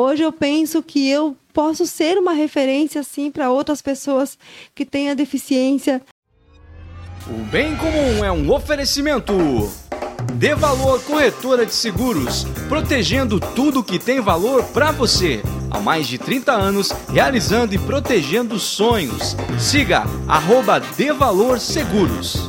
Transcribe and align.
Hoje 0.00 0.22
eu 0.22 0.30
penso 0.30 0.80
que 0.80 1.10
eu 1.10 1.36
posso 1.52 1.84
ser 1.84 2.18
uma 2.18 2.32
referência 2.32 3.00
assim 3.00 3.32
para 3.32 3.50
outras 3.50 3.82
pessoas 3.82 4.38
que 4.72 4.84
a 5.10 5.14
deficiência. 5.14 6.00
O 7.26 7.42
bem 7.50 7.74
comum 7.74 8.24
é 8.24 8.30
um 8.30 8.48
oferecimento. 8.52 9.34
Dê 10.34 10.54
valor 10.54 11.02
corretora 11.02 11.66
de 11.66 11.74
seguros, 11.74 12.44
protegendo 12.68 13.40
tudo 13.40 13.82
que 13.82 13.98
tem 13.98 14.20
valor 14.20 14.62
para 14.66 14.92
você. 14.92 15.42
Há 15.68 15.80
mais 15.80 16.06
de 16.06 16.16
30 16.16 16.52
anos, 16.52 16.92
realizando 17.12 17.74
e 17.74 17.78
protegendo 17.78 18.56
sonhos. 18.56 19.36
Siga 19.58 20.04
arroba 20.28 20.80
Valor 21.18 21.58
Seguros. 21.58 22.48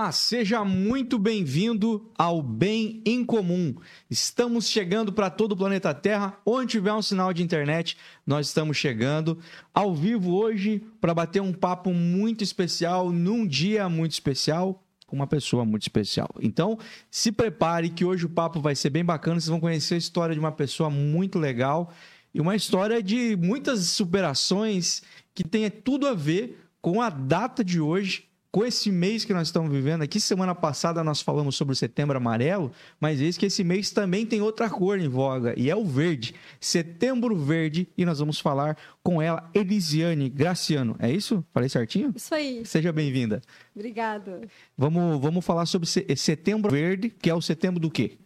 Olá, 0.00 0.12
seja 0.12 0.64
muito 0.64 1.18
bem-vindo 1.18 2.10
ao 2.16 2.42
Bem 2.42 3.02
em 3.04 3.22
Comum. 3.22 3.74
Estamos 4.08 4.66
chegando 4.66 5.12
para 5.12 5.28
todo 5.28 5.52
o 5.52 5.56
planeta 5.56 5.92
Terra. 5.92 6.38
Onde 6.46 6.70
tiver 6.70 6.94
um 6.94 7.02
sinal 7.02 7.34
de 7.34 7.42
internet, 7.42 7.98
nós 8.26 8.46
estamos 8.46 8.78
chegando 8.78 9.38
ao 9.74 9.94
vivo 9.94 10.34
hoje 10.34 10.82
para 11.02 11.12
bater 11.12 11.42
um 11.42 11.52
papo 11.52 11.92
muito 11.92 12.42
especial, 12.42 13.12
num 13.12 13.46
dia 13.46 13.90
muito 13.90 14.12
especial, 14.12 14.82
com 15.06 15.16
uma 15.16 15.26
pessoa 15.26 15.66
muito 15.66 15.82
especial. 15.82 16.30
Então, 16.40 16.78
se 17.10 17.30
prepare 17.30 17.90
que 17.90 18.02
hoje 18.02 18.24
o 18.24 18.30
papo 18.30 18.58
vai 18.58 18.74
ser 18.74 18.88
bem 18.88 19.04
bacana. 19.04 19.38
Vocês 19.38 19.50
vão 19.50 19.60
conhecer 19.60 19.96
a 19.96 19.98
história 19.98 20.34
de 20.34 20.40
uma 20.40 20.50
pessoa 20.50 20.88
muito 20.88 21.38
legal 21.38 21.92
e 22.32 22.40
uma 22.40 22.56
história 22.56 23.02
de 23.02 23.36
muitas 23.36 23.80
superações 23.88 25.02
que 25.34 25.44
tem 25.44 25.70
tudo 25.70 26.06
a 26.06 26.14
ver 26.14 26.58
com 26.80 27.02
a 27.02 27.10
data 27.10 27.62
de 27.62 27.78
hoje 27.78 28.29
com 28.52 28.64
esse 28.64 28.90
mês 28.90 29.24
que 29.24 29.32
nós 29.32 29.48
estamos 29.48 29.70
vivendo 29.70 30.02
aqui, 30.02 30.18
semana 30.18 30.54
passada 30.54 31.04
nós 31.04 31.20
falamos 31.20 31.54
sobre 31.54 31.72
o 31.72 31.76
setembro 31.76 32.16
amarelo, 32.16 32.72
mas 32.98 33.20
eis 33.20 33.38
que 33.38 33.46
esse 33.46 33.62
mês 33.62 33.90
também 33.90 34.26
tem 34.26 34.40
outra 34.40 34.68
cor 34.68 34.98
em 34.98 35.08
voga, 35.08 35.54
e 35.56 35.70
é 35.70 35.76
o 35.76 35.84
verde. 35.84 36.34
Setembro 36.60 37.36
verde, 37.36 37.88
e 37.96 38.04
nós 38.04 38.18
vamos 38.18 38.40
falar 38.40 38.76
com 39.02 39.22
ela, 39.22 39.48
Elisiane 39.54 40.28
Graciano. 40.28 40.96
É 40.98 41.10
isso? 41.10 41.44
Falei 41.52 41.68
certinho? 41.68 42.12
Isso 42.14 42.34
aí. 42.34 42.64
Seja 42.64 42.92
bem-vinda. 42.92 43.40
Obrigada. 43.74 44.40
Vamos, 44.76 45.20
vamos 45.20 45.44
falar 45.44 45.66
sobre 45.66 45.88
setembro 46.16 46.72
verde, 46.72 47.08
que 47.08 47.30
é 47.30 47.34
o 47.34 47.40
setembro 47.40 47.78
do 47.78 47.90
quê? 47.90 48.18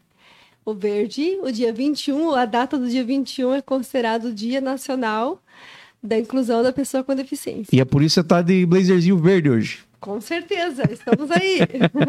O 0.65 0.72
verde, 0.72 1.38
o 1.43 1.53
dia 1.53 1.70
21, 1.70 2.32
a 2.32 2.47
data 2.47 2.78
do 2.78 2.88
dia 2.88 3.04
21 3.04 3.53
é 3.53 3.60
considerado 3.60 4.26
o 4.26 4.32
Dia 4.32 4.62
Nacional 4.62 5.43
da 6.03 6.19
Inclusão 6.19 6.62
da 6.62 6.72
Pessoa 6.72 7.04
com 7.04 7.15
Deficiência. 7.15 7.75
E 7.75 7.81
é 7.81 7.84
por 7.84 8.03
isso 8.03 8.15
que 8.15 8.20
você 8.20 8.20
está 8.20 8.41
de 8.41 8.65
blazerzinho 8.65 9.19
verde 9.19 9.50
hoje. 9.50 9.84
Com 10.04 10.20
certeza, 10.20 10.82
estamos 10.92 11.31
aí. 11.31 11.60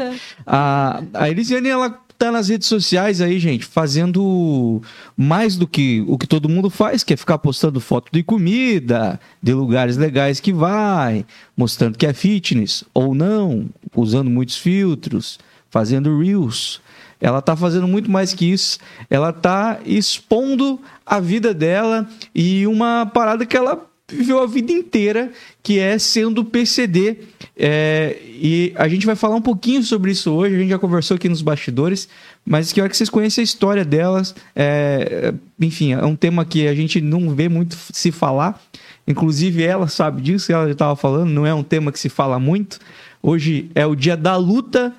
a, 0.45 1.01
a 1.13 1.29
Elisiane, 1.29 1.69
ela 1.69 1.89
tá 2.17 2.29
nas 2.29 2.49
redes 2.49 2.67
sociais 2.67 3.21
aí, 3.21 3.39
gente, 3.39 3.65
fazendo 3.65 4.81
mais 5.15 5.55
do 5.55 5.65
que 5.65 6.03
o 6.05 6.17
que 6.17 6.27
todo 6.27 6.49
mundo 6.49 6.69
faz, 6.69 7.05
que 7.05 7.13
é 7.13 7.17
ficar 7.17 7.37
postando 7.37 7.79
foto 7.79 8.09
de 8.11 8.21
comida, 8.21 9.17
de 9.41 9.53
lugares 9.53 9.95
legais 9.95 10.41
que 10.41 10.51
vai, 10.51 11.25
mostrando 11.55 11.97
que 11.97 12.05
é 12.05 12.11
fitness 12.11 12.83
ou 12.93 13.15
não, 13.15 13.69
usando 13.95 14.29
muitos 14.29 14.57
filtros, 14.57 15.39
fazendo 15.69 16.19
reels. 16.19 16.81
Ela 17.21 17.41
tá 17.41 17.55
fazendo 17.55 17.87
muito 17.87 18.11
mais 18.11 18.33
que 18.33 18.51
isso. 18.51 18.77
Ela 19.09 19.31
tá 19.31 19.79
expondo 19.85 20.81
a 21.05 21.21
vida 21.21 21.53
dela 21.53 22.05
e 22.35 22.67
uma 22.67 23.05
parada 23.05 23.45
que 23.45 23.55
ela 23.55 23.87
viveu 24.07 24.41
a 24.41 24.45
vida 24.45 24.71
inteira, 24.71 25.31
que 25.63 25.79
é 25.79 25.97
sendo 25.97 26.45
PCD. 26.45 27.17
É, 27.57 28.17
e 28.23 28.73
a 28.75 28.87
gente 28.87 29.05
vai 29.05 29.15
falar 29.15 29.35
um 29.35 29.41
pouquinho 29.41 29.81
sobre 29.83 30.11
isso 30.11 30.31
hoje, 30.31 30.55
a 30.55 30.59
gente 30.59 30.69
já 30.69 30.79
conversou 30.79 31.15
aqui 31.15 31.29
nos 31.29 31.41
bastidores, 31.41 32.07
mas 32.45 32.71
que 32.71 32.81
hora 32.81 32.89
que 32.89 32.97
vocês 32.97 33.09
conhecem 33.09 33.41
a 33.41 33.45
história 33.45 33.85
delas. 33.85 34.35
É, 34.55 35.33
enfim, 35.59 35.93
é 35.93 36.05
um 36.05 36.15
tema 36.15 36.45
que 36.45 36.67
a 36.67 36.75
gente 36.75 37.01
não 37.01 37.33
vê 37.33 37.49
muito 37.49 37.77
se 37.91 38.11
falar. 38.11 38.61
Inclusive, 39.07 39.63
ela 39.63 39.87
sabe 39.87 40.21
disso, 40.21 40.51
ela 40.51 40.65
já 40.65 40.71
estava 40.71 40.95
falando, 40.95 41.29
não 41.29 41.45
é 41.45 41.53
um 41.53 41.63
tema 41.63 41.91
que 41.91 41.99
se 41.99 42.09
fala 42.09 42.39
muito. 42.39 42.79
Hoje 43.21 43.69
é 43.73 43.85
o 43.85 43.95
dia 43.95 44.17
da 44.17 44.35
luta. 44.35 44.93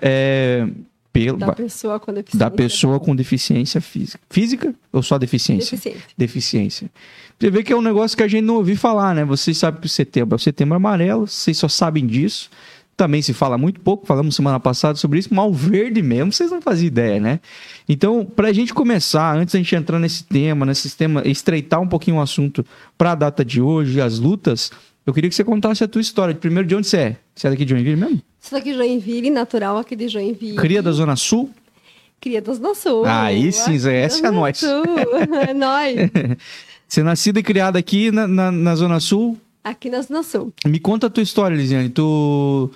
É, 0.00 0.66
pelo, 1.12 1.38
da 1.38 1.52
pessoa 1.52 2.00
com 2.00 2.12
deficiência. 2.12 2.38
Da 2.38 2.50
pessoa 2.50 3.00
com 3.00 3.14
deficiência 3.14 3.80
física. 3.80 4.20
Física 4.30 4.74
ou 4.92 5.02
só 5.02 5.18
deficiência? 5.18 5.76
Deficiência. 5.76 6.02
Deficiência. 6.16 6.90
Você 7.38 7.50
vê 7.50 7.62
que 7.62 7.72
é 7.72 7.76
um 7.76 7.82
negócio 7.82 8.16
que 8.16 8.22
a 8.22 8.28
gente 8.28 8.44
não 8.44 8.54
ouviu 8.54 8.76
falar, 8.76 9.14
né? 9.14 9.24
Vocês 9.24 9.58
sabem 9.58 9.80
que 9.80 9.86
o 9.86 9.90
setembro 9.90 10.34
é 10.34 10.36
o 10.36 10.38
setembro 10.38 10.74
amarelo, 10.74 11.26
vocês 11.26 11.58
só 11.58 11.68
sabem 11.68 12.06
disso. 12.06 12.48
Também 12.96 13.20
se 13.20 13.32
fala 13.32 13.58
muito 13.58 13.80
pouco, 13.80 14.06
falamos 14.06 14.36
semana 14.36 14.60
passada 14.60 14.96
sobre 14.96 15.18
isso, 15.18 15.34
mal 15.34 15.52
verde 15.52 16.02
mesmo, 16.02 16.30
vocês 16.30 16.50
não 16.50 16.60
faziam 16.60 16.86
ideia, 16.86 17.18
né? 17.18 17.40
Então, 17.88 18.24
para 18.24 18.48
a 18.48 18.52
gente 18.52 18.72
começar, 18.72 19.34
antes 19.34 19.54
da 19.54 19.58
gente 19.58 19.74
entrar 19.74 19.98
nesse 19.98 20.24
tema, 20.24 20.66
nesse 20.66 20.94
tema, 20.94 21.26
estreitar 21.26 21.80
um 21.80 21.88
pouquinho 21.88 22.18
o 22.18 22.20
assunto 22.20 22.64
para 22.96 23.12
a 23.12 23.14
data 23.14 23.44
de 23.44 23.60
hoje, 23.60 24.00
as 24.00 24.18
lutas, 24.18 24.70
eu 25.06 25.12
queria 25.12 25.28
que 25.28 25.34
você 25.34 25.44
contasse 25.44 25.82
a 25.82 25.88
tua 25.88 26.00
história. 26.00 26.34
Primeiro, 26.34 26.68
de 26.68 26.74
onde 26.74 26.86
você 26.86 26.96
é? 26.96 27.16
Você 27.34 27.46
é 27.46 27.50
daqui 27.50 27.64
de 27.64 27.70
Joinville 27.70 27.96
mesmo? 27.96 28.22
Sou 28.40 28.58
daqui 28.58 28.70
de 28.70 28.76
Joinville, 28.76 29.30
natural 29.30 29.78
aqui 29.78 29.96
de 29.96 30.08
Joinville. 30.08 30.56
Cria 30.56 30.82
da 30.82 30.92
Zona 30.92 31.16
Sul? 31.16 31.50
Cria 32.20 32.40
da 32.40 32.52
Zona 32.52 32.74
Sul. 32.74 33.04
Aí 33.04 33.52
sim, 33.52 33.74
essa 33.88 34.26
é 34.26 34.28
a 34.28 34.32
nós. 34.32 34.62
é 35.48 35.52
nós. 35.52 35.96
Você 36.86 37.00
é 37.00 37.02
nascida 37.02 37.40
e 37.40 37.42
criada 37.42 37.78
aqui 37.78 38.12
na, 38.12 38.28
na, 38.28 38.52
na, 38.52 38.76
Zona 38.76 39.00
Sul? 39.00 39.36
Aqui 39.64 39.90
na 39.90 40.02
Zona 40.02 40.22
Sul. 40.22 40.52
Me 40.64 40.78
conta 40.78 41.08
a 41.08 41.10
tua 41.10 41.22
história, 41.22 41.56
Lisiane. 41.56 41.88
Tu. 41.88 42.70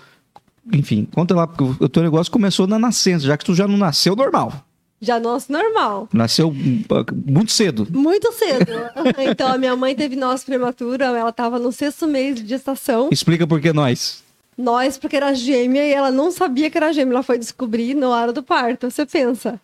Enfim, 0.73 1.07
conta 1.15 1.35
lá, 1.35 1.47
porque 1.47 1.85
o 1.85 1.89
teu 1.89 2.03
negócio 2.03 2.33
começou 2.33 2.67
na 2.67 2.79
nascença, 2.79 3.25
já 3.25 3.37
que 3.37 3.45
tu 3.45 3.55
já 3.55 3.69
não 3.69 3.77
nasceu 3.77 4.17
normal. 4.17 4.53
Já 5.01 5.21
nosso 5.21 5.53
normal. 5.53 6.09
Nasceu 6.13 6.53
muito 6.53 7.53
cedo. 7.53 7.87
Muito 7.91 8.33
cedo. 8.33 8.73
então, 9.31 9.49
a 9.49 9.59
minha 9.59 9.77
mãe 9.77 9.95
teve 9.95 10.17
nosso 10.17 10.47
prematura, 10.47 11.07
ela 11.07 11.31
estava 11.31 11.59
no 11.59 11.71
sexto 11.71 12.07
mês 12.07 12.37
de 12.41 12.49
gestação. 12.49 13.09
Explica 13.13 13.47
por 13.47 13.61
que 13.61 13.73
nós. 13.73 14.25
Nós, 14.57 14.97
porque 14.97 15.17
era 15.17 15.35
gêmea 15.35 15.87
e 15.87 15.93
ela 15.93 16.11
não 16.11 16.31
sabia 16.31 16.71
que 16.71 16.79
era 16.79 16.93
gêmea. 16.93 17.13
Ela 17.13 17.23
foi 17.23 17.39
descobrir 17.39 17.95
na 17.95 18.09
hora 18.09 18.33
do 18.33 18.43
parto, 18.43 18.91
você 18.91 19.05
pensa. 19.05 19.61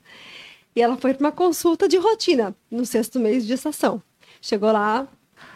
E 0.77 0.83
ela 0.83 0.97
foi 0.97 1.15
para 1.15 1.27
uma 1.27 1.33
consulta 1.33 1.89
de 1.89 1.97
rotina 1.97 2.55
no 2.71 2.85
sexto 2.85 3.19
mês 3.19 3.43
de 3.43 3.49
gestação. 3.49 4.03
Chegou 4.41 4.71
lá, 4.71 5.07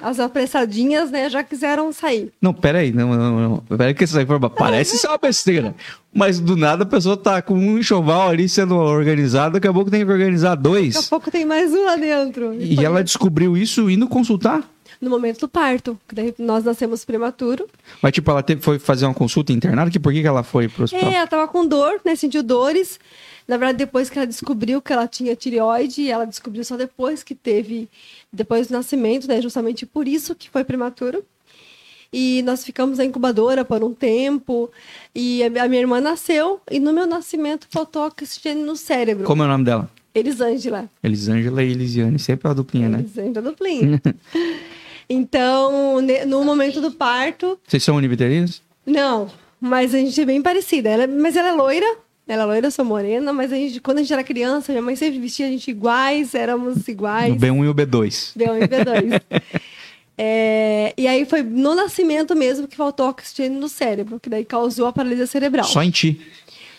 as 0.01 0.21
apressadinhas, 0.21 1.11
né, 1.11 1.29
já 1.29 1.43
quiseram 1.43 1.93
sair. 1.93 2.33
Não, 2.41 2.53
peraí, 2.53 2.93
não, 2.93 3.15
não, 3.15 3.41
não. 3.41 3.57
Peraí 3.77 3.95
que 3.95 4.05
essa 4.05 4.23
informação 4.23 4.57
parece 4.57 4.99
ser 4.99 5.09
uma 5.09 5.19
besteira. 5.19 5.75
Mas 6.13 6.41
do 6.41 6.57
nada 6.57 6.85
a 6.85 6.87
pessoa 6.87 7.17
tá 7.17 7.43
com 7.43 7.55
um 7.55 7.79
enxoval 7.79 8.31
ali 8.31 8.49
sendo 8.49 8.75
organizado, 8.77 9.55
daqui 9.55 9.69
a 9.69 9.73
pouco 9.73 9.91
tem 9.91 10.05
que 10.05 10.11
organizar 10.11 10.55
dois. 10.55 10.95
Daqui 10.95 11.07
a 11.07 11.11
pouco 11.11 11.31
tem 11.31 11.45
mais 11.45 11.73
um 11.73 11.85
lá 11.85 11.97
dentro. 11.97 12.55
E, 12.55 12.81
e 12.81 12.85
ela 12.85 13.03
descobriu 13.05 13.57
isso 13.57 13.91
indo 13.91 14.09
consultar? 14.09 14.63
No 15.01 15.11
momento 15.11 15.41
do 15.41 15.49
parto, 15.49 15.99
daí 16.11 16.35
nós 16.39 16.65
nascemos 16.65 17.05
prematuro. 17.05 17.67
Mas 18.01 18.13
tipo, 18.13 18.31
ela 18.31 18.43
teve, 18.43 18.63
foi 18.63 18.79
fazer 18.79 19.05
uma 19.05 19.15
consulta 19.15 19.53
internada, 19.53 19.91
que 19.91 19.99
por 19.99 20.13
que, 20.13 20.23
que 20.23 20.27
ela 20.27 20.43
foi 20.43 20.69
pro 20.69 20.85
hospital? 20.85 21.11
É, 21.11 21.17
ela 21.17 21.27
tava 21.27 21.47
com 21.49 21.67
dor, 21.67 22.01
né, 22.05 22.17
sentiu 22.17 22.43
dores. 22.43 22.99
Na 23.47 23.57
verdade, 23.57 23.79
depois 23.79 24.11
que 24.11 24.19
ela 24.19 24.27
descobriu 24.27 24.83
que 24.83 24.93
ela 24.93 25.07
tinha 25.07 25.37
tireoide, 25.37 26.11
ela 26.11 26.25
descobriu 26.25 26.65
só 26.65 26.77
depois 26.77 27.23
que 27.23 27.35
teve, 27.35 27.89
depois 28.37 28.69
do 28.69 28.73
nascimento, 28.75 29.27
né? 29.27 29.41
Justamente 29.41 29.85
por 29.87 30.07
isso 30.07 30.35
que 30.35 30.51
foi 30.51 30.63
prematuro. 30.63 31.25
E 32.13 32.43
nós 32.45 32.65
ficamos 32.65 32.99
na 32.99 33.05
incubadora 33.05 33.65
por 33.65 33.83
um 33.83 33.93
tempo. 33.93 34.71
E 35.15 35.43
a 35.43 35.69
minha 35.69 35.81
irmã 35.81 36.01
nasceu, 36.01 36.61
e 36.71 36.79
no 36.79 36.93
meu 36.93 37.07
nascimento 37.07 37.67
faltou 37.71 38.07
oxigênio 38.07 38.65
no 38.65 38.77
cérebro. 38.77 39.25
Como 39.25 39.43
é 39.43 39.47
o 39.47 39.49
nome 39.49 39.65
dela? 39.65 39.91
Elisângela. 40.15 40.89
Elisângela 41.03 41.63
e 41.63 41.73
Elisiane, 41.73 42.19
sempre 42.19 42.49
a 42.49 42.55
duplinha, 42.55 42.89
né? 42.89 42.99
Elisângela 43.01 43.43
duplinha. 43.43 44.01
então, 45.11 46.01
no 46.27 46.45
momento 46.45 46.81
do 46.81 46.93
parto, 46.93 47.59
Vocês 47.67 47.83
são 47.83 47.97
univitelinos? 47.97 48.63
não, 48.87 49.29
mas 49.61 49.95
a 49.95 49.99
gente 49.99 50.19
é 50.21 50.25
bem 50.25 50.41
parecida. 50.41 50.89
Ela, 50.89 51.07
mas 51.07 51.35
ela 51.37 51.49
é 51.49 51.53
loira, 51.53 51.99
ela 52.29 52.43
é 52.43 52.47
loira, 52.47 52.67
eu 52.67 52.71
sou 52.71 52.85
morena, 52.85 53.33
mas 53.33 53.53
a 53.53 53.57
gente, 53.57 53.81
quando 53.81 53.99
a 53.99 54.03
gente 54.03 54.13
era 54.13 54.25
criança, 54.25 54.73
minha 54.73 54.83
mãe 54.83 54.97
sempre 54.97 55.19
vestia 55.19 55.47
a 55.47 55.49
gente 55.49 55.71
iguais, 55.71 56.35
éramos 56.35 56.89
iguais. 56.89 57.35
O 57.35 57.37
B1 57.37 57.65
e 57.65 57.69
o 57.69 57.75
B2. 57.75 58.33
B1 58.37 58.63
e 58.63 58.69
B2. 58.69 59.23
É, 60.19 60.95
e 60.97 61.07
aí 61.07 61.27
foi 61.27 61.43
no 61.43 61.75
nascimento 61.75 62.35
mesmo 62.35 62.67
que 62.67 62.75
faltou 62.75 63.07
oxigênio 63.09 63.61
no 63.61 63.69
cérebro, 63.69 64.19
que 64.19 64.31
daí 64.31 64.47
causou 64.47 64.87
a 64.87 64.93
paralisia 64.93 65.27
cerebral. 65.27 65.67
Só 65.67 65.83
em 65.83 65.91
ti. 65.91 66.19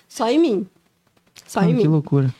Só 0.10 0.28
em 0.28 0.40
mim. 0.40 0.68
Só 1.46 1.60
Ah, 1.60 1.66
em 1.66 1.76
que 1.78 1.84
mim. 1.84 1.88
loucura. 1.88 2.34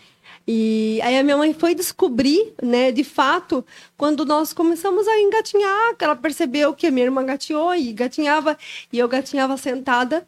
E 0.48 1.00
aí 1.04 1.16
a 1.20 1.24
minha 1.24 1.38
mãe 1.38 1.54
foi 1.54 1.76
descobrir, 1.76 2.54
né, 2.64 2.92
de 2.92 3.04
fato, 3.04 3.64
quando 3.96 4.26
nós 4.26 4.54
começamos 4.54 5.08
a 5.08 5.20
engatinhar, 5.20 5.96
que 5.96 6.04
ela 6.04 6.16
percebeu 6.16 6.74
que 6.74 6.88
a 6.88 6.92
minha 6.92 7.06
irmã 7.06 7.24
gatinhou 7.24 7.76
e 7.76 7.94
gatinhava, 7.94 8.58
e 8.92 8.98
eu 8.98 9.08
gatinhava 9.08 9.56
sentada. 9.56 10.26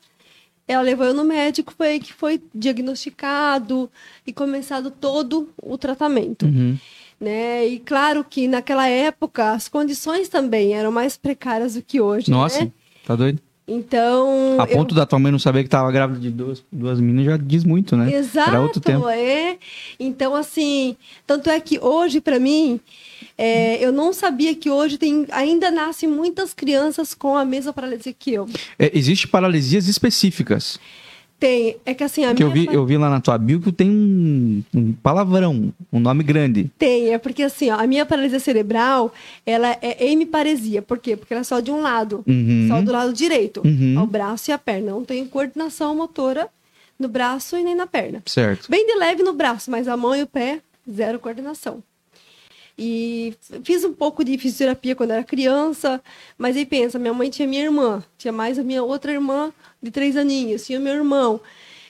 Ela 0.69 0.83
levou 0.83 1.07
eu 1.07 1.15
no 1.15 1.23
médico, 1.23 1.73
foi 1.75 1.87
aí 1.87 1.99
que 1.99 2.13
foi 2.13 2.39
diagnosticado 2.53 3.89
e 4.25 4.31
começado 4.31 4.91
todo 4.91 5.49
o 5.61 5.77
tratamento. 5.79 6.45
Uhum. 6.45 6.77
Né? 7.19 7.67
E 7.67 7.79
claro 7.79 8.23
que 8.23 8.47
naquela 8.47 8.87
época 8.87 9.51
as 9.51 9.67
condições 9.67 10.29
também 10.29 10.73
eram 10.75 10.91
mais 10.91 11.17
precárias 11.17 11.73
do 11.73 11.81
que 11.81 11.99
hoje. 11.99 12.29
Nossa, 12.29 12.65
né? 12.65 12.71
tá 13.05 13.15
doido? 13.15 13.41
Então. 13.67 14.57
A 14.59 14.63
eu- 14.63 14.77
ponto 14.77 14.95
da 14.95 15.05
tua 15.05 15.19
mãe 15.19 15.31
não 15.31 15.39
saber 15.39 15.63
que 15.63 15.69
tava 15.69 15.91
grávida 15.91 16.19
de 16.19 16.29
duas, 16.29 16.63
duas 16.71 16.99
meninas 16.99 17.25
já 17.25 17.37
diz 17.37 17.63
muito, 17.63 17.97
né? 17.97 18.11
Exato, 18.13 18.49
Era 18.49 18.61
outro 18.61 18.79
tempo. 18.79 19.07
é. 19.09 19.57
Então, 19.99 20.35
assim, 20.35 20.95
tanto 21.27 21.49
é 21.49 21.59
que 21.59 21.79
hoje, 21.79 22.21
para 22.21 22.39
mim, 22.39 22.79
é, 23.41 23.77
eu 23.83 23.91
não 23.93 24.11
sabia 24.11 24.53
que 24.53 24.69
hoje 24.69 24.97
tem, 24.97 25.25
ainda 25.31 25.71
nascem 25.71 26.09
muitas 26.09 26.53
crianças 26.53 27.13
com 27.13 27.37
a 27.37 27.45
mesma 27.45 27.71
paralisia 27.71 28.11
que 28.11 28.33
eu. 28.33 28.47
É, 28.77 28.91
existe 28.93 29.27
paralisias 29.27 29.87
específicas. 29.87 30.77
Tem, 31.39 31.77
é 31.85 31.93
que 31.93 32.03
assim, 32.03 32.25
a 32.25 32.35
Que 32.35 32.43
eu 32.43 32.51
vi, 32.51 32.67
eu 32.69 32.85
vi 32.85 32.97
lá 32.97 33.09
na 33.09 33.21
tua 33.21 33.37
bio 33.37 33.61
que 33.61 33.71
tem 33.71 33.89
um, 33.89 34.61
um 34.75 34.91
palavrão, 34.91 35.73
um 35.89 35.97
nome 35.97 36.21
grande. 36.21 36.69
tem, 36.77 37.13
é 37.13 37.17
porque 37.17 37.43
assim, 37.43 37.69
ó, 37.71 37.75
a 37.79 37.87
minha 37.87 38.05
paralisia 38.05 38.41
cerebral, 38.41 39.13
ela 39.45 39.69
é 39.81 40.05
hemiparesia. 40.05 40.81
Por 40.81 40.97
quê? 40.99 41.15
Porque 41.15 41.33
ela 41.33 41.39
é 41.39 41.45
só 41.45 41.61
de 41.61 41.71
um 41.71 41.79
lado, 41.79 42.25
Uhum. 42.27 42.65
só 42.67 42.81
do 42.81 42.91
lado 42.91 43.13
direito, 43.13 43.61
Uhum. 43.65 44.01
o 44.03 44.05
braço 44.05 44.51
e 44.51 44.53
a 44.53 44.57
perna. 44.57 44.91
Não 44.91 45.05
tem 45.05 45.25
coordenação 45.25 45.95
motora 45.95 46.49
no 46.99 47.07
braço 47.07 47.55
e 47.55 47.63
nem 47.63 47.73
na 47.73 47.87
perna. 47.87 48.21
Certo. 48.25 48.69
Bem 48.69 48.85
de 48.85 48.95
leve 48.99 49.23
no 49.23 49.31
braço, 49.31 49.71
mas 49.71 49.87
a 49.87 49.95
mão 49.95 50.13
e 50.13 50.21
o 50.23 50.27
pé, 50.27 50.59
zero 50.93 51.19
coordenação. 51.19 51.81
E 52.81 53.33
fiz 53.65 53.83
um 53.83 53.91
pouco 53.91 54.23
de 54.23 54.37
fisioterapia 54.37 54.95
quando 54.95 55.11
era 55.11 55.21
criança, 55.23 56.01
mas 56.37 56.55
aí 56.55 56.65
pensa, 56.65 56.97
minha 56.97 57.13
mãe 57.13 57.29
tinha 57.29 57.45
minha 57.45 57.63
irmã, 57.65 58.01
tinha 58.17 58.31
mais 58.31 58.57
a 58.57 58.63
minha 58.63 58.81
outra 58.81 59.11
irmã 59.11 59.51
de 59.83 59.91
três 59.91 60.15
aninhos, 60.15 60.65
tinha 60.65 60.79
meu 60.79 60.93
irmão. 60.93 61.41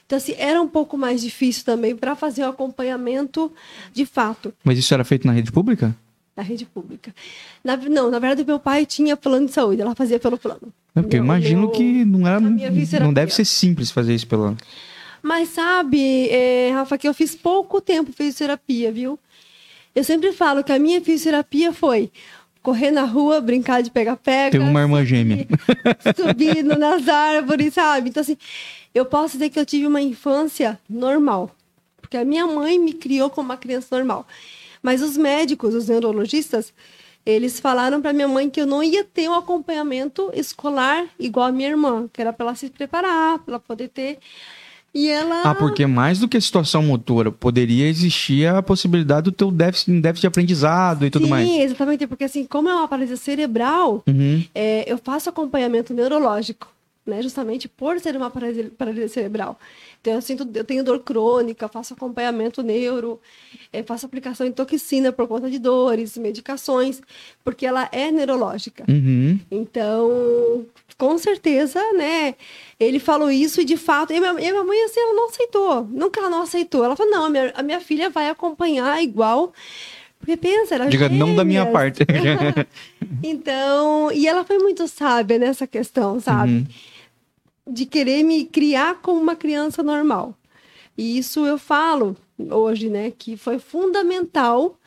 Então, 0.04 0.16
assim, 0.16 0.34
era 0.36 0.60
um 0.60 0.66
pouco 0.66 0.98
mais 0.98 1.20
difícil 1.20 1.64
também 1.64 1.94
para 1.94 2.16
fazer 2.16 2.42
o 2.42 2.48
acompanhamento 2.48 3.52
de 3.92 4.04
fato 4.04 4.52
Mas 4.64 4.76
isso 4.76 4.92
era 4.92 5.04
feito 5.04 5.24
na 5.28 5.32
rede 5.32 5.52
pública? 5.52 5.94
na 6.36 6.42
rede 6.42 6.64
pública. 6.64 7.14
Na- 7.62 7.76
não, 7.76 8.10
na 8.10 8.18
verdade, 8.18 8.44
meu 8.46 8.58
pai 8.58 8.86
tinha 8.86 9.14
plano 9.16 9.46
de 9.46 9.52
saúde, 9.52 9.82
ela 9.82 9.94
fazia 9.94 10.18
pelo 10.18 10.38
plano. 10.38 10.72
É 10.96 11.02
porque 11.02 11.16
eu 11.16 11.22
imagino 11.22 11.60
meu- 11.62 11.70
que 11.70 12.04
não 12.04 12.26
era. 12.26 12.40
Não 12.40 13.12
deve 13.12 13.32
ser 13.32 13.44
simples 13.44 13.90
fazer 13.90 14.14
isso 14.14 14.26
pela. 14.26 14.56
Mas 15.22 15.50
sabe, 15.50 16.28
é, 16.30 16.70
Rafa, 16.72 16.96
que 16.96 17.06
eu 17.06 17.12
fiz 17.12 17.34
pouco 17.36 17.78
tempo 17.80 18.10
fisioterapia, 18.12 18.90
viu? 18.90 19.18
Eu 19.94 20.04
sempre 20.04 20.32
falo 20.32 20.62
que 20.62 20.72
a 20.72 20.78
minha 20.78 21.00
fisioterapia 21.00 21.72
foi 21.72 22.10
correr 22.62 22.90
na 22.90 23.04
rua, 23.04 23.40
brincar 23.40 23.82
de 23.82 23.90
pega-pega. 23.90 24.58
Tem 24.58 24.60
uma 24.60 24.80
irmã 24.80 25.04
gêmea. 25.04 25.46
Subindo 26.14 26.76
nas 26.78 27.08
árvores, 27.08 27.74
sabe? 27.74 28.10
Então, 28.10 28.20
assim, 28.20 28.36
eu 28.94 29.04
posso 29.04 29.34
dizer 29.34 29.50
que 29.50 29.58
eu 29.58 29.66
tive 29.66 29.86
uma 29.86 30.00
infância 30.00 30.78
normal. 30.88 31.50
Porque 32.00 32.16
a 32.16 32.24
minha 32.24 32.46
mãe 32.46 32.78
me 32.78 32.92
criou 32.92 33.30
como 33.30 33.48
uma 33.48 33.56
criança 33.56 33.96
normal. 33.96 34.26
Mas 34.82 35.02
os 35.02 35.16
médicos, 35.16 35.74
os 35.74 35.88
neurologistas, 35.88 36.72
eles 37.24 37.60
falaram 37.60 38.00
para 38.00 38.12
minha 38.12 38.28
mãe 38.28 38.48
que 38.48 38.60
eu 38.60 38.66
não 38.66 38.82
ia 38.82 39.04
ter 39.04 39.28
um 39.28 39.34
acompanhamento 39.34 40.30
escolar 40.34 41.06
igual 41.18 41.46
a 41.46 41.52
minha 41.52 41.68
irmã, 41.68 42.08
que 42.12 42.20
era 42.20 42.32
para 42.32 42.46
ela 42.46 42.54
se 42.54 42.70
preparar, 42.70 43.38
para 43.38 43.54
ela 43.54 43.60
poder 43.60 43.88
ter. 43.88 44.18
E 44.92 45.08
ela. 45.08 45.42
Ah, 45.42 45.54
porque 45.54 45.86
mais 45.86 46.18
do 46.18 46.26
que 46.28 46.36
a 46.36 46.40
situação 46.40 46.82
motora, 46.82 47.30
poderia 47.30 47.86
existir 47.86 48.46
a 48.46 48.60
possibilidade 48.62 49.24
do 49.24 49.32
teu 49.32 49.50
déficit, 49.50 50.00
déficit 50.00 50.22
de 50.22 50.26
aprendizado 50.26 51.06
e 51.06 51.10
tudo 51.10 51.24
Sim, 51.26 51.30
mais. 51.30 51.48
exatamente, 51.48 52.06
porque 52.08 52.24
assim, 52.24 52.44
como 52.44 52.68
é 52.68 52.74
uma 52.74 52.88
paralisia 52.88 53.16
cerebral, 53.16 54.02
Uhum. 54.06 54.42
é, 54.54 54.90
eu 54.90 54.98
faço 54.98 55.28
acompanhamento 55.30 55.94
neurológico, 55.94 56.66
né? 57.06 57.22
Justamente 57.22 57.68
por 57.68 58.00
ser 58.00 58.16
uma 58.16 58.30
paralisia, 58.30 58.70
paralisia 58.76 59.08
cerebral. 59.08 59.58
Então, 60.00 60.14
eu, 60.14 60.22
sinto, 60.22 60.48
eu 60.54 60.64
tenho 60.64 60.82
dor 60.82 61.00
crônica, 61.00 61.68
faço 61.68 61.92
acompanhamento 61.94 62.62
neuro, 62.62 63.20
é, 63.72 63.82
faço 63.82 64.06
aplicação 64.06 64.46
de 64.46 64.54
toxina 64.54 65.12
por 65.12 65.28
conta 65.28 65.50
de 65.50 65.58
dores, 65.58 66.16
medicações, 66.16 67.02
porque 67.44 67.66
ela 67.66 67.86
é 67.92 68.10
neurológica. 68.10 68.84
Uhum. 68.88 69.38
Então, 69.50 70.64
com 70.96 71.16
certeza, 71.18 71.80
né? 71.92 72.34
Ele 72.80 72.98
falou 72.98 73.30
isso 73.30 73.60
e 73.60 73.64
de 73.66 73.76
fato, 73.76 74.10
e 74.10 74.16
a 74.16 74.20
minha, 74.20 74.32
minha 74.32 74.64
mãe 74.64 74.82
assim, 74.84 74.98
ela 74.98 75.12
não 75.12 75.28
aceitou. 75.28 75.84
Nunca 75.90 76.18
ela 76.18 76.30
não 76.30 76.40
aceitou. 76.40 76.82
Ela 76.82 76.96
falou: 76.96 77.12
não, 77.12 77.26
a 77.26 77.28
minha, 77.28 77.52
a 77.54 77.62
minha 77.62 77.78
filha 77.78 78.08
vai 78.08 78.30
acompanhar 78.30 79.02
igual. 79.02 79.52
Porque 80.18 80.34
pensa, 80.36 80.74
era 80.74 80.86
Diga 80.86 81.08
não 81.08 81.36
da 81.36 81.44
minha 81.44 81.66
parte. 81.66 82.00
então, 83.22 84.10
e 84.12 84.26
ela 84.26 84.44
foi 84.44 84.58
muito 84.58 84.88
sábia 84.88 85.38
nessa 85.38 85.66
questão, 85.66 86.18
sabe? 86.20 86.52
Uhum. 86.52 86.66
De 87.66 87.84
querer 87.84 88.22
me 88.22 88.46
criar 88.46 88.96
como 88.96 89.20
uma 89.20 89.36
criança 89.36 89.82
normal. 89.82 90.34
E 90.96 91.18
isso 91.18 91.46
eu 91.46 91.58
falo 91.58 92.16
hoje, 92.50 92.88
né? 92.88 93.12
Que 93.16 93.36
foi 93.36 93.58
fundamental 93.58 94.78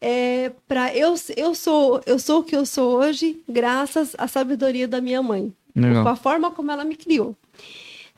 é, 0.00 0.50
para 0.66 0.96
eu 0.96 1.14
eu 1.36 1.54
sou 1.54 2.00
eu 2.06 2.18
sou 2.18 2.40
o 2.40 2.42
que 2.42 2.56
eu 2.56 2.64
sou 2.64 2.98
hoje 2.98 3.42
graças 3.46 4.16
à 4.16 4.26
sabedoria 4.26 4.88
da 4.88 5.00
minha 5.00 5.22
mãe 5.22 5.52
Legal. 5.74 6.02
com 6.02 6.08
a 6.08 6.16
forma 6.16 6.50
como 6.50 6.70
ela 6.70 6.84
me 6.84 6.96
criou 6.96 7.36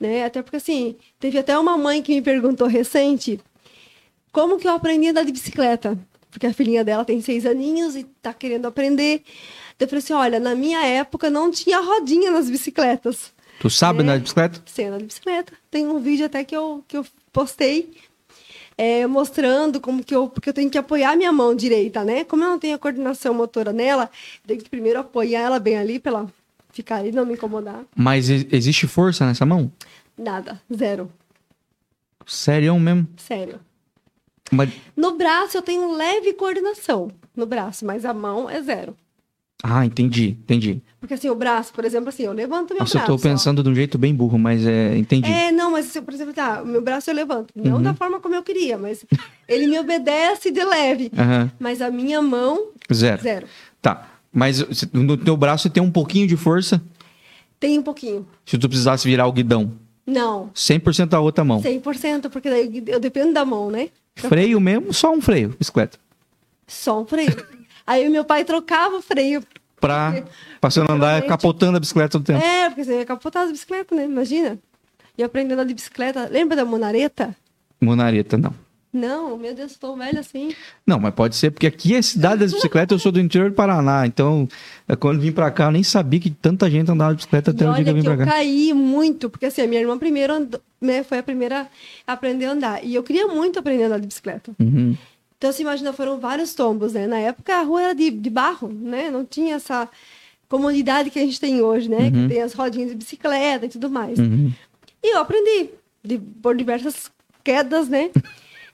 né 0.01 0.25
até 0.25 0.43
porque 0.43 0.57
assim 0.57 0.97
teve 1.21 1.39
até 1.39 1.59
uma 1.59 1.77
mãe 1.77 2.03
que 2.03 2.15
me 2.15 2.23
perguntou 2.23 2.67
recente 2.67 3.39
como 4.33 4.59
que 4.59 4.67
eu 4.67 4.73
aprendi 4.73 5.09
a 5.09 5.11
andar 5.11 5.25
de 5.25 5.33
bicicleta 5.33 5.99
porque 6.31 6.47
a 6.47 6.53
filhinha 6.55 6.83
dela 6.85 7.05
tem 7.05 7.21
seis 7.21 7.45
aninhos 7.45 7.95
e 7.97 8.05
tá 8.23 8.33
querendo 8.33 8.67
aprender 8.67 9.23
Daí 9.79 9.87
eu 9.87 9.89
falei 9.89 9.99
assim 10.05 10.13
olha 10.13 10.39
na 10.41 10.55
minha 10.55 10.85
época 10.87 11.29
não 11.31 11.51
tinha 11.51 11.81
rodinha 11.81 12.31
nas 12.31 12.49
bicicletas 12.51 13.33
Tu 13.61 13.71
sabe 13.71 14.01
É. 14.01 14.03
andar 14.03 14.17
de 14.17 14.23
bicicleta? 14.23 14.63
cena 14.67 14.99
de 14.99 15.05
bicicleta. 15.05 15.53
Tem 15.71 15.87
um 15.87 16.01
vídeo 16.01 16.27
até 16.27 16.43
que 16.43 16.57
eu, 16.57 16.83
que 16.89 16.97
eu 16.97 17.07
postei 17.33 17.93
é, 18.77 19.07
mostrando 19.07 19.81
como 19.81 20.03
que 20.03 20.13
eu. 20.17 20.27
Porque 20.29 20.49
eu 20.49 20.53
tenho 20.55 20.69
que 20.69 20.79
apoiar 20.79 21.15
minha 21.17 21.31
mão 21.31 21.55
direita, 21.55 22.03
né? 22.03 22.25
Como 22.25 22.43
eu 22.43 22.49
não 22.49 22.59
tenho 22.59 22.75
a 22.75 22.79
coordenação 22.79 23.33
motora 23.33 23.73
nela, 23.73 24.11
eu 24.43 24.49
tenho 24.49 24.61
que 24.61 24.69
primeiro 24.71 24.99
apoiar 24.99 25.43
ela 25.43 25.61
bem 25.61 25.77
ali 25.79 26.01
pra 26.01 26.11
ela 26.11 26.33
ficar 26.73 26.97
ali, 26.97 27.13
não 27.13 27.25
me 27.27 27.35
incomodar. 27.35 27.85
Mas 27.95 28.29
e- 28.31 28.49
existe 28.51 28.87
força 28.87 29.27
nessa 29.27 29.45
mão? 29.47 29.71
Nada, 30.19 30.61
zero. 30.75 31.11
Sério 32.27 32.79
mesmo? 32.79 33.07
Sério. 33.17 33.61
Mas... 34.51 34.71
No 34.97 35.17
braço 35.17 35.57
eu 35.57 35.63
tenho 35.63 35.95
leve 35.97 36.33
coordenação. 36.35 37.11
No 37.35 37.47
braço, 37.47 37.85
mas 37.87 38.05
a 38.05 38.13
mão 38.13 38.49
é 38.49 38.61
zero. 38.63 38.95
Ah, 39.65 39.87
entendi, 39.87 40.31
entendi. 40.43 40.83
Porque 41.01 41.15
assim, 41.15 41.31
o 41.31 41.35
braço, 41.37 41.73
por 41.73 41.85
exemplo, 41.85 42.09
assim, 42.09 42.25
eu 42.25 42.33
levanto 42.33 42.71
meu 42.75 42.81
Nossa, 42.81 42.97
eu 42.97 43.01
braço. 43.01 43.13
tô 43.13 43.29
ó. 43.29 43.31
pensando 43.31 43.63
de 43.63 43.69
um 43.71 43.75
jeito 43.75 43.97
bem 43.97 44.13
burro, 44.15 44.37
mas 44.37 44.67
é, 44.67 44.97
entendi. 44.99 45.31
É, 45.31 45.53
não, 45.53 45.71
mas 45.71 45.87
se, 45.87 45.99
eu, 45.99 46.03
por 46.03 46.13
exemplo, 46.13 46.35
tá, 46.35 46.63
o 46.63 46.67
meu 46.67 46.83
braço 46.83 47.09
eu 47.11 47.15
levanto. 47.15 47.53
Não 47.55 47.77
Uhum. 47.77 47.83
da 47.83 47.95
forma 47.95 48.19
como 48.21 48.35
eu 48.35 48.43
queria, 48.43 48.77
mas 48.77 49.05
ele 49.49 49.69
me 49.69 49.79
obedece 49.79 50.51
de 50.51 50.65
leve. 50.65 51.13
Aham, 51.17 51.51
Mas 51.61 51.81
a 51.81 51.91
minha 51.93 52.21
mão, 52.21 52.71
Zero. 52.93 53.23
zero. 53.23 53.47
Tá. 53.81 54.09
Mas 54.33 54.65
no 54.93 55.17
teu 55.17 55.37
braço 55.37 55.65
você 55.65 55.71
tem 55.71 55.83
um 55.83 55.91
pouquinho 55.91 56.27
de 56.27 56.37
força 56.37 56.83
Tem 57.61 57.79
um 57.79 57.83
pouquinho. 57.83 58.27
se 58.47 58.57
tu 58.57 58.69
precisasse 58.69 59.07
virar 59.07 59.27
o 59.27 59.33
guidão. 59.33 59.73
Não, 60.07 60.51
100% 60.55 61.07
da 61.07 61.21
outra 61.21 61.45
mão. 61.45 61.63
100%, 61.63 62.29
porque 62.31 62.51
daí 62.51 62.83
eu 62.89 62.99
dependo 62.99 63.33
da 63.33 63.45
mão, 63.45 63.71
né? 63.71 63.91
Freio 64.17 64.61
mesmo, 64.61 64.93
só 64.93 65.13
um 65.13 65.21
freio, 65.21 65.55
bicicleta. 65.59 65.99
Só 66.67 67.01
um 67.01 67.07
freio. 67.07 67.37
Aí 67.87 68.07
o 68.09 68.11
meu 68.11 68.25
pai 68.25 68.45
trocava 68.45 68.97
o 68.97 69.03
freio. 69.03 69.43
Pra, 69.81 70.25
pra 70.61 70.71
você 70.71 70.81
não 70.81 70.95
andar 70.95 71.23
capotando 71.23 71.77
a 71.77 71.81
bicicleta 71.81 72.11
todo 72.11 72.25
tempo. 72.25 72.45
É, 72.45 72.69
porque 72.69 72.85
você 72.85 72.99
ia 72.99 73.05
capotar 73.05 73.45
as 73.45 73.51
bicicletas, 73.53 73.97
né? 73.97 74.05
Imagina. 74.05 74.59
E 75.19 75.23
aprendendo 75.23 75.53
a 75.53 75.55
andar 75.63 75.65
de 75.69 75.75
bicicleta. 75.75 76.29
Lembra 76.31 76.57
da 76.57 76.65
monareta? 76.65 77.37
Monareta, 77.81 78.39
não. 78.39 78.55
Não, 78.93 79.39
meu 79.39 79.55
Deus, 79.55 79.77
tô 79.77 79.97
velha 79.97 80.21
assim. 80.21 80.55
Não, 80.87 80.99
mas 80.99 81.15
pode 81.15 81.35
ser, 81.35 81.51
porque 81.51 81.67
aqui 81.67 81.95
é 81.95 82.03
cidade 82.03 82.41
das 82.41 82.53
bicicletas, 82.53 82.97
eu 82.97 82.99
sou 82.99 83.11
do 83.11 83.19
interior 83.19 83.49
do 83.49 83.57
Paraná. 83.57 84.07
Então, 84.07 84.47
é, 84.87 84.95
quando 84.95 85.17
eu 85.17 85.23
vim 85.23 85.33
pra 85.33 85.51
cá, 85.51 85.65
eu 85.65 85.71
nem 85.71 85.83
sabia 85.83 86.21
que 86.21 86.31
tanta 86.31 86.71
gente 86.71 86.91
andava 86.91 87.13
de 87.13 87.17
bicicleta 87.17 87.53
até 87.53 87.65
e 87.65 87.69
o 87.69 87.75
dia 87.75 87.85
que 87.85 87.91
eu 87.91 87.95
vim 87.95 88.01
eu 88.01 88.05
pra 88.05 88.19
cá. 88.19 88.27
caí 88.27 88.75
muito, 88.75 89.31
porque 89.31 89.47
assim, 89.47 89.63
a 89.63 89.67
minha 89.67 89.81
irmã 89.81 89.97
primeiro 89.97 90.35
andou, 90.35 90.61
né, 90.79 91.03
foi 91.03 91.19
a 91.19 91.23
primeira 91.23 91.69
a 92.07 92.13
aprender 92.13 92.45
a 92.45 92.53
andar. 92.53 92.85
E 92.85 92.95
eu 92.95 93.03
queria 93.03 93.27
muito 93.29 93.59
aprender 93.59 93.85
a 93.85 93.87
andar 93.87 93.99
de 93.99 94.07
bicicleta. 94.07 94.53
Uhum. 94.61 94.95
Então, 95.39 95.51
você 95.51 95.63
imagina, 95.63 95.93
foram 95.93 96.21
vários 96.21 96.55
tombos, 96.55 96.93
né? 96.93 97.07
Na 97.07 97.19
época, 97.19 97.57
a 97.57 97.63
rua 97.63 97.83
era 97.83 97.95
de, 97.95 98.11
de 98.11 98.31
barro, 98.31 98.69
né? 98.69 99.11
Não 99.11 99.25
tinha 99.25 99.57
essa 99.57 99.89
comodidade 100.49 101.11
que 101.11 101.19
a 101.19 101.23
gente 101.23 101.41
tem 101.41 101.63
hoje, 101.63 101.89
né? 101.89 101.99
Uhum. 101.99 102.11
Que 102.11 102.29
tem 102.35 102.43
as 102.43 102.53
rodinhas 102.53 102.91
de 102.91 102.97
bicicleta 102.97 103.67
e 103.67 103.69
tudo 103.71 103.89
mais. 103.89 104.19
Uhum. 104.19 104.53
E 105.03 105.17
eu 105.17 105.21
aprendi 105.21 105.71
de, 106.05 106.19
por 106.19 106.55
diversas 106.55 107.11
quedas, 107.43 107.89
né? 107.89 108.11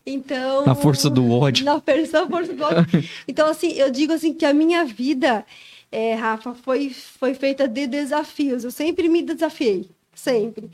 Então... 0.09 0.65
Na 0.67 0.75
força 0.75 1.09
do 1.11 1.31
ódio. 1.31 1.65
Na 1.65 1.81
força, 1.81 2.27
força 2.27 2.53
do 2.53 2.65
ódio. 2.65 2.87
Então, 3.29 3.47
assim, 3.49 3.73
eu 3.73 3.91
digo 3.91 4.12
assim 4.12 4.33
que 4.35 4.45
a 4.45 4.53
minha 4.55 4.85
vida, 4.85 5.45
é, 5.93 6.15
Rafa, 6.15 6.55
foi, 6.55 6.91
foi 6.91 7.35
feita 7.35 7.67
de 7.69 7.87
desafios. 7.87 8.65
Eu 8.65 8.71
sempre 8.71 9.09
me 9.09 9.23
desafiei. 9.23 9.91
Sempre. 10.15 10.71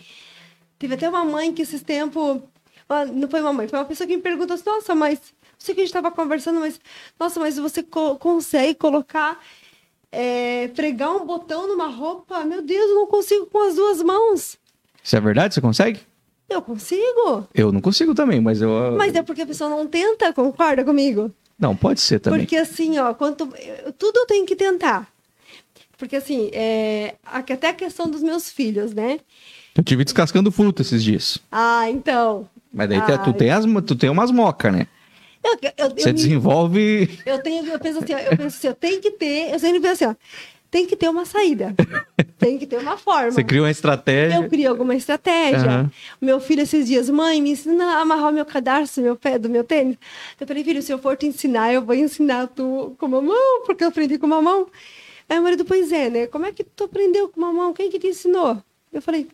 Teve 0.79 0.95
até 0.95 1.09
uma 1.09 1.25
mãe 1.25 1.53
que 1.53 1.63
esses 1.63 1.83
tempos... 1.83 2.41
ah, 2.89 3.05
Não 3.07 3.29
foi 3.29 3.41
uma 3.41 3.53
mãe, 3.53 3.69
foi 3.69 3.79
uma 3.79 3.85
pessoa 3.85 4.07
que 4.07 4.17
me 4.17 4.23
perguntou 4.23 4.55
assim, 4.55 4.65
nossa, 4.67 4.95
mas... 4.95 5.21
Sei 5.59 5.75
que 5.75 5.81
a 5.81 5.85
gente 5.85 5.91
estava 5.91 6.11
conversando, 6.11 6.61
mas... 6.61 6.81
Nossa, 7.19 7.39
mas 7.41 7.57
você 7.59 7.83
co- 7.83 8.17
consegue 8.17 8.75
colocar... 8.75 9.41
é, 10.13 10.69
pregar 10.69 11.11
um 11.11 11.25
botão 11.27 11.67
numa 11.69 11.89
roupa? 11.89 12.45
Meu 12.45 12.63
Deus, 12.63 12.89
eu 12.91 12.95
não 12.97 13.07
consigo 13.07 13.47
com 13.47 13.67
as 13.69 13.75
duas 13.75 14.03
mãos. 14.03 14.59
Isso 15.03 15.17
é 15.17 15.21
verdade? 15.21 15.55
Você 15.55 15.61
consegue? 15.61 16.01
Eu 16.55 16.63
consigo. 16.63 17.49
Eu 17.53 17.73
não 17.73 17.81
consigo 17.81 18.15
também, 18.15 18.41
mas 18.41 18.61
eu. 18.63 18.93
Mas 18.97 19.15
é 19.15 19.23
porque 19.23 19.43
a 19.43 19.47
pessoa 19.47 19.69
não 19.69 19.87
tenta, 19.87 20.33
concorda 20.33 20.85
comigo? 20.85 21.31
Não, 21.59 21.75
pode 21.75 22.01
ser 22.01 22.21
também. 22.21 22.41
Porque 22.41 22.57
assim, 22.57 22.99
ó, 22.99 23.13
quanto... 23.15 23.49
eu- 23.85 23.93
tudo 23.93 24.19
eu 24.21 24.27
tenho 24.27 24.47
que 24.47 24.55
tentar. 24.57 25.09
Porque 25.99 26.17
assim, 26.17 26.51
é... 26.53 27.15
até 27.25 27.69
a 27.69 27.75
questão 27.75 28.09
dos 28.11 28.23
meus 28.23 28.51
filhos, 28.51 28.93
né? 28.95 29.19
Eu 29.77 29.83
tive 29.83 30.05
descascando 30.05 30.51
fruta 30.53 30.83
esses 30.83 31.03
dias. 31.03 31.39
Ah, 31.51 31.91
então. 31.91 32.49
Mas 32.73 32.89
daí 32.89 32.99
Ah, 32.99 33.19
tu, 33.19 33.33
tem 33.33 33.51
as, 33.51 33.65
tu 33.87 33.97
tem 33.97 34.11
umas 34.11 34.31
mocas, 34.31 34.73
né? 34.73 34.87
Eu, 35.43 35.59
eu, 35.63 35.73
eu, 35.77 35.91
Você 35.91 36.07
me- 36.09 36.15
desenvolve. 36.15 37.19
eu 37.27 37.39
tenho, 37.43 37.67
eu 37.67 37.79
penso 37.79 37.99
assim, 38.03 38.15
ó, 38.15 38.19
eu 38.19 38.37
penso 38.37 38.57
assim, 38.57 38.67
eu 38.69 38.75
tenho 38.75 39.01
que 39.01 39.11
ter, 39.11 39.53
eu 39.53 39.59
sempre 39.59 39.81
penso 39.81 40.05
assim, 40.05 40.07
ó, 40.07 40.15
tem 40.75 40.87
que 40.87 40.97
ter 40.97 41.09
uma 41.09 41.25
saída. 41.25 41.73
tem 42.37 42.59
que 42.59 42.67
ter 42.67 42.79
uma 42.79 42.97
forma. 42.97 43.31
Você 43.31 43.45
cria 43.45 43.63
uma 43.63 43.71
estratégia. 43.71 44.37
Eu 44.39 44.49
crio 44.49 44.69
alguma 44.69 44.97
estratégia. 44.97 45.61
Aham. 45.71 45.91
Meu 46.21 46.41
filho, 46.41 46.63
esses 46.63 46.89
dias, 46.89 47.09
mãe, 47.09 47.41
me 47.41 47.51
ensina 47.51 47.99
a 47.99 48.01
amarrar 48.01 48.31
o 48.31 48.33
meu 48.35 48.45
cadarço, 48.45 49.01
meu 49.01 49.15
pé 49.15 49.39
do 49.39 49.49
meu 49.49 49.63
tênis. 49.63 49.97
Eu 50.41 50.45
falei, 50.49 50.65
filho, 50.65 50.83
se 50.83 50.93
eu 50.93 50.99
for 50.99 51.17
te 51.17 51.27
ensinar, 51.27 51.73
eu 51.73 51.81
vou 51.81 51.95
ensinar 51.95 52.49
tu 52.49 52.97
com 52.99 53.07
uma 53.07 53.23
mão, 53.23 53.63
porque 53.65 53.85
eu 53.85 53.89
aprendi 53.89 54.19
com 54.19 54.27
uma 54.27 54.43
mão. 54.43 54.67
Aí 55.29 55.39
o 55.39 55.43
marido, 55.45 55.65
pois 55.65 55.93
é, 55.93 56.11
né? 56.11 56.27
Como 56.27 56.45
é 56.45 56.51
que 56.51 56.65
tu 56.65 56.85
aprendeu 56.85 57.29
com 57.29 57.41
uma 57.41 57.53
mão? 57.53 57.73
Quem 57.73 57.89
que 57.89 58.01
te 58.01 58.09
ensinou? 58.09 58.59
Eu 58.93 59.01
falei, 59.01 59.29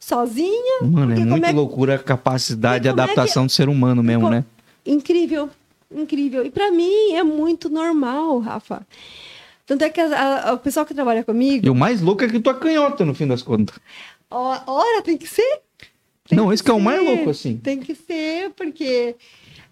sozinha. 0.00 0.82
Mano, 0.82 1.12
é 1.12 1.24
muito 1.24 1.46
que- 1.46 1.52
loucura 1.52 1.94
a 1.94 1.98
capacidade 1.98 2.82
de 2.82 2.88
E 2.88 2.90
como 2.90 3.00
é 3.02 3.04
que- 3.06 3.10
adaptação 3.12 3.46
do 3.46 3.52
ser 3.52 3.68
humano 3.68 4.02
mesmo, 4.02 4.28
né? 4.28 4.44
Incrível, 4.84 5.48
incrível. 5.94 6.44
E 6.44 6.50
pra 6.50 6.72
mim 6.72 7.12
é 7.12 7.22
muito 7.22 7.68
normal, 7.70 8.40
Rafa. 8.40 8.84
Tanto 9.66 9.82
é 9.84 9.90
que 9.90 10.00
a- 10.00 10.50
a- 10.50 10.52
o 10.54 10.58
pessoal 10.58 10.84
que 10.84 10.94
trabalha 10.94 11.22
comigo, 11.24 11.66
E 11.66 11.70
o 11.70 11.74
mais 11.74 12.00
louco 12.00 12.24
é 12.24 12.28
que 12.28 12.40
tu 12.40 12.50
é 12.50 12.54
canhota, 12.54 13.04
no 13.04 13.14
fim 13.14 13.26
das 13.26 13.42
contas. 13.42 13.78
ora, 14.30 15.02
tem 15.02 15.16
que 15.16 15.26
ser. 15.28 15.60
Tem 16.28 16.38
Não, 16.38 16.52
esse 16.52 16.62
que 16.62 16.70
é 16.70 16.74
o 16.74 16.80
mais 16.80 17.02
louco, 17.04 17.30
assim. 17.30 17.56
Tem 17.58 17.78
que 17.80 17.94
ser, 17.94 18.50
porque 18.56 19.16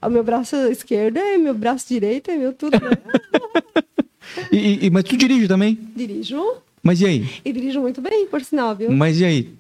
o 0.03 0.09
meu 0.11 0.23
braço 0.25 0.57
esquerdo 0.69 1.17
é 1.19 1.37
meu 1.39 1.55
braço 1.55 1.87
direito, 1.89 2.31
é 2.31 2.37
meu 2.37 2.53
tudo. 2.53 2.73
E, 4.53 4.87
e- 4.87 4.91
mas 4.91 5.05
tu 5.05 5.17
dirige 5.17 5.49
também? 5.49 5.77
dirijo 5.95 6.57
Mas 6.83 7.01
e 7.01 7.07
aí? 7.07 7.41
e 7.45 7.53
dirijo 7.53 7.81
muito 7.81 8.01
bem, 8.01 8.27
por 8.27 8.41
sinal, 8.45 8.77
viu? 8.77 8.91
Mas 8.93 9.19
e 9.21 9.25
aí? 9.25 9.55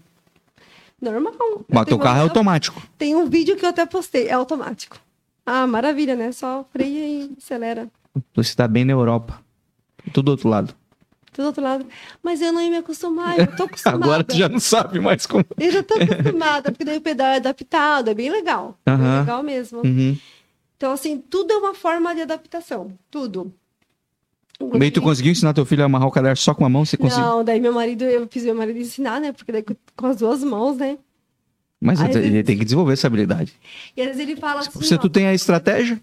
Normal. 1.01 1.65
Mas 1.69 1.87
teu 1.87 1.99
carro 1.99 2.19
é 2.19 2.23
automático. 2.23 2.81
Tem 2.97 3.15
um 3.17 3.27
vídeo 3.27 3.57
que 3.57 3.65
eu 3.65 3.71
até 3.71 3.85
postei, 3.87 4.29
é 4.29 4.33
automático. 4.33 4.99
Ah, 5.45 5.67
maravilha, 5.67 6.15
né? 6.15 6.31
Só 6.31 6.65
freia 6.73 7.07
e 7.25 7.31
acelera. 7.39 7.89
Você 8.35 8.55
tá 8.55 8.69
bem 8.69 8.85
na 8.85 8.93
Europa. 8.93 9.41
Tudo 10.12 10.26
do 10.26 10.30
outro 10.33 10.49
lado. 10.49 10.75
Do 11.37 11.45
outro 11.45 11.62
lado. 11.62 11.87
Mas 12.23 12.40
eu 12.42 12.52
não 12.52 12.61
ia 12.61 12.71
me 12.71 12.76
acostumar, 12.76 13.38
eu 13.38 13.47
tô 13.57 13.62
acostumada. 13.71 14.04
Agora 14.04 14.25
tu 14.25 14.37
já 14.37 14.49
não 14.49 14.59
sabe 14.61 14.99
mais 15.00 15.26
como. 15.26 15.45
Eu 15.59 15.71
já 15.73 15.83
tô 15.83 15.95
acostumada, 15.95 16.73
porque 16.73 16.85
daí 16.85 16.99
o 16.99 17.00
pedal 17.00 17.28
é 17.28 17.37
adaptado, 17.37 18.09
é 18.11 18.14
bem 18.14 18.30
legal. 18.30 18.78
É 18.85 18.90
Aham. 18.90 19.21
legal 19.21 19.42
mesmo. 19.42 19.80
Uhum. 19.85 20.16
Então, 20.76 20.92
assim, 20.92 21.19
tudo 21.19 21.52
é 21.52 21.57
uma 21.57 21.75
forma 21.75 22.14
de 22.14 22.23
adaptação. 22.23 22.92
Tudo. 23.11 23.52
Meio 24.75 24.92
tu 24.92 25.00
conseguiu 25.00 25.33
ensinar 25.33 25.54
teu 25.54 25.64
filho 25.64 25.83
a 25.83 25.87
amarrar 25.87 26.07
o 26.09 26.11
cadarço 26.11 26.42
só 26.42 26.52
com 26.54 26.62
uma 26.64 26.69
mão? 26.69 26.85
Você 26.85 26.97
conseguiu? 26.97 27.25
Não, 27.26 27.42
daí 27.45 27.59
meu 27.61 27.73
marido, 27.73 28.04
eu 28.04 28.26
fiz 28.30 28.42
meu 28.45 28.54
marido 28.54 28.78
ensinar, 28.78 29.19
né? 29.21 29.33
Porque 29.33 29.50
daí 29.52 29.62
com- 29.97 30.07
as 30.07 30.16
duas 30.16 30.45
mãos, 30.45 30.76
né? 30.76 30.99
Mas 31.80 31.99
Às 31.99 32.14
ele 32.14 32.42
tem 32.42 32.59
que 32.59 32.64
desenvolver 32.64 32.92
essa 32.92 33.07
habilidade. 33.07 33.54
E 33.97 34.02
às 34.02 34.09
vezes 34.09 34.21
ele 34.21 34.37
fala 34.37 34.61
assim. 34.61 34.83
Se 34.83 34.95
ó, 34.95 34.99
tu 34.99 35.09
tem 35.09 35.26
a 35.28 35.33
estratégia, 35.33 35.99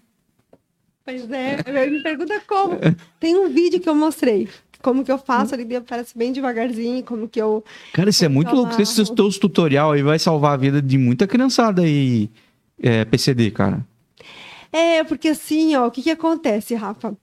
Pois 1.08 1.30
é, 1.30 1.56
ele 1.66 1.96
me 1.96 2.02
pergunta 2.02 2.38
como. 2.46 2.76
Tem 3.18 3.34
um 3.34 3.48
vídeo 3.48 3.80
que 3.80 3.88
eu 3.88 3.94
mostrei. 3.94 4.46
Como 4.82 5.02
que 5.02 5.10
eu 5.10 5.16
faço 5.16 5.54
ali, 5.54 5.74
aparece 5.74 6.16
bem 6.16 6.34
devagarzinho, 6.34 7.02
como 7.02 7.26
que 7.26 7.40
eu. 7.40 7.64
cara, 7.94 8.10
isso 8.10 8.22
é 8.26 8.28
muito 8.28 8.54
louco. 8.54 8.78
Esses 8.80 9.08
teus 9.08 9.38
tutorial 9.38 9.92
aí 9.92 10.02
vai 10.02 10.18
salvar 10.18 10.52
a 10.52 10.56
vida 10.58 10.82
de 10.82 10.98
muita 10.98 11.26
criançada 11.26 11.80
aí, 11.80 12.28
é, 12.78 13.06
PCD, 13.06 13.50
cara. 13.50 13.86
É, 14.70 15.02
porque 15.02 15.28
assim, 15.28 15.74
ó, 15.76 15.86
o 15.86 15.90
que 15.90 16.02
que 16.02 16.10
acontece, 16.10 16.74
Rafa? 16.74 17.16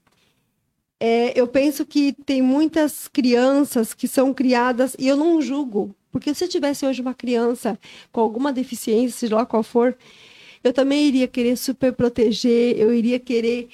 É, 0.98 1.38
eu 1.40 1.46
penso 1.46 1.86
que 1.86 2.12
tem 2.24 2.42
muitas 2.42 3.06
crianças 3.06 3.94
que 3.94 4.08
são 4.08 4.34
criadas, 4.34 4.96
e 4.98 5.06
eu 5.06 5.16
não 5.16 5.40
julgo, 5.40 5.94
porque 6.10 6.34
se 6.34 6.42
eu 6.42 6.48
tivesse 6.48 6.84
hoje 6.84 7.00
uma 7.00 7.14
criança 7.14 7.78
com 8.10 8.20
alguma 8.20 8.52
deficiência, 8.52 9.16
seja 9.16 9.36
lá 9.36 9.46
qual 9.46 9.62
for, 9.62 9.96
eu 10.66 10.72
também 10.72 11.06
iria 11.06 11.26
querer 11.28 11.56
super 11.56 11.92
proteger, 11.92 12.76
eu 12.78 12.92
iria 12.92 13.18
querer 13.18 13.68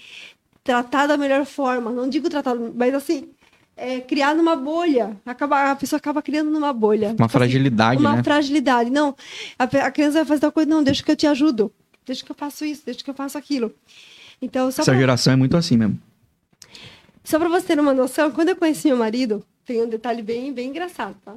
tratar 0.64 1.06
da 1.06 1.16
melhor 1.16 1.44
forma. 1.44 1.90
Não 1.90 2.08
digo 2.08 2.28
tratar, 2.30 2.54
mas 2.54 2.94
assim, 2.94 3.28
é, 3.76 4.00
criar 4.00 4.34
numa 4.34 4.54
bolha. 4.54 5.16
Acaba, 5.26 5.70
a 5.70 5.76
pessoa 5.76 5.98
acaba 5.98 6.22
criando 6.22 6.50
numa 6.50 6.72
bolha. 6.72 7.08
Uma 7.08 7.12
Tipo 7.14 7.24
assim, 7.24 7.32
fragilidade, 7.32 8.00
uma 8.00 8.16
né? 8.16 8.22
fragilidade. 8.22 8.90
Não, 8.90 9.14
a, 9.58 9.64
a 9.64 9.90
criança 9.90 10.18
vai 10.18 10.24
fazer 10.24 10.40
tal 10.42 10.52
coisa, 10.52 10.68
não, 10.70 10.82
deixa 10.82 11.02
que 11.02 11.10
eu 11.10 11.16
te 11.16 11.26
ajudo. 11.26 11.72
Deixa 12.06 12.24
que 12.24 12.30
eu 12.30 12.36
faço 12.36 12.64
isso, 12.64 12.82
deixa 12.84 13.02
que 13.02 13.10
eu 13.10 13.14
faço 13.14 13.38
aquilo. 13.38 13.72
Então, 14.40 14.68
Essa 14.68 14.84
pra, 14.84 14.94
geração 14.94 15.32
é 15.32 15.36
muito 15.36 15.56
assim 15.56 15.76
mesmo. 15.76 15.98
só 17.22 17.38
pra 17.38 17.48
você 17.48 17.66
ter 17.68 17.78
uma 17.80 17.94
noção, 17.94 18.30
quando 18.32 18.48
eu 18.48 18.56
conheci 18.56 18.88
meu 18.88 18.96
marido, 18.96 19.44
tem 19.64 19.80
um 19.82 19.88
detalhe 19.88 20.20
bem, 20.22 20.52
bem 20.52 20.68
engraçado, 20.70 21.14
tá? 21.24 21.36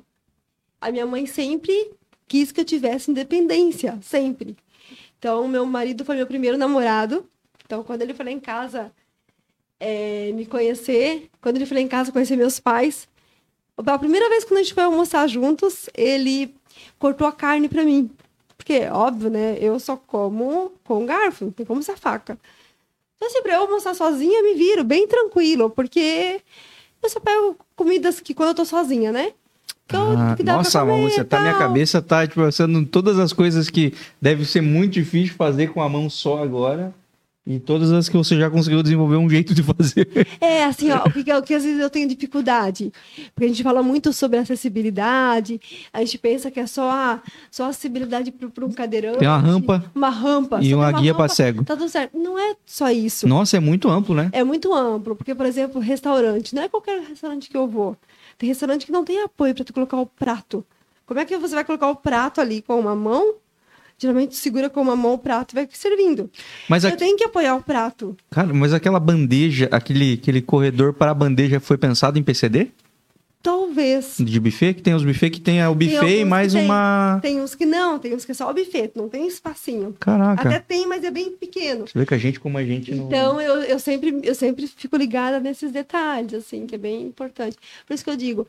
A 0.81 0.91
minha 0.91 1.05
mãe 1.05 1.25
sempre 1.27 1.91
quis 2.27 2.51
que 2.51 2.59
eu 2.61 2.65
tivesse 2.65 3.11
independência, 3.11 3.97
sempre. 4.01 4.57
Então, 5.25 5.47
meu 5.47 5.65
marido 5.65 6.05
foi 6.05 6.17
meu 6.17 6.27
primeiro 6.27 6.55
namorado. 6.55 7.27
Então, 7.65 7.83
quando 7.83 8.03
ele 8.03 8.13
foi 8.13 8.25
lá 8.25 8.31
em 8.31 8.39
casa 8.39 8.91
é, 9.79 10.31
me 10.33 10.45
conhecer, 10.45 11.31
quando 11.41 11.55
ele 11.55 11.65
foi 11.65 11.77
lá 11.77 11.81
em 11.81 11.87
casa 11.87 12.11
conhecer 12.11 12.35
meus 12.35 12.59
pais, 12.59 13.07
a 13.75 13.97
primeira 13.97 14.29
vez 14.29 14.43
que 14.43 14.53
a 14.53 14.57
gente 14.57 14.75
foi 14.75 14.83
almoçar 14.83 15.27
juntos, 15.27 15.89
ele 15.95 16.53
cortou 16.99 17.25
a 17.25 17.31
carne 17.31 17.67
pra 17.67 17.83
mim. 17.83 18.07
Porque, 18.55 18.85
óbvio, 18.85 19.31
né? 19.31 19.57
Eu 19.59 19.79
só 19.79 19.97
como 19.97 20.71
com 20.83 21.07
garfo, 21.07 21.45
não 21.45 21.51
tem 21.51 21.65
como 21.65 21.79
usar 21.79 21.97
faca. 21.97 22.37
Então, 23.15 23.27
assim, 23.27 23.41
pra 23.41 23.55
eu 23.55 23.61
almoçar 23.61 23.95
sozinha, 23.95 24.43
me 24.43 24.53
viro 24.53 24.83
bem 24.83 25.07
tranquilo, 25.07 25.71
porque 25.71 26.39
eu 27.01 27.09
só 27.09 27.19
pego 27.19 27.57
comidas 27.75 28.19
que 28.19 28.35
quando 28.35 28.49
eu 28.49 28.55
tô 28.55 28.63
sozinha, 28.63 29.11
né? 29.11 29.33
Ah, 29.93 30.35
nossa, 30.43 30.79
e 30.83 31.01
você 31.03 31.23
tá, 31.23 31.39
minha 31.39 31.53
cabeça 31.53 32.01
tá 32.01 32.25
tipo, 32.25 32.41
pensando 32.41 32.79
em 32.79 32.85
todas 32.85 33.19
as 33.19 33.31
coisas 33.31 33.69
que 33.69 33.93
deve 34.19 34.43
ser 34.43 34.61
muito 34.61 34.93
difícil 34.93 35.35
fazer 35.35 35.67
com 35.67 35.81
a 35.81 35.87
mão 35.87 36.09
só 36.09 36.41
agora. 36.41 36.93
E 37.47 37.59
todas 37.59 37.91
as 37.91 38.09
que 38.09 38.17
você 38.17 38.35
já 38.35 38.49
conseguiu 38.49 38.81
desenvolver 38.81 39.17
um 39.17 39.29
jeito 39.29 39.53
de 39.53 39.61
fazer. 39.61 40.09
É, 40.41 40.63
assim, 40.63 40.89
ó, 40.89 41.03
o 41.05 41.11
que, 41.11 41.31
o 41.31 41.43
que 41.43 41.53
às 41.53 41.63
vezes 41.63 41.79
eu 41.79 41.91
tenho 41.91 42.09
dificuldade. 42.09 42.91
Porque 43.35 43.45
a 43.45 43.47
gente 43.47 43.61
fala 43.61 43.83
muito 43.83 44.11
sobre 44.11 44.39
acessibilidade, 44.39 45.61
a 45.93 45.99
gente 45.99 46.17
pensa 46.17 46.49
que 46.49 46.59
é 46.59 46.65
só, 46.65 46.89
a, 46.89 47.21
só 47.51 47.69
acessibilidade 47.69 48.31
para 48.31 48.65
um 48.65 48.71
cadeirante. 48.71 49.19
Tem 49.19 49.27
uma 49.27 49.37
rampa 49.37 49.91
Uma 49.93 50.09
rampa. 50.09 50.59
e 50.59 50.73
uma 50.73 50.91
tem 50.91 51.03
guia 51.03 51.13
pra 51.13 51.25
rampa, 51.25 51.35
cego. 51.35 51.63
Tá 51.63 51.77
tudo 51.77 51.87
certo. 51.87 52.17
Não 52.17 52.39
é 52.39 52.55
só 52.65 52.89
isso. 52.89 53.27
Nossa, 53.27 53.57
é 53.57 53.59
muito 53.59 53.89
amplo, 53.89 54.15
né? 54.15 54.29
É 54.31 54.43
muito 54.43 54.73
amplo, 54.73 55.15
porque, 55.15 55.35
por 55.35 55.45
exemplo, 55.45 55.79
restaurante, 55.79 56.55
não 56.55 56.63
é 56.63 56.67
qualquer 56.67 56.99
restaurante 57.01 57.47
que 57.47 57.55
eu 57.55 57.67
vou. 57.67 57.95
Tem 58.37 58.49
restaurante 58.49 58.85
que 58.85 58.91
não 58.91 59.03
tem 59.05 59.21
apoio 59.23 59.53
para 59.55 59.63
tu 59.63 59.73
colocar 59.73 59.97
o 59.97 60.05
prato. 60.05 60.65
Como 61.05 61.19
é 61.19 61.25
que 61.25 61.37
você 61.37 61.53
vai 61.55 61.63
colocar 61.63 61.87
o 61.89 61.95
prato 61.95 62.41
ali 62.41 62.61
com 62.61 62.79
uma 62.79 62.95
mão? 62.95 63.35
Geralmente 63.97 64.35
segura 64.35 64.69
com 64.69 64.81
uma 64.81 64.95
mão 64.95 65.13
o 65.13 65.17
prato 65.17 65.53
e 65.53 65.55
vai 65.55 65.69
servindo. 65.71 66.29
Mas, 66.67 66.83
Eu 66.83 66.89
a- 66.89 66.95
tenho 66.97 67.15
que 67.15 67.23
apoiar 67.23 67.55
o 67.55 67.63
prato. 67.63 68.15
cara, 68.29 68.53
mas 68.53 68.73
aquela 68.73 68.99
bandeja, 68.99 69.69
aquele, 69.71 70.15
aquele 70.15 70.41
corredor 70.41 70.93
para 70.93 71.11
a 71.11 71.13
bandeja 71.13 71.59
foi 71.61 71.77
pensado 71.77 72.19
em 72.19 72.23
PCD? 72.23 72.71
Talvez. 73.45 74.15
De 74.19 74.39
buffet? 74.39 74.73
Que 74.73 74.81
tem 74.81 74.95
os 74.95 75.03
buffet 75.03 75.29
que 75.29 75.39
tem 75.39 75.61
o 75.61 75.67
alguns 75.67 75.91
buffet 75.91 76.21
e 76.21 76.25
mais 76.25 76.55
uma. 76.55 77.19
Tem 77.21 77.39
uns 77.39 77.53
que 77.53 77.63
não, 77.63 77.99
tem 77.99 78.15
uns 78.15 78.25
que 78.25 78.31
é 78.31 78.33
só 78.33 78.49
o 78.49 78.53
buffet, 78.55 78.91
não 78.95 79.07
tem 79.07 79.27
espacinho. 79.27 79.93
Caraca. 79.99 80.49
Até 80.49 80.59
tem, 80.59 80.87
mas 80.87 81.03
é 81.03 81.11
bem 81.11 81.29
pequeno. 81.29 81.85
Você 81.87 81.99
vê 81.99 82.07
que 82.07 82.15
a 82.15 82.17
gente, 82.17 82.39
como 82.39 82.57
a 82.57 82.63
gente 82.63 82.95
não. 82.95 83.05
Então, 83.05 83.39
eu, 83.39 83.61
eu, 83.61 83.77
sempre, 83.77 84.19
eu 84.23 84.33
sempre 84.33 84.65
fico 84.65 84.97
ligada 84.97 85.39
nesses 85.39 85.71
detalhes, 85.71 86.33
assim, 86.33 86.65
que 86.65 86.73
é 86.73 86.77
bem 86.79 87.03
importante. 87.03 87.55
Por 87.85 87.93
isso 87.93 88.03
que 88.03 88.09
eu 88.09 88.15
digo, 88.17 88.47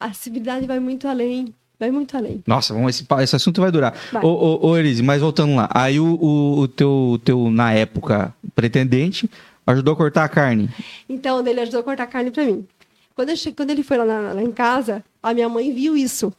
a 0.00 0.06
acessibilidade 0.06 0.66
vai 0.66 0.80
muito 0.80 1.06
além. 1.06 1.52
Vai 1.78 1.90
muito 1.90 2.16
além. 2.16 2.42
Nossa, 2.46 2.72
vamos, 2.72 2.96
esse, 2.96 3.06
esse 3.22 3.36
assunto 3.36 3.60
vai 3.60 3.70
durar. 3.70 3.94
Vai. 4.10 4.24
Ô, 4.24 4.28
ô, 4.28 4.68
ô, 4.68 4.78
Elise, 4.78 5.02
mas 5.02 5.20
voltando 5.20 5.54
lá. 5.56 5.68
Aí 5.74 6.00
o, 6.00 6.06
o, 6.06 6.60
o 6.60 6.68
teu, 6.68 6.90
o 6.90 7.18
teu, 7.18 7.50
na 7.50 7.74
época, 7.74 8.34
pretendente 8.54 9.28
ajudou 9.66 9.92
a 9.92 9.96
cortar 9.96 10.24
a 10.24 10.28
carne. 10.28 10.70
Então, 11.08 11.46
ele 11.46 11.60
ajudou 11.60 11.80
a 11.80 11.82
cortar 11.82 12.06
carne 12.06 12.30
pra 12.30 12.44
mim. 12.44 12.66
Quando, 13.18 13.30
eu 13.30 13.36
che... 13.36 13.50
Quando 13.50 13.70
ele 13.70 13.82
foi 13.82 13.96
lá, 13.96 14.04
na- 14.04 14.32
lá 14.32 14.40
em 14.42 14.52
casa, 14.52 15.04
a 15.20 15.34
minha 15.34 15.48
mãe 15.48 15.72
viu 15.74 15.96
isso. 15.96 16.32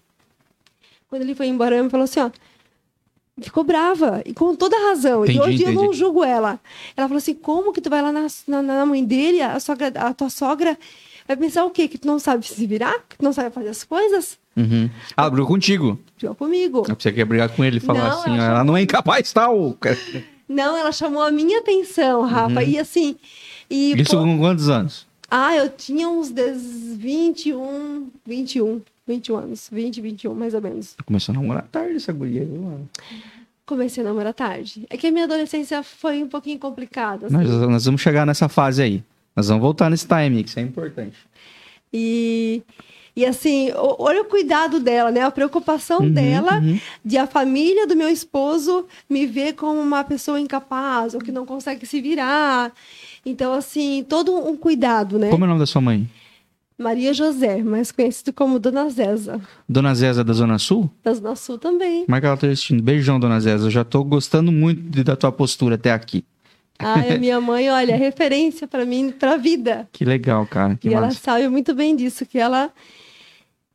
Quando 1.10 1.24
ele 1.24 1.36
foi 1.36 1.48
embora, 1.48 1.76
ela 1.76 1.84
me 1.84 1.90
falou 1.90 2.06
assim, 2.06 2.22
ó. 2.22 2.30
Ficou 3.42 3.66
brava, 3.66 4.22
e 4.26 4.34
com 4.34 4.56
toda 4.56 4.78
razão. 4.90 5.24
Entendi, 5.26 5.38
e 5.38 5.42
hoje 5.42 5.64
eu 5.64 5.72
não 5.74 5.84
entendi. 5.86 5.98
julgo 5.98 6.24
ela. 6.24 6.58
Ela 6.96 7.08
falou 7.08 7.18
assim: 7.20 7.34
como 7.34 7.72
que 7.74 7.80
tu 7.82 7.90
vai 7.90 8.02
lá 8.02 8.12
na, 8.12 8.28
na, 8.48 8.62
na 8.62 8.86
mãe 8.86 9.04
dele, 9.04 9.42
a, 9.42 9.58
sogra, 9.60 9.88
a 9.96 10.14
tua 10.14 10.30
sogra 10.30 10.78
vai 11.28 11.36
pensar 11.38 11.64
o 11.66 11.70
quê? 11.70 11.88
Que 11.88 11.98
tu 11.98 12.06
não 12.08 12.18
sabe 12.20 12.46
se 12.46 12.66
virar? 12.68 12.96
Que 13.08 13.18
tu 13.18 13.24
não 13.24 13.32
sabe 13.34 13.50
fazer 13.54 13.70
as 13.70 13.84
coisas? 13.86 14.38
Uhum. 14.58 14.90
Ah, 15.16 15.22
ela 15.24 15.30
brigou 15.32 15.48
contigo. 15.48 15.98
Ficou 16.18 16.36
comigo. 16.36 16.84
Eu 16.88 16.96
pensei 16.98 17.12
que 17.14 17.20
ia 17.20 17.26
brigar 17.26 17.48
com 17.50 17.64
ele 17.64 17.78
e 17.78 17.80
falar 17.80 18.10
Não, 18.10 18.20
assim, 18.20 18.30
ela 18.32 18.38
ela, 18.44 18.48
chamou- 18.52 18.66
não 18.66 18.78
é 18.78 18.82
incapaz, 18.82 19.32
tal. 19.34 19.78
Não, 20.48 20.78
ela 20.78 20.92
chamou 20.92 21.22
a 21.24 21.32
minha 21.32 21.60
atenção, 21.60 22.24
Rafa. 22.24 22.62
E 22.64 22.78
assim. 22.78 23.16
E, 23.70 23.94
Uhum. 23.94 24.02
Isso 24.02 24.18
pô, 24.18 24.24
com 24.24 24.38
quantos 24.40 24.68
anos? 24.68 25.08
Ah, 25.30 25.56
eu 25.56 25.70
tinha 25.70 26.08
uns 26.10 26.30
10, 26.32 26.96
21, 26.98 28.08
21, 28.26 28.82
21 29.08 29.36
anos. 29.38 29.70
20, 29.72 30.02
21, 30.02 30.34
mais 30.34 30.54
ou 30.54 30.62
menos. 30.62 30.96
Começou 31.06 31.34
a 31.34 31.38
namorar 31.38 31.68
tarde 31.72 31.96
essa 31.96 32.12
guria, 32.12 32.44
viu, 32.46 32.62
mano? 32.62 32.90
Comecei 33.66 34.04
a 34.04 34.08
namorar 34.08 34.34
tarde. 34.34 34.86
É 34.90 34.98
que 34.98 35.08
a 35.08 35.12
minha 35.12 35.26
adolescência 35.26 35.84
foi 35.84 36.24
um 36.24 36.28
pouquinho 36.28 36.58
complicada. 36.58 37.28
assim. 37.28 37.36
Nós, 37.36 37.48
nós 37.50 37.86
vamos 37.86 38.02
chegar 38.02 38.26
nessa 38.26 38.50
fase 38.50 38.82
aí. 38.82 39.04
Nós 39.36 39.48
vamos 39.48 39.62
voltar 39.62 39.90
nesse 39.90 40.08
time, 40.08 40.44
que 40.44 40.50
isso 40.50 40.60
é 40.60 40.64
importante. 40.64 41.16
E, 41.94 42.62
e 43.16 43.26
assim, 43.26 43.72
olha 43.76 44.22
o 44.22 44.26
cuidado 44.26 44.80
dela, 44.80 45.12
né? 45.12 45.22
A 45.22 45.32
preocupação 45.32 46.00
Uhum, 46.00 46.12
dela 46.12 46.60
uhum. 46.60 46.80
de 47.06 47.18
a 47.18 47.28
família 47.28 47.86
do 47.88 47.96
meu 47.96 48.10
esposo 48.10 48.86
me 49.10 49.26
ver 49.26 49.54
como 49.54 49.80
uma 49.80 50.04
pessoa 50.04 50.40
incapaz 50.40 51.14
ou 51.14 51.20
que 51.22 51.32
não 51.32 51.46
consegue 51.46 51.86
se 51.86 52.02
virar. 52.02 52.72
Então, 53.26 53.54
assim, 53.54 54.06
todo 54.08 54.34
um 54.36 54.56
cuidado, 54.56 55.20
né? 55.20 55.30
Como 55.30 55.44
é 55.44 55.48
o 55.48 55.50
nome 55.50 55.60
da 55.60 55.66
sua 55.66 55.82
mãe? 55.82 56.08
Maria 56.78 57.14
José, 57.14 57.62
mais 57.62 57.92
conhecido 57.92 58.32
como 58.32 58.58
Dona 58.58 58.90
Zeza, 58.90 59.42
Dona 59.68 59.94
Zeza 59.94 60.24
da 60.24 60.32
Zona 60.32 60.58
Sul? 60.58 60.90
da 61.04 61.14
Zona 61.14 61.36
Sul 61.36 61.58
também. 61.58 62.06
Como 62.06 62.16
é 62.16 62.22
que 62.22 62.26
ela 62.26 62.38
tá 62.38 62.48
assistindo? 62.48 62.82
Beijão, 62.82 63.20
Dona 63.20 63.40
Zeza. 63.42 63.66
Eu 63.68 63.72
já 63.72 63.84
tô 63.84 64.02
gostando 64.04 64.50
muito 64.52 64.82
de- 64.82 65.04
da 65.04 65.16
tua 65.18 65.30
postura 65.32 65.76
até 65.76 65.92
aqui. 65.92 66.24
Ai, 66.80 67.16
a 67.16 67.18
minha 67.20 67.42
mãe, 67.42 67.70
olha, 67.70 67.92
é 67.92 67.96
referência 67.98 68.66
para 68.66 68.86
mim, 68.86 69.12
para 69.12 69.34
a 69.34 69.38
vida. 69.38 69.90
Que 69.92 70.06
legal, 70.06 70.46
cara. 70.48 70.78
Que 70.78 70.88
e 70.88 70.94
ela 70.94 71.08
massa. 71.08 71.20
sabe 71.20 71.50
muito 71.50 71.76
bem 71.76 71.94
disso, 71.98 72.26
que 72.26 72.38
ela, 72.40 72.72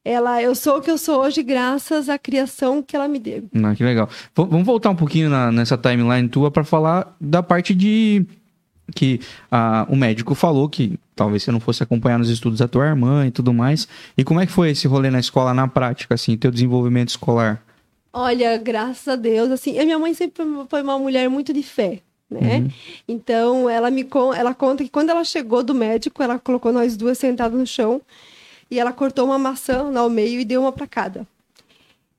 ela, 0.02 0.42
eu 0.42 0.54
sou 0.54 0.78
o 0.78 0.80
que 0.80 0.90
eu 0.90 0.96
sou 0.96 1.20
hoje 1.20 1.42
graças 1.42 2.08
à 2.08 2.18
criação 2.18 2.82
que 2.82 2.96
ela 2.96 3.06
me 3.06 3.18
deu. 3.18 3.44
Ah, 3.62 3.74
que 3.74 3.84
legal. 3.84 4.06
V- 4.06 4.46
vamos 4.48 4.64
voltar 4.64 4.88
um 4.88 4.96
pouquinho 4.96 5.28
na- 5.28 5.52
nessa 5.52 5.76
timeline 5.76 6.26
tua 6.28 6.50
para 6.50 6.64
falar 6.64 7.14
da 7.20 7.42
parte 7.42 7.74
de 7.74 8.24
que 8.94 9.20
ah, 9.50 9.86
o 9.88 9.96
médico 9.96 10.34
falou 10.34 10.68
que 10.68 10.98
talvez 11.14 11.42
você 11.42 11.52
não 11.52 11.60
fosse 11.60 11.82
acompanhar 11.82 12.18
nos 12.18 12.28
estudos 12.28 12.58
da 12.58 12.68
tua 12.68 12.86
irmã 12.86 13.26
e 13.26 13.30
tudo 13.30 13.52
mais. 13.52 13.88
E 14.16 14.24
como 14.24 14.40
é 14.40 14.46
que 14.46 14.52
foi 14.52 14.70
esse 14.70 14.86
rolê 14.86 15.10
na 15.10 15.20
escola, 15.20 15.54
na 15.54 15.68
prática, 15.68 16.14
assim, 16.14 16.36
teu 16.36 16.50
desenvolvimento 16.50 17.10
escolar? 17.10 17.62
Olha, 18.12 18.56
graças 18.58 19.08
a 19.08 19.16
Deus, 19.16 19.50
assim, 19.50 19.78
a 19.78 19.84
minha 19.84 19.98
mãe 19.98 20.14
sempre 20.14 20.44
foi 20.68 20.82
uma 20.82 20.98
mulher 20.98 21.28
muito 21.28 21.52
de 21.52 21.62
fé, 21.62 22.00
né? 22.30 22.58
Uhum. 22.58 22.70
Então, 23.08 23.70
ela 23.70 23.90
me 23.90 24.06
ela 24.36 24.54
conta 24.54 24.84
que 24.84 24.90
quando 24.90 25.10
ela 25.10 25.24
chegou 25.24 25.62
do 25.62 25.74
médico, 25.74 26.22
ela 26.22 26.38
colocou 26.38 26.72
nós 26.72 26.96
duas 26.96 27.18
sentadas 27.18 27.58
no 27.58 27.66
chão 27.66 28.00
e 28.70 28.78
ela 28.78 28.92
cortou 28.92 29.26
uma 29.26 29.38
maçã 29.38 29.92
ao 29.98 30.08
meio 30.08 30.40
e 30.40 30.44
deu 30.44 30.60
uma 30.62 30.72
para 30.72 30.86
cada. 30.86 31.26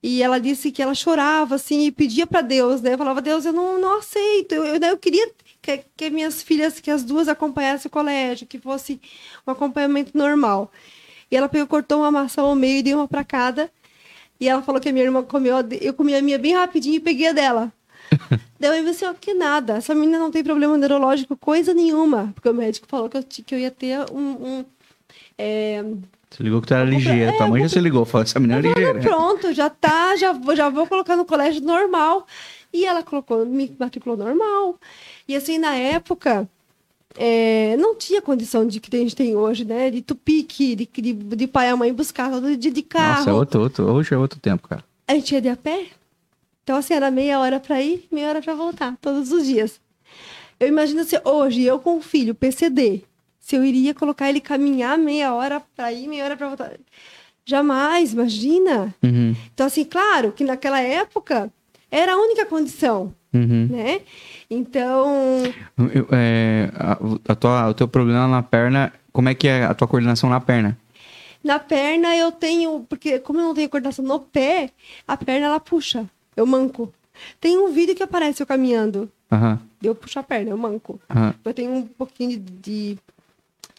E 0.04 0.22
ela 0.22 0.38
disse 0.38 0.72
que 0.72 0.84
ela 0.84 0.94
chorava, 0.94 1.56
assim, 1.56 1.86
e 1.86 1.92
pedia 1.92 2.28
para 2.28 2.42
Deus, 2.42 2.82
né? 2.82 2.96
Falava, 2.96 3.22
Deus, 3.22 3.44
eu 3.46 3.54
não, 3.54 3.80
não 3.80 3.98
aceito. 3.98 4.54
Eu, 4.54 4.66
eu, 4.66 4.80
eu 4.80 4.98
queria 4.98 5.32
que, 5.66 5.84
que 5.98 6.10
minhas 6.12 6.44
filhas, 6.44 6.80
que 6.80 6.92
as 6.92 7.04
duas 7.04 7.28
acompanhassem 7.28 7.90
o 7.90 7.92
colégio, 7.92 8.46
que 8.46 8.60
fosse 8.60 9.02
um 9.48 9.52
acompanhamento 9.52 10.16
normal. 10.16 10.72
E 11.32 11.36
ela 11.36 11.50
pegou, 11.50 11.66
cortou 11.66 12.00
uma 12.00 12.12
maçã 12.12 12.44
ao 12.44 12.56
meio 12.56 12.78
e 12.78 12.84
deu 12.84 13.00
uma 13.00 13.08
para 13.08 13.24
cada. 13.24 13.72
E 14.40 14.48
ela 14.48 14.62
falou 14.62 14.80
que 14.80 14.90
a 14.90 14.94
minha 14.94 15.06
irmã 15.06 15.24
comeu, 15.24 15.56
eu 15.82 15.94
comi 15.94 16.14
a 16.14 16.22
minha 16.22 16.38
bem 16.38 16.54
rapidinho 16.54 16.96
e 16.96 17.00
peguei 17.00 17.30
a 17.30 17.34
dela. 17.34 17.74
Daí 18.60 18.80
eu 18.80 18.86
disse, 18.86 19.06
ó, 19.06 19.14
que 19.14 19.34
nada, 19.34 19.78
essa 19.78 19.96
menina 19.96 20.20
não 20.20 20.30
tem 20.30 20.44
problema 20.44 20.78
neurológico, 20.78 21.36
coisa 21.36 21.74
nenhuma. 21.74 22.32
Porque 22.36 22.50
o 22.50 22.54
médico 22.54 22.86
falou 22.88 23.10
que 23.10 23.18
eu, 23.18 23.24
que 23.24 23.56
eu 23.56 23.60
ia 23.60 23.72
ter 23.72 24.00
um... 24.12 24.60
um 24.60 24.66
é, 25.38 25.84
Você 26.30 26.44
ligou 26.44 26.62
que 26.62 26.68
tu 26.68 26.74
era 26.76 26.84
ligeira. 26.84 27.32
é, 27.32 27.38
tua 27.38 27.48
mãe 27.48 27.64
já 27.64 27.70
se 27.70 27.80
ligou, 27.80 28.06
falou, 28.06 28.24
essa 28.24 28.40
menina 28.40 28.60
é 28.60 28.62
ligeira. 28.62 29.00
Pronto, 29.00 29.52
já 29.52 29.70
tá, 29.70 30.16
já 30.16 30.38
já 30.54 30.70
vou 30.70 30.86
colocar 30.86 31.16
no 31.16 31.26
colégio 31.26 31.62
normal. 31.62 32.28
E 32.76 32.86
ela 32.86 33.02
colocou, 33.04 33.46
me 33.46 33.74
matriculou 33.80 34.18
normal. 34.18 34.78
E 35.28 35.34
assim, 35.36 35.58
na 35.58 35.76
época, 35.76 36.46
é, 37.18 37.78
não 37.78 37.96
tinha 37.96 38.22
condição 38.22 38.68
de 38.68 38.82
que 38.82 38.94
a 38.94 39.00
gente 39.00 39.16
tem 39.16 39.34
hoje, 39.34 39.64
né? 39.64 39.90
De 39.90 40.02
tupique, 40.02 40.76
de, 40.76 40.86
de, 40.86 41.14
de 41.14 41.48
pai 41.48 41.70
e 41.70 41.76
mãe 41.76 41.94
buscar 41.94 42.30
todo 42.30 42.58
dia 42.58 42.72
de 42.72 42.82
carro. 42.82 43.20
Nossa, 43.20 43.30
é 43.30 43.34
outro, 43.34 43.62
outro, 43.62 43.86
hoje 43.92 44.14
é 44.14 44.18
outro 44.18 44.40
tempo, 44.42 44.68
cara. 44.68 44.84
A 45.08 45.14
gente 45.14 45.34
ia 45.34 45.42
de 45.42 45.48
a 45.48 45.56
pé. 45.56 45.86
Então, 46.64 46.76
assim, 46.76 46.94
era 46.94 47.10
meia 47.10 47.40
hora 47.40 47.60
para 47.62 47.82
ir, 47.82 48.08
meia 48.12 48.28
hora 48.28 48.42
para 48.42 48.54
voltar, 48.56 48.98
todos 49.00 49.32
os 49.32 49.46
dias. 49.46 49.80
Eu 50.60 50.68
imagino 50.68 51.04
se 51.06 51.18
hoje, 51.24 51.62
eu 51.64 51.80
com 51.80 51.98
o 51.98 52.02
filho, 52.02 52.36
PCD, 52.36 53.04
se 53.40 53.56
eu 53.56 53.64
iria 53.64 53.94
colocar 53.94 54.28
ele 54.30 54.42
caminhar 54.42 54.98
meia 54.98 55.34
hora 55.34 55.62
para 55.76 55.94
ir, 55.94 56.08
meia 56.08 56.26
hora 56.26 56.36
para 56.36 56.48
voltar. 56.48 56.74
Jamais, 57.46 58.14
imagina. 58.14 58.94
Uhum, 59.04 59.36
Então, 59.54 59.68
assim, 59.68 59.86
claro 59.86 60.32
que 60.32 60.44
naquela 60.44 60.82
época 60.82 61.52
era 61.98 62.14
a 62.14 62.18
única 62.18 62.46
condição, 62.46 63.14
uhum. 63.34 63.68
né? 63.70 64.02
Então, 64.50 65.44
Eu- 65.94 66.08
é, 66.12 66.70
a, 66.76 66.98
a 67.32 67.36
tua, 67.36 67.70
o 67.70 67.74
teu 67.74 67.88
problema 67.88 68.28
na 68.28 68.44
perna, 68.44 68.92
como 69.12 69.30
é 69.30 69.34
que 69.36 69.48
é 69.48 69.64
a 69.66 69.74
tua 69.74 69.88
coordenação 69.88 70.30
na 70.30 70.40
perna? 70.40 70.78
na 71.44 71.60
perna 71.60 72.16
eu 72.18 72.32
tenho, 72.32 72.86
porque 72.90 73.20
como 73.20 73.40
eu 73.40 73.44
não 73.44 73.54
tenho 73.54 73.70
coordenação 73.70 74.04
no 74.04 74.20
pé, 74.20 74.72
a 75.08 75.16
perna 75.16 75.46
ela 75.46 75.60
puxa, 75.60 76.10
eu 76.36 76.46
manco. 76.46 76.92
Tem 77.40 77.56
um 77.58 77.72
vídeo 77.72 77.96
que 77.96 78.02
aparece 78.04 78.42
eu 78.42 78.48
caminhando, 78.48 79.10
Aham, 79.32 79.60
eu 79.82 79.94
puxo 79.94 80.18
a 80.20 80.24
perna, 80.24 80.50
eu 80.50 80.58
manco. 80.58 81.00
aham. 81.10 81.34
Eu 81.46 81.54
tenho 81.54 81.72
um 81.72 81.84
pouquinho 81.86 82.40
de, 82.40 82.96
de- 82.96 82.98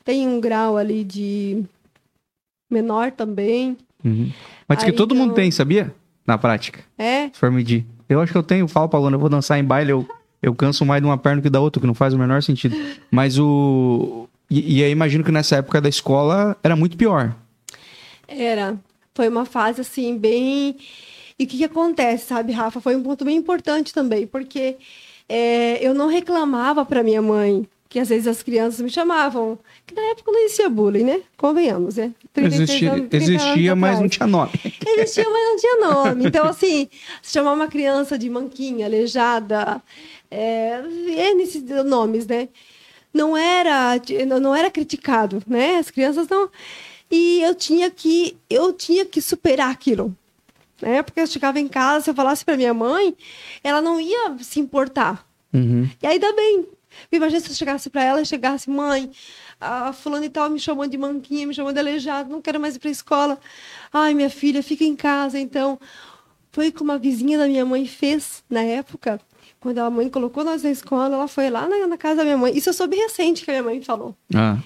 Tem 0.04 0.26
um 0.28 0.40
grau 0.40 0.76
ali 0.76 1.02
de. 1.02 1.64
Menor 2.70 3.10
também. 3.12 3.76
Uhum. 4.04 4.30
Mas 4.68 4.82
que 4.84 4.92
todo 4.92 5.14
mundo 5.14 5.32
então- 5.32 5.34
tem, 5.36 5.50
sabia? 5.50 5.92
Na 6.26 6.36
prática, 6.38 6.80
É. 6.98 7.28
se 7.28 7.38
for 7.38 7.50
medir. 7.50 7.84
Eu 8.08 8.20
acho 8.20 8.32
que 8.32 8.38
eu 8.38 8.42
tenho, 8.42 8.68
falo 8.68 8.88
pra 8.88 8.98
Luna, 8.98 9.16
eu 9.16 9.20
vou 9.20 9.28
dançar 9.28 9.58
em 9.58 9.64
baile, 9.64 9.90
eu, 9.90 10.06
eu 10.42 10.54
canso 10.54 10.84
mais 10.84 11.00
de 11.00 11.06
uma 11.06 11.18
perna 11.18 11.42
que 11.42 11.50
da 11.50 11.60
outra, 11.60 11.80
que 11.80 11.86
não 11.86 11.94
faz 11.94 12.14
o 12.14 12.18
menor 12.18 12.42
sentido. 12.42 12.76
Mas 13.10 13.38
o... 13.38 14.28
E, 14.48 14.78
e 14.78 14.84
aí 14.84 14.90
imagino 14.90 15.24
que 15.24 15.32
nessa 15.32 15.56
época 15.56 15.80
da 15.80 15.88
escola 15.88 16.56
era 16.62 16.76
muito 16.76 16.96
pior. 16.96 17.34
Era. 18.28 18.76
Foi 19.14 19.28
uma 19.28 19.44
fase 19.44 19.80
assim, 19.80 20.16
bem. 20.16 20.76
E 21.38 21.44
o 21.44 21.46
que, 21.46 21.58
que 21.58 21.64
acontece, 21.64 22.26
sabe, 22.26 22.52
Rafa? 22.52 22.80
Foi 22.80 22.94
um 22.94 23.02
ponto 23.02 23.24
bem 23.24 23.36
importante 23.36 23.92
também, 23.92 24.26
porque 24.26 24.76
é, 25.28 25.84
eu 25.84 25.92
não 25.94 26.08
reclamava 26.08 26.84
para 26.84 27.02
minha 27.02 27.20
mãe, 27.20 27.66
que 27.96 28.00
às 28.00 28.10
vezes 28.10 28.26
as 28.26 28.42
crianças 28.42 28.78
me 28.82 28.90
chamavam, 28.90 29.58
que 29.86 29.94
na 29.94 30.02
época 30.10 30.30
não 30.30 30.38
existia 30.40 30.68
bullying, 30.68 31.04
né? 31.04 31.22
Convenhamos, 31.34 31.96
né? 31.96 32.12
33 32.34 32.68
Existia, 32.68 32.92
anos- 32.92 33.08
30 33.08 33.16
anos 33.16 33.28
existia 33.42 33.74
mas 33.74 34.00
não 34.00 34.06
tinha 34.06 34.26
nome. 34.26 34.50
Existia, 34.86 35.24
mas 35.24 35.44
não 35.44 35.56
tinha 35.56 35.76
nome. 35.80 36.26
Então, 36.26 36.44
assim, 36.44 36.90
se 37.22 37.32
chamar 37.32 37.54
uma 37.54 37.68
criança 37.68 38.18
de 38.18 38.28
manquinha, 38.28 38.84
aleijada, 38.84 39.80
é, 40.30 40.78
N 41.32 41.82
nomes, 41.86 42.26
né? 42.26 42.50
Não 43.14 43.34
era, 43.34 43.94
não 44.28 44.40
não 44.40 44.54
era 44.54 44.70
criticado, 44.70 45.42
né? 45.46 45.76
As 45.78 45.90
crianças 45.90 46.28
não. 46.28 46.50
E 47.10 47.40
eu 47.40 47.54
tinha 47.54 47.90
que, 47.90 48.36
eu 48.50 48.74
tinha 48.74 49.06
que 49.06 49.22
superar 49.22 49.70
aquilo. 49.70 50.14
Né? 50.82 51.02
Porque 51.02 51.18
eu 51.20 51.26
chegava 51.26 51.58
em 51.58 51.66
casa, 51.66 52.04
se 52.04 52.10
eu 52.10 52.14
falasse 52.14 52.44
para 52.44 52.58
minha 52.58 52.74
mãe, 52.74 53.16
ela 53.64 53.80
não 53.80 53.98
ia 53.98 54.36
se 54.40 54.60
importar. 54.60 55.26
Uhum. 55.54 55.88
E 56.02 56.06
ainda 56.06 56.30
bem. 56.34 56.66
Imagina 57.10 57.40
se 57.40 57.50
eu 57.50 57.54
chegasse 57.54 57.88
para 57.90 58.02
ela 58.02 58.20
e 58.22 58.26
chegasse, 58.26 58.68
mãe, 58.70 59.10
a 59.60 59.92
fulana 59.92 60.26
e 60.26 60.30
tal 60.30 60.50
me 60.50 60.58
chamou 60.58 60.86
de 60.86 60.96
manquinha, 60.98 61.46
me 61.46 61.54
chamou 61.54 61.72
de 61.72 61.78
aleijado, 61.78 62.30
não 62.30 62.40
quero 62.42 62.60
mais 62.60 62.76
ir 62.76 62.78
para 62.78 62.88
a 62.88 62.92
escola. 62.92 63.38
Ai, 63.92 64.14
minha 64.14 64.30
filha, 64.30 64.62
fica 64.62 64.84
em 64.84 64.94
casa. 64.96 65.38
Então, 65.38 65.78
foi 66.52 66.70
como 66.72 66.92
a 66.92 66.98
vizinha 66.98 67.38
da 67.38 67.46
minha 67.46 67.64
mãe 67.64 67.86
fez 67.86 68.42
na 68.48 68.62
época. 68.62 69.20
Quando 69.60 69.78
a 69.78 69.90
mãe 69.90 70.08
colocou 70.08 70.44
nós 70.44 70.62
na 70.62 70.70
escola, 70.70 71.14
ela 71.16 71.28
foi 71.28 71.50
lá 71.50 71.66
na, 71.68 71.86
na 71.86 71.96
casa 71.96 72.16
da 72.16 72.24
minha 72.24 72.36
mãe. 72.36 72.56
Isso 72.56 72.68
eu 72.68 72.74
soube 72.74 72.96
recente 72.96 73.44
que 73.44 73.50
a 73.50 73.54
minha 73.54 73.62
mãe 73.64 73.82
falou. 73.82 74.14
Ah, 74.34 74.58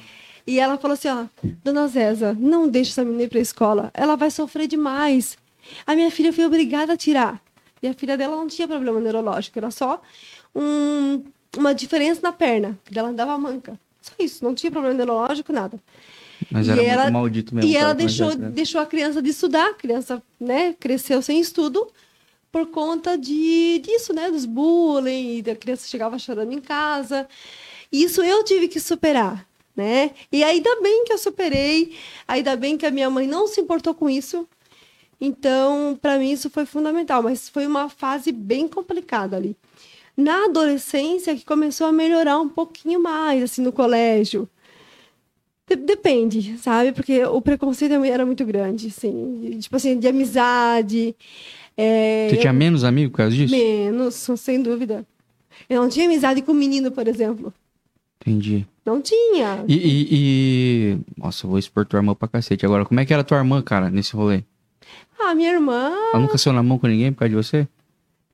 E 0.46 0.58
ela 0.58 0.76
falou 0.78 0.94
assim, 0.94 1.08
ó, 1.08 1.24
dona 1.64 1.86
Zeza, 1.88 2.36
não 2.38 2.68
deixe 2.68 2.90
essa 2.90 3.04
menina 3.04 3.22
ir 3.24 3.28
para 3.28 3.38
a 3.38 3.42
escola. 3.42 3.90
Ela 3.94 4.16
vai 4.16 4.30
sofrer 4.30 4.66
demais. 4.66 5.38
A 5.86 5.94
minha 5.94 6.10
filha 6.10 6.32
foi 6.32 6.44
obrigada 6.44 6.92
a 6.92 6.96
tirar. 6.96 7.40
E 7.82 7.88
a 7.88 7.94
filha 7.94 8.16
dela 8.16 8.36
não 8.36 8.46
tinha 8.46 8.66
problema 8.68 9.00
neurológico, 9.00 9.58
era 9.58 9.70
só 9.70 10.02
um- 10.54 11.22
uma 11.56 11.74
diferença 11.74 12.20
na 12.22 12.32
perna, 12.32 12.78
que 12.84 12.98
ela 12.98 13.08
andava 13.08 13.36
manca. 13.38 13.78
Só 14.00 14.12
isso, 14.18 14.42
não 14.44 14.54
tinha 14.54 14.70
problema 14.70 14.94
neurológico, 14.96 15.52
nada. 15.52 15.78
Mas 16.50 16.66
E 16.66 16.70
era 16.70 16.82
ela- 16.82 17.02
muito 17.04 17.12
maldito 17.12 17.54
mesmo. 17.54 17.70
E 17.70 17.76
ela 17.76 17.92
deixou, 17.92 18.30
era- 18.30 18.50
deixou 18.50 18.80
a 18.80 18.86
criança 18.86 19.20
de 19.20 19.30
estudar, 19.30 19.70
a 19.70 19.74
criança, 19.74 20.22
né, 20.38 20.74
cresceu 20.78 21.20
sem 21.20 21.38
estudo 21.40 21.86
por 22.50 22.66
conta 22.68 23.16
de, 23.18 23.78
disso, 23.84 24.12
né, 24.12 24.30
dos 24.30 24.44
bullying, 24.46 25.36
e 25.38 25.42
da 25.42 25.54
criança 25.54 25.86
chegava 25.86 26.18
chorando 26.18 26.52
em 26.52 26.60
casa. 26.60 27.28
Isso 27.92 28.22
eu 28.22 28.42
tive 28.42 28.68
que 28.68 28.80
superar, 28.80 29.46
né? 29.76 30.12
E 30.32 30.42
ainda 30.42 30.80
bem 30.80 31.04
que 31.04 31.12
eu 31.12 31.18
superei, 31.18 31.94
ainda 32.26 32.56
bem 32.56 32.76
que 32.78 32.86
a 32.86 32.90
minha 32.90 33.10
mãe 33.10 33.26
não 33.26 33.46
se 33.46 33.60
importou 33.60 33.94
com 33.94 34.08
isso. 34.08 34.48
Então, 35.20 35.98
para 36.00 36.18
mim 36.18 36.30
isso 36.32 36.48
foi 36.48 36.64
fundamental, 36.64 37.22
mas 37.22 37.48
foi 37.48 37.66
uma 37.66 37.88
fase 37.88 38.32
bem 38.32 38.66
complicada 38.66 39.36
ali. 39.36 39.54
Na 40.20 40.44
adolescência 40.46 41.34
que 41.34 41.44
começou 41.44 41.86
a 41.86 41.92
melhorar 41.92 42.38
um 42.38 42.48
pouquinho 42.48 43.02
mais, 43.02 43.42
assim, 43.42 43.62
no 43.62 43.72
colégio. 43.72 44.48
De- 45.68 45.76
Depende, 45.76 46.58
sabe? 46.58 46.92
Porque 46.92 47.24
o 47.24 47.40
preconceito 47.40 47.92
era 48.04 48.26
muito 48.26 48.44
grande, 48.44 48.88
assim. 48.88 49.58
Tipo 49.60 49.76
assim, 49.76 49.98
de 49.98 50.08
amizade. 50.08 51.14
é, 51.76 52.28
Você 52.30 52.36
tinha 52.38 52.52
menos 52.52 52.82
amigos 52.84 53.12
por 53.12 53.18
causa 53.18 53.34
disso? 53.36 53.54
Menos, 53.54 54.14
sem 54.36 54.62
dúvida. 54.62 55.06
Eu 55.68 55.80
não 55.82 55.88
tinha 55.88 56.06
amizade 56.06 56.42
com 56.42 56.52
menino, 56.52 56.90
por 56.90 57.06
exemplo. 57.06 57.52
Entendi. 58.20 58.66
Não 58.84 59.00
tinha. 59.00 59.64
E, 59.68 59.74
e- 59.74 60.08
e- 60.12 60.98
Nossa, 61.16 61.46
eu 61.46 61.50
vou 61.50 61.58
expor 61.58 61.86
tua 61.86 61.98
irmã 61.98 62.14
pra 62.14 62.28
cacete. 62.28 62.66
Agora, 62.66 62.84
como 62.84 62.98
é 63.00 63.06
que 63.06 63.14
era 63.14 63.24
tua 63.24 63.38
irmã, 63.38 63.62
cara, 63.62 63.88
nesse 63.90 64.14
rolê? 64.14 64.42
Ah, 65.18 65.34
minha 65.34 65.50
irmã 65.52 65.92
Ela 66.12 66.22
nunca 66.22 66.36
saiu 66.38 66.52
na 66.54 66.62
mão 66.62 66.78
com 66.78 66.86
ninguém 66.86 67.12
por 67.12 67.20
causa 67.20 67.30
de 67.30 67.36
você? 67.36 67.68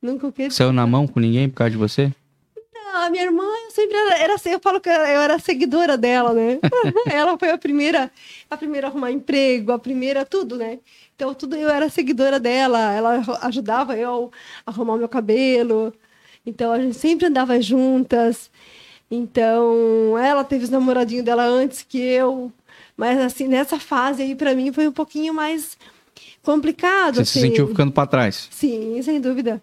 Nunca 0.07 0.27
o 0.27 0.33
quê? 0.33 0.51
Saiu 0.51 0.73
na 0.73 0.87
mão 0.87 1.07
com 1.07 1.21
ninguém 1.21 1.49
por 1.49 1.57
causa 1.57 1.71
de 1.73 1.77
você? 1.77 2.13
Ah, 2.95 3.11
minha 3.11 3.25
irmã, 3.25 3.45
eu 3.45 3.71
sempre 3.71 3.95
era, 3.95 4.19
era 4.19 4.37
eu 4.47 4.59
falo 4.59 4.81
que 4.81 4.89
eu 4.89 4.93
era 4.93 5.39
seguidora 5.39 5.99
dela, 5.99 6.33
né? 6.33 6.59
Ela 7.13 7.37
foi 7.39 7.51
a 7.51 7.59
primeira, 7.59 8.11
a 8.51 8.57
primeira 8.57 8.87
a 8.87 8.91
arrumar 8.91 9.11
emprego, 9.11 9.71
a 9.71 9.79
primeira 9.79 10.25
tudo, 10.25 10.57
né? 10.57 10.79
Então 11.15 11.35
tudo 11.35 11.57
eu 11.57 11.69
era 11.69 11.91
seguidora 11.91 12.41
dela, 12.41 12.93
ela 12.93 13.23
ajudava 13.43 13.97
eu 13.99 14.31
a 14.65 14.71
arrumar 14.71 14.95
o 14.95 14.99
meu 14.99 15.09
cabelo. 15.09 15.93
Então 16.47 16.73
a 16.73 16.81
gente 16.81 16.97
sempre 16.97 17.27
andava 17.27 17.61
juntas. 17.61 18.51
Então 19.11 20.17
ela 20.19 20.43
teve 20.43 20.65
os 20.65 20.71
namoradinhos 20.71 21.25
dela 21.25 21.45
antes 21.45 21.83
que 21.83 21.99
eu, 21.99 22.51
mas 22.97 23.19
assim 23.19 23.47
nessa 23.47 23.79
fase 23.79 24.23
aí 24.23 24.35
pra 24.35 24.55
mim 24.55 24.73
foi 24.73 24.89
um 24.89 24.93
pouquinho 24.93 25.35
mais 25.35 25.77
complicado. 26.43 27.17
Você 27.17 27.25
se 27.25 27.39
assim. 27.39 27.49
sentiu 27.49 27.69
ficando 27.69 27.93
pra 27.93 28.07
trás. 28.07 28.49
Sim, 28.51 29.01
sem 29.03 29.21
dúvida. 29.21 29.61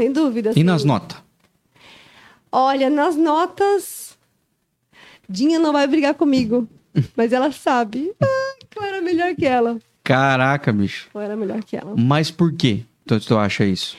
Sem 0.00 0.10
dúvida. 0.10 0.52
E 0.56 0.64
nas 0.64 0.82
notas? 0.82 1.18
Olha, 2.50 2.88
nas 2.88 3.16
notas, 3.16 4.16
Dinha 5.28 5.58
não 5.58 5.74
vai 5.74 5.86
brigar 5.86 6.14
comigo, 6.14 6.66
mas 7.14 7.34
ela 7.34 7.52
sabe 7.52 8.10
ah, 8.18 8.54
que 8.70 8.78
eu 8.78 8.82
era 8.82 9.02
melhor 9.02 9.34
que 9.34 9.44
ela. 9.44 9.78
Caraca, 10.02 10.72
bicho. 10.72 11.10
Eu 11.14 11.20
era 11.20 11.36
melhor 11.36 11.62
que 11.62 11.76
ela. 11.76 11.94
Mas 11.98 12.30
por 12.30 12.50
quê? 12.54 12.80
Tu, 13.04 13.20
tu 13.20 13.36
acha 13.36 13.66
isso? 13.66 13.94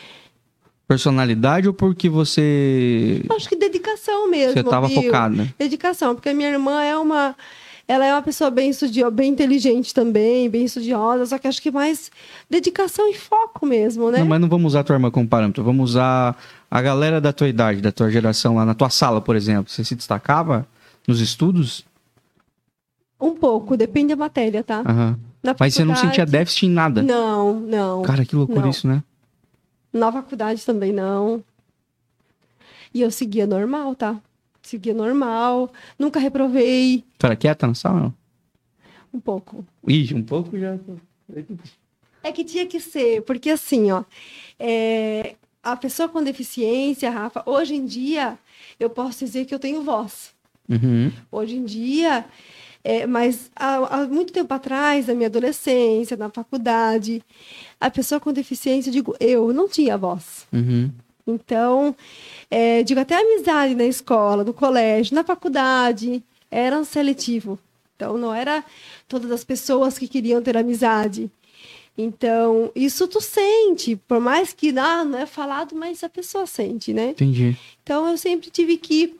Personalidade 0.88 1.68
ou 1.68 1.74
porque 1.74 2.10
você. 2.10 3.24
Acho 3.36 3.48
que 3.48 3.56
dedicação 3.56 4.28
mesmo. 4.28 4.54
Você 4.54 4.64
tava 4.64 4.88
viu? 4.88 5.04
focado, 5.04 5.36
né? 5.36 5.54
Dedicação, 5.60 6.16
porque 6.16 6.34
minha 6.34 6.50
irmã 6.50 6.82
é 6.82 6.98
uma. 6.98 7.36
Ela 7.92 8.06
é 8.06 8.14
uma 8.14 8.22
pessoa 8.22 8.50
bem 8.50 8.70
estudiosa, 8.70 9.12
bem 9.12 9.34
inteligente 9.34 9.94
também, 9.94 10.50
bem 10.50 10.64
estudiosa, 10.64 11.26
só 11.26 11.38
que 11.38 11.46
acho 11.46 11.62
que 11.62 11.70
mais 11.70 12.10
dedicação 12.50 13.06
e 13.10 13.14
foco 13.14 13.66
mesmo, 13.66 14.10
né? 14.10 14.20
Não, 14.20 14.26
mas 14.26 14.40
não 14.40 14.48
vamos 14.48 14.72
usar 14.72 14.80
a 14.80 14.84
tua 14.86 14.96
irmã 14.96 15.12
como 15.12 15.28
parâmetro. 15.28 15.62
Vamos 15.62 15.90
usar 15.90 16.38
a 16.70 16.82
galera 16.82 17.20
da 17.20 17.34
tua 17.34 17.50
idade, 17.50 17.82
da 17.82 17.92
tua 17.92 18.10
geração 18.10 18.56
lá 18.56 18.66
na 18.66 18.74
tua 18.74 18.90
sala, 18.90 19.20
por 19.20 19.36
exemplo. 19.36 19.70
Você 19.70 19.84
se 19.84 19.94
destacava 19.94 20.66
nos 21.06 21.20
estudos? 21.20 21.84
Um 23.20 23.36
pouco, 23.36 23.76
depende 23.76 24.16
da 24.16 24.16
matéria, 24.16 24.64
tá? 24.64 24.82
Na 25.44 25.54
Mas 25.60 25.74
você 25.74 25.84
não 25.84 25.98
sentia 25.98 26.26
déficit 26.26 26.68
em 26.68 26.70
nada. 26.70 27.04
Não, 27.04 27.60
não. 27.60 28.04
Cara, 28.04 28.24
que 28.24 28.38
loucura 28.38 28.62
Não. 28.62 28.70
isso, 28.70 28.88
né? 28.88 29.04
Na 29.92 30.10
faculdade 30.10 30.66
também 30.66 30.94
não. 30.94 31.44
E 32.94 33.02
eu 33.02 33.12
seguia 33.12 33.46
normal, 33.46 33.94
tá? 33.96 34.16
Seguia 34.62 34.94
normal. 34.94 35.72
Nunca 35.98 36.20
reprovei. 36.20 37.04
Tu 37.18 37.26
era 37.26 37.36
quieta 37.36 37.68
na 37.68 37.74
sala? 37.74 38.14
Um 39.14 39.20
pouco. 39.20 39.66
Ih, 39.88 40.14
um 40.14 40.24
pouco 40.24 40.58
já. 40.58 40.78
É 42.24 42.32
que 42.32 42.44
tinha 42.44 42.66
que 42.66 42.80
ser, 42.80 43.24
porque 43.24 43.50
assim, 43.50 43.92
ó. 43.92 44.04
é, 44.60 45.36
a 45.64 45.76
pessoa 45.76 46.08
com 46.08 46.24
deficiência, 46.24 47.10
Rafa, 47.10 47.44
hoje 47.46 47.76
em 47.76 47.86
dia, 47.86 48.38
eu 48.80 48.90
posso 48.90 49.26
dizer 49.26 49.46
que 49.46 49.54
eu 49.54 49.60
tenho 49.60 49.84
voz. 49.84 50.34
Uhum. 50.70 51.12
Hoje 51.32 51.56
em 51.56 51.66
dia, 51.66 52.26
é, 52.84 53.06
mas 53.06 53.52
há, 53.56 53.76
há 53.76 54.08
muito 54.08 54.34
tempo 54.34 54.54
atrás, 54.54 55.08
na 55.08 55.14
minha 55.14 55.28
adolescência, 55.28 56.18
na 56.18 56.30
faculdade, 56.30 57.24
a 57.80 57.90
pessoa 57.90 58.20
com 58.20 58.32
deficiência, 58.32 58.90
eu 58.90 58.94
digo, 58.94 59.16
eu 59.20 59.54
não 59.54 59.68
tinha 59.68 59.98
voz. 59.98 60.48
Uhum. 60.52 60.92
Então, 61.34 61.96
é, 62.50 62.84
digo, 62.84 63.00
até 63.00 63.16
a 63.16 63.20
amizade 63.20 63.76
na 63.76 63.86
escola, 63.86 64.44
no 64.44 64.54
colégio, 64.54 65.16
na 65.16 65.24
faculdade, 65.24 66.24
era 66.50 66.84
seletivo. 66.84 67.58
Então, 67.96 68.18
não 68.18 68.34
era 68.34 68.64
todas 69.08 69.32
as 69.32 69.44
pessoas 69.44 69.98
que 69.98 70.08
queriam 70.08 70.42
ter 70.42 70.58
amizade. 70.58 71.30
Então, 71.98 72.72
isso 72.76 73.08
tu 73.08 73.22
sente, 73.22 73.96
por 73.96 74.20
mais 74.20 74.54
que 74.54 74.70
ah, 74.78 75.04
não 75.04 75.20
é 75.20 75.26
falado, 75.26 75.76
mas 75.76 76.04
a 76.04 76.10
pessoa 76.10 76.46
sente, 76.46 76.94
né? 76.94 77.10
Entendi. 77.10 77.56
Então, 77.84 78.10
eu 78.10 78.18
sempre 78.18 78.50
tive 78.50 78.78
que. 78.78 79.16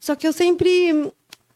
Só 0.00 0.14
que 0.14 0.26
eu 0.26 0.32
sempre 0.32 1.12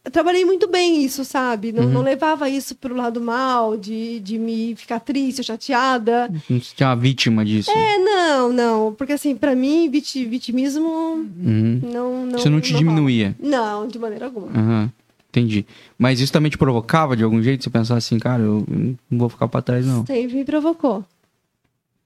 eu 0.08 0.10
trabalhei 0.10 0.42
muito 0.44 0.66
bem 0.70 1.04
isso, 1.04 1.22
sabe? 1.24 1.70
Não, 1.70 1.84
não 1.86 2.00
levava 2.00 2.48
isso 2.48 2.74
pro 2.74 2.96
lado 2.96 3.20
mal, 3.20 3.76
de, 3.76 4.18
de 4.20 4.38
me 4.38 4.74
ficar 4.74 5.00
triste, 5.00 5.44
chateada. 5.44 6.30
Não 6.48 6.58
tinha 6.58 6.88
uma 6.88 6.96
vítima 6.96 7.44
disso. 7.44 7.70
É, 7.70 7.98
não, 7.98 8.50
não. 8.52 8.94
Porque, 8.94 9.12
assim, 9.12 9.36
pra 9.36 9.54
mim, 9.54 9.90
viti- 9.90 10.24
vitimismo 10.24 10.88
Uhum. 10.88 11.80
não, 11.92 12.24
não. 12.26 12.38
Isso 12.38 12.48
não 12.48 12.60
te 12.60 12.72
rola. 12.72 12.84
diminuía. 12.84 13.36
Não, 13.38 13.86
de 13.86 13.98
maneira 13.98 14.24
alguma. 14.26 14.48
Aham. 14.48 14.92
Entendi. 15.28 15.66
Mas 15.98 16.20
isso 16.20 16.32
também 16.32 16.50
te 16.50 16.56
provocava 16.56 17.14
de 17.14 17.22
algum 17.22 17.42
jeito? 17.42 17.62
Você 17.62 17.68
pensar 17.68 17.96
assim, 17.96 18.18
cara, 18.18 18.42
eu 18.42 18.64
não 19.10 19.18
vou 19.18 19.28
ficar 19.28 19.46
pra 19.46 19.60
trás, 19.60 19.84
não. 19.86 20.06
Sempre 20.06 20.36
me 20.38 20.44
provocou. 20.44 21.04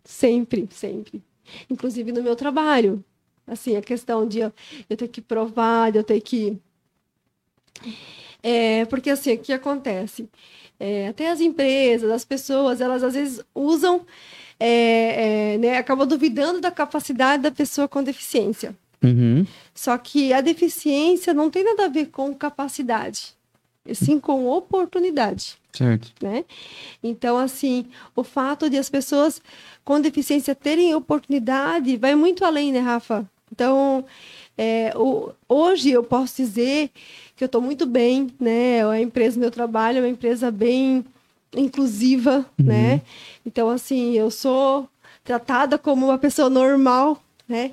Sempre, 0.04 0.68
sempre. 0.72 1.22
Inclusive 1.70 2.10
no 2.10 2.22
meu 2.22 2.34
trabalho. 2.34 3.02
Assim, 3.46 3.76
a 3.76 3.80
questão 3.82 4.26
de 4.26 4.40
eu, 4.40 4.52
eu 4.90 4.96
ter 4.96 5.08
que 5.08 5.20
provar, 5.20 5.92
de 5.92 5.98
eu 5.98 6.04
ter 6.04 6.20
que. 6.20 6.58
É, 8.42 8.84
porque 8.86 9.10
assim, 9.10 9.34
o 9.34 9.38
que 9.38 9.52
acontece? 9.52 10.28
É, 10.78 11.08
até 11.08 11.30
as 11.30 11.40
empresas, 11.40 12.10
as 12.10 12.24
pessoas, 12.24 12.80
elas 12.80 13.04
às 13.04 13.14
vezes 13.14 13.40
usam, 13.54 14.04
é, 14.58 15.54
é, 15.54 15.58
né, 15.58 15.76
acabam 15.76 16.06
duvidando 16.06 16.60
da 16.60 16.70
capacidade 16.70 17.42
da 17.42 17.50
pessoa 17.50 17.86
com 17.86 18.02
deficiência. 18.02 18.74
Uhum. 19.02 19.46
Só 19.74 19.96
que 19.98 20.32
a 20.32 20.40
deficiência 20.40 21.32
não 21.32 21.50
tem 21.50 21.64
nada 21.64 21.86
a 21.86 21.88
ver 21.88 22.06
com 22.06 22.34
capacidade, 22.34 23.34
e 23.86 23.94
sim 23.94 24.18
com 24.20 24.46
oportunidade 24.46 25.56
Certo. 25.72 26.12
né? 26.22 26.44
Então, 27.02 27.38
assim, 27.38 27.86
o 28.14 28.22
fato 28.22 28.68
de 28.68 28.76
as 28.76 28.90
pessoas 28.90 29.40
com 29.84 30.00
deficiência 30.00 30.54
terem 30.54 30.94
oportunidade 30.94 31.96
vai 31.96 32.14
muito 32.14 32.44
além, 32.44 32.72
né, 32.72 32.80
Rafa? 32.80 33.28
Então, 33.50 34.04
é, 34.56 34.92
o- 34.96 35.30
hoje 35.48 35.90
eu 35.90 36.02
posso 36.02 36.36
dizer 36.36 36.90
que 37.36 37.42
eu 37.42 37.46
estou 37.46 37.60
muito 37.60 37.86
bem, 37.86 38.28
né? 38.38 38.86
A 38.88 39.00
empresa, 39.00 39.38
meu 39.40 39.50
trabalho 39.50 39.98
é 39.98 40.00
uma 40.02 40.08
empresa 40.08 40.50
bem 40.50 41.04
inclusiva, 41.56 42.44
né? 42.58 43.00
Então, 43.46 43.68
assim, 43.70 44.12
eu 44.14 44.30
sou 44.30 44.88
tratada 45.24 45.78
como 45.78 46.06
uma 46.06 46.18
pessoa 46.18 46.48
normal, 46.50 47.22
né? 47.48 47.72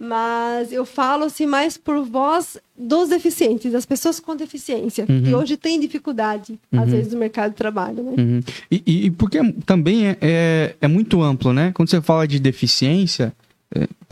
Mas 0.00 0.70
eu 0.72 0.86
falo 0.86 1.24
assim 1.24 1.44
mais 1.44 1.76
por 1.76 2.04
voz 2.04 2.56
dos 2.76 3.08
deficientes, 3.08 3.72
das 3.72 3.84
pessoas 3.84 4.20
com 4.20 4.36
deficiência, 4.36 5.04
que 5.04 5.34
hoje 5.34 5.56
têm 5.56 5.80
dificuldade, 5.80 6.56
às 6.72 6.88
vezes, 6.92 7.12
no 7.12 7.18
mercado 7.18 7.50
de 7.50 7.56
trabalho, 7.56 8.04
né? 8.04 8.14
Uhum. 8.16 8.40
E, 8.70 8.82
e- 9.06 9.10
porque 9.10 9.38
também 9.66 10.06
é, 10.06 10.16
é, 10.20 10.74
é 10.80 10.86
muito 10.86 11.20
amplo, 11.20 11.52
né? 11.52 11.72
Quando 11.74 11.90
você 11.90 12.00
fala 12.00 12.28
de 12.28 12.38
deficiência, 12.38 13.32
é, 13.34 13.47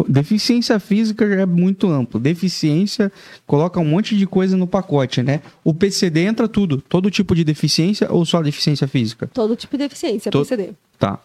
deficiência 0.08 0.78
física 0.78 1.24
é 1.24 1.46
muito 1.46 1.88
amplo. 1.90 2.20
Deficiência 2.20 3.10
coloca 3.46 3.80
um 3.80 3.84
monte 3.84 4.16
de 4.16 4.26
coisa 4.26 4.56
no 4.56 4.66
pacote, 4.66 5.22
né? 5.22 5.40
O 5.64 5.72
PCD 5.72 6.20
entra 6.20 6.46
tudo, 6.48 6.80
todo 6.80 7.10
tipo 7.10 7.34
de 7.34 7.44
deficiência 7.44 8.10
ou 8.12 8.24
só 8.24 8.42
deficiência 8.42 8.86
física? 8.86 9.26
Todo 9.32 9.56
tipo 9.56 9.76
de 9.76 9.84
deficiência, 9.84 10.30
To- 10.30 10.40
PCD. 10.40 10.70
Tá. 10.98 11.18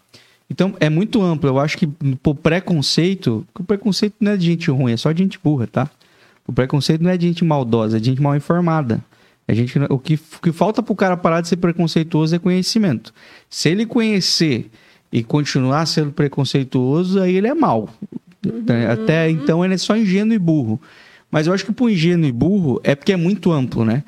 Então 0.50 0.76
é 0.80 0.90
muito 0.90 1.22
amplo. 1.22 1.50
Eu 1.50 1.60
acho 1.60 1.78
que 1.78 1.90
o 2.26 2.36
preconceito. 2.36 3.46
O 3.58 3.64
preconceito 3.64 4.16
não 4.20 4.32
é 4.34 4.38
de 4.38 4.46
gente 4.46 4.70
ruim, 4.72 4.92
é 4.94 4.98
só 4.98 5.12
de 5.12 5.24
gente 5.24 5.40
burra, 5.42 5.68
tá? 5.68 5.90
O 6.48 6.52
preconceito 6.54 7.02
não 7.02 7.10
é 7.10 7.18
de 7.18 7.28
gente 7.28 7.44
maldosa, 7.46 7.98
é 7.98 8.00
de 8.00 8.08
gente 8.10 8.22
mal 8.22 8.36
informada. 8.36 9.04
É 9.48 9.54
gente, 9.54 9.78
o, 9.90 9.98
que, 9.98 10.14
o 10.16 10.42
que 10.42 10.52
falta 10.52 10.82
pro 10.84 10.96
cara 10.96 11.18
parar 11.18 11.42
de 11.42 11.48
ser 11.48 11.58
preconceituoso 11.58 12.36
é 12.36 12.40
conhecimento. 12.40 13.14
Se 13.50 13.70
ele 13.70 13.86
conhecer 13.86 14.70
e 15.12 15.24
continuar 15.24 15.86
sendo 15.86 16.12
preconceituoso, 16.12 17.20
aí 17.20 17.36
ele 17.36 17.48
é 17.48 17.54
mal. 17.54 17.90
Até 18.92 19.30
então 19.30 19.64
ele 19.64 19.74
é 19.74 19.78
só 19.78 19.96
ingênuo 19.96 20.34
e 20.34 20.40
burro. 20.40 20.80
Mas 21.30 21.48
eu 21.48 21.54
acho 21.54 21.66
que 21.66 21.72
pro 21.72 21.90
ingênuo 21.90 22.26
e 22.26 22.32
burro 22.32 22.80
é 22.84 22.96
porque 22.96 23.14
é 23.14 23.18
muito 23.18 23.52
amplo, 23.52 23.86
né? 23.86 24.04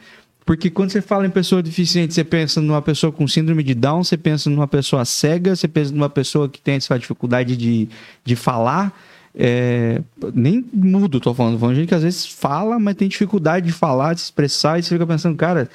Porque 0.46 0.70
quando 0.70 0.89
você 0.92 1.02
fala 1.02 1.26
em 1.26 1.30
pessoa 1.30 1.63
deficiente, 1.63 2.13
você 2.13 2.24
pensa 2.24 2.60
numa 2.60 2.82
pessoa 2.82 3.12
com 3.12 3.26
síndrome 3.28 3.63
de 3.63 3.74
Down, 3.74 4.04
você 4.04 4.18
pensa 4.18 4.50
numa 4.50 4.68
pessoa 4.68 5.06
cega, 5.06 5.56
você 5.56 5.68
pensa 5.68 5.94
numa 5.94 6.10
pessoa 6.10 6.50
que 6.50 6.60
tem 6.60 6.76
essa 6.76 6.98
dificuldade 7.00 7.56
de, 7.56 7.88
de 8.26 8.36
falar. 8.36 8.94
É, 9.36 10.02
nem 10.34 10.63
mudo, 10.74 11.20
tô 11.20 11.34
falando. 11.34 11.58
Falando 11.58 11.76
gente 11.76 11.88
que 11.88 11.96
às 11.96 12.04
vezes 12.04 12.26
fala, 12.26 12.78
mas 12.78 12.96
tem 12.96 13.08
dificuldade 13.08 13.68
de 13.68 13.72
falar, 13.72 14.13
de 14.13 14.20
se 14.20 14.26
expressar, 14.26 14.80
e 14.80 14.84
você 14.84 14.89
fica 14.89 15.08
pensando, 15.08 15.36
cara, 15.38 15.70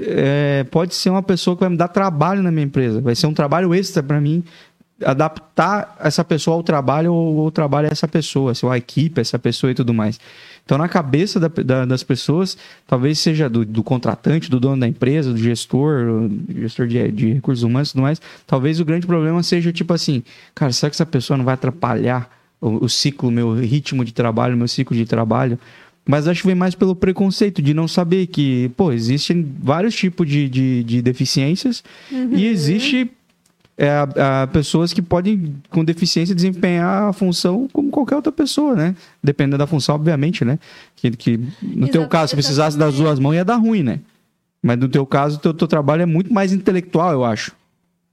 é, 0.00 0.64
pode 0.64 0.94
ser 0.94 1.10
uma 1.10 1.22
pessoa 1.22 1.56
que 1.56 1.60
vai 1.60 1.70
me 1.70 1.76
dar 1.76 1.88
trabalho 1.88 2.42
na 2.42 2.50
minha 2.50 2.64
empresa, 2.64 3.00
vai 3.00 3.14
ser 3.14 3.26
um 3.26 3.34
trabalho 3.34 3.74
extra 3.74 4.02
para 4.02 4.20
mim 4.20 4.44
adaptar 5.04 5.96
essa 6.00 6.24
pessoa 6.24 6.56
ao 6.56 6.62
trabalho 6.62 7.12
ou 7.12 7.46
o 7.46 7.50
trabalho 7.50 7.88
a 7.88 7.92
essa 7.92 8.08
pessoa, 8.08 8.54
se 8.54 8.64
a 8.66 8.76
equipe, 8.78 9.20
essa 9.20 9.38
pessoa 9.38 9.70
e 9.70 9.74
tudo 9.74 9.92
mais. 9.92 10.18
Então, 10.64 10.78
na 10.78 10.88
cabeça 10.88 11.38
da, 11.38 11.48
da, 11.48 11.84
das 11.84 12.02
pessoas, 12.02 12.56
talvez 12.86 13.18
seja 13.18 13.48
do, 13.48 13.64
do, 13.64 13.84
contratante, 13.84 14.50
do 14.50 14.58
dono 14.58 14.80
da 14.80 14.88
empresa, 14.88 15.32
do 15.32 15.38
gestor, 15.38 16.28
gestor 16.56 16.86
de, 16.86 17.12
de, 17.12 17.32
recursos 17.34 17.62
humanos 17.62 17.90
e 17.90 17.92
tudo 17.92 18.02
mais, 18.02 18.20
talvez 18.46 18.80
o 18.80 18.84
grande 18.84 19.06
problema 19.06 19.42
seja 19.42 19.72
tipo 19.72 19.92
assim, 19.92 20.22
cara, 20.54 20.72
será 20.72 20.90
que 20.90 20.96
essa 20.96 21.06
pessoa 21.06 21.36
não 21.36 21.44
vai 21.44 21.54
atrapalhar 21.54 22.30
o, 22.60 22.86
o 22.86 22.88
ciclo, 22.88 23.30
meu 23.30 23.54
ritmo 23.54 24.04
de 24.04 24.12
trabalho, 24.12 24.56
meu 24.56 24.66
ciclo 24.66 24.96
de 24.96 25.04
trabalho? 25.04 25.58
Mas 26.06 26.28
acho 26.28 26.42
que 26.42 26.46
vem 26.46 26.54
mais 26.54 26.74
pelo 26.74 26.94
preconceito 26.94 27.60
de 27.60 27.74
não 27.74 27.88
saber 27.88 28.28
que, 28.28 28.70
pô, 28.76 28.92
existem 28.92 29.44
vários 29.58 29.94
tipos 29.94 30.28
de, 30.28 30.48
de, 30.48 30.84
de 30.84 31.02
deficiências 31.02 31.82
uhum. 32.12 32.30
e 32.32 32.46
existe 32.46 33.10
é, 33.76 33.88
a, 33.88 34.42
a 34.42 34.46
pessoas 34.46 34.92
que 34.92 35.02
podem, 35.02 35.56
com 35.68 35.84
deficiência, 35.84 36.32
desempenhar 36.34 37.08
a 37.08 37.12
função 37.12 37.68
como 37.72 37.90
qualquer 37.90 38.14
outra 38.14 38.30
pessoa, 38.30 38.76
né? 38.76 38.94
Dependendo 39.22 39.58
da 39.58 39.66
função, 39.66 39.96
obviamente, 39.96 40.44
né? 40.44 40.60
Que, 40.94 41.10
que 41.10 41.40
no 41.60 41.88
teu 41.88 42.06
caso, 42.06 42.30
se 42.30 42.36
precisasse 42.36 42.78
das 42.78 42.94
duas 42.94 43.18
mãos, 43.18 43.34
ia 43.34 43.44
dar 43.44 43.56
ruim, 43.56 43.82
né? 43.82 43.98
Mas 44.62 44.78
no 44.78 44.88
teu 44.88 45.04
caso, 45.04 45.36
o 45.36 45.40
teu, 45.40 45.52
teu 45.52 45.68
trabalho 45.68 46.02
é 46.02 46.06
muito 46.06 46.32
mais 46.32 46.52
intelectual, 46.52 47.12
eu 47.12 47.24
acho. 47.24 47.52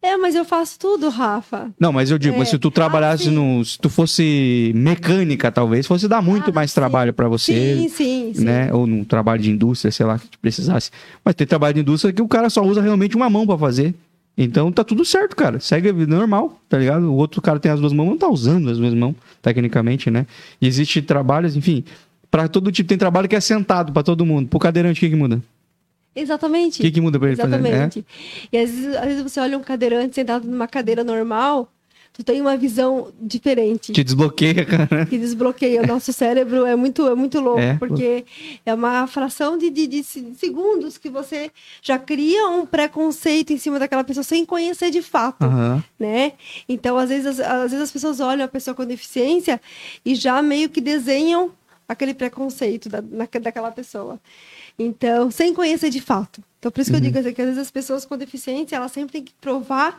É, 0.03 0.17
mas 0.17 0.35
eu 0.35 0.43
faço 0.43 0.77
tudo, 0.77 1.07
Rafa. 1.07 1.71
Não, 1.79 1.93
mas 1.93 2.11
eu 2.11 2.17
digo, 2.17 2.35
é. 2.35 2.37
mas 2.39 2.49
se 2.49 2.59
tu 2.59 2.69
trabalhasse 2.69 3.29
ah, 3.29 3.31
no. 3.31 3.63
Se 3.63 3.79
tu 3.79 3.89
fosse 3.89 4.73
mecânica, 4.75 5.49
talvez, 5.49 5.87
fosse 5.87 6.09
dar 6.09 6.21
muito 6.21 6.49
ah, 6.49 6.53
mais 6.53 6.71
sim. 6.71 6.75
trabalho 6.75 7.13
para 7.13 7.29
você. 7.29 7.77
Sim, 7.77 7.87
sim, 7.87 8.33
sim. 8.35 8.43
Né? 8.43 8.71
Ou 8.73 8.85
num 8.85 9.05
trabalho 9.05 9.41
de 9.41 9.49
indústria, 9.49 9.93
sei 9.93 10.05
lá, 10.05 10.19
que 10.19 10.27
tu 10.27 10.37
precisasse. 10.39 10.91
Mas 11.23 11.35
tem 11.35 11.47
trabalho 11.47 11.75
de 11.75 11.79
indústria 11.79 12.11
que 12.11 12.21
o 12.21 12.27
cara 12.27 12.49
só 12.49 12.61
usa 12.61 12.81
realmente 12.81 13.15
uma 13.15 13.29
mão 13.29 13.47
para 13.47 13.57
fazer. 13.57 13.95
Então 14.37 14.73
tá 14.73 14.83
tudo 14.83 15.05
certo, 15.05 15.37
cara. 15.37 15.61
Segue 15.61 15.87
a 15.87 15.93
vida 15.93 16.13
normal, 16.13 16.59
tá 16.67 16.77
ligado? 16.77 17.03
O 17.03 17.15
outro 17.15 17.41
cara 17.41 17.57
tem 17.57 17.71
as 17.71 17.79
duas 17.79 17.93
mãos, 17.93 18.07
não 18.07 18.17
tá 18.17 18.27
usando 18.27 18.69
as 18.69 18.77
duas 18.77 18.93
mãos, 18.93 19.15
tecnicamente, 19.41 20.11
né? 20.11 20.25
E 20.59 20.67
existe 20.67 21.01
trabalhos, 21.01 21.55
enfim, 21.55 21.81
para 22.29 22.49
todo 22.49 22.71
tipo. 22.73 22.89
Tem 22.89 22.97
trabalho 22.97 23.29
que 23.29 23.37
é 23.37 23.39
sentado 23.39 23.93
para 23.93 24.03
todo 24.03 24.25
mundo. 24.25 24.49
Pro 24.49 24.59
cadeirante, 24.59 24.97
o 24.97 24.99
que, 24.99 25.09
que 25.11 25.15
muda? 25.15 25.41
Exatamente. 26.15 26.79
O 26.79 26.83
que, 26.83 26.91
que 26.91 27.01
muda 27.01 27.17
pra 27.17 27.29
ele 27.29 27.35
Exatamente. 27.35 27.71
fazer? 27.71 27.99
É? 27.99 28.47
E 28.51 28.57
às 28.57 28.69
vezes, 28.69 28.95
às 28.95 29.05
vezes 29.05 29.23
você 29.23 29.39
olha 29.39 29.57
um 29.57 29.61
cadeirante 29.61 30.15
sentado 30.15 30.47
numa 30.47 30.67
cadeira 30.67 31.03
normal, 31.03 31.69
tu 32.13 32.23
tem 32.23 32.39
uma 32.39 32.55
visão 32.55 33.11
diferente. 33.19 33.91
Te 33.91 34.03
desbloqueia, 34.03 34.63
cara. 34.63 35.05
Que 35.07 35.17
desbloqueia. 35.17 35.81
O 35.81 35.87
nosso 35.87 36.13
cérebro 36.13 36.65
é 36.65 36.75
muito, 36.75 37.07
é 37.07 37.15
muito 37.15 37.39
louco, 37.39 37.59
é. 37.59 37.75
porque 37.75 38.23
é 38.63 38.73
uma 38.73 39.07
fração 39.07 39.57
de, 39.57 39.71
de, 39.71 39.87
de, 39.87 40.03
segundos 40.03 40.99
que 40.99 41.09
você 41.09 41.49
já 41.81 41.97
cria 41.97 42.47
um 42.49 42.65
preconceito 42.65 43.51
em 43.51 43.57
cima 43.57 43.79
daquela 43.79 44.03
pessoa 44.03 44.23
sem 44.23 44.45
conhecer 44.45 44.91
de 44.91 45.01
fato, 45.01 45.43
uhum. 45.43 45.81
né? 45.99 46.33
Então, 46.69 46.97
às 46.97 47.09
vezes, 47.09 47.39
às 47.39 47.71
vezes 47.71 47.81
as 47.81 47.91
pessoas 47.91 48.19
olham 48.19 48.45
a 48.45 48.47
pessoa 48.47 48.75
com 48.75 48.85
deficiência 48.85 49.59
e 50.05 50.13
já 50.13 50.39
meio 50.43 50.69
que 50.69 50.79
desenham 50.79 51.51
aquele 51.87 52.13
preconceito 52.13 52.89
da, 52.89 53.01
na, 53.01 53.27
daquela 53.41 53.71
pessoa. 53.71 54.19
Então, 54.77 55.29
sem 55.29 55.53
conhecer 55.53 55.89
de 55.89 56.01
fato. 56.01 56.41
Então, 56.59 56.71
por 56.71 56.81
isso 56.81 56.89
que 56.89 56.95
uhum. 56.95 57.03
eu 57.03 57.11
digo 57.11 57.19
assim, 57.19 57.33
que 57.33 57.41
às 57.41 57.47
vezes 57.47 57.61
as 57.61 57.71
pessoas 57.71 58.05
com 58.05 58.17
deficiência, 58.17 58.75
elas 58.75 58.91
sempre 58.91 59.11
têm 59.11 59.23
que 59.23 59.33
provar 59.41 59.97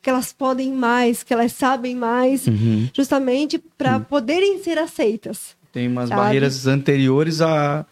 que 0.00 0.08
elas 0.08 0.32
podem 0.32 0.72
mais, 0.72 1.22
que 1.22 1.34
elas 1.34 1.52
sabem 1.52 1.96
mais, 1.96 2.46
uhum. 2.46 2.88
justamente 2.92 3.58
para 3.76 3.96
uhum. 3.96 4.04
poderem 4.04 4.62
ser 4.62 4.78
aceitas. 4.78 5.56
Tem 5.72 5.88
umas 5.88 6.08
sabe? 6.08 6.20
barreiras 6.20 6.66
anteriores 6.68 7.40
à 7.40 7.84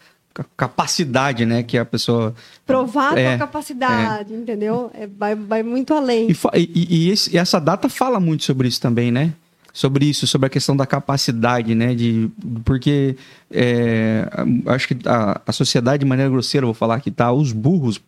capacidade, 0.57 1.45
né, 1.45 1.61
que 1.61 1.77
a 1.77 1.85
pessoa 1.85 2.33
provar 2.65 3.17
é, 3.17 3.35
a 3.35 3.37
capacidade, 3.37 4.33
é. 4.33 4.37
entendeu? 4.37 4.89
É, 4.93 5.05
vai, 5.05 5.35
vai 5.35 5.61
muito 5.61 5.93
além. 5.93 6.29
E, 6.31 6.35
e, 6.55 7.07
e, 7.07 7.09
esse, 7.11 7.35
e 7.35 7.37
essa 7.37 7.59
data 7.59 7.87
fala 7.89 8.19
muito 8.19 8.43
sobre 8.43 8.67
isso 8.67 8.81
também, 8.81 9.11
né? 9.11 9.33
Sobre 9.73 10.05
isso, 10.05 10.27
sobre 10.27 10.45
a 10.45 10.49
questão 10.49 10.77
da 10.77 10.85
capacidade, 10.85 11.73
né? 11.73 11.95
De, 11.95 12.29
porque 12.63 13.17
é, 13.49 14.27
acho 14.67 14.87
que 14.87 15.09
a, 15.09 15.41
a, 15.47 15.51
sociedade, 15.51 16.01
de 16.01 16.05
maneira 16.05 16.29
grosseira, 16.29 16.67
vou 16.67 16.75
falar 16.75 17.01
que 17.01 17.09
tá, 17.09 17.33
os 17.33 17.51
burros 17.51 17.99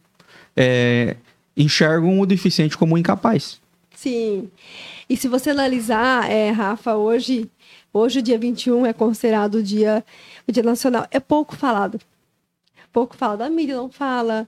é, 0.56 1.18
enxergam 1.58 2.20
o 2.20 2.26
deficiente 2.26 2.78
como 2.78 2.96
incapaz. 2.96 3.60
Sim. 3.96 4.48
E 5.10 5.18
se 5.18 5.28
você 5.28 5.50
analisar, 5.50 6.30
é, 6.30 6.52
Rafa, 6.52 6.96
hoje, 6.96 7.50
hoje 7.92 8.20
o 8.20 8.22
dia 8.22 8.38
21 8.38 8.86
é 8.86 8.94
considerado 8.94 9.56
o 9.56 9.64
dia, 9.64 10.06
o 10.48 10.52
dia 10.52 10.64
nacional. 10.64 11.08
É 11.10 11.20
pouco 11.20 11.56
falado. 11.56 12.00
Pouco 12.94 13.16
falado. 13.16 13.42
A 13.42 13.50
mídia 13.50 13.76
não 13.76 13.90
fala. 13.90 14.48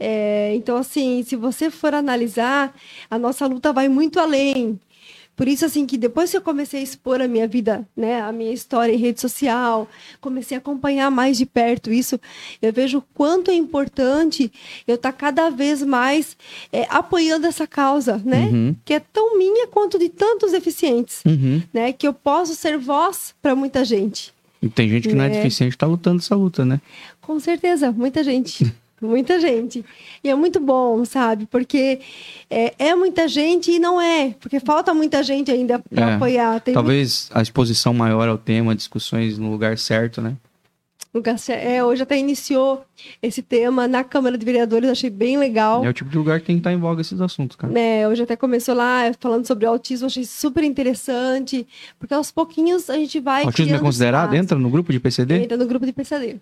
É, 0.00 0.54
então, 0.54 0.78
assim, 0.78 1.22
se 1.22 1.36
você 1.36 1.70
for 1.70 1.92
analisar, 1.94 2.74
a 3.10 3.18
nossa 3.18 3.46
luta 3.46 3.72
vai 3.72 3.88
muito 3.88 4.18
além 4.18 4.80
por 5.36 5.48
isso, 5.48 5.64
assim, 5.64 5.84
que 5.84 5.98
depois 5.98 6.30
que 6.30 6.36
eu 6.36 6.40
comecei 6.40 6.80
a 6.80 6.82
expor 6.82 7.20
a 7.20 7.26
minha 7.26 7.48
vida, 7.48 7.86
né, 7.96 8.20
a 8.20 8.30
minha 8.30 8.52
história 8.52 8.92
em 8.92 8.98
rede 8.98 9.20
social, 9.20 9.88
comecei 10.20 10.56
a 10.56 10.58
acompanhar 10.58 11.10
mais 11.10 11.36
de 11.36 11.44
perto 11.44 11.92
isso, 11.92 12.20
eu 12.62 12.72
vejo 12.72 12.98
o 12.98 13.02
quanto 13.14 13.50
é 13.50 13.54
importante 13.54 14.52
eu 14.86 14.94
estar 14.94 15.12
tá 15.12 15.18
cada 15.18 15.50
vez 15.50 15.82
mais 15.82 16.36
é, 16.72 16.86
apoiando 16.88 17.46
essa 17.46 17.66
causa, 17.66 18.22
né, 18.24 18.48
uhum. 18.52 18.76
que 18.84 18.94
é 18.94 19.00
tão 19.00 19.36
minha 19.36 19.66
quanto 19.66 19.98
de 19.98 20.08
tantos 20.08 20.52
deficientes, 20.52 21.22
uhum. 21.24 21.62
né, 21.72 21.92
que 21.92 22.06
eu 22.06 22.14
posso 22.14 22.54
ser 22.54 22.78
voz 22.78 23.34
para 23.42 23.54
muita 23.54 23.84
gente. 23.84 24.32
E 24.62 24.68
tem 24.68 24.88
gente 24.88 25.08
que 25.08 25.14
não 25.14 25.24
é, 25.24 25.26
é 25.26 25.30
deficiente 25.30 25.74
está 25.74 25.86
lutando 25.86 26.20
essa 26.20 26.34
luta, 26.34 26.64
né? 26.64 26.80
Com 27.20 27.38
certeza, 27.38 27.92
muita 27.92 28.24
gente. 28.24 28.64
Muita 29.04 29.38
gente. 29.40 29.84
E 30.22 30.28
é 30.28 30.34
muito 30.34 30.58
bom, 30.60 31.04
sabe? 31.04 31.46
Porque 31.46 32.00
é, 32.50 32.74
é 32.78 32.94
muita 32.94 33.28
gente 33.28 33.70
e 33.70 33.78
não 33.78 34.00
é. 34.00 34.34
Porque 34.40 34.58
falta 34.60 34.92
muita 34.94 35.22
gente 35.22 35.50
ainda 35.50 35.78
para 35.78 36.10
é, 36.10 36.14
apoiar. 36.14 36.60
Tem 36.60 36.74
talvez 36.74 37.26
muito... 37.26 37.38
a 37.38 37.42
exposição 37.42 37.94
maior 37.94 38.28
ao 38.28 38.38
tema, 38.38 38.74
discussões 38.74 39.38
no 39.38 39.50
lugar 39.50 39.78
certo, 39.78 40.20
né? 40.20 40.36
Lugar 41.14 41.38
certo. 41.38 41.64
É, 41.64 41.84
hoje 41.84 42.02
até 42.02 42.18
iniciou 42.18 42.84
esse 43.22 43.40
tema 43.40 43.86
na 43.86 44.02
Câmara 44.02 44.36
de 44.36 44.44
Vereadores, 44.44 44.90
achei 44.90 45.08
bem 45.08 45.38
legal. 45.38 45.84
É 45.84 45.88
o 45.88 45.92
tipo 45.92 46.10
de 46.10 46.18
lugar 46.18 46.40
que 46.40 46.46
tem 46.46 46.56
que 46.56 46.60
estar 46.60 46.72
em 46.72 46.76
voga 46.76 47.00
esses 47.02 47.20
assuntos, 47.20 47.56
cara. 47.56 47.78
É, 47.78 48.08
hoje 48.08 48.24
até 48.24 48.34
começou 48.34 48.74
lá 48.74 49.02
falando 49.20 49.46
sobre 49.46 49.64
autismo, 49.64 50.06
achei 50.06 50.24
super 50.24 50.64
interessante. 50.64 51.64
Porque 52.00 52.12
aos 52.12 52.32
pouquinhos 52.32 52.90
a 52.90 52.94
gente 52.94 53.20
vai. 53.20 53.44
Autismo 53.44 53.76
é 53.76 53.78
considerado? 53.78 54.30
Espaço. 54.30 54.42
Entra 54.42 54.58
no 54.58 54.68
grupo 54.68 54.90
de 54.90 54.98
PCD? 54.98 55.44
Entra 55.44 55.56
no 55.56 55.66
grupo 55.66 55.86
de 55.86 55.92
PCD. 55.92 56.40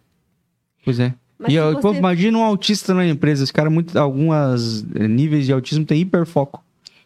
Pois 0.83 0.98
é. 0.98 1.12
Mas 1.42 1.52
e 1.52 1.61
você... 1.61 1.81
pô, 1.81 1.92
imagina 1.92 2.38
um 2.38 2.42
autista 2.42 2.94
na 2.94 3.07
empresa. 3.07 3.42
Esse 3.42 3.52
cara, 3.52 3.68
muito, 3.68 3.96
algumas 3.98 4.85
eh, 4.94 5.09
níveis 5.09 5.46
de 5.46 5.52
autismo 5.52 5.85
tem 5.85 6.00
hiperfoco. 6.00 6.62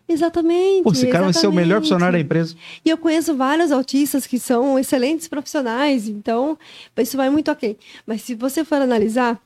Exatamente. 0.08 0.84
Pô, 0.84 0.92
esse 0.92 1.06
cara 1.06 1.28
exatamente. 1.28 1.34
vai 1.34 1.40
ser 1.40 1.46
o 1.48 1.52
melhor 1.52 1.80
funcionário 1.80 2.12
da 2.12 2.20
empresa. 2.20 2.54
E 2.84 2.90
eu 2.90 2.96
conheço 2.96 3.34
vários 3.34 3.72
autistas 3.72 4.26
que 4.26 4.38
são 4.38 4.78
excelentes 4.78 5.26
profissionais, 5.26 6.06
então 6.06 6.56
isso 6.98 7.16
vai 7.16 7.28
muito 7.28 7.50
ok. 7.50 7.76
Mas 8.06 8.22
se 8.22 8.34
você 8.34 8.64
for 8.64 8.80
analisar, 8.80 9.40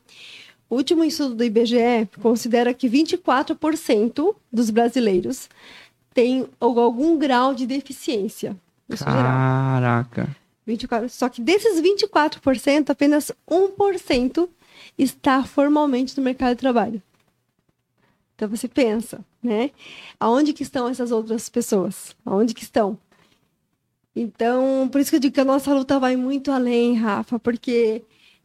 o 0.69 0.75
último 0.75 1.03
estudo 1.03 1.35
do 1.35 1.43
IBGE 1.43 2.07
considera 2.21 2.73
que 2.73 2.87
24% 2.87 4.35
dos 4.51 4.69
brasileiros 4.69 5.49
têm 6.13 6.47
algum 6.59 7.17
grau 7.17 7.55
de 7.55 7.65
deficiência. 7.65 8.55
Caraca. 8.99 10.29
24, 10.65 11.09
só 11.09 11.27
que 11.27 11.41
desses 11.41 11.81
24%, 11.81 12.89
apenas 12.91 13.31
1% 13.49 14.47
está 15.03 15.43
formalmente 15.43 16.17
no 16.17 16.23
mercado 16.23 16.51
de 16.51 16.59
trabalho. 16.59 17.01
Então 18.35 18.49
você 18.49 18.67
pensa, 18.67 19.23
né? 19.41 19.71
Aonde 20.19 20.53
que 20.53 20.63
estão 20.63 20.87
essas 20.87 21.11
outras 21.11 21.49
pessoas? 21.49 22.15
Aonde 22.25 22.53
que 22.53 22.63
estão? 22.63 22.97
Então, 24.15 24.89
por 24.91 24.99
isso 24.99 25.09
que 25.09 25.15
eu 25.15 25.19
digo 25.19 25.33
que 25.33 25.41
a 25.41 25.45
nossa 25.45 25.73
luta 25.73 25.99
vai 25.99 26.15
muito 26.15 26.51
além, 26.51 26.95
Rafa, 26.95 27.39
porque 27.39 28.03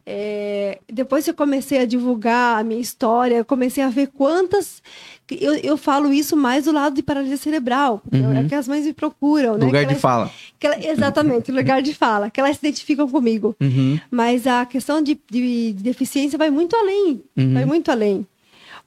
é, 0.09 0.79
depois 0.87 1.25
que 1.25 1.31
eu 1.31 1.33
comecei 1.33 1.79
a 1.79 1.85
divulgar 1.85 2.57
a 2.57 2.63
minha 2.63 2.79
história, 2.79 3.43
comecei 3.43 3.83
a 3.83 3.89
ver 3.89 4.07
quantas. 4.07 4.81
Eu, 5.29 5.55
eu 5.55 5.75
falo 5.75 6.13
isso 6.13 6.37
mais 6.37 6.63
do 6.63 6.71
lado 6.71 6.95
de 6.95 7.03
paralisia 7.03 7.35
cerebral, 7.35 8.01
uhum. 8.09 8.37
é 8.37 8.45
que 8.45 8.55
as 8.55 8.69
mães 8.69 8.85
me 8.85 8.93
procuram, 8.93 9.57
né? 9.57 9.65
Lugar 9.65 9.85
de 9.85 9.95
fala. 9.95 10.31
Ela, 10.61 10.77
exatamente, 10.87 11.51
lugar 11.51 11.81
de 11.81 11.93
fala, 11.93 12.29
que 12.29 12.39
elas 12.39 12.55
se 12.55 12.65
identificam 12.65 13.09
comigo. 13.09 13.53
Uhum. 13.59 13.99
Mas 14.09 14.47
a 14.47 14.65
questão 14.65 15.01
de, 15.01 15.19
de, 15.29 15.73
de, 15.73 15.83
deficiência 15.83 16.37
vai 16.37 16.49
muito 16.49 16.77
além. 16.77 17.21
Uhum. 17.35 17.53
Vai 17.53 17.65
muito 17.65 17.91
além. 17.91 18.25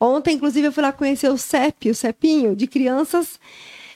Ontem, 0.00 0.37
inclusive, 0.37 0.68
eu 0.68 0.72
fui 0.72 0.83
lá 0.83 0.90
conhecer 0.90 1.28
o 1.28 1.37
CEP, 1.37 1.90
o 1.90 1.94
CEPinho, 1.94 2.56
de 2.56 2.66
crianças 2.66 3.38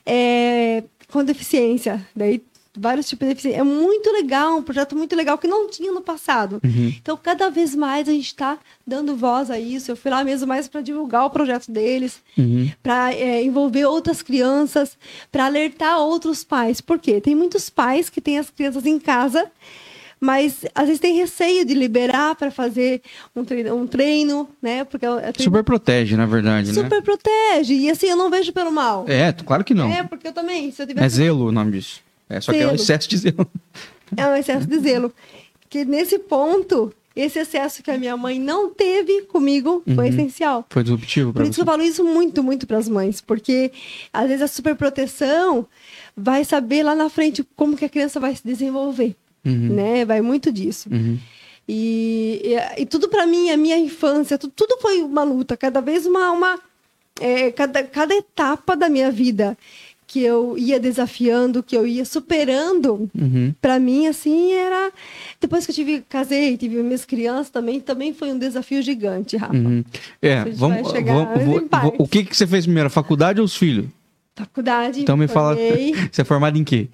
é, 0.05 0.85
com 1.11 1.25
deficiência. 1.25 2.07
Daí 2.15 2.43
vários 2.77 3.09
tipos 3.09 3.27
de 3.29 3.35
deficiência. 3.35 3.61
É 3.61 3.63
muito 3.63 4.11
legal, 4.13 4.57
um 4.59 4.63
projeto 4.63 4.97
muito 4.97 5.15
legal 5.15 5.39
que 5.39 5.47
não 5.47 5.69
tinha 5.69 5.93
no 5.93 6.01
passado. 6.01 6.61
Uhum. 6.65 6.93
Então, 7.01 7.17
cada 7.17 7.49
vez 7.51 7.75
mais 7.75 8.09
a 8.09 8.13
gente 8.13 8.27
está 8.27 8.59
dando 8.87 9.15
voz 9.17 9.51
a 9.51 9.59
isso. 9.59 9.91
Eu 9.93 9.97
fui 9.97 10.11
lá 10.11 10.25
mesmo 10.25 10.47
mais 10.47 10.67
para 10.69 10.81
divulgar 10.81 11.25
o 11.25 11.31
projeto 11.31 11.71
deles, 11.71 12.21
Uhum. 12.37 12.71
para 12.83 13.13
envolver 13.43 13.85
outras 13.87 14.23
crianças, 14.23 14.97
para 15.31 15.47
alertar 15.47 15.99
outros 16.01 16.43
pais. 16.43 16.81
Por 16.81 16.99
quê? 16.99 17.21
Tem 17.21 17.35
muitos 17.35 17.71
pais 17.71 18.11
que 18.11 18.21
têm 18.21 18.39
as 18.39 18.51
crianças 18.51 18.85
em 18.87 18.99
casa, 18.99 19.51
mas 20.21 20.65
às 20.75 20.87
vezes 20.87 21.01
tem 21.01 21.15
receio 21.17 21.65
de 21.65 21.75
liberar 21.75 22.35
para 22.35 22.51
fazer 22.51 23.03
um 23.37 23.45
treino, 23.45 23.75
um 23.77 23.87
treino, 23.87 24.49
né? 24.63 24.83
Porque 24.85 25.07
eu, 25.07 25.13
eu 25.19 25.33
tenho- 25.33 25.45
Super 25.45 25.63
protege, 25.63 26.17
na 26.17 26.25
verdade, 26.27 26.69
né? 26.73 26.83
super 26.83 27.03
protege. 27.03 27.75
E 27.75 27.91
assim, 27.91 28.07
eu 28.07 28.17
não 28.17 28.31
vejo 28.31 28.53
pelo 28.53 28.73
mal. 28.73 29.05
É, 29.07 29.33
claro 29.33 29.63
que 29.63 29.75
não. 29.75 29.91
É, 29.93 30.03
porque 30.03 30.29
eu 30.29 30.33
também, 30.33 30.71
se 30.73 30.81
eu 30.81 30.85
É 30.85 30.87
tivesse 30.89 31.17
zelo 31.17 31.47
o 31.49 31.53
nome 31.53 31.73
disso. 31.73 32.01
É, 32.29 32.41
só 32.41 32.53
que 32.53 32.59
é 32.59 32.63
um 32.63 32.69
Zelo. 32.71 32.75
excesso 32.77 33.09
de 33.09 33.17
zelo. 33.19 33.51
É 34.17 34.27
um 34.27 34.37
excesso 34.37 34.67
de 34.67 34.79
zelo. 34.79 35.13
Que 35.69 35.85
nesse 35.85 36.19
ponto, 36.19 36.93
esse 37.17 37.39
excesso 37.39 37.83
que 37.83 37.91
a 37.91 37.99
minha 37.99 38.17
mãe 38.17 38.39
não 38.39 38.71
teve 38.73 39.23
comigo 39.23 39.83
foi 39.95 39.95
Uhum. 39.95 40.11
essencial. 40.13 40.67
Foi 40.71 40.83
disruptivo 40.83 41.33
Por 41.33 41.39
pra 41.41 41.45
isso 41.45 41.55
você. 41.55 41.61
eu 41.61 41.67
falo 41.67 41.83
isso 41.83 42.05
muito, 42.05 42.43
muito 42.43 42.67
para 42.67 42.79
as 42.79 42.89
mães, 42.89 43.21
porque 43.21 43.73
às 44.13 44.27
vezes 44.29 44.43
a 44.43 44.49
superproteção 44.49 45.67
vai 46.17 46.45
saber 46.45 46.83
lá 46.83 46.95
na 46.95 47.09
frente 47.09 47.45
como 47.57 47.77
que 47.77 47.85
a 47.85 47.89
criança 47.89 48.19
vai 48.21 48.35
se 48.35 48.43
desenvolver, 48.45 49.17
Uhum. 49.45 49.75
né? 49.75 50.05
Vai 50.05 50.21
muito 50.21 50.51
disso. 50.53 50.89
Uhum. 50.91 51.19
E, 51.69 52.43
e, 52.77 52.83
e 52.83 52.87
tudo 52.87 53.09
para 53.09 53.27
mim, 53.27 53.51
a 53.51 53.57
minha 53.57 53.79
infância, 53.79 54.37
tudo, 54.39 54.53
tudo 54.55 54.77
foi 54.81 55.01
uma 55.03 55.23
luta, 55.25 55.57
cada 55.57 55.81
vez 55.81 56.05
uma, 56.07 56.31
uma 56.31 56.59
é, 57.21 57.51
cada, 57.53 57.83
cada 57.85 58.15
etapa 58.15 58.77
da 58.77 58.89
minha 58.89 59.11
vida 59.11 59.57
que 60.07 60.21
eu 60.23 60.57
ia 60.59 60.79
desafiando, 60.79 61.63
que 61.63 61.77
eu 61.77 61.87
ia 61.87 62.05
superando, 62.05 63.09
Uhum. 63.19 63.55
Pra 63.61 63.79
mim, 63.81 64.07
assim, 64.07 64.53
era. 64.53 64.93
Depois 65.41 65.65
que 65.65 65.73
eu 65.73 65.75
tive, 65.75 66.05
casei, 66.09 66.57
tive 66.57 66.83
minhas 66.83 67.05
crianças 67.05 67.51
também, 67.51 67.81
também 67.81 68.13
foi 68.13 68.31
um 68.33 68.39
desafio 68.39 68.83
gigante, 68.83 69.37
Rafa. 69.37 69.55
Uhum. 69.55 69.83
É, 70.21 70.39
A 70.41 70.45
vamos, 70.45 70.93
vamos- 70.93 71.45
vou- 71.45 71.69
vou- 71.83 71.95
o 71.99 72.07
que, 72.09 72.25
que 72.25 72.37
você 72.37 72.47
fez 72.47 72.65
primeiro, 72.65 72.87
a 72.87 72.91
faculdade 72.91 73.41
ou 73.41 73.47
os 73.47 73.57
filhos? 73.57 73.87
Faculdade. 74.37 75.01
Então 75.01 75.17
me 75.17 75.27
fala, 75.29 75.57
formei, 75.57 75.95
você 76.13 76.21
é 76.21 76.25
formado 76.25 76.59
em 76.59 76.65
quê? 76.65 76.89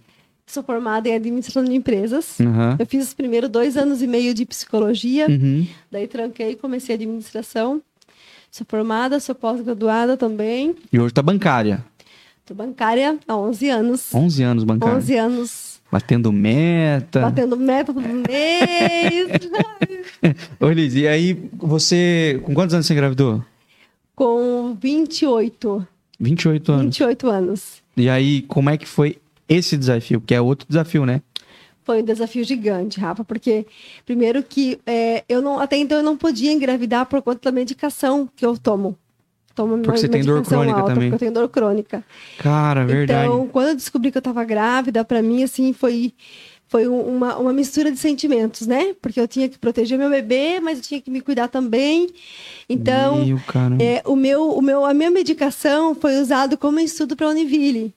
Sou 0.47 0.63
formada 0.63 1.09
em 1.09 1.15
administração 1.15 1.65
de 1.65 1.73
empresas. 1.75 2.41
Aham. 2.41 2.77
Eu 2.79 2.87
fiz 2.87 3.07
os 3.09 3.15
primeiros 3.15 3.49
dois 3.49 3.77
anos 3.77 4.03
e 4.03 4.07
meio 4.07 4.35
de 4.35 4.45
psicologia, 4.45 5.29
Uhum. 5.29 5.67
daí 5.91 6.07
tranquei 6.09 6.51
e 6.51 6.57
comecei 6.57 6.95
administração. 6.97 7.81
Sou 8.51 8.67
formada, 8.69 9.21
sou 9.21 9.35
pós-graduada 9.35 10.17
também. 10.17 10.75
E 10.93 10.99
hoje 10.99 11.15
tá 11.15 11.23
bancária. 11.23 11.85
Sou 12.51 12.57
bancária 12.57 13.17
há 13.29 13.37
11 13.37 13.69
anos. 13.69 14.13
11 14.13 14.43
anos 14.43 14.65
bancária. 14.65 14.97
11 14.97 15.17
anos 15.17 15.81
Batendo 15.89 16.33
meta. 16.33 17.21
batendo 17.21 17.57
meta 17.57 17.95
todo 17.95 18.03
mês. 18.03 19.31
Ô, 20.59 20.69
Liz, 20.69 20.97
e 20.97 21.07
aí 21.07 21.49
você. 21.55 22.41
Com 22.43 22.53
quantos 22.53 22.75
anos 22.75 22.87
você 22.87 22.93
engravidou? 22.93 23.41
Com 24.17 24.77
28. 24.83 25.87
28 26.19 26.73
anos. 26.73 26.85
28 26.87 27.29
anos. 27.29 27.83
E 27.97 28.11
aí, 28.11 28.43
como 28.43 28.69
é 28.69 28.77
que 28.77 28.89
foi 28.89 29.19
esse 29.49 29.77
desafio? 29.77 30.21
Que 30.21 30.35
é 30.35 30.41
outro 30.41 30.67
desafio, 30.69 31.07
né? 31.07 31.23
Foi 31.85 32.03
um 32.03 32.05
desafio 32.05 32.43
gigante, 32.43 32.99
Rafa, 32.99 33.23
porque 33.25 33.65
primeiro 34.05 34.43
que 34.43 34.81
é, 34.85 35.23
eu 35.29 35.41
não 35.41 35.61
até 35.61 35.77
então 35.77 35.99
eu 35.99 36.05
não 36.05 36.17
podia 36.17 36.51
engravidar 36.51 37.07
por 37.07 37.23
conta 37.23 37.49
da 37.49 37.53
medicação 37.55 38.29
que 38.35 38.45
eu 38.45 38.59
tomo. 38.59 38.99
Tomo 39.61 39.83
Porque 39.83 40.01
você 40.01 40.09
tem 40.09 40.23
dor 40.25 40.43
crônica 40.43 40.79
alta, 40.79 40.95
também. 40.95 41.11
Porque 41.11 41.15
eu 41.15 41.19
tenho 41.19 41.33
dor 41.33 41.49
crônica. 41.49 42.05
Cara, 42.39 42.87
verdade. 42.87 43.27
Então, 43.29 43.47
quando 43.49 43.69
eu 43.69 43.75
descobri 43.75 44.11
que 44.11 44.17
eu 44.17 44.21
estava 44.21 44.43
grávida, 44.45 45.05
para 45.05 45.21
mim 45.21 45.43
assim 45.43 45.73
foi 45.73 46.15
foi 46.67 46.87
um- 46.87 47.01
uma, 47.17 47.37
uma 47.37 47.53
mistura 47.53 47.91
de 47.91 47.99
sentimentos, 47.99 48.65
né? 48.65 48.95
Porque 49.03 49.21
eu 49.21 49.27
tinha 49.27 49.49
que 49.49 49.59
proteger 49.59 49.99
meu 49.99 50.09
bebê, 50.09 50.61
mas 50.61 50.79
eu 50.79 50.85
tinha 50.85 51.01
que 51.01 51.11
me 51.11 51.21
cuidar 51.21 51.49
também. 51.49 52.09
Então, 52.69 53.17
Meu, 53.27 53.41
é, 53.81 54.03
o 54.07 54.15
meu, 54.15 54.51
o 54.51 54.63
meu, 54.63 54.85
a 54.85 54.95
minha 54.95 55.11
medicação 55.11 55.97
foi 55.97 56.21
usado 56.21 56.57
como 56.57 56.79
estudo 56.79 57.17
para 57.17 57.27
a 57.27 57.31
Univille. 57.31 57.93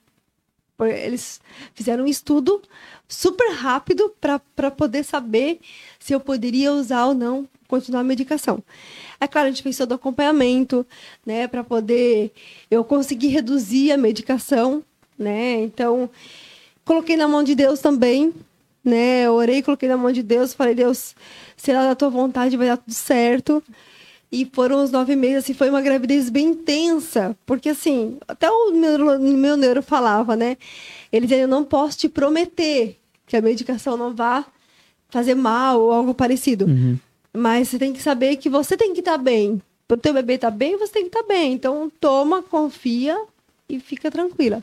Eles 0.80 1.40
fizeram 1.72 2.02
um 2.02 2.08
estudo 2.08 2.60
super 3.08 3.52
rápido 3.52 4.12
para 4.20 4.70
poder 4.72 5.04
saber 5.04 5.60
se 6.00 6.12
eu 6.12 6.18
poderia 6.18 6.72
usar 6.72 7.06
ou 7.06 7.14
não, 7.14 7.48
continuar 7.68 8.00
a 8.00 8.04
medicação. 8.04 8.60
É 9.24 9.28
claro, 9.28 9.48
a 9.48 9.50
gente 9.50 9.62
fez 9.62 9.76
todo 9.76 9.92
o 9.92 9.94
acompanhamento, 9.94 10.86
né, 11.24 11.48
para 11.48 11.64
poder 11.64 12.30
eu 12.70 12.84
conseguir 12.84 13.28
reduzir 13.28 13.90
a 13.90 13.96
medicação, 13.96 14.82
né? 15.18 15.62
Então, 15.62 16.10
coloquei 16.84 17.16
na 17.16 17.26
mão 17.26 17.42
de 17.42 17.54
Deus 17.54 17.80
também, 17.80 18.32
né? 18.84 19.22
Eu 19.22 19.32
orei, 19.32 19.62
coloquei 19.62 19.88
na 19.88 19.96
mão 19.96 20.12
de 20.12 20.22
Deus, 20.22 20.52
falei, 20.52 20.74
Deus, 20.74 21.14
se 21.56 21.70
ela 21.70 21.88
da 21.88 21.94
tua 21.94 22.10
vontade 22.10 22.56
vai 22.56 22.66
dar 22.66 22.76
tudo 22.76 22.92
certo. 22.92 23.62
E 24.30 24.44
foram 24.52 24.82
os 24.82 24.90
nove 24.90 25.14
meses, 25.14 25.44
assim, 25.44 25.54
foi 25.54 25.70
uma 25.70 25.80
gravidez 25.80 26.28
bem 26.28 26.48
intensa, 26.48 27.36
porque 27.46 27.68
assim, 27.68 28.18
até 28.26 28.50
o 28.50 28.72
meu, 28.72 29.18
meu 29.20 29.56
neuro 29.56 29.80
falava, 29.80 30.34
né? 30.34 30.56
Ele 31.12 31.26
dizia, 31.26 31.42
eu 31.42 31.48
não 31.48 31.64
posso 31.64 31.98
te 31.98 32.08
prometer 32.08 32.98
que 33.26 33.36
a 33.36 33.40
medicação 33.40 33.96
não 33.96 34.12
vá 34.12 34.44
fazer 35.08 35.36
mal 35.36 35.80
ou 35.80 35.92
algo 35.92 36.12
parecido. 36.12 36.66
Uhum. 36.66 36.98
Mas 37.36 37.68
você 37.68 37.78
tem 37.78 37.92
que 37.92 38.00
saber 38.02 38.36
que 38.36 38.48
você 38.48 38.76
tem 38.76 38.92
que 38.94 39.00
estar 39.00 39.18
bem. 39.18 39.60
Para 39.88 39.96
o 39.96 40.00
teu 40.00 40.14
bebê 40.14 40.34
estar 40.34 40.50
bem, 40.50 40.78
você 40.78 40.92
tem 40.94 41.02
que 41.02 41.08
estar 41.16 41.24
bem. 41.26 41.52
Então, 41.52 41.90
toma, 42.00 42.42
confia 42.42 43.20
e 43.68 43.78
fica 43.80 44.10
tranquila. 44.10 44.62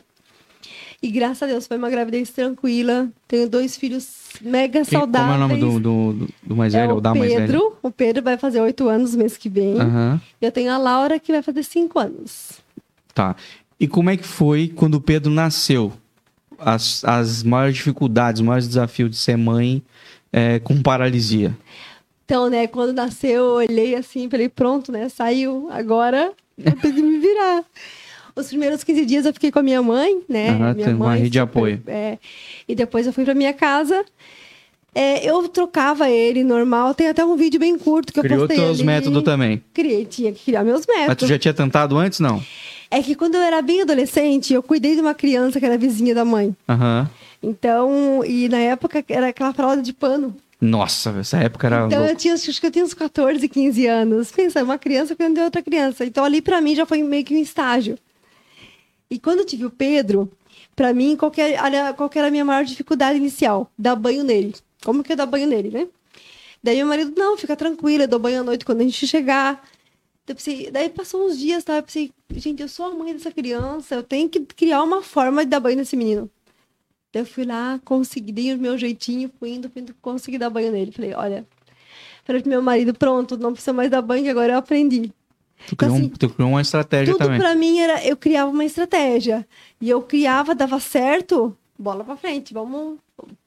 E 1.02 1.10
graças 1.10 1.42
a 1.42 1.46
Deus, 1.46 1.66
foi 1.66 1.76
uma 1.76 1.90
gravidez 1.90 2.30
tranquila. 2.30 3.08
Tenho 3.26 3.48
dois 3.48 3.76
filhos 3.76 4.08
mega 4.40 4.84
Quem- 4.84 4.98
como 5.00 5.02
é 5.02 5.06
o 5.06 5.12
saudáveis. 5.12 5.40
nome 5.40 5.56
do, 5.60 5.80
do, 5.80 6.28
do- 6.42 6.56
mais 6.56 6.72
É 6.74 6.80
velho 6.80 6.92
o 6.92 6.94
ou 6.96 7.00
da 7.00 7.14
mais 7.14 7.32
velha? 7.32 7.46
Pedro. 7.46 7.76
O 7.82 7.90
Pedro 7.90 8.22
vai 8.22 8.38
fazer 8.38 8.60
oito 8.60 8.88
anos 8.88 9.14
mês 9.14 9.36
que 9.36 9.48
vem. 9.48 9.80
Aham. 9.80 10.20
Eu 10.40 10.50
tenho 10.52 10.70
a 10.72 10.78
Laura, 10.78 11.18
que 11.18 11.32
vai 11.32 11.42
fazer 11.42 11.64
cinco 11.64 11.98
anos. 11.98 12.52
Tá. 13.12 13.34
E 13.78 13.86
como 13.88 14.10
é 14.10 14.16
que 14.16 14.24
foi 14.26 14.72
quando 14.74 14.94
o 14.94 15.00
Pedro 15.00 15.30
nasceu? 15.30 15.92
As, 16.58 17.04
as 17.04 17.42
maiores 17.42 17.74
dificuldades, 17.76 18.40
os 18.40 18.46
maiores 18.46 18.68
desafios 18.68 19.10
de 19.10 19.16
ser 19.16 19.36
mãe 19.36 19.82
é, 20.32 20.60
com 20.60 20.80
paralisia. 20.80 21.56
Então, 22.32 22.48
né, 22.48 22.66
quando 22.66 22.94
nasceu, 22.94 23.30
eu 23.30 23.44
olhei 23.56 23.94
assim, 23.94 24.26
falei, 24.30 24.48
pronto, 24.48 24.90
né, 24.90 25.06
saiu, 25.10 25.68
agora 25.70 26.32
eu 26.56 26.74
tenho 26.80 26.94
que 26.94 27.02
me 27.02 27.18
virar. 27.18 27.62
Os 28.34 28.46
primeiros 28.46 28.82
15 28.82 29.04
dias 29.04 29.26
eu 29.26 29.34
fiquei 29.34 29.52
com 29.52 29.58
a 29.58 29.62
minha 29.62 29.82
mãe, 29.82 30.22
né? 30.26 30.48
Aham, 30.48 30.72
minha 30.72 30.86
tem 30.86 30.94
uma 30.94 31.08
mãe 31.08 31.18
rede 31.18 31.28
de 31.28 31.38
apoio. 31.38 31.82
é, 31.86 32.16
e 32.66 32.74
depois 32.74 33.06
eu 33.06 33.12
fui 33.12 33.26
pra 33.26 33.34
minha 33.34 33.52
casa. 33.52 34.02
É, 34.94 35.28
eu 35.28 35.46
trocava 35.46 36.08
ele 36.08 36.42
normal, 36.42 36.94
tem 36.94 37.08
até 37.08 37.22
um 37.22 37.36
vídeo 37.36 37.60
bem 37.60 37.78
curto 37.78 38.14
que 38.14 38.20
eu 38.20 38.24
Criou 38.24 38.48
postei 38.48 38.56
teus 38.56 38.78
ali. 38.78 38.86
métodos 38.86 39.22
também. 39.24 39.62
Criei, 39.74 40.06
tinha 40.06 40.32
que 40.32 40.42
criar 40.42 40.64
meus 40.64 40.86
métodos. 40.86 41.08
Mas 41.08 41.16
tu 41.18 41.26
já 41.26 41.38
tinha 41.38 41.52
tentado 41.52 41.98
antes, 41.98 42.18
não? 42.18 42.42
É 42.90 43.02
que 43.02 43.14
quando 43.14 43.34
eu 43.34 43.42
era 43.42 43.60
bem 43.60 43.82
adolescente, 43.82 44.54
eu 44.54 44.62
cuidei 44.62 44.94
de 44.94 45.02
uma 45.02 45.12
criança 45.12 45.60
que 45.60 45.66
era 45.66 45.76
vizinha 45.76 46.14
da 46.14 46.24
mãe. 46.24 46.56
Aham. 46.66 47.10
Então, 47.42 48.24
e 48.24 48.48
na 48.48 48.58
época 48.58 49.04
era 49.06 49.28
aquela 49.28 49.52
fralda 49.52 49.82
de 49.82 49.92
pano. 49.92 50.34
Nossa, 50.62 51.10
essa 51.18 51.38
época 51.38 51.66
era 51.66 51.86
Então 51.86 52.06
eu 52.06 52.14
tinha, 52.14 52.34
acho 52.34 52.60
que 52.60 52.66
eu 52.66 52.70
tinha 52.70 52.84
uns 52.84 52.94
14, 52.94 53.48
15 53.48 53.84
anos. 53.86 54.30
Pensa, 54.30 54.62
uma 54.62 54.78
criança 54.78 55.16
cuidando 55.16 55.34
de 55.34 55.40
outra 55.42 55.60
criança. 55.60 56.04
Então 56.06 56.24
ali 56.24 56.40
pra 56.40 56.60
mim 56.60 56.76
já 56.76 56.86
foi 56.86 57.02
meio 57.02 57.24
que 57.24 57.34
um 57.34 57.42
estágio. 57.42 57.98
E 59.10 59.18
quando 59.18 59.40
eu 59.40 59.44
tive 59.44 59.66
o 59.66 59.70
Pedro, 59.70 60.30
pra 60.76 60.94
mim, 60.94 61.16
qual 61.16 61.32
que 61.32 61.40
era, 61.40 61.92
qual 61.92 62.08
que 62.08 62.16
era 62.16 62.28
a 62.28 62.30
minha 62.30 62.44
maior 62.44 62.64
dificuldade 62.64 63.18
inicial? 63.18 63.70
Dar 63.76 63.96
banho 63.96 64.22
nele. 64.22 64.54
Como 64.84 65.02
que 65.02 65.12
eu 65.12 65.16
dar 65.16 65.26
banho 65.26 65.48
nele, 65.48 65.68
né? 65.70 65.88
Daí 66.62 66.76
meu 66.76 66.86
marido, 66.86 67.12
não, 67.16 67.36
fica 67.36 67.56
tranquila, 67.56 68.04
eu 68.04 68.08
dou 68.08 68.20
banho 68.20 68.40
à 68.40 68.44
noite 68.44 68.64
quando 68.64 68.82
a 68.82 68.84
gente 68.84 69.04
chegar. 69.04 69.68
Daí, 70.24 70.36
pensei- 70.36 70.70
daí 70.70 70.88
passou 70.88 71.26
uns 71.26 71.36
dias, 71.36 71.64
tá? 71.64 71.76
Eu 71.78 71.82
pensei, 71.82 72.12
gente, 72.36 72.62
eu 72.62 72.68
sou 72.68 72.86
a 72.86 72.94
mãe 72.94 73.12
dessa 73.12 73.32
criança, 73.32 73.96
eu 73.96 74.02
tenho 74.04 74.28
que 74.28 74.38
criar 74.40 74.80
uma 74.84 75.02
forma 75.02 75.44
de 75.44 75.50
dar 75.50 75.58
banho 75.58 75.76
nesse 75.76 75.96
menino. 75.96 76.30
Daí 77.12 77.22
eu 77.22 77.26
fui 77.26 77.44
lá, 77.44 77.78
consegui, 77.84 78.32
dei 78.32 78.54
o 78.54 78.58
meu 78.58 78.76
jeitinho, 78.78 79.30
fui 79.38 79.50
indo, 79.50 79.68
fui 79.70 79.82
indo, 79.82 79.94
consegui 80.00 80.38
dar 80.38 80.48
banho 80.50 80.72
nele. 80.72 80.92
Falei, 80.92 81.12
olha, 81.14 81.46
falei 82.24 82.40
pro 82.40 82.50
meu 82.50 82.62
marido, 82.62 82.94
pronto, 82.94 83.36
não 83.36 83.52
precisa 83.52 83.72
mais 83.72 83.90
dar 83.90 84.00
banho, 84.00 84.24
que 84.24 84.30
agora 84.30 84.54
eu 84.54 84.58
aprendi. 84.58 85.12
Tu 85.68 85.76
criou, 85.76 85.94
um- 85.94 85.98
assim, 85.98 86.08
tu 86.08 86.28
criou 86.30 86.50
uma 86.50 86.60
estratégia 86.62 87.12
Tudo 87.14 87.24
também. 87.24 87.38
pra 87.38 87.54
mim 87.54 87.78
era, 87.78 88.04
eu 88.04 88.16
criava 88.16 88.50
uma 88.50 88.64
estratégia. 88.64 89.46
E 89.80 89.88
eu 89.90 90.00
criava, 90.02 90.54
dava 90.54 90.80
certo, 90.80 91.56
bola 91.78 92.02
pra 92.02 92.16
frente, 92.16 92.52
vamos, 92.54 92.98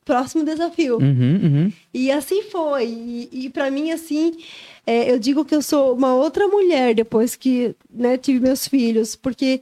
próximo 0.06 0.44
desafio. 0.46 0.98
Uhum, 0.98 1.40
uhum. 1.44 1.74
E 1.94 2.12
assim 2.12 2.44
foi. 2.44 2.86
E, 2.88 3.30
e 3.46 3.50
para 3.50 3.70
mim, 3.72 3.92
assim, 3.92 4.38
é, 4.86 5.12
eu 5.12 5.18
digo 5.20 5.44
que 5.44 5.56
eu 5.56 5.62
sou 5.62 5.94
uma 5.96 6.14
outra 6.14 6.48
mulher 6.48 6.94
depois 6.94 7.36
que 7.36 7.76
né, 7.90 8.18
tive 8.18 8.40
meus 8.40 8.68
filhos, 8.68 9.16
porque 9.16 9.62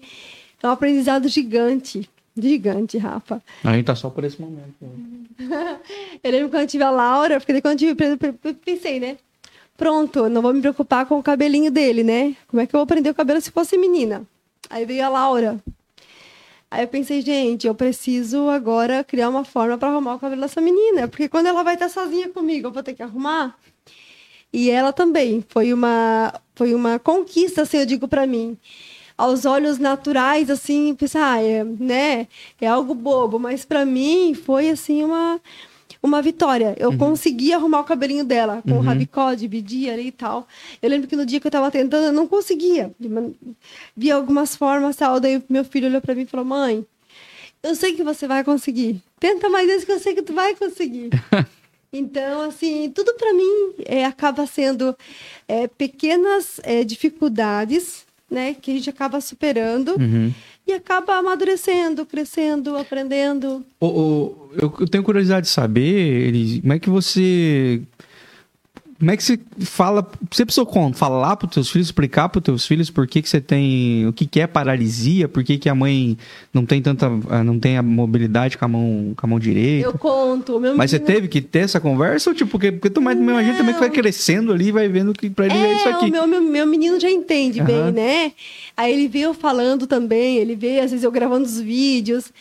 é 0.61 0.67
um 0.67 0.71
aprendizado 0.71 1.27
gigante. 1.29 2.07
Gigante, 2.35 2.97
Rafa. 2.97 3.41
A 3.63 3.73
gente 3.73 3.85
tá 3.85 3.95
só 3.95 4.09
por 4.09 4.23
esse 4.23 4.41
momento. 4.41 4.73
Eu 6.23 6.31
lembro 6.31 6.49
quando 6.49 6.61
eu 6.61 6.67
tive 6.67 6.83
a 6.83 6.89
Laura, 6.89 7.39
porque 7.39 7.61
quando 7.61 7.81
eu 7.83 7.95
tive, 7.95 8.15
eu 8.43 8.53
pensei, 8.55 8.99
né? 8.99 9.17
Pronto, 9.75 10.29
não 10.29 10.41
vou 10.41 10.53
me 10.53 10.61
preocupar 10.61 11.05
com 11.05 11.17
o 11.19 11.23
cabelinho 11.23 11.71
dele, 11.71 12.03
né? 12.03 12.35
Como 12.47 12.61
é 12.61 12.65
que 12.65 12.75
eu 12.75 12.79
vou 12.79 12.87
prender 12.87 13.11
o 13.11 13.15
cabelo 13.15 13.41
se 13.41 13.51
fosse 13.51 13.77
menina? 13.77 14.23
Aí 14.69 14.85
veio 14.85 15.05
a 15.05 15.09
Laura. 15.09 15.59
Aí 16.71 16.83
eu 16.83 16.87
pensei, 16.87 17.21
gente, 17.21 17.67
eu 17.67 17.75
preciso 17.75 18.49
agora 18.49 19.03
criar 19.03 19.29
uma 19.29 19.43
forma 19.43 19.77
para 19.77 19.89
arrumar 19.89 20.15
o 20.15 20.19
cabelo 20.19 20.41
dessa 20.41 20.61
menina, 20.61 21.07
porque 21.07 21.29
quando 21.29 21.47
ela 21.47 21.63
vai 21.63 21.75
estar 21.75 21.89
sozinha 21.89 22.29
comigo, 22.29 22.67
eu 22.67 22.71
vou 22.71 22.81
ter 22.81 22.93
que 22.93 23.03
arrumar. 23.03 23.57
E 24.51 24.69
ela 24.69 24.93
também 24.93 25.43
foi 25.49 25.73
uma 25.73 26.33
foi 26.55 26.73
uma 26.73 26.99
conquista, 26.99 27.63
assim, 27.63 27.77
eu 27.77 27.85
digo 27.85 28.07
para 28.07 28.25
mim. 28.27 28.57
Aos 29.17 29.45
olhos 29.45 29.77
naturais, 29.77 30.49
assim, 30.49 30.95
pensar, 30.95 31.33
ah, 31.33 31.43
é, 31.43 31.63
né, 31.63 32.27
é 32.59 32.67
algo 32.67 32.93
bobo, 32.93 33.39
mas 33.39 33.63
para 33.63 33.85
mim 33.85 34.33
foi 34.33 34.69
assim 34.69 35.03
uma 35.03 35.39
uma 36.03 36.21
vitória. 36.21 36.75
Eu 36.77 36.89
uhum. 36.89 36.97
consegui 36.97 37.53
arrumar 37.53 37.79
o 37.79 37.85
cabelinho 37.85 38.25
dela 38.25 38.61
com 38.61 38.71
uhum. 38.71 38.79
o 38.79 38.81
rabicó, 38.81 39.33
dividia 39.33 39.93
ali 39.93 40.07
e 40.07 40.11
tal. 40.11 40.45
Eu 40.81 40.89
lembro 40.89 41.07
que 41.07 41.15
no 41.15 41.25
dia 41.25 41.39
que 41.39 41.47
eu 41.47 41.51
tava 41.51 41.71
tentando, 41.71 42.07
eu 42.07 42.13
não 42.13 42.27
conseguia. 42.27 42.93
Vi 43.95 44.11
algumas 44.11 44.53
formas 44.53 44.97
tal. 44.97 45.21
Daí 45.21 45.41
meu 45.47 45.63
filho 45.63 45.87
olhou 45.87 46.01
para 46.01 46.13
mim 46.13 46.23
e 46.23 46.25
falou: 46.25 46.45
Mãe, 46.45 46.85
eu 47.63 47.73
sei 47.73 47.93
que 47.93 48.03
você 48.03 48.27
vai 48.27 48.43
conseguir. 48.43 49.01
Tenta 49.17 49.49
mais 49.49 49.65
vezes 49.65 49.85
que 49.85 49.93
eu 49.93 49.99
sei 49.99 50.13
que 50.13 50.21
tu 50.21 50.33
vai 50.33 50.55
conseguir. 50.55 51.09
Então, 51.95 52.41
assim, 52.41 52.89
tudo 52.89 53.13
para 53.13 53.31
mim 53.35 53.75
é, 53.85 54.03
acaba 54.03 54.47
sendo 54.47 54.97
é, 55.47 55.67
pequenas 55.67 56.59
é, 56.63 56.83
dificuldades, 56.83 58.03
né, 58.33 58.55
que 58.59 58.71
a 58.71 58.73
gente 58.73 58.89
acaba 58.89 59.21
superando. 59.21 59.95
Uhum 59.99 60.33
e 60.65 60.71
acaba 60.71 61.17
amadurecendo, 61.17 62.05
crescendo, 62.05 62.77
aprendendo. 62.77 63.65
O, 63.79 63.85
o, 63.85 64.49
eu 64.57 64.87
tenho 64.87 65.03
curiosidade 65.03 65.47
de 65.47 65.51
saber, 65.51 66.27
Elis, 66.27 66.61
como 66.61 66.73
é 66.73 66.79
que 66.79 66.89
você 66.89 67.81
como 69.03 69.11
é 69.11 69.17
que 69.17 69.23
você 69.23 69.37
fala? 69.59 70.09
Você 70.31 70.45
precisou 70.45 70.65
falar 70.93 71.35
para 71.35 71.45
os 71.45 71.53
teus 71.53 71.69
filhos, 71.69 71.87
explicar 71.87 72.29
para 72.29 72.39
os 72.39 72.43
teus 72.43 72.65
filhos 72.65 72.89
por 72.89 73.05
que, 73.05 73.21
que 73.21 73.27
você 73.27 73.41
tem. 73.41 74.07
O 74.07 74.13
que, 74.13 74.25
que 74.25 74.39
é 74.39 74.47
paralisia, 74.47 75.27
por 75.27 75.43
que, 75.43 75.57
que 75.57 75.67
a 75.67 75.75
mãe 75.75 76.17
não 76.53 76.65
tem 76.65 76.81
tanta. 76.81 77.11
Ah, 77.29 77.43
não 77.43 77.59
tem 77.59 77.77
a 77.77 77.83
mobilidade 77.83 78.57
com 78.57 78.63
a 78.63 78.67
mão, 78.69 79.13
com 79.17 79.25
a 79.25 79.29
mão 79.29 79.39
direita? 79.39 79.89
Eu 79.89 79.97
conto. 79.97 80.57
Meu 80.57 80.73
Mas 80.77 80.93
menino... 80.93 81.05
você 81.05 81.13
teve 81.13 81.27
que 81.27 81.41
ter 81.41 81.59
essa 81.59 81.81
conversa? 81.81 82.29
Ou 82.29 82.33
tipo, 82.33 82.51
porque, 82.51 82.71
porque 82.71 82.89
tu 82.89 83.01
mais 83.01 83.17
a 83.19 83.43
gente 83.43 83.57
também 83.57 83.73
que 83.73 83.79
vai 83.81 83.89
crescendo 83.89 84.53
ali 84.53 84.71
vai 84.71 84.87
vendo 84.87 85.11
que 85.11 85.29
para 85.29 85.47
ele 85.47 85.57
é, 85.57 85.73
é 85.73 85.75
isso 85.75 85.89
aqui. 85.89 86.05
O 86.05 86.11
meu, 86.11 86.25
meu, 86.25 86.41
meu 86.41 86.65
menino 86.65 86.97
já 86.97 87.09
entende 87.09 87.59
uhum. 87.59 87.65
bem, 87.65 87.91
né? 87.91 88.31
Aí 88.77 88.93
ele 88.93 89.09
vê 89.09 89.19
eu 89.19 89.33
falando 89.33 89.85
também, 89.85 90.37
ele 90.37 90.55
vê, 90.55 90.79
às 90.79 90.91
vezes, 90.91 91.03
eu 91.03 91.11
gravando 91.11 91.43
os 91.43 91.59
vídeos. 91.59 92.31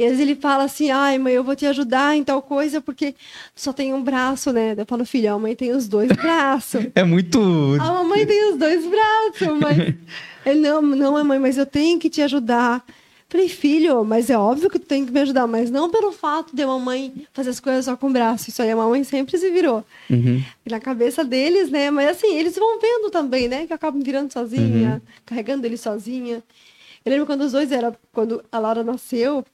E 0.00 0.04
às 0.04 0.12
vezes 0.12 0.20
ele 0.22 0.34
fala 0.34 0.64
assim, 0.64 0.90
ai, 0.90 1.18
mãe, 1.18 1.34
eu 1.34 1.44
vou 1.44 1.54
te 1.54 1.66
ajudar 1.66 2.16
em 2.16 2.24
tal 2.24 2.40
coisa, 2.40 2.80
porque 2.80 3.14
só 3.54 3.70
tem 3.70 3.92
um 3.92 4.02
braço, 4.02 4.50
né? 4.50 4.74
Eu 4.74 4.86
falo, 4.86 5.04
filho, 5.04 5.30
a 5.30 5.38
mãe 5.38 5.54
tem 5.54 5.72
os 5.72 5.86
dois 5.86 6.10
braços. 6.10 6.86
é 6.96 7.04
muito. 7.04 7.38
A 7.78 7.92
mamãe 7.92 8.24
tem 8.24 8.50
os 8.50 8.56
dois 8.58 8.82
braços, 8.86 9.60
mas. 9.60 9.94
ele, 10.46 10.60
não, 10.66 10.80
não, 10.80 11.22
mãe, 11.22 11.38
mas 11.38 11.58
eu 11.58 11.66
tenho 11.66 11.98
que 11.98 12.08
te 12.08 12.22
ajudar. 12.22 12.82
Falei, 13.28 13.46
filho, 13.46 14.02
mas 14.02 14.30
é 14.30 14.38
óbvio 14.38 14.70
que 14.70 14.78
tu 14.78 14.86
tem 14.86 15.04
que 15.04 15.12
me 15.12 15.20
ajudar, 15.20 15.46
mas 15.46 15.70
não 15.70 15.90
pelo 15.90 16.12
fato 16.12 16.56
de 16.56 16.62
a 16.62 16.66
mamãe 16.66 17.12
fazer 17.34 17.50
as 17.50 17.60
coisas 17.60 17.84
só 17.84 17.94
com 17.94 18.06
o 18.06 18.10
braço. 18.10 18.48
Isso 18.48 18.62
aí 18.62 18.70
a 18.70 18.76
mamãe 18.76 19.04
sempre 19.04 19.36
se 19.36 19.50
virou. 19.50 19.84
Uhum. 20.08 20.42
Na 20.64 20.80
cabeça 20.80 21.22
deles, 21.22 21.70
né? 21.70 21.90
Mas 21.90 22.08
assim, 22.08 22.38
eles 22.38 22.56
vão 22.56 22.80
vendo 22.80 23.10
também, 23.10 23.48
né? 23.48 23.66
Que 23.66 23.72
eu 23.74 23.76
acabo 23.76 24.02
virando 24.02 24.32
sozinha, 24.32 24.94
uhum. 24.94 25.00
carregando 25.26 25.66
ele 25.66 25.76
sozinha. 25.76 26.42
Eu 27.04 27.12
lembro 27.12 27.26
quando 27.26 27.42
os 27.42 27.52
dois 27.52 27.70
eram, 27.70 27.94
quando 28.12 28.42
a 28.50 28.58
Laura 28.58 28.82
nasceu, 28.82 29.44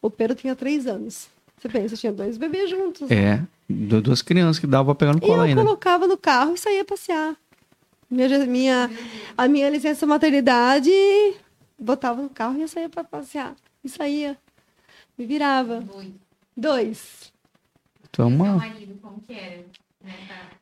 o 0.00 0.10
Pedro 0.10 0.36
tinha 0.36 0.54
três 0.54 0.86
anos. 0.86 1.28
Você 1.58 1.68
pensa, 1.68 1.96
tinha 1.96 2.12
dois 2.12 2.36
bebês 2.36 2.68
juntos. 2.68 3.10
É, 3.10 3.42
duas 3.68 4.22
crianças 4.22 4.58
que 4.58 4.66
dava 4.66 4.94
pra 4.94 4.94
pegar 4.94 5.14
no 5.14 5.20
colo 5.20 5.44
e 5.44 5.48
ainda. 5.48 5.60
eu 5.60 5.64
colocava 5.64 6.06
no 6.06 6.16
carro 6.16 6.54
e 6.54 6.58
saía 6.58 6.84
passear. 6.84 7.34
Minha, 8.10 8.46
minha, 8.46 8.90
a 9.36 9.48
minha 9.48 9.68
licença 9.70 10.06
maternidade, 10.06 10.90
botava 11.78 12.22
no 12.22 12.28
carro 12.28 12.56
e 12.56 12.60
ia 12.60 12.68
sair 12.68 12.88
pra 12.88 13.02
passear. 13.02 13.54
E 13.82 13.88
saía. 13.88 14.36
Me 15.18 15.26
virava. 15.26 15.80
Dois. 15.80 16.12
Dois. 16.56 17.32
É 18.18 18.22
uma... 18.22 18.56
marido, 18.56 18.98
como 19.02 19.20
que 19.20 19.32
era? 19.32 19.64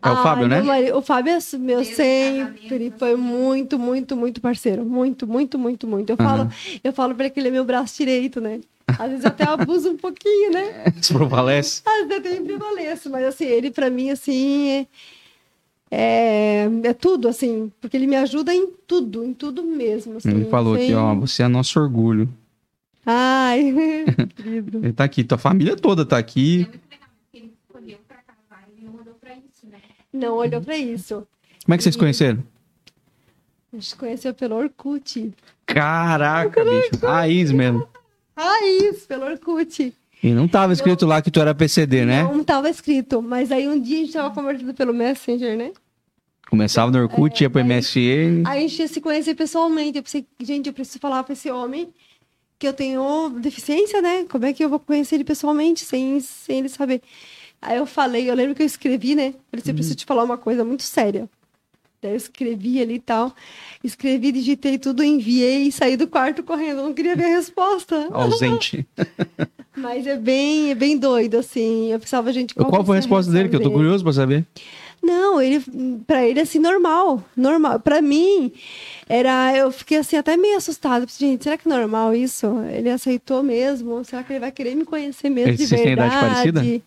É 0.03 0.11
o 0.11 0.23
Fábio, 0.23 0.47
né? 0.47 0.63
O 0.95 1.01
Fábio 1.01 1.33
é 1.33 1.59
meu 1.59 1.79
Desde 1.79 1.95
sempre, 1.95 2.93
foi 2.99 3.17
muito, 3.17 3.79
muito, 3.79 4.15
muito 4.15 4.41
parceiro. 4.41 4.85
Muito, 4.85 5.27
muito, 5.27 5.59
muito, 5.59 5.87
muito. 5.87 6.11
Eu, 6.11 6.17
uhum. 6.21 6.27
falo, 6.27 6.49
eu 6.83 6.93
falo 6.93 7.15
pra 7.15 7.25
ele 7.25 7.33
que 7.33 7.41
ele 7.41 7.49
é 7.49 7.51
meu 7.51 7.65
braço 7.65 7.97
direito, 7.97 8.39
né? 8.39 8.61
Às 8.87 9.11
vezes 9.11 9.25
até 9.25 9.45
abuso 9.45 9.91
um 9.91 9.97
pouquinho, 9.97 10.53
né? 10.53 10.93
Se 11.01 11.13
prevalece. 11.13 11.81
Às 11.87 12.07
vezes 12.07 12.19
até 12.19 12.41
prevaleço, 12.41 13.09
mas 13.09 13.25
assim, 13.25 13.47
ele 13.47 13.71
pra 13.71 13.89
mim, 13.89 14.11
assim, 14.11 14.87
é, 15.91 16.69
é 16.83 16.93
tudo, 16.93 17.27
assim, 17.27 17.73
porque 17.81 17.97
ele 17.97 18.07
me 18.07 18.17
ajuda 18.17 18.55
em 18.55 18.69
tudo, 18.87 19.25
em 19.25 19.33
tudo 19.33 19.63
mesmo. 19.63 20.19
Assim, 20.19 20.31
ele 20.31 20.45
falou 20.47 20.77
sem... 20.77 20.85
aqui, 20.85 20.95
ó, 20.95 21.15
você 21.15 21.45
é 21.45 21.49
nosso 21.49 21.81
orgulho. 21.81 22.29
Ai, 23.07 23.73
querido. 24.37 24.79
ele 24.79 24.93
tá 24.93 25.05
aqui, 25.05 25.25
tua 25.25 25.39
família 25.39 25.77
toda 25.77 26.05
tá 26.05 26.19
aqui. 26.19 26.69
Não 30.15 30.37
olhou 30.37 30.61
pra 30.61 30.77
isso. 30.77 31.27
Como 31.65 31.75
é 31.75 31.77
que 31.77 31.83
vocês 31.83 31.97
conheceram? 31.97 32.45
A 33.73 33.77
gente 33.77 33.97
conheceu 33.97 34.33
pelo 34.33 34.55
Orkut. 34.55 35.35
Caraca, 35.67 36.65
bicho. 36.65 37.05
Raiz 37.05 37.51
mesmo. 37.51 37.89
Raiz, 38.37 39.05
pelo 39.07 39.25
Orkut. 39.25 39.93
E 40.23 40.31
não 40.31 40.47
tava 40.47 40.73
escrito 40.73 41.05
eu... 41.05 41.09
lá 41.09 41.21
que 41.21 41.33
tu 41.33 41.41
era 41.41 41.53
PCD, 41.53 42.05
né? 42.05 42.23
Não 42.23 42.45
tava 42.45 42.71
escrito, 42.71 43.21
mas 43.21 43.51
aí 43.51 43.69
um 43.69 43.81
dia 43.81 43.99
a 43.99 44.01
gente 44.03 44.13
tava 44.13 44.33
conversando 44.33 44.73
pelo 44.73 44.95
Messenger, 44.95 45.57
né? 45.57 45.73
Começava 46.49 46.93
no 46.93 47.03
Orkut, 47.03 47.43
é, 47.43 47.45
ia 47.45 47.51
pro 47.51 47.65
MSN. 47.65 48.45
Aí 48.47 48.65
a 48.65 48.69
gente 48.69 48.79
ia 48.79 48.89
se 48.89 49.01
conhecer 49.01 49.35
pessoalmente. 49.35 49.99
Eu 49.99 50.05
pensei, 50.05 50.25
gente, 50.41 50.69
eu 50.69 50.73
preciso 50.73 51.01
falar 51.01 51.25
pra 51.25 51.33
esse 51.33 51.51
homem 51.51 51.93
que 52.57 52.69
eu 52.69 52.73
tenho 52.73 53.31
deficiência, 53.41 54.01
né? 54.01 54.27
Como 54.31 54.47
é 54.47 54.53
que 54.53 54.65
eu 54.65 54.69
vou 54.69 54.79
conhecer 54.79 55.17
ele 55.17 55.25
pessoalmente 55.25 55.85
sem, 55.85 56.21
sem 56.21 56.61
ele 56.61 56.69
saber? 56.69 57.03
Aí 57.65 57.79
eu 57.79 57.87
falei, 57.87 58.29
eu 58.31 58.35
lembro 58.35 58.55
que 58.55 58.63
eu 58.63 58.67
escrevi, 58.67 59.15
né? 59.15 59.29
Eu 59.29 59.33
falei, 59.51 59.65
uhum. 59.67 59.75
preciso 59.75 59.97
te 59.97 60.05
falar 60.05 60.23
uma 60.23 60.37
coisa 60.37 60.65
muito 60.65 60.83
séria. 60.83 61.29
Daí 62.05 62.13
eu 62.13 62.17
escrevi 62.17 62.83
ali 62.83 62.97
e 62.97 63.01
tal. 63.01 63.35
Escrevi, 63.83 64.31
digitei 64.31 64.77
tudo, 64.77 65.03
enviei 65.03 65.63
e 65.63 65.73
saí 65.73 65.97
do 65.97 66.07
quarto 66.07 66.43
correndo. 66.43 66.81
Eu 66.81 66.85
não 66.85 66.93
queria 66.93 67.17
ver 67.17 67.25
a 67.25 67.37
resposta. 67.37 68.09
Ausente. 68.13 68.87
Mas 69.75 70.07
é 70.07 70.15
bem, 70.15 70.71
é 70.71 70.75
bem 70.75 70.99
doido, 70.99 71.39
assim. 71.39 71.91
Eu 71.91 71.99
precisava, 71.99 72.31
gente. 72.31 72.55
Qual, 72.55 72.69
qual 72.69 72.85
foi 72.85 72.99
a 72.99 73.01
resposta 73.01 73.33
dele? 73.33 73.49
Que 73.49 73.57
eu 73.57 73.63
tô 73.63 73.71
curioso 73.71 74.05
pra 74.05 74.13
saber. 74.13 74.45
Não, 75.03 75.41
ele, 75.41 75.65
para 76.07 76.27
ele, 76.27 76.41
assim, 76.41 76.59
normal. 76.59 77.23
Normal. 77.35 77.81
Para 77.81 78.03
mim, 78.03 78.53
era. 79.09 79.57
Eu 79.57 79.71
fiquei, 79.73 79.97
assim, 79.97 80.17
até 80.17 80.37
meio 80.37 80.59
assustada. 80.59 81.07
Gente, 81.19 81.45
será 81.45 81.57
que 81.57 81.67
é 81.67 81.73
normal 81.73 82.15
isso? 82.15 82.47
Ele 82.71 82.91
aceitou 82.91 83.43
mesmo? 83.43 84.05
Será 84.05 84.23
que 84.23 84.33
ele 84.33 84.41
vai 84.41 84.53
querer 84.53 84.75
me 84.75 84.85
conhecer 84.85 85.31
mesmo 85.31 85.51
ele, 85.51 85.57
de 85.57 85.67
verdade? 85.67 85.83
Vocês 85.83 85.83
têm 85.83 85.93
idade 85.93 86.53
parecida? 86.53 86.83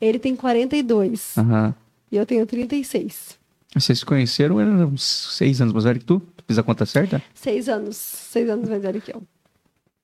Ele 0.00 0.18
tem 0.18 0.34
42. 0.34 1.36
Uhum. 1.36 1.74
E 2.10 2.16
eu 2.16 2.26
tenho 2.26 2.46
36. 2.46 3.38
Vocês 3.74 4.00
se 4.00 4.04
conheceram, 4.04 4.60
eram 4.60 4.88
uns 4.88 5.02
seis 5.36 5.60
anos 5.60 5.72
mais 5.72 5.84
velho 5.84 6.00
que 6.00 6.04
tu? 6.04 6.20
Fiz 6.46 6.58
a 6.58 6.62
conta 6.62 6.84
certa? 6.84 7.22
Seis 7.32 7.68
anos. 7.68 7.96
Seis 7.96 8.48
anos 8.48 8.68
mais 8.68 8.82
velho 8.82 9.00
que 9.00 9.12
eu. 9.12 9.22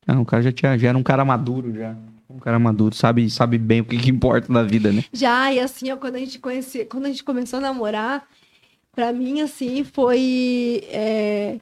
Ah, 0.07 0.21
o 0.21 0.25
cara 0.25 0.43
já, 0.43 0.53
tinha, 0.53 0.79
já 0.79 0.91
era 0.91 0.99
um 0.99 1.03
cara 1.03 1.25
maduro, 1.25 1.75
já. 1.75 1.97
Um 2.31 2.39
cara 2.39 2.59
maduro, 2.59 2.95
sabe, 2.95 3.29
sabe 3.29 3.59
bem 3.59 3.81
o 3.81 3.85
que, 3.85 3.97
que 3.97 4.11
importa 4.11 4.53
na 4.53 4.63
vida, 4.63 4.93
né? 4.93 5.05
Já, 5.13 5.53
e 5.53 5.59
assim, 5.59 5.91
ó, 5.91 5.97
quando 5.97 6.17
a 6.17 6.19
gente 6.19 6.39
conhece, 6.39 6.85
quando 6.85 7.07
a 7.07 7.09
gente 7.09 7.25
começou 7.25 7.59
a 7.59 7.63
namorar, 7.63 8.25
pra 8.93 9.13
mim, 9.13 9.41
assim, 9.41 9.83
foi. 9.83 10.85
É, 10.89 11.59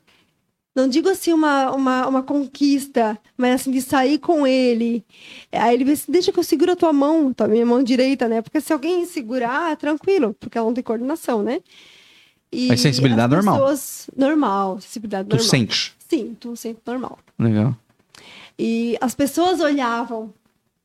não 0.74 0.88
digo 0.88 1.08
assim 1.08 1.32
uma, 1.32 1.70
uma, 1.70 2.08
uma 2.08 2.22
conquista, 2.22 3.16
mas 3.36 3.60
assim, 3.60 3.70
de 3.70 3.80
sair 3.80 4.18
com 4.18 4.46
ele. 4.46 5.04
Aí 5.52 5.74
ele 5.74 5.84
disse, 5.84 6.10
deixa 6.10 6.32
que 6.32 6.38
eu 6.38 6.42
seguro 6.42 6.72
a 6.72 6.76
tua 6.76 6.92
mão, 6.92 7.32
a 7.38 7.46
minha 7.46 7.64
mão 7.64 7.82
direita, 7.82 8.28
né? 8.28 8.42
Porque 8.42 8.60
se 8.60 8.72
alguém 8.72 9.06
segurar, 9.06 9.76
tranquilo, 9.76 10.34
porque 10.40 10.58
ela 10.58 10.66
não 10.66 10.74
tem 10.74 10.82
coordenação, 10.82 11.42
né? 11.42 11.60
E 12.50 12.68
Mas 12.68 12.80
sensibilidade 12.80 13.32
normal. 13.32 13.54
Pessoas, 13.58 14.10
normal, 14.16 14.80
sensibilidade 14.80 15.28
tu 15.28 15.36
normal. 15.36 15.46
Tu 15.46 15.50
sente? 15.50 15.94
Sim, 16.08 16.36
tu 16.38 16.56
sente 16.56 16.80
normal. 16.84 17.18
Legal. 17.38 17.76
E 18.58 18.96
as 19.00 19.14
pessoas 19.14 19.60
olhavam, 19.60 20.32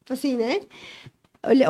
assim, 0.07 0.35
né? 0.35 0.61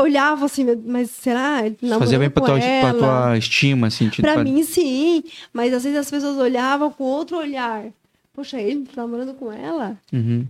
olhava 0.01 0.45
assim, 0.45 0.65
mas 0.83 1.11
será? 1.11 1.59
Fazia 1.99 2.17
bem 2.17 2.29
pra 2.29 2.43
tua, 2.43 2.59
pra 2.59 2.93
tua 2.93 3.37
estima, 3.37 3.87
assim. 3.87 4.09
Tipo, 4.09 4.23
pra, 4.23 4.33
pra 4.33 4.43
mim, 4.43 4.63
sim. 4.63 5.23
Mas 5.53 5.73
às 5.73 5.83
vezes 5.83 5.99
as 5.99 6.09
pessoas 6.09 6.37
olhavam 6.37 6.91
com 6.91 7.03
outro 7.03 7.37
olhar 7.37 7.85
poxa, 8.33 8.59
ele 8.61 8.85
tá 8.85 9.01
namorando 9.01 9.33
com 9.33 9.51
ela? 9.51 9.97
Uhum. 10.11 10.45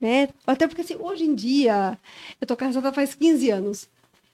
Né? 0.00 0.28
Até 0.46 0.66
porque, 0.66 0.82
assim, 0.82 0.96
hoje 0.98 1.24
em 1.24 1.34
dia, 1.34 1.96
eu 2.40 2.46
tô 2.46 2.56
casada 2.56 2.92
faz 2.92 3.14
15 3.14 3.50
anos. 3.50 3.88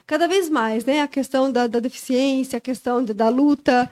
Cada 0.06 0.26
vez 0.26 0.48
mais, 0.48 0.86
né? 0.86 1.02
A 1.02 1.08
questão 1.08 1.52
da, 1.52 1.66
da 1.66 1.80
deficiência, 1.80 2.56
a 2.56 2.60
questão 2.60 3.04
da, 3.04 3.12
da 3.12 3.28
luta 3.28 3.90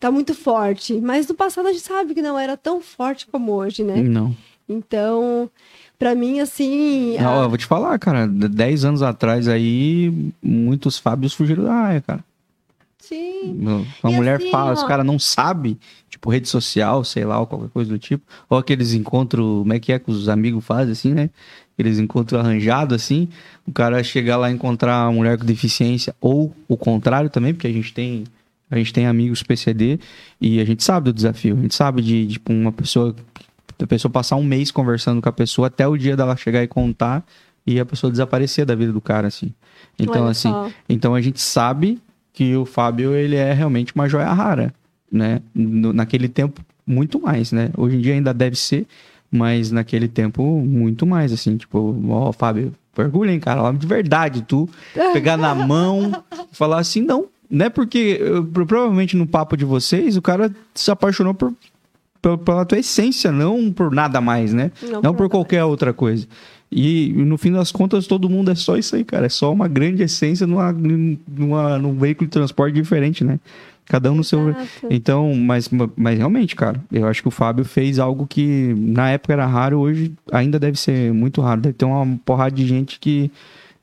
tá 0.00 0.10
muito 0.10 0.34
forte. 0.34 0.94
Mas 0.94 1.28
no 1.28 1.34
passado 1.34 1.68
a 1.68 1.72
gente 1.72 1.84
sabe 1.84 2.14
que 2.14 2.22
não 2.22 2.38
era 2.38 2.56
tão 2.56 2.80
forte 2.80 3.26
como 3.26 3.52
hoje, 3.52 3.84
né? 3.84 4.00
Não. 4.02 4.34
Então, 4.66 5.50
para 5.98 6.14
mim, 6.14 6.40
assim. 6.40 7.16
Não, 7.18 7.40
a... 7.40 7.42
eu 7.44 7.48
vou 7.48 7.58
te 7.58 7.66
falar, 7.66 7.98
cara. 7.98 8.26
Dez 8.26 8.84
anos 8.84 9.02
atrás 9.02 9.48
aí, 9.48 10.32
muitos 10.42 10.98
Fábios 10.98 11.34
fugiram 11.34 11.64
da 11.64 11.74
área, 11.74 12.00
cara. 12.00 12.24
Sim. 13.08 13.54
Não, 13.58 13.86
Uma 14.02 14.12
E 14.12 14.14
mulher 14.16 14.36
assim, 14.36 14.50
fala, 14.50 14.70
ó- 14.70 14.74
os 14.74 14.82
caras 14.84 15.06
não 15.06 15.18
sabem, 15.18 15.78
tipo, 16.10 16.28
rede 16.30 16.48
social, 16.48 17.02
sei 17.04 17.24
lá, 17.24 17.40
ou 17.40 17.46
qualquer 17.46 17.68
coisa 17.70 17.90
do 17.90 17.98
tipo. 17.98 18.22
Ou 18.50 18.58
aqueles 18.58 18.92
encontros, 18.92 19.44
como 19.60 19.72
é 19.72 19.78
que 19.78 19.92
é 19.92 19.98
que 19.98 20.10
os 20.10 20.28
amigos 20.28 20.64
fazem, 20.64 20.92
assim, 20.92 21.14
né? 21.14 21.30
Aqueles 21.74 21.98
encontros 21.98 22.38
arranjados, 22.38 22.94
assim. 22.94 23.28
O 23.66 23.72
cara 23.72 24.02
chegar 24.04 24.36
lá 24.36 24.50
e 24.50 24.54
encontrar 24.54 25.04
uma 25.06 25.12
mulher 25.12 25.38
com 25.38 25.44
deficiência, 25.44 26.14
ou 26.20 26.54
o 26.68 26.76
contrário 26.76 27.30
também, 27.30 27.54
porque 27.54 27.66
a 27.66 27.72
gente 27.72 27.92
tem. 27.94 28.24
A 28.70 28.76
gente 28.76 28.92
tem 28.92 29.06
amigos 29.06 29.42
PCD 29.42 29.98
e 30.38 30.60
a 30.60 30.64
gente 30.66 30.84
sabe 30.84 31.04
do 31.06 31.12
desafio. 31.14 31.56
A 31.56 31.62
gente 31.62 31.74
sabe 31.74 32.02
de, 32.02 32.26
tipo, 32.26 32.52
uma 32.52 32.70
pessoa. 32.70 33.16
A 33.80 33.86
pessoa 33.86 34.12
passar 34.12 34.36
um 34.36 34.44
mês 34.44 34.70
conversando 34.70 35.22
com 35.22 35.28
a 35.28 35.32
pessoa 35.32 35.68
até 35.68 35.88
o 35.88 35.96
dia 35.96 36.14
dela 36.14 36.36
chegar 36.36 36.62
e 36.62 36.68
contar 36.68 37.24
e 37.66 37.80
a 37.80 37.86
pessoa 37.86 38.10
desaparecer 38.10 38.66
da 38.66 38.74
vida 38.74 38.92
do 38.92 39.00
cara, 39.00 39.28
assim. 39.28 39.54
Então, 39.98 40.26
assim, 40.26 40.50
então 40.88 41.14
a 41.14 41.20
gente 41.22 41.40
sabe 41.40 41.98
que 42.38 42.54
o 42.54 42.64
Fábio 42.64 43.14
ele 43.16 43.34
é 43.34 43.52
realmente 43.52 43.92
uma 43.96 44.08
joia 44.08 44.32
rara, 44.32 44.72
né? 45.10 45.40
No- 45.52 45.92
naquele 45.92 46.28
tempo 46.28 46.60
muito 46.86 47.20
mais, 47.20 47.50
né? 47.50 47.70
Hoje 47.76 47.96
em 47.96 48.00
dia 48.00 48.14
ainda 48.14 48.32
deve 48.32 48.54
ser, 48.54 48.86
mas 49.28 49.72
naquele 49.72 50.06
tempo 50.06 50.44
muito 50.64 51.04
mais 51.04 51.32
assim, 51.32 51.56
tipo, 51.56 52.00
ó, 52.08 52.30
Fábio, 52.30 52.72
orgulho, 52.96 53.32
hein, 53.32 53.40
cara, 53.40 53.60
homem 53.60 53.76
de 53.80 53.88
verdade, 53.88 54.42
tu 54.42 54.68
pegar 55.12 55.36
na 55.36 55.52
mão, 55.52 56.12
falar 56.52 56.78
assim, 56.78 57.00
não, 57.02 57.24
né? 57.50 57.68
Porque 57.68 58.18
eu- 58.20 58.44
pro- 58.44 58.64
provavelmente 58.64 59.16
no 59.16 59.26
papo 59.26 59.56
de 59.56 59.64
vocês 59.64 60.16
o 60.16 60.22
cara 60.22 60.48
se 60.72 60.92
apaixonou 60.92 61.34
por 61.34 61.52
pela- 62.44 62.64
tua 62.64 62.78
essência, 62.78 63.32
não 63.32 63.72
por 63.72 63.90
nada 63.90 64.20
mais, 64.20 64.54
né? 64.54 64.70
Não, 64.80 65.00
por 65.12 65.22
nada 65.22 65.28
qualquer 65.28 65.64
outra 65.64 65.92
coisa. 65.92 66.24
E 66.70 67.12
no 67.12 67.38
fim 67.38 67.50
das 67.50 67.72
contas, 67.72 68.06
todo 68.06 68.28
mundo 68.28 68.50
é 68.50 68.54
só 68.54 68.76
isso 68.76 68.94
aí, 68.94 69.02
cara. 69.02 69.26
É 69.26 69.28
só 69.30 69.52
uma 69.52 69.66
grande 69.66 70.02
essência 70.02 70.46
numa, 70.46 70.70
numa, 70.72 71.78
num 71.78 71.96
veículo 71.96 72.26
de 72.26 72.32
transporte 72.32 72.74
diferente, 72.74 73.24
né? 73.24 73.40
Cada 73.86 74.12
um 74.12 74.16
no 74.16 74.24
seu. 74.24 74.50
Exato. 74.50 74.68
Então, 74.90 75.34
mas, 75.34 75.70
mas 75.96 76.18
realmente, 76.18 76.54
cara, 76.54 76.78
eu 76.92 77.06
acho 77.06 77.22
que 77.22 77.28
o 77.28 77.30
Fábio 77.30 77.64
fez 77.64 77.98
algo 77.98 78.26
que 78.26 78.74
na 78.76 79.10
época 79.10 79.32
era 79.32 79.46
raro, 79.46 79.78
hoje 79.78 80.12
ainda 80.30 80.58
deve 80.58 80.78
ser 80.78 81.10
muito 81.14 81.40
raro. 81.40 81.62
Deve 81.62 81.72
ter 81.72 81.86
uma 81.86 82.18
porrada 82.24 82.54
de 82.54 82.66
gente 82.66 82.98
que. 83.00 83.30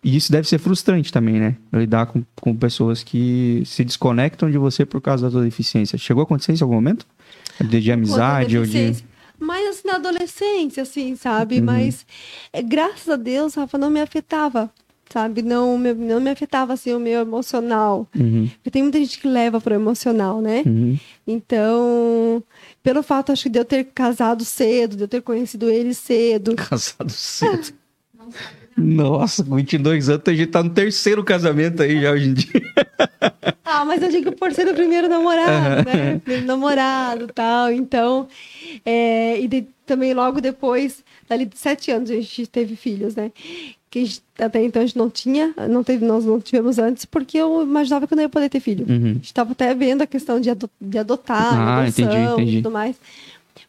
E 0.03 0.15
isso 0.15 0.31
deve 0.31 0.47
ser 0.47 0.59
frustrante 0.59 1.11
também, 1.11 1.39
né? 1.39 1.55
Lidar 1.73 2.05
com, 2.05 2.23
com 2.39 2.55
pessoas 2.55 3.01
que 3.01 3.63
se 3.65 3.83
desconectam 3.83 4.51
de 4.51 4.59
você 4.59 4.85
por 4.85 5.01
causa 5.01 5.25
da 5.25 5.31
sua 5.31 5.41
deficiência. 5.41 5.97
Chegou 5.97 6.21
a 6.21 6.23
acontecer 6.23 6.53
isso 6.53 6.63
em 6.63 6.65
algum 6.65 6.75
momento? 6.75 7.07
De, 7.59 7.81
de 7.81 7.91
amizade 7.91 8.59
ou 8.59 8.63
de. 8.63 8.93
Mas 9.45 9.67
assim, 9.69 9.87
na 9.87 9.95
adolescência, 9.95 10.83
assim, 10.83 11.15
sabe? 11.15 11.59
Uhum. 11.59 11.65
Mas 11.65 12.05
é, 12.51 12.61
graças 12.61 13.07
a 13.07 13.15
Deus, 13.15 13.55
Rafa, 13.55 13.77
não 13.77 13.89
me 13.89 14.01
afetava, 14.01 14.69
sabe? 15.09 15.41
Não 15.41 15.77
me, 15.77 15.93
não 15.93 16.19
me 16.19 16.29
afetava, 16.29 16.73
assim, 16.73 16.93
o 16.93 16.99
meu 16.99 17.21
emocional. 17.21 18.07
Uhum, 18.15 18.49
Porque 18.55 18.71
tem 18.71 18.81
muita 18.83 18.97
gente 18.99 19.19
que 19.19 19.27
leva 19.27 19.61
pro 19.61 19.73
emocional, 19.73 20.41
né? 20.41 20.63
uhum. 20.65 20.97
Então, 21.27 22.43
pelo 22.83 23.01
fato, 23.01 23.31
acho 23.31 23.43
que 23.43 23.49
de 23.49 23.59
eu 23.59 23.65
ter 23.65 23.85
casado 23.85 24.43
cedo, 24.43 24.95
de 24.95 25.03
eu 25.03 25.07
ter 25.07 25.21
conhecido 25.21 25.69
ele 25.69 25.93
cedo. 25.93 26.55
Casado 26.57 27.09
cedo. 27.09 27.73
Nossa, 28.77 29.43
com 29.43 29.55
22 29.55 30.09
anos, 30.09 30.23
a 30.27 30.31
gente 30.33 30.47
tá 30.47 30.61
no 30.61 30.69
terceiro 30.69 31.23
casamento 31.23 31.81
aí 31.81 32.01
já 32.01 32.11
hoje 32.11 32.29
em 32.29 32.33
dia. 32.33 32.51
Ah, 33.67 33.83
mas 33.83 34.01
eu 34.01 34.09
digo 34.09 34.31
por 34.31 34.53
ser 34.53 34.67
o 34.69 34.73
primeiro 34.75 35.09
namorado, 35.09 35.89
né? 35.89 36.19
Primeiro 36.23 36.45
namorado 36.45 37.25
e 37.25 37.33
tal. 37.33 37.71
Então, 37.71 38.27
é, 38.85 39.39
e 39.41 39.47
de- 39.47 39.65
também 39.85 40.13
logo 40.13 40.39
depois, 40.39 41.03
dali 41.27 41.45
de 41.45 41.57
sete 41.57 41.91
anos, 41.91 42.09
a 42.09 42.13
gente 42.13 42.45
teve 42.47 42.75
filhos, 42.75 43.15
né? 43.15 43.31
Que 43.89 44.05
gente- 44.05 44.21
até 44.39 44.63
então 44.63 44.81
a 44.81 44.85
gente 44.85 44.97
não 44.97 45.09
tinha, 45.09 45.53
não 45.69 45.83
teve, 45.83 46.05
nós 46.05 46.23
não 46.23 46.39
tivemos 46.39 46.77
antes, 46.77 47.05
porque 47.05 47.37
eu 47.37 47.63
imaginava 47.63 48.07
que 48.07 48.13
eu 48.13 48.15
não 48.15 48.23
ia 48.23 48.29
poder 48.29 48.49
ter 48.49 48.59
filho. 48.59 48.85
Uhum. 48.87 48.95
A 49.05 49.13
gente 49.15 49.25
estava 49.25 49.51
até 49.51 49.73
vendo 49.73 50.03
a 50.03 50.07
questão 50.07 50.39
de, 50.39 50.49
ado- 50.51 50.69
de 50.79 50.97
adotar, 50.99 51.53
Ah, 51.59 51.81
adoção 51.81 52.05
entendi, 52.05 52.31
entendi. 52.33 52.57
e 52.57 52.61
tudo 52.61 52.71
mais. 52.71 52.95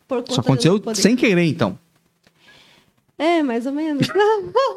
Não 0.09 0.19
aconteceu 0.39 0.81
sem 0.95 1.17
querer, 1.17 1.45
então. 1.45 1.77
É, 3.19 3.43
mais 3.43 3.67
ou 3.67 3.73
menos. 3.73 4.09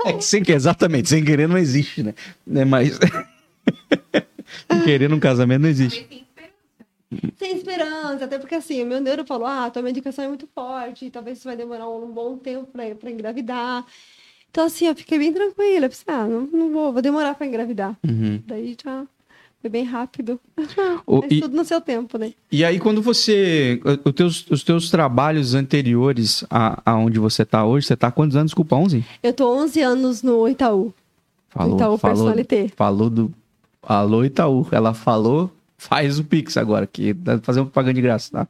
É 0.05 0.13
que 0.13 0.23
sem, 0.23 0.41
exatamente, 0.47 1.09
sem 1.09 1.23
querer 1.23 1.47
não 1.47 1.57
existe, 1.57 2.01
né? 2.01 2.15
né? 2.47 2.63
Mas. 2.63 2.97
sem 4.71 4.81
querer 4.83 5.09
num 5.09 5.19
casamento 5.19 5.61
não 5.63 5.69
existe. 5.69 6.25
Sem 7.37 7.57
esperança, 7.57 8.25
até 8.25 8.37
porque 8.39 8.55
assim, 8.55 8.81
o 8.81 8.85
meu 8.85 9.01
neuro 9.01 9.25
falou: 9.25 9.45
ah, 9.45 9.69
tua 9.69 9.81
medicação 9.81 10.23
é 10.23 10.27
muito 10.27 10.47
forte, 10.55 11.09
talvez 11.09 11.37
isso 11.37 11.47
vai 11.47 11.57
demorar 11.57 11.89
um 11.89 12.11
bom 12.11 12.37
tempo 12.37 12.67
pra, 12.67 12.95
pra 12.95 13.11
engravidar. 13.11 13.85
Então, 14.49 14.65
assim, 14.65 14.87
eu 14.87 14.95
fiquei 14.95 15.19
bem 15.19 15.33
tranquila. 15.33 15.85
Eu 15.85 15.89
pensei, 15.89 16.05
ah, 16.07 16.25
não, 16.27 16.41
não 16.41 16.71
vou, 16.71 16.93
vou 16.93 17.01
demorar 17.01 17.35
pra 17.35 17.45
engravidar. 17.45 17.95
Uhum. 18.03 18.41
Daí 18.45 18.75
já 18.83 19.05
foi 19.61 19.69
bem 19.69 19.83
rápido. 19.83 20.39
O- 21.05 21.21
Mas 21.21 21.31
e- 21.31 21.41
tudo 21.41 21.55
no 21.55 21.65
seu 21.65 21.81
tempo, 21.81 22.17
né? 22.17 22.33
E 22.51 22.63
aí, 22.63 22.79
quando 22.79 23.01
você. 23.01 23.81
Os 24.05 24.13
teus, 24.13 24.45
os 24.49 24.63
teus 24.63 24.89
trabalhos 24.89 25.53
anteriores 25.53 26.43
a, 26.49 26.81
a 26.85 26.95
onde 26.95 27.19
você 27.19 27.43
tá 27.45 27.65
hoje, 27.65 27.87
você 27.87 27.95
tá 27.95 28.07
há 28.07 28.11
quantos 28.11 28.35
anos? 28.37 28.51
Desculpa, 28.51 28.75
11? 28.75 29.03
Eu 29.21 29.33
tô 29.33 29.51
11 29.53 29.81
anos 29.81 30.23
no 30.23 30.47
Itaú. 30.47 30.93
Falou, 31.49 31.75
Itaú 31.75 31.97
falou, 31.97 32.15
Personalité. 32.15 32.71
falou 32.75 33.09
do. 33.09 33.33
Alô, 33.81 34.23
Itaú. 34.23 34.67
Ela 34.71 34.93
falou, 34.93 35.51
faz 35.77 36.19
o 36.19 36.23
Pix 36.23 36.55
agora, 36.57 36.85
que 36.87 37.15
fazer 37.41 37.59
um 37.61 37.65
propaganda 37.65 37.93
de 37.95 38.01
graça, 38.01 38.29
tá? 38.31 38.47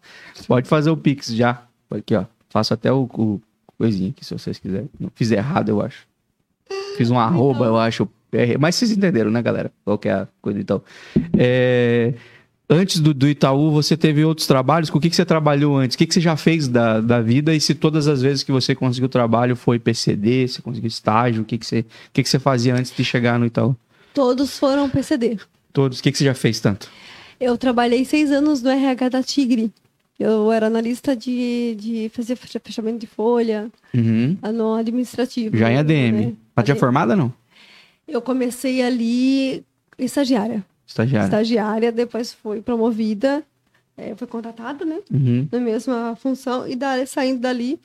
Pode 0.48 0.68
fazer 0.68 0.90
o 0.90 0.98
Pix 0.98 1.28
já. 1.34 1.64
Aqui, 1.90 2.16
ó. 2.16 2.26
Faço 2.50 2.74
até 2.74 2.92
o, 2.92 3.04
o 3.14 3.40
coisinha 3.78 4.10
aqui, 4.10 4.26
se 4.26 4.34
vocês 4.38 4.60
quiserem. 4.60 4.90
Não 5.00 5.10
fiz 5.16 5.32
errado, 5.32 5.70
eu 5.70 5.82
acho. 5.82 6.06
Fiz 6.98 7.10
um 7.10 7.18
arroba, 7.20 7.66
eu 7.66 7.78
acho. 7.78 8.08
Mas 8.60 8.76
vocês 8.76 8.92
entenderam, 8.92 9.32
né, 9.32 9.42
galera? 9.42 9.72
Qual 9.84 9.98
que 9.98 10.08
é 10.10 10.14
a 10.14 10.28
coisa 10.42 10.60
então? 10.60 10.82
É, 11.38 12.14
Antes 12.72 13.00
do, 13.00 13.16
do 13.16 13.28
Itaú, 13.28 13.72
você 13.72 13.98
teve 13.98 14.24
outros 14.24 14.46
trabalhos? 14.46 14.92
Com 14.92 15.00
o 15.00 15.02
que, 15.02 15.10
que 15.10 15.16
você 15.16 15.26
trabalhou 15.26 15.76
antes? 15.76 15.96
O 15.96 15.98
que, 15.98 16.06
que 16.06 16.14
você 16.14 16.22
já 16.22 16.38
fez 16.38 16.68
da, 16.68 17.02
da 17.02 17.20
vida? 17.20 17.56
E 17.56 17.60
se 17.60 17.74
todas 17.74 18.08
as 18.08 18.22
vezes 18.22 18.44
que 18.44 18.52
você 18.52 18.76
conseguiu 18.76 19.10
trabalho 19.10 19.56
foi 19.56 19.80
PCD, 19.80 20.48
você 20.48 20.62
conseguiu 20.62 20.88
estágio? 20.88 21.42
O 21.42 21.46
que, 21.46 21.58
que, 21.58 21.66
você, 21.66 21.80
o 21.80 21.86
que, 22.14 22.22
que 22.22 22.30
você 22.30 22.38
fazia 22.38 22.76
antes 22.76 22.96
de 22.96 23.04
chegar 23.04 23.40
no 23.40 23.48
Itaú? 23.48 23.76
Todos 24.14 24.60
foram 24.60 24.88
PCD. 24.88 25.40
Todos. 25.74 25.98
O 26.00 26.04
que, 26.04 26.12
que 26.12 26.18
você 26.20 26.26
já 26.26 26.36
fez 26.36 26.60
tanto? 26.60 26.88
Eu 27.40 27.58
trabalhei 27.58 28.06
seis 28.06 28.30
anos 28.32 28.62
no 28.62 28.70
RH 28.70 29.10
da 29.10 29.24
Tigre. 29.24 29.72
Eu 30.20 30.52
era 30.52 30.68
analista 30.68 31.16
de, 31.16 31.76
de 31.80 32.12
fazer 32.14 32.36
fecha- 32.36 32.62
fechamento 32.64 33.00
de 33.00 33.08
folha, 33.08 33.68
Uhum. 33.96 34.38
no 34.54 34.76
administrativo. 34.76 35.58
Já 35.58 35.72
em 35.72 35.78
ADM. 35.78 36.12
né? 36.12 36.34
Ela 36.56 36.64
tinha 36.64 36.76
formada 36.76 37.16
não? 37.16 37.34
Eu 38.12 38.22
comecei 38.22 38.82
ali 38.82 39.64
estagiária. 39.98 40.64
Estagiária. 40.88 41.26
Estagiária, 41.26 41.92
depois 41.92 42.34
fui 42.34 42.62
promovida, 42.62 43.44
é, 43.98 44.16
fui 44.16 44.26
contratada, 44.28 44.84
né? 44.86 45.00
Uhum. 45.12 45.48
Na 45.52 45.60
mesma 45.60 46.18
função, 46.20 46.68
e 46.68 46.76
da, 46.76 47.06
saindo 47.06 47.40
dali. 47.40 47.80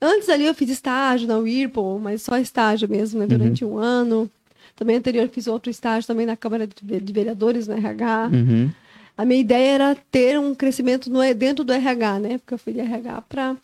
Antes 0.00 0.28
ali 0.28 0.44
eu 0.44 0.54
fiz 0.54 0.68
estágio 0.68 1.28
na 1.28 1.38
Whirlpool, 1.38 1.98
mas 1.98 2.22
só 2.22 2.36
estágio 2.38 2.88
mesmo, 2.88 3.20
né? 3.20 3.26
Durante 3.26 3.64
um 3.64 3.78
ano. 3.78 4.28
Também 4.76 4.96
anterior 4.96 5.28
fiz 5.28 5.46
outro 5.46 5.70
estágio 5.70 6.06
também 6.06 6.26
na 6.26 6.36
Câmara 6.36 6.66
de 6.66 6.74
Ve- 6.82 7.00
de 7.00 7.12
Vereadores, 7.12 7.68
no 7.68 7.74
RH. 7.74 8.30
Uhum. 8.32 8.70
A 9.16 9.24
minha 9.24 9.40
ideia 9.40 9.74
era 9.76 9.96
ter 10.10 10.38
um 10.40 10.52
crescimento 10.54 11.08
no, 11.08 11.20
dentro 11.34 11.62
do 11.64 11.72
RH, 11.72 12.18
né? 12.18 12.38
Porque 12.38 12.54
eu 12.54 12.58
fui 12.58 12.72
de 12.72 12.80
RH 12.80 13.22
para 13.28 13.56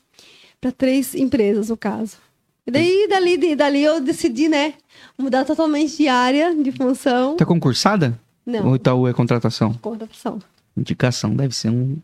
três 0.76 1.14
empresas, 1.16 1.68
no 1.68 1.76
caso. 1.76 2.18
E 2.66 2.70
daí, 2.70 3.09
dali, 3.09 3.57
dali 3.57 3.82
eu 3.82 4.01
decidi, 4.01 4.49
né? 4.49 4.74
Mudar 5.21 5.45
totalmente 5.45 5.97
de 5.97 6.09
área, 6.09 6.55
de 6.55 6.73
função. 6.73 7.37
Tá 7.37 7.45
concursada? 7.45 8.18
Não, 8.47 8.68
Ou 8.68 8.77
Itaú 8.77 9.07
é 9.07 9.12
contratação? 9.12 9.75
contratação. 9.75 10.39
Indicação, 10.77 11.35
deve 11.37 11.55
ser 11.55 11.68
um. 11.68 11.99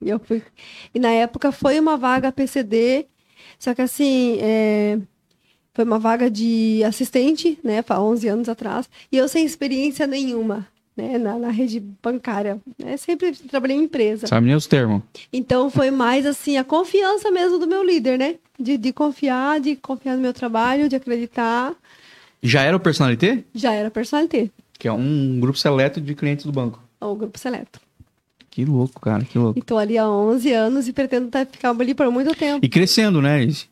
Eu 0.00 0.18
fui. 0.18 0.42
E 0.94 0.98
na 0.98 1.10
época 1.10 1.52
foi 1.52 1.78
uma 1.78 1.96
vaga 1.96 2.32
PCD, 2.32 3.06
só 3.58 3.74
que 3.74 3.82
assim, 3.82 4.38
é, 4.40 4.98
foi 5.74 5.84
uma 5.84 5.98
vaga 5.98 6.30
de 6.30 6.82
assistente, 6.84 7.58
né, 7.62 7.84
há 7.88 8.02
11 8.02 8.28
anos 8.28 8.48
atrás, 8.48 8.88
e 9.10 9.16
eu 9.16 9.28
sem 9.28 9.44
experiência 9.44 10.06
nenhuma, 10.06 10.66
né, 10.96 11.18
na, 11.18 11.38
na 11.38 11.50
rede 11.50 11.80
bancária, 11.80 12.60
né, 12.78 12.96
sempre 12.96 13.32
trabalhei 13.32 13.76
em 13.76 13.84
empresa. 13.84 14.26
Sabe 14.28 14.46
nem 14.46 14.56
os 14.56 14.66
termos. 14.66 15.02
Então 15.32 15.68
foi 15.68 15.90
mais 15.90 16.26
assim 16.26 16.56
a 16.56 16.64
confiança 16.64 17.30
mesmo 17.30 17.58
do 17.58 17.66
meu 17.66 17.84
líder, 17.84 18.18
né, 18.18 18.36
de, 18.58 18.76
de 18.78 18.92
confiar, 18.92 19.60
de 19.60 19.76
confiar 19.76 20.16
no 20.16 20.22
meu 20.22 20.32
trabalho, 20.32 20.88
de 20.88 20.96
acreditar. 20.96 21.74
Já 22.42 22.62
era 22.62 22.76
o 22.76 22.80
Personalité? 22.80 23.44
Já 23.54 23.72
era 23.72 23.90
personalité, 23.90 24.50
Que 24.78 24.86
é 24.88 24.92
um 24.92 25.38
grupo 25.40 25.58
seleto 25.58 26.00
de 26.00 26.14
clientes 26.14 26.44
do 26.46 26.52
banco. 26.52 26.82
o 27.00 27.14
grupo 27.14 27.38
seleto. 27.38 27.80
Que 28.50 28.64
louco, 28.64 29.00
cara, 29.00 29.24
que 29.24 29.38
louco. 29.38 29.58
E 29.58 29.62
tô 29.62 29.76
ali 29.78 29.96
há 29.98 30.08
11 30.08 30.52
anos 30.52 30.88
e 30.88 30.92
pretendo 30.92 31.28
tá, 31.28 31.44
ficar 31.46 31.70
ali 31.70 31.94
por 31.94 32.10
muito 32.10 32.34
tempo. 32.34 32.64
E 32.64 32.68
crescendo, 32.68 33.20
né, 33.22 33.44
Liz? 33.44 33.68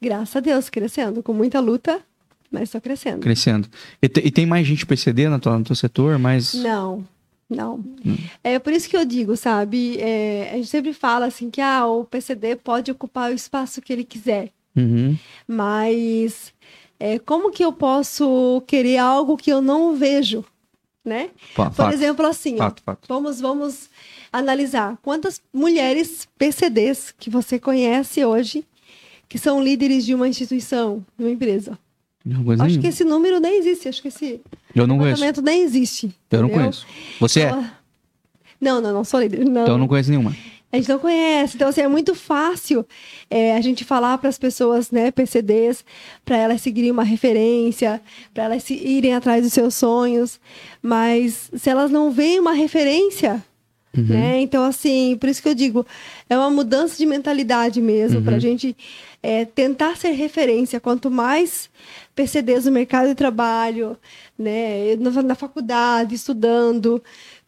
Graças 0.00 0.34
a 0.36 0.40
Deus, 0.40 0.70
crescendo, 0.70 1.22
com 1.22 1.32
muita 1.34 1.60
luta, 1.60 2.00
mas 2.50 2.64
estou 2.64 2.80
crescendo. 2.80 3.20
Crescendo. 3.20 3.68
E, 4.02 4.06
e 4.06 4.30
tem 4.30 4.46
mais 4.46 4.66
gente 4.66 4.86
PCD 4.86 5.28
na 5.28 5.38
tua, 5.38 5.58
no 5.58 5.64
teu 5.64 5.76
setor, 5.76 6.18
mas. 6.18 6.54
Não, 6.54 7.04
não. 7.48 7.84
É 8.42 8.58
por 8.58 8.72
isso 8.72 8.88
que 8.88 8.96
eu 8.96 9.04
digo, 9.04 9.36
sabe? 9.36 9.98
é, 10.00 10.50
a 10.52 10.56
gente 10.56 10.68
sempre 10.68 10.92
fala 10.94 11.26
assim 11.26 11.50
que 11.50 11.60
ah, 11.60 11.86
o 11.86 12.04
PCD 12.04 12.56
pode 12.56 12.90
ocupar 12.90 13.30
o 13.30 13.34
espaço 13.34 13.82
que 13.82 13.92
ele 13.92 14.04
quiser, 14.04 14.50
Uhum. 14.74 15.16
mas 15.46 16.52
é, 17.02 17.18
como 17.18 17.50
que 17.50 17.64
eu 17.64 17.72
posso 17.72 18.62
querer 18.66 18.98
algo 18.98 19.36
que 19.36 19.50
eu 19.52 19.60
não 19.60 19.94
vejo? 19.96 20.44
né? 21.04 21.30
Fa- 21.52 21.64
Por 21.68 21.74
fato, 21.74 21.94
exemplo, 21.94 22.24
assim, 22.24 22.54
ó, 22.54 22.58
fato, 22.58 22.80
fato. 22.84 23.08
vamos, 23.08 23.40
vamos 23.40 23.90
analisar 24.32 24.96
quantas 25.02 25.42
mulheres 25.52 26.28
PCDs 26.38 27.12
que 27.18 27.28
você 27.28 27.58
conhece 27.58 28.24
hoje 28.24 28.64
que 29.28 29.36
são 29.36 29.60
líderes 29.60 30.04
de 30.06 30.14
uma 30.14 30.28
instituição, 30.28 31.04
de 31.18 31.24
uma 31.24 31.30
empresa. 31.32 31.72
Acho 32.24 32.36
nenhuma. 32.64 32.80
que 32.82 32.86
esse 32.86 33.02
número 33.02 33.40
nem 33.40 33.58
existe, 33.58 33.88
acho 33.88 34.00
que 34.00 34.06
esse 34.08 34.40
Eu 34.72 34.86
não 34.86 34.96
conheço. 34.96 35.42
nem 35.42 35.62
existe. 35.64 36.14
Eu 36.30 36.42
não 36.42 36.48
conheço. 36.50 36.86
Você 37.18 37.40
é? 37.40 37.50
Não, 38.60 38.80
não, 38.80 38.92
não 38.92 39.02
sou 39.02 39.18
líder. 39.20 39.44
Não. 39.44 39.62
Então 39.62 39.74
eu 39.74 39.78
não 39.78 39.88
conheço 39.88 40.08
nenhuma. 40.10 40.32
A 40.72 40.76
gente 40.76 40.88
não 40.88 40.98
conhece. 40.98 41.54
Então, 41.56 41.68
assim, 41.68 41.82
é 41.82 41.88
muito 41.88 42.14
fácil 42.14 42.86
é, 43.30 43.54
a 43.54 43.60
gente 43.60 43.84
falar 43.84 44.16
para 44.18 44.30
as 44.30 44.38
pessoas, 44.38 44.90
né, 44.90 45.10
PCDs, 45.10 45.84
para 46.24 46.36
elas 46.38 46.62
seguirem 46.62 46.90
uma 46.90 47.04
referência, 47.04 48.00
para 48.32 48.44
elas 48.44 48.62
se- 48.64 48.74
irem 48.74 49.14
atrás 49.14 49.42
dos 49.42 49.52
seus 49.52 49.74
sonhos. 49.74 50.40
Mas 50.80 51.50
se 51.54 51.68
elas 51.68 51.90
não 51.90 52.10
veem 52.10 52.40
uma 52.40 52.52
referência, 52.54 53.42
Uhum. 53.94 54.04
né? 54.04 54.40
Então, 54.40 54.64
assim, 54.64 55.18
por 55.20 55.28
isso 55.28 55.42
que 55.42 55.48
eu 55.50 55.54
digo, 55.54 55.86
é 56.30 56.34
uma 56.38 56.48
mudança 56.48 56.96
de 56.96 57.04
mentalidade 57.04 57.78
mesmo, 57.78 58.20
Uhum. 58.20 58.24
para 58.24 58.36
a 58.36 58.38
gente 58.38 58.74
é, 59.22 59.44
tentar 59.44 59.96
ser 59.98 60.12
referência. 60.12 60.80
Quanto 60.80 61.10
mais 61.10 61.68
PCDs 62.14 62.64
no 62.64 62.72
mercado 62.72 63.08
de 63.08 63.14
trabalho, 63.14 63.96
né, 64.38 64.96
na, 64.98 65.22
na 65.22 65.34
faculdade, 65.34 66.14
estudando. 66.14 67.02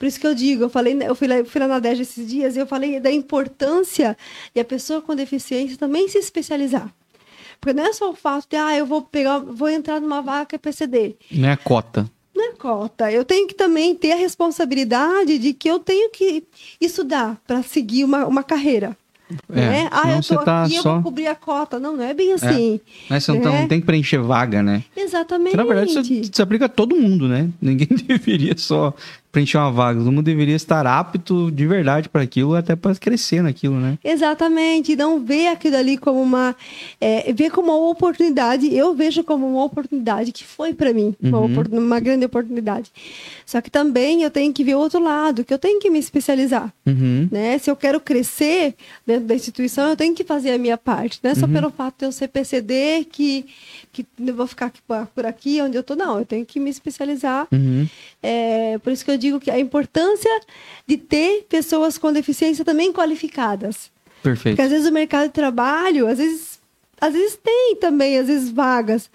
Por 0.04 0.08
isso 0.08 0.20
que 0.20 0.26
eu 0.26 0.34
digo, 0.34 0.64
eu 0.64 0.68
falei, 0.68 0.94
eu 1.02 1.14
fui 1.14 1.26
lá, 1.26 1.36
eu 1.36 1.46
fui 1.46 1.58
lá 1.58 1.66
na 1.66 1.78
DEG 1.78 2.02
esses 2.02 2.28
dias 2.28 2.56
e 2.56 2.58
eu 2.58 2.66
falei 2.66 3.00
da 3.00 3.10
importância 3.10 4.14
de 4.54 4.60
a 4.60 4.64
pessoa 4.64 5.00
com 5.00 5.16
deficiência 5.16 5.78
também 5.78 6.06
se 6.08 6.18
especializar. 6.18 6.92
Porque 7.58 7.72
não 7.72 7.86
é 7.86 7.92
só 7.94 8.10
o 8.10 8.14
fato 8.14 8.46
de, 8.50 8.54
ah, 8.54 8.76
eu 8.76 8.84
vou 8.84 9.00
pegar, 9.00 9.38
vou 9.38 9.66
entrar 9.66 10.02
numa 10.02 10.20
vaca 10.20 10.58
PCD. 10.58 11.16
Não 11.32 11.48
é 11.48 11.56
cota. 11.56 12.06
Não 12.36 12.50
é 12.50 12.52
cota. 12.54 13.10
Eu 13.10 13.24
tenho 13.24 13.48
que 13.48 13.54
também 13.54 13.94
ter 13.94 14.12
a 14.12 14.16
responsabilidade 14.16 15.38
de 15.38 15.54
que 15.54 15.70
eu 15.70 15.78
tenho 15.78 16.10
que 16.10 16.44
estudar 16.78 17.40
para 17.46 17.62
seguir 17.62 18.04
uma, 18.04 18.26
uma 18.26 18.42
carreira. 18.42 18.94
É, 19.50 19.54
né? 19.54 19.88
Ah, 19.90 20.12
eu 20.12 20.22
você 20.22 20.36
tô 20.36 20.42
tá 20.44 20.64
aqui, 20.64 20.76
eu 20.76 20.82
só- 20.82 20.94
vou 20.96 21.02
cobrir 21.04 21.28
a 21.28 21.34
cota. 21.34 21.80
Não, 21.80 21.96
não 21.96 22.04
é 22.04 22.12
bem 22.12 22.34
assim. 22.34 22.78
Né? 23.08 23.18
Você 23.18 23.32
não, 23.32 23.40
tá- 23.40 23.50
Né? 23.50 23.60
não 23.62 23.68
tem 23.68 23.80
que 23.80 23.86
preencher 23.86 24.18
vaga, 24.18 24.62
né? 24.62 24.84
Exatamente. 24.94 25.52
Que, 25.52 25.56
na 25.56 25.64
verdade, 25.64 25.90
isso 26.20 26.30
se 26.30 26.42
aplica 26.42 26.66
a 26.66 26.68
todo 26.68 26.94
mundo, 26.94 27.26
né? 27.26 27.48
Ninguém 27.58 27.88
deveria 28.06 28.54
só 28.58 28.92
preencher 29.34 29.58
uma 29.58 29.70
vaga. 29.72 29.98
Todo 29.98 30.10
mundo 30.12 30.22
deveria 30.24 30.54
estar 30.54 30.86
apto 30.86 31.50
de 31.50 31.66
verdade 31.66 32.08
para 32.08 32.22
aquilo, 32.22 32.54
até 32.54 32.76
para 32.76 32.94
crescer 32.94 33.42
naquilo, 33.42 33.74
né? 33.80 33.98
Exatamente, 34.04 34.94
não 34.94 35.22
ver 35.24 35.48
aquilo 35.48 35.76
ali 35.76 35.96
como 35.98 36.22
uma. 36.22 36.54
É, 37.00 37.32
ver 37.32 37.50
como 37.50 37.72
uma 37.76 37.90
oportunidade. 37.90 38.72
Eu 38.74 38.94
vejo 38.94 39.24
como 39.24 39.46
uma 39.46 39.64
oportunidade 39.64 40.30
que 40.32 40.44
foi 40.44 40.72
para 40.72 40.92
mim, 40.94 41.14
uma, 41.20 41.40
Uhum. 41.40 41.52
opor- 41.52 41.68
uma 41.72 41.98
grande 42.00 42.24
oportunidade. 42.24 42.90
Só 43.44 43.60
que 43.60 43.70
também 43.70 44.22
eu 44.22 44.30
tenho 44.30 44.52
que 44.52 44.62
ver 44.64 44.76
o 44.76 44.78
outro 44.78 45.02
lado, 45.02 45.44
que 45.44 45.52
eu 45.52 45.58
tenho 45.58 45.80
que 45.80 45.90
me 45.90 45.98
especializar. 45.98 46.72
Uhum. 46.86 47.28
Né? 47.30 47.58
Se 47.58 47.70
eu 47.70 47.76
quero 47.76 47.98
crescer 48.00 48.74
dentro 49.06 49.24
da 49.26 49.34
instituição, 49.34 49.88
eu 49.90 49.96
tenho 49.96 50.14
que 50.14 50.22
fazer 50.24 50.52
a 50.52 50.58
minha 50.58 50.78
parte. 50.78 51.18
Não 51.22 51.30
é 51.30 51.34
só 51.34 51.46
Uhum. 51.46 51.52
pelo 51.52 51.70
fato 51.70 51.96
de 51.98 52.04
eu 52.06 52.12
ser 52.12 52.28
PCD 52.28 53.04
que, 53.10 53.44
que 53.92 54.06
eu 54.18 54.34
vou 54.34 54.46
ficar 54.46 54.66
aqui, 54.66 54.80
por 55.14 55.26
aqui 55.26 55.60
onde 55.60 55.76
eu 55.76 55.82
tô. 55.82 55.94
Não, 55.96 56.20
eu 56.20 56.24
tenho 56.24 56.46
que 56.46 56.60
me 56.60 56.70
especializar. 56.70 57.46
Uhum. 57.52 57.86
É, 58.22 58.78
por 58.78 58.92
isso 58.92 59.04
que 59.04 59.10
eu 59.10 59.18
digo 59.24 59.40
que 59.40 59.50
a 59.50 59.58
importância 59.58 60.30
de 60.86 60.96
ter 60.96 61.46
pessoas 61.48 61.98
com 61.98 62.12
deficiência 62.12 62.64
também 62.64 62.92
qualificadas. 62.92 63.90
Perfeito. 64.22 64.56
Porque 64.56 64.62
às 64.62 64.70
vezes 64.70 64.88
o 64.88 64.92
mercado 64.92 65.26
de 65.26 65.32
trabalho, 65.34 66.06
às 66.06 66.18
vezes, 66.18 66.58
às 67.00 67.12
vezes 67.12 67.38
tem 67.42 67.76
também, 67.80 68.18
às 68.18 68.26
vezes 68.26 68.50
vagas. 68.50 69.10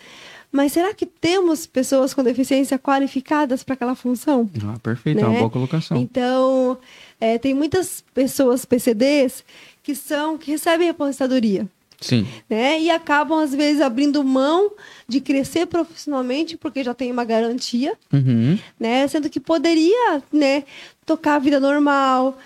Mas 0.51 0.71
será 0.71 0.93
que 0.93 1.05
temos 1.05 1.67
pessoas 1.67 2.13
com 2.13 2.23
deficiência 2.23 2.79
qualificadas 2.79 3.63
para 3.63 3.75
aquela 3.75 3.95
função? 3.95 4.49
Ah, 4.65 4.79
perfeito, 4.81 5.19
é 5.19 5.23
uma 5.23 5.33
né? 5.33 5.39
boa 5.39 5.49
colocação. 5.49 5.97
Então, 5.97 6.77
é, 7.21 7.37
tem 7.37 7.53
muitas 7.53 8.03
pessoas 8.13 8.65
PCDs 8.65 9.43
que 9.83 9.93
são 9.93 10.37
que 10.37 10.51
recebem 10.51 10.89
aposentadoria. 10.89 11.67
Sim. 12.01 12.27
Né? 12.49 12.79
E 12.81 12.89
acabam, 12.89 13.39
às 13.39 13.53
vezes, 13.53 13.81
abrindo 13.81 14.23
mão 14.23 14.71
de 15.07 15.19
crescer 15.19 15.65
profissionalmente, 15.65 16.55
porque 16.57 16.83
já 16.83 16.93
tem 16.93 17.11
uma 17.11 17.25
garantia, 17.25 17.93
Uhum. 18.13 18.57
né? 18.79 19.07
Sendo 19.07 19.29
que 19.29 19.39
poderia, 19.39 20.21
né, 20.31 20.63
tocar 21.05 21.35
a 21.35 21.39
vida 21.39 21.59
normal. 21.59 22.37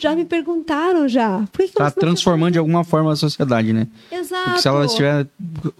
Já 0.00 0.14
me 0.14 0.24
perguntaram 0.24 1.08
já. 1.08 1.44
Por 1.52 1.64
que 1.66 1.72
Tá 1.72 1.90
transformando 1.90 2.52
de 2.52 2.58
alguma 2.60 2.84
forma 2.84 3.12
a 3.12 3.16
sociedade, 3.16 3.72
né? 3.72 3.88
Exato. 4.12 4.44
Porque 4.44 4.60
se 4.62 4.68
ela 4.68 4.84
estiver 4.86 5.26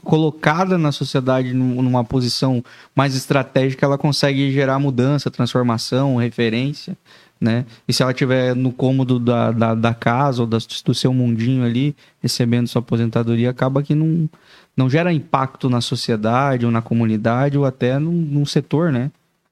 colocada 0.02 0.76
na 0.78 0.90
sociedade 0.92 1.52
num- 1.54 1.80
numa 1.82 2.04
posição 2.04 2.64
mais 2.94 3.14
estratégica, 3.14 3.86
ela 3.86 3.96
consegue 3.98 4.50
gerar 4.50 4.78
mudança, 4.78 5.30
transformação, 5.30 6.16
referência, 6.16 6.96
né? 7.40 7.64
E 7.86 7.92
se 7.92 8.02
ela 8.02 8.12
estiver 8.12 8.54
no 8.54 8.72
cômodo 8.72 9.18
da, 9.18 9.50
da, 9.52 9.74
da 9.74 9.94
casa 9.94 10.42
ou 10.42 10.46
da- 10.46 10.58
do 10.84 10.94
seu 10.94 11.12
mundinho 11.14 11.64
ali, 11.64 11.94
recebendo 12.20 12.66
sua 12.66 12.80
aposentadoria, 12.80 13.50
acaba 13.50 13.82
que 13.82 13.94
não, 13.94 14.28
não 14.76 14.90
gera 14.90 15.12
impacto 15.12 15.70
na 15.70 15.80
sociedade 15.80 16.66
ou 16.66 16.72
na 16.72 16.82
comunidade 16.82 17.56
ou 17.56 17.64
até 17.64 17.98
num, 17.98 18.12
num 18.12 18.46
setor, 18.46 18.92
né? 18.92 19.10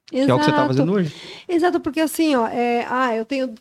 Que 0.09 0.19
é 0.19 0.23
o 0.33 0.37
que 0.37 0.45
você 0.45 0.49
está 0.49 0.61
Exato. 0.63 0.67
fazendo 0.67 0.91
hoje. 0.93 1.13
Exato, 1.47 1.79
porque 1.79 1.99
assim, 1.99 2.35
ó, 2.35 2.47
é, 2.47 2.85
ah, 2.89 3.15
eu 3.15 3.25
tenho, 3.25 3.53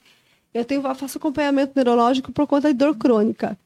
eu 0.55 0.65
tenho, 0.65 0.81
eu 0.87 0.95
faço 0.95 1.19
acompanhamento 1.19 1.73
neurológico 1.75 2.33
por 2.33 2.47
conta 2.47 2.69
de 2.69 2.75
dor 2.75 2.95
crônica. 2.97 3.59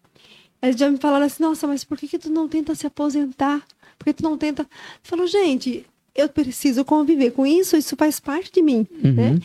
Eles 0.62 0.76
já 0.76 0.90
me 0.90 0.98
falaram 0.98 1.24
assim, 1.26 1.42
nossa, 1.42 1.66
mas 1.66 1.84
por 1.84 1.96
que, 1.96 2.06
que 2.08 2.18
tu 2.18 2.30
não 2.30 2.48
tenta 2.48 2.74
se 2.74 2.86
aposentar? 2.86 3.62
Por 3.98 4.04
que 4.04 4.12
tu 4.14 4.22
não 4.22 4.36
tenta? 4.36 4.62
Eu 4.62 4.68
falo, 5.02 5.26
gente, 5.26 5.86
eu 6.14 6.28
preciso 6.28 6.84
conviver 6.84 7.30
com 7.32 7.46
isso, 7.46 7.76
isso 7.76 7.96
faz 7.96 8.18
parte 8.20 8.52
de 8.52 8.62
mim, 8.62 8.86
Uhum. 9.04 9.12
né? 9.12 9.38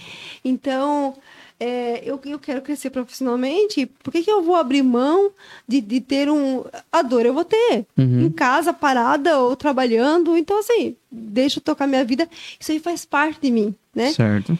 Então, 0.43 1.15
é, 1.59 2.01
eu, 2.05 2.19
eu 2.25 2.37
quero 2.39 2.61
crescer 2.61 2.89
profissionalmente, 2.89 3.85
por 4.03 4.11
que, 4.11 4.23
que 4.23 4.31
eu 4.31 4.41
vou 4.43 4.55
abrir 4.55 4.83
mão 4.83 5.31
de, 5.67 5.79
de 5.79 6.01
ter 6.01 6.29
um... 6.29 6.63
A 6.91 7.01
dor 7.01 7.25
eu 7.25 7.33
vou 7.33 7.45
ter, 7.45 7.85
Uhum. 7.97 8.25
em 8.25 8.29
casa, 8.29 8.73
parada 8.73 9.39
ou 9.39 9.55
trabalhando, 9.55 10.37
então 10.37 10.59
assim, 10.59 10.95
deixa 11.11 11.59
eu 11.59 11.63
tocar 11.63 11.87
minha 11.87 12.03
vida, 12.03 12.27
isso 12.59 12.71
aí 12.71 12.79
faz 12.79 13.05
parte 13.05 13.39
de 13.41 13.51
mim, 13.51 13.73
né? 13.93 14.11
Certo. 14.11 14.57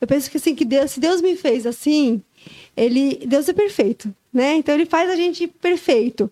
Eu 0.00 0.06
penso 0.06 0.30
que 0.30 0.36
assim, 0.36 0.54
que 0.54 0.64
Deus, 0.64 0.90
se 0.90 1.00
Deus 1.00 1.20
me 1.22 1.36
fez 1.36 1.66
assim, 1.66 2.22
ele, 2.76 3.22
Deus 3.26 3.48
é 3.48 3.52
perfeito, 3.52 4.14
né? 4.32 4.54
Então 4.56 4.74
ele 4.74 4.86
faz 4.86 5.10
a 5.10 5.16
gente 5.16 5.46
perfeito. 5.48 6.30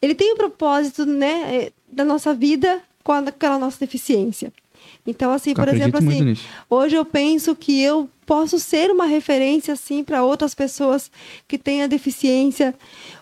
Ele 0.00 0.14
tem 0.14 0.32
um 0.32 0.36
propósito, 0.36 1.04
né, 1.06 1.42
eh, 1.54 1.72
da 1.90 2.04
nossa 2.04 2.34
vida 2.34 2.82
com 3.06 3.12
aquela 3.12 3.56
nossa 3.56 3.78
deficiência. 3.78 4.52
Então 5.06 5.30
assim, 5.30 5.54
por 5.54 5.68
acredito 5.68 5.96
exemplo, 5.96 6.10
assim, 6.10 6.36
hoje 6.68 6.96
eu 6.96 7.04
penso 7.04 7.54
que 7.54 7.80
eu 7.80 8.10
posso 8.26 8.58
ser 8.58 8.90
uma 8.90 9.06
referência 9.06 9.72
assim 9.72 10.02
para 10.02 10.24
outras 10.24 10.52
pessoas 10.52 11.08
que 11.46 11.56
têm 11.56 11.84
a 11.84 11.86
deficiência. 11.86 12.74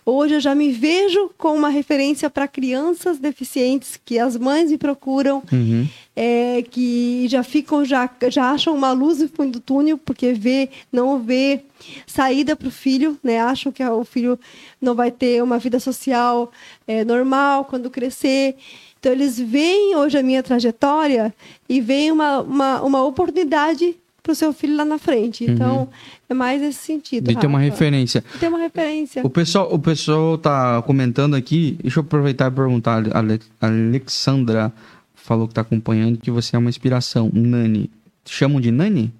Hoje 0.07 0.37
eu 0.37 0.41
já 0.41 0.55
me 0.55 0.73
vejo 0.73 1.31
como 1.37 1.57
uma 1.57 1.69
referência 1.69 2.31
para 2.31 2.49
crianças 2.49 3.19
deficientes 3.19 4.01
que 4.03 4.19
as 4.19 4.39
mães 4.39 4.71
me 4.71 4.79
procuram 4.79 5.43
Uhum. 5.53 5.87
é, 6.17 6.63
que 6.71 7.27
já 7.29 7.43
ficam, 7.43 7.85
já, 7.85 8.09
já 8.29 8.51
acham 8.51 8.75
uma 8.75 8.93
luz 8.93 9.19
no 9.19 9.29
fundo 9.29 9.53
do 9.53 9.61
túnel, 9.61 9.99
porque 9.99 10.33
vê, 10.33 10.71
não 10.91 11.19
vê 11.19 11.61
saída 12.07 12.57
para 12.57 12.69
o 12.69 12.71
filho, 12.71 13.19
né? 13.23 13.41
Acham 13.41 13.71
que 13.71 13.85
o 13.85 14.05
filho 14.05 14.39
não 14.81 14.95
vai 14.95 15.11
ter 15.11 15.43
uma 15.43 15.59
vida 15.59 15.79
social 15.79 16.51
é, 16.87 17.05
normal 17.05 17.67
quando 17.67 17.91
crescer. 17.91 18.57
Então, 19.05 19.13
eles 19.13 19.39
veem 19.39 19.95
hoje 19.97 20.17
a 20.17 20.23
minha 20.23 20.43
trajetória 20.43 21.35
e 21.69 21.79
veem 21.79 22.11
uma, 22.11 22.41
uma, 22.41 22.81
uma 22.81 23.05
oportunidade 23.05 23.95
para 24.23 24.33
o 24.33 24.35
seu 24.35 24.51
filho 24.51 24.75
lá 24.79 24.85
na 24.87 24.97
frente. 24.97 25.45
Então, 25.45 25.91
é 26.27 26.33
mais 26.33 26.59
nesse 26.59 26.79
sentido. 26.79 27.29
Uhum. 27.29 27.35
De 27.35 27.39
ter 27.39 27.47
uma 27.47 27.59
referência. 27.59 28.25
De 28.33 28.39
ter 28.39 28.49
uma 28.49 28.57
referência. 28.59 29.21
O 29.23 29.29
pessoal, 29.29 29.71
o 29.71 29.79
pessoal 29.79 30.39
tá 30.39 30.81
comentando 30.87 31.35
aqui. 31.37 31.77
Deixa 31.83 32.01
eu 32.01 32.03
aproveitar 32.03 32.51
e 32.51 32.55
perguntar. 32.55 32.93
A 33.15 33.19
Ale- 33.19 33.41
a 33.61 33.67
Alexandra 33.67 34.73
falou 35.15 35.47
que 35.49 35.53
tá 35.53 35.61
acompanhando 35.61 36.17
que 36.19 36.31
você 36.31 36.57
é 36.57 36.59
uma 36.59 36.71
inspiração. 36.71 37.31
Nani. 37.31 37.91
Chamam 38.25 38.59
de 38.59 38.71
Nani? 38.71 39.13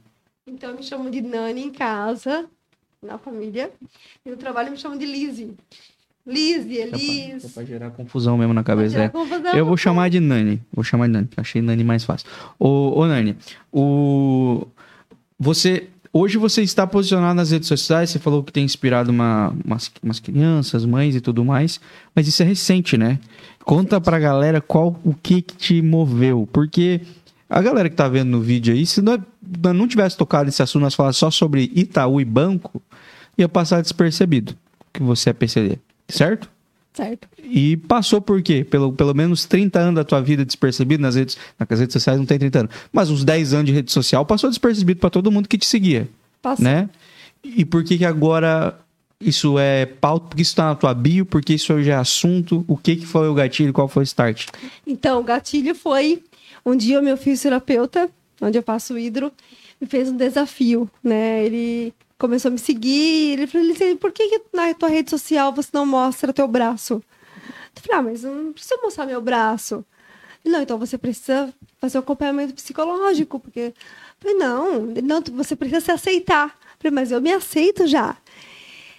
Então, 0.47 0.75
me 0.75 0.83
chamam 0.83 1.11
de 1.11 1.21
Nani 1.21 1.63
em 1.63 1.71
casa, 1.71 2.47
na 3.03 3.19
família. 3.19 3.71
E 4.25 4.31
no 4.31 4.37
trabalho 4.39 4.71
me 4.71 4.79
chamam 4.79 4.97
de 4.97 5.05
Lizzie. 5.05 5.53
Lizzie, 6.27 6.79
Elis. 6.79 7.53
Pra 7.53 7.65
gerar 7.65 7.91
confusão 7.91 8.39
mesmo 8.39 8.55
na 8.55 8.65
cabeça. 8.65 8.99
É. 8.99 9.59
Eu 9.59 9.67
vou 9.67 9.77
chamar 9.77 10.09
de 10.09 10.21
Nani. 10.21 10.61
Vou 10.73 10.83
chamar 10.83 11.07
de 11.07 11.13
Nani. 11.13 11.29
Achei 11.37 11.61
Nani 11.61 11.85
mais 11.85 12.05
fácil. 12.05 12.27
Ô, 12.59 12.99
ô 12.99 13.07
Nani, 13.07 13.37
o... 13.73 14.67
você... 15.39 15.89
Hoje 16.17 16.39
você 16.39 16.63
está 16.63 16.87
posicionado 16.87 17.35
nas 17.35 17.51
redes 17.51 17.67
sociais, 17.67 18.09
você 18.09 18.21
falou 18.21 18.45
que 18.45 18.53
tem 18.53 18.65
inspirado 18.65 19.11
uma, 19.11 19.53
umas, 19.65 19.91
umas 20.01 20.21
crianças, 20.21 20.85
mães 20.85 21.17
e 21.17 21.21
tudo 21.21 21.45
mais, 21.45 21.81
mas 22.15 22.29
isso 22.29 22.41
é 22.41 22.47
recente, 22.47 22.97
né? 22.97 23.19
Conta 23.65 24.01
pra 24.01 24.21
galera 24.21 24.61
qual 24.61 24.97
o 25.03 25.13
que, 25.13 25.43
que 25.43 25.57
te 25.57 25.83
moveu, 25.83 26.49
porque 26.53 27.01
a 27.51 27.61
galera 27.61 27.91
que 27.91 27.97
tá 27.97 28.09
vendo 28.09 28.31
no 28.31 28.41
vídeo 28.41 28.73
aí, 28.73 28.87
se 28.87 29.03
nós 29.03 29.21
não 29.75 29.89
tivesse 29.89 30.17
tocado 30.17 30.49
esse 30.49 30.63
assunto, 30.63 30.83
nós 30.83 30.95
falar 30.95 31.13
só 31.13 31.33
sobre 31.33 31.69
Itaú 31.75 32.21
e 32.21 32.25
banco, 32.25 32.81
ia 33.37 33.49
passar 33.49 33.83
despercebido 33.83 34.57
que 34.93 35.03
você 35.03 35.31
é 35.31 35.33
PCD, 35.33 35.81
certo? 36.09 36.51
Certo. 36.93 37.27
E 37.43 37.77
passou 37.77 38.21
por 38.21 38.41
quê? 38.41 38.63
Pelo, 38.63 38.93
pelo 38.93 39.13
menos 39.15 39.45
30 39.47 39.79
anos 39.81 39.95
da 39.97 40.05
tua 40.05 40.21
vida 40.21 40.45
despercebido 40.45 41.03
nas 41.03 41.17
redes, 41.17 41.37
nas 41.59 41.81
redes 41.81 41.93
sociais 41.93 42.19
não 42.19 42.25
tem 42.27 42.39
30 42.39 42.61
anos, 42.61 42.75
mas 42.93 43.11
uns 43.11 43.25
10 43.25 43.53
anos 43.53 43.67
de 43.67 43.73
rede 43.73 43.91
social 43.91 44.25
passou 44.25 44.49
despercebido 44.49 45.01
para 45.01 45.11
todo 45.11 45.31
mundo 45.33 45.49
que 45.49 45.59
te 45.59 45.67
seguia, 45.67 46.09
Passou. 46.41 46.65
né? 46.65 46.89
E 47.43 47.65
por 47.65 47.83
que 47.83 47.99
que 47.99 48.05
agora 48.05 48.79
isso 49.21 49.59
é 49.59 49.87
pauta? 49.87 50.29
Porque 50.29 50.43
isso 50.43 50.55
tá 50.55 50.67
na 50.67 50.75
tua 50.77 50.95
bio? 50.95 51.27
Porque 51.27 51.55
isso 51.55 51.75
hoje 51.75 51.91
é 51.91 51.95
assunto? 51.95 52.65
O 52.69 52.77
que 52.77 52.95
que 52.97 53.07
foi 53.07 53.29
o 53.29 53.35
gatilho? 53.35 53.73
Qual 53.73 53.89
foi 53.89 54.03
o 54.03 54.05
start? 54.05 54.47
Então, 54.87 55.21
o 55.21 55.25
gatilho 55.25 55.75
foi 55.75 56.23
um 56.65 56.77
dia 56.77 57.01
o 57.01 57.03
meu 57.03 57.17
fisioterapeuta, 57.17 58.09
onde 58.41 58.57
eu 58.57 58.63
faço 58.63 58.97
hidro, 58.97 59.33
me 59.81 59.87
fez 59.87 60.09
um 60.09 60.17
desafio, 60.17 60.89
né? 61.03 61.45
Ele 61.45 61.93
começou 62.19 62.49
a 62.49 62.53
me 62.53 62.59
seguir, 62.59 63.33
ele 63.33 63.47
falou 63.47 63.71
assim, 63.71 63.97
por 63.97 64.13
que, 64.13 64.29
que 64.29 64.43
na 64.53 64.73
tua 64.75 64.89
rede 64.89 65.11
social 65.11 65.53
você 65.53 65.71
não 65.73 65.85
mostra 65.85 66.33
teu 66.33 66.47
braço? 66.49 67.03
Eu 67.75 67.83
falei, 67.83 67.99
ah, 67.99 68.03
mas 68.03 68.23
não 68.23 68.53
preciso 68.53 68.81
mostrar 68.83 69.07
meu 69.07 69.21
braço. 69.21 69.85
Ele, 70.45 70.55
Não, 70.55 70.63
então 70.63 70.79
você 70.79 70.97
precisa 70.97 71.53
fazer 71.81 71.99
um 71.99 72.01
acompanhamento 72.01 72.55
psicológico, 72.55 73.41
porque... 73.41 73.61
Eu 73.61 73.75
falei, 74.21 74.37
não, 74.37 74.81
não, 75.03 75.23
você 75.33 75.57
precisa 75.57 75.81
se 75.81 75.91
aceitar. 75.91 76.47
Eu 76.47 76.77
falei, 76.79 76.95
mas 76.95 77.11
eu 77.11 77.21
me 77.21 77.33
aceito 77.33 77.87
já. 77.87 78.17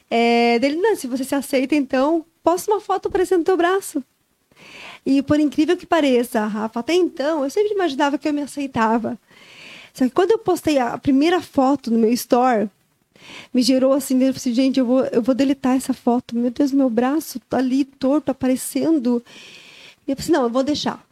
É, 0.10 0.60
dele, 0.60 0.76
não, 0.76 0.96
se 0.96 1.08
você 1.08 1.24
se 1.24 1.34
aceita, 1.34 1.74
então, 1.74 2.26
posta 2.44 2.72
uma 2.72 2.80
foto 2.80 3.08
aparecendo 3.08 3.44
teu 3.44 3.58
braço. 3.58 4.04
E 5.06 5.22
por 5.22 5.40
incrível 5.40 5.78
que 5.78 5.86
pareça, 5.86 6.46
Rafa, 6.46 6.80
até 6.80 6.94
então 6.94 7.44
eu 7.44 7.50
sempre 7.50 7.74
imaginava 7.74 8.18
que 8.18 8.28
eu 8.28 8.34
me 8.34 8.42
aceitava. 8.42 9.18
Só 9.94 10.04
que 10.06 10.12
quando 10.12 10.32
eu 10.32 10.40
postei 10.40 10.78
a 10.78 10.98
primeira 10.98 11.42
foto 11.42 11.92
no 11.92 12.00
meu 12.00 12.12
store, 12.14 12.70
me 13.54 13.62
gerou 13.62 13.94
assim, 13.94 14.14
eu 14.16 14.20
falei, 14.20 14.30
assim, 14.36 14.54
gente, 14.54 14.80
eu 14.80 14.86
vou, 14.86 15.04
eu 15.06 15.22
vou 15.22 15.34
deletar 15.36 15.76
essa 15.76 15.94
foto. 15.94 16.36
Meu 16.36 16.52
Deus, 16.52 16.72
meu 16.72 16.90
braço 16.90 17.40
tá 17.50 17.58
ali 17.58 17.86
torto, 17.86 18.32
aparecendo. 18.32 19.24
E 20.08 20.12
eu 20.12 20.16
pensei, 20.16 20.34
não, 20.34 20.44
eu 20.44 20.50
vou 20.50 20.64
deixar. 20.64 21.04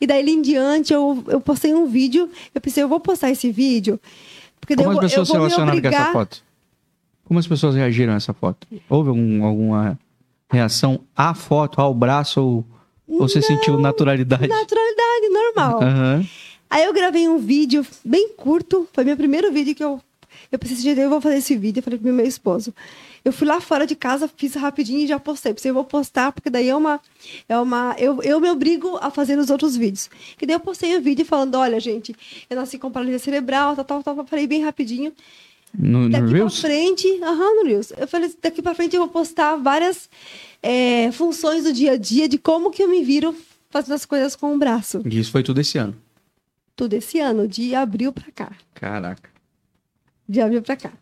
E 0.00 0.06
daí 0.06 0.28
em 0.28 0.40
diante 0.40 0.92
eu, 0.92 1.22
eu 1.28 1.40
postei 1.40 1.74
um 1.74 1.86
vídeo, 1.86 2.30
eu 2.54 2.60
pensei, 2.60 2.82
eu 2.82 2.88
vou 2.88 3.00
postar 3.00 3.30
esse 3.30 3.50
vídeo. 3.52 4.00
Porque 4.60 4.74
daí 4.76 4.84
Como 4.86 4.98
eu, 4.98 5.04
as 5.06 5.12
eu 5.12 5.20
pessoas 5.20 5.28
se 5.28 5.32
vou 5.32 5.40
me 5.42 5.46
relacionaram 5.48 5.80
com 5.80 5.88
essa 5.88 5.96
obrigar- 5.96 6.12
foto? 6.12 6.42
Como 7.24 7.38
as 7.38 7.46
pessoas 7.46 7.74
reagiram 7.74 8.12
a 8.12 8.16
essa 8.16 8.32
foto? 8.32 8.66
Houve 8.88 9.10
algum- 9.10 9.44
alguma 9.44 9.98
reação 10.50 11.00
à 11.16 11.32
foto, 11.34 11.80
ao 11.80 11.94
braço, 11.94 12.40
ou, 12.40 12.64
ou 13.06 13.28
você 13.28 13.40
sentiu 13.40 13.78
naturalidade? 13.78 14.48
Naturalidade, 14.48 15.28
normal. 15.30 15.82
Aham. 15.82 16.26
Aí 16.68 16.84
eu 16.84 16.92
gravei 16.92 17.28
um 17.28 17.38
vídeo 17.38 17.84
bem 18.04 18.30
curto, 18.36 18.88
foi 18.92 19.04
meu 19.04 19.16
primeiro 19.16 19.52
vídeo 19.52 19.74
que 19.74 19.82
eu. 19.84 20.00
Eu 20.50 20.58
pensei, 20.58 20.76
gente, 20.78 20.98
eu 21.00 21.08
vou 21.08 21.20
fazer 21.20 21.36
esse 21.36 21.56
vídeo, 21.56 21.78
eu 21.78 21.82
falei 21.82 21.98
pro 21.98 22.12
meu 22.12 22.26
esposo. 22.26 22.74
Eu 23.24 23.32
fui 23.32 23.46
lá 23.46 23.60
fora 23.60 23.86
de 23.86 23.94
casa, 23.94 24.28
fiz 24.36 24.54
rapidinho 24.54 25.00
e 25.00 25.06
já 25.06 25.18
postei. 25.20 25.54
Pensei, 25.54 25.70
eu 25.70 25.74
vou 25.74 25.84
postar, 25.84 26.32
porque 26.32 26.50
daí 26.50 26.68
é 26.68 26.74
uma. 26.74 27.00
É 27.48 27.56
uma 27.58 27.94
eu, 27.98 28.20
eu 28.22 28.40
me 28.40 28.50
obrigo 28.50 28.98
a 29.00 29.10
fazer 29.10 29.38
os 29.38 29.48
outros 29.50 29.76
vídeos. 29.76 30.10
E 30.40 30.46
daí 30.46 30.56
eu 30.56 30.60
postei 30.60 30.96
o 30.96 31.00
vídeo 31.00 31.24
falando: 31.24 31.54
olha, 31.56 31.78
gente, 31.78 32.14
eu 32.48 32.56
nasci 32.56 32.78
com 32.78 32.90
paralisia 32.90 33.18
cerebral, 33.20 33.76
tal, 33.76 33.84
tal, 33.84 34.02
tal. 34.02 34.26
Falei 34.26 34.46
bem 34.46 34.62
rapidinho. 34.64 35.12
No, 35.72 36.00
no 36.00 36.10
Daqui 36.10 36.24
pra 36.26 36.34
Reels? 36.34 36.60
frente, 36.60 37.06
aham, 37.22 37.54
no 37.62 37.64
Reels. 37.68 37.92
Eu 37.96 38.08
falei, 38.08 38.34
daqui 38.42 38.60
pra 38.60 38.74
frente 38.74 38.96
eu 38.96 39.02
vou 39.02 39.08
postar 39.08 39.54
várias 39.54 40.10
é, 40.60 41.12
funções 41.12 41.62
do 41.62 41.72
dia 41.72 41.92
a 41.92 41.96
dia 41.96 42.28
de 42.28 42.38
como 42.38 42.72
que 42.72 42.82
eu 42.82 42.88
me 42.88 43.04
viro 43.04 43.32
fazendo 43.70 43.94
as 43.94 44.04
coisas 44.04 44.34
com 44.34 44.52
o 44.52 44.58
braço. 44.58 45.00
E 45.04 45.20
Isso 45.20 45.30
foi 45.30 45.44
tudo 45.44 45.60
esse 45.60 45.78
ano. 45.78 45.96
Tudo 46.74 46.94
esse 46.94 47.20
ano, 47.20 47.46
de 47.46 47.72
abril 47.72 48.12
pra 48.12 48.32
cá. 48.34 48.50
Caraca. 48.74 49.29
De 50.30 50.40
abril 50.40 50.62
pra 50.62 50.76
cá. 50.76 50.92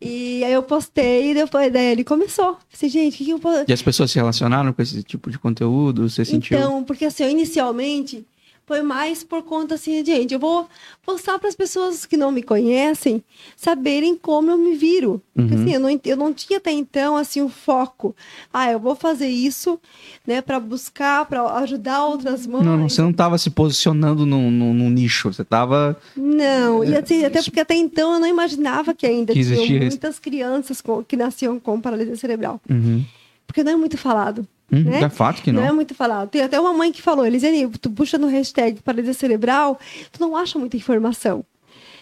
E 0.00 0.44
aí 0.44 0.52
eu 0.52 0.62
postei 0.62 1.32
e 1.32 1.34
depois 1.34 1.72
daí 1.72 1.86
ele 1.86 2.04
começou. 2.04 2.56
Falei, 2.68 2.90
gente, 2.90 3.14
o 3.14 3.18
que, 3.18 3.24
que 3.24 3.30
eu 3.30 3.38
posso. 3.38 3.64
E 3.66 3.72
as 3.72 3.82
pessoas 3.82 4.10
se 4.10 4.16
relacionaram 4.16 4.72
com 4.72 4.80
esse 4.80 5.02
tipo 5.02 5.30
de 5.30 5.38
conteúdo? 5.38 6.08
Você 6.08 6.24
sentiu? 6.24 6.56
Então, 6.56 6.84
porque 6.84 7.04
assim, 7.04 7.24
eu, 7.24 7.30
inicialmente 7.30 8.24
foi 8.68 8.82
mais 8.82 9.24
por 9.24 9.42
conta 9.42 9.76
assim, 9.76 10.04
gente, 10.04 10.34
eu 10.34 10.38
vou 10.38 10.68
postar 11.02 11.38
para 11.38 11.48
as 11.48 11.54
pessoas 11.56 12.04
que 12.04 12.18
não 12.18 12.30
me 12.30 12.42
conhecem 12.42 13.24
saberem 13.56 14.14
como 14.14 14.50
eu 14.50 14.58
me 14.58 14.76
viro. 14.76 15.22
Porque 15.34 15.54
Uhum. 15.54 15.60
assim, 15.62 15.72
eu 15.74 15.80
não, 15.80 16.00
eu 16.04 16.16
não 16.18 16.34
tinha 16.34 16.58
até 16.58 16.70
então 16.70 17.16
assim 17.16 17.40
o 17.40 17.48
foco. 17.48 18.14
Ah, 18.52 18.70
eu 18.70 18.78
vou 18.78 18.94
fazer 18.94 19.26
isso, 19.28 19.80
né, 20.26 20.42
para 20.42 20.60
buscar, 20.60 21.24
para 21.24 21.42
ajudar 21.60 22.04
outras 22.04 22.46
mães. 22.46 22.62
Não, 22.64 22.76
não, 22.76 22.88
você 22.90 23.00
não 23.00 23.10
estava 23.10 23.38
se 23.38 23.48
posicionando 23.48 24.26
num, 24.26 24.50
num- 24.50 24.74
num 24.74 24.90
nicho, 24.90 25.32
você 25.32 25.40
estava. 25.42 25.98
Não, 26.14 26.84
e 26.84 26.94
assim, 26.94 27.24
até 27.24 27.42
porque 27.42 27.60
até 27.60 27.74
então 27.74 28.12
eu 28.14 28.20
não 28.20 28.28
imaginava 28.28 28.92
que 28.92 29.06
ainda 29.06 29.32
Que 29.32 29.38
existia 29.40 29.80
muitas 29.80 30.18
crianças 30.18 30.82
com- 30.82 31.02
que 31.02 31.16
nasciam 31.16 31.58
com 31.58 31.80
paralisia 31.80 32.16
cerebral. 32.16 32.60
Uhum. 32.68 33.02
Porque 33.46 33.64
não 33.64 33.72
é 33.72 33.76
muito 33.76 33.96
falado. 33.96 34.46
Uhum, 34.70 34.82
Né? 34.84 35.00
É 35.02 35.08
fato 35.08 35.42
que 35.42 35.50
Não. 35.50 35.62
não. 35.62 35.68
é 35.68 35.72
muito 35.72 35.94
falado. 35.94 36.28
Tem 36.28 36.42
até 36.42 36.60
uma 36.60 36.72
mãe 36.74 36.92
que 36.92 37.00
falou, 37.00 37.24
Elisiane, 37.26 37.68
tu 37.80 37.90
puxa 37.90 38.18
no 38.18 38.26
hashtag 38.26 38.80
paralisia 38.82 39.14
cerebral, 39.14 39.78
tu 40.12 40.20
não 40.20 40.36
acha 40.36 40.58
muita 40.58 40.76
informação. 40.76 41.44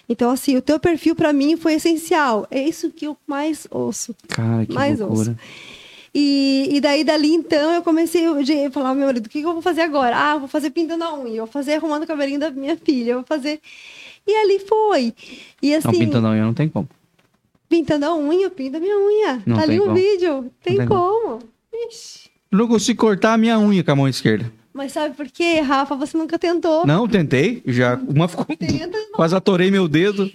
Então, 0.09 0.31
assim, 0.31 0.57
o 0.57 0.63
teu 0.63 0.79
perfil 0.79 1.15
para 1.17 1.33
mim 1.33 1.57
foi 1.57 1.75
essencial. 1.75 2.47
É 2.51 2.63
isso 2.63 2.91
que 2.91 3.07
eu 3.07 3.17
mais 3.27 3.67
ouço. 3.71 4.15
Cara, 4.29 4.65
que 4.67 4.73
mais 4.73 5.01
loucura. 5.01 5.31
ouço. 5.31 5.37
E, 6.15 6.69
e 6.71 6.81
daí, 6.81 7.05
dali, 7.05 7.35
então, 7.35 7.73
eu 7.73 7.83
comecei 7.83 8.25
a 8.27 8.71
falar 8.71 8.91
ao 8.91 8.95
meu 8.95 9.07
marido, 9.07 9.27
o 9.27 9.29
que, 9.29 9.41
que 9.41 9.47
eu 9.47 9.53
vou 9.53 9.61
fazer 9.61 9.83
agora? 9.83 10.17
Ah, 10.17 10.35
eu 10.35 10.41
vou 10.41 10.49
fazer 10.49 10.71
pintando 10.71 11.05
a 11.05 11.13
unha, 11.15 11.35
eu 11.39 11.45
vou 11.45 11.53
fazer 11.53 11.75
arrumando 11.75 12.05
o 12.05 12.07
cabelinho 12.07 12.41
da 12.41 12.51
minha 12.51 12.77
filha, 12.77 13.11
eu 13.13 13.17
vou 13.17 13.25
fazer... 13.27 13.61
E 14.27 14.35
ali 14.35 14.59
foi. 14.61 15.13
E 15.63 15.75
assim, 15.75 15.87
Não, 15.89 15.99
pintando 15.99 16.27
a 16.27 16.31
unha 16.31 16.43
não 16.45 16.55
tem 16.55 16.69
como. 16.69 16.89
pintando 17.69 18.07
a 18.07 18.17
unha, 18.17 18.47
eu 18.47 18.51
pinto 18.51 18.77
a 18.77 18.81
minha 18.81 18.99
unha. 18.99 19.43
Não 19.47 19.57
tá 19.57 19.63
ali 19.63 19.79
como. 19.79 19.95
vídeo. 19.95 20.51
Tem, 20.63 20.77
tem 20.79 20.87
como. 20.89 21.39
Ixi. 21.73 22.26
Eu 22.57 22.61
não 22.61 22.69
consigo 22.69 22.99
cortar 22.99 23.35
a 23.35 23.37
minha 23.37 23.59
unha 23.61 23.85
com 23.85 23.91
a 23.91 23.97
mão 23.97 24.09
esquerda. 24.09 24.51
Mas 24.73 24.93
sabe 24.93 25.15
por 25.15 25.27
quê, 25.27 25.61
Rafa? 25.61 25.95
Você 25.97 26.17
nunca 26.17 26.39
tentou. 26.39 26.87
Não, 26.87 27.07
tentei. 27.07 27.63
Já 27.67 28.01
uma 28.09 28.27
ficou. 28.27 28.47
Tenta. 28.57 28.97
Quase 29.13 29.37
atorei 29.37 29.71
meu 29.71 29.87
dedo. 29.87 30.27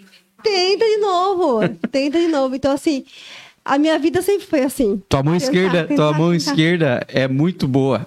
Tenta 0.44 0.86
de 0.86 0.98
novo. 0.98 1.68
Tenta 1.92 2.20
de 2.20 2.28
novo. 2.28 2.54
Então, 2.56 2.72
assim, 2.72 3.04
a 3.66 3.76
minha 3.80 3.98
vida 3.98 4.22
sempre 4.22 4.46
foi 4.46 4.62
assim. 4.62 5.02
Tua 5.10 5.24
mão 5.24 5.34
Tentar, 5.34 5.46
esquerda, 5.46 5.84
tentar, 5.86 5.96
tua 5.96 6.14
mão 6.14 6.32
tentar. 6.32 6.52
esquerda 6.52 7.06
é 7.08 7.28
muito 7.28 7.68
boa. 7.68 8.06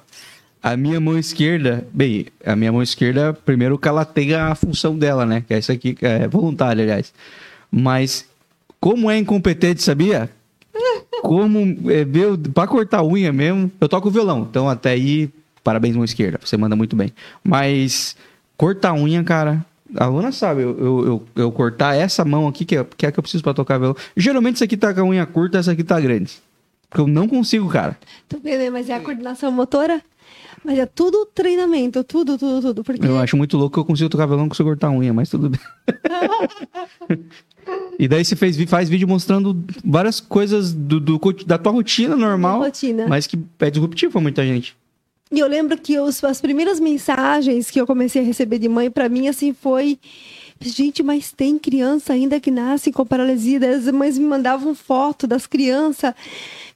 A 0.63 0.77
minha 0.77 1.01
mão 1.01 1.19
esquerda, 1.19 1.85
bem, 1.93 2.27
a 2.47 2.55
minha 2.55 2.71
mão 2.71 2.83
esquerda, 2.85 3.35
primeiro 3.35 3.77
que 3.77 3.89
ela 3.89 4.05
tem 4.05 4.33
a 4.33 4.55
função 4.55 4.97
dela, 4.97 5.27
né? 5.27 5.43
Que 5.45 5.55
é 5.55 5.59
essa 5.59 5.73
aqui, 5.73 5.93
que 5.93 6.07
é 6.07 6.29
voluntária, 6.29 6.85
aliás. 6.85 7.13
Mas 7.69 8.27
como 8.81 9.11
é 9.11 9.19
incompetente, 9.19 9.83
sabia? 9.83 10.31
Como 11.23 11.91
é, 11.91 12.05
meu, 12.05 12.37
pra 12.37 12.67
cortar 12.67 12.99
a 12.99 13.05
unha 13.05 13.33
mesmo, 13.33 13.71
eu 13.81 13.89
toco 13.89 14.11
violão. 14.11 14.47
Então 14.49 14.69
até 14.69 14.91
aí, 14.91 15.31
parabéns 15.63 15.97
mão 15.97 16.05
esquerda, 16.05 16.39
você 16.43 16.57
manda 16.57 16.77
muito 16.77 16.95
bem. 16.95 17.13
Mas 17.43 18.17
cortar 18.57 18.91
a 18.91 18.95
unha, 18.95 19.23
cara, 19.25 19.65
a 19.97 20.07
Luna 20.07 20.33
sabe, 20.33 20.63
eu, 20.63 20.79
eu, 20.79 21.07
eu, 21.07 21.27
eu 21.37 21.53
cortar 21.53 21.95
essa 21.95 22.25
mão 22.25 22.47
aqui, 22.49 22.65
que 22.65 22.77
é, 22.77 22.87
que 22.97 23.07
é 23.07 23.09
a 23.09 23.13
que 23.13 23.19
eu 23.19 23.23
preciso 23.23 23.43
pra 23.43 23.55
tocar 23.55 23.79
violão. 23.79 23.97
Geralmente 24.17 24.57
essa 24.57 24.65
aqui 24.65 24.77
tá 24.77 24.93
com 24.93 25.01
a 25.01 25.05
unha 25.05 25.27
curta, 25.27 25.59
essa 25.59 25.73
aqui 25.73 25.85
tá 25.85 26.01
grande. 26.01 26.33
Porque 26.89 27.01
eu 27.01 27.07
não 27.07 27.27
consigo, 27.27 27.69
cara. 27.69 27.99
Tu 28.29 28.39
vê, 28.41 28.57
né? 28.57 28.71
Mas 28.71 28.89
é 28.89 28.95
a 28.95 29.01
coordenação 29.01 29.51
motora. 29.51 30.01
Mas 30.65 30.79
é 30.79 30.87
tudo 30.87 31.27
treinamento, 31.27 32.03
tudo, 32.05 32.39
tudo, 32.39 32.61
tudo. 32.63 32.85
Porque 32.85 33.07
Eu 33.07 33.19
acho 33.19 33.37
muito 33.37 33.57
louco 33.57 33.75
que 33.75 33.81
eu 33.81 33.85
consigo 33.85 34.09
tocar 34.09 34.27
violão, 34.27 34.45
não 34.45 34.49
consigo 34.49 34.69
cortar 34.69 34.89
a 34.89 34.93
unha, 34.93 35.13
mas 35.13 35.29
tudo 35.29 35.51
bem. 35.51 35.61
e 37.99 38.09
daí 38.09 38.25
você 38.25 38.35
fez, 38.37 38.57
faz 38.65 38.89
vídeo 38.89 39.07
mostrando 39.09 39.63
várias 39.85 40.21
coisas 40.21 40.73
do, 40.73 40.99
do 41.01 41.19
da 41.47 41.59
tua 41.59 41.73
rotina 41.73 42.17
normal, 42.17 42.61
rotina. 42.61 43.07
mas 43.09 43.27
que 43.27 43.39
é 43.61 43.71
disruptivo 43.71 44.13
pra 44.13 44.21
muita 44.21 44.45
gente. 44.45 44.77
E 45.33 45.39
eu 45.39 45.49
lembro 45.49 45.77
que 45.79 45.99
os- 45.99 46.23
as 46.23 46.41
primeiras 46.41 46.79
mensagens 46.79 47.71
que 47.71 47.81
eu 47.81 47.87
comecei 47.87 48.23
a 48.23 48.25
receber 48.25 48.59
de 48.59 48.69
mãe, 48.69 48.91
pra 48.91 49.09
mim, 49.09 49.27
assim, 49.29 49.53
foi... 49.53 49.99
Gente, 50.61 51.03
mas 51.03 51.33
tem 51.33 51.59
criança 51.59 52.13
ainda 52.13 52.39
que 52.39 52.49
nasce 52.51 52.93
com 52.93 53.05
paralisia. 53.05 53.59
As 53.77 53.91
mães 53.91 54.17
me 54.17 54.25
mandavam 54.25 54.73
foto 54.75 55.27
das 55.27 55.47
crianças. 55.49 56.15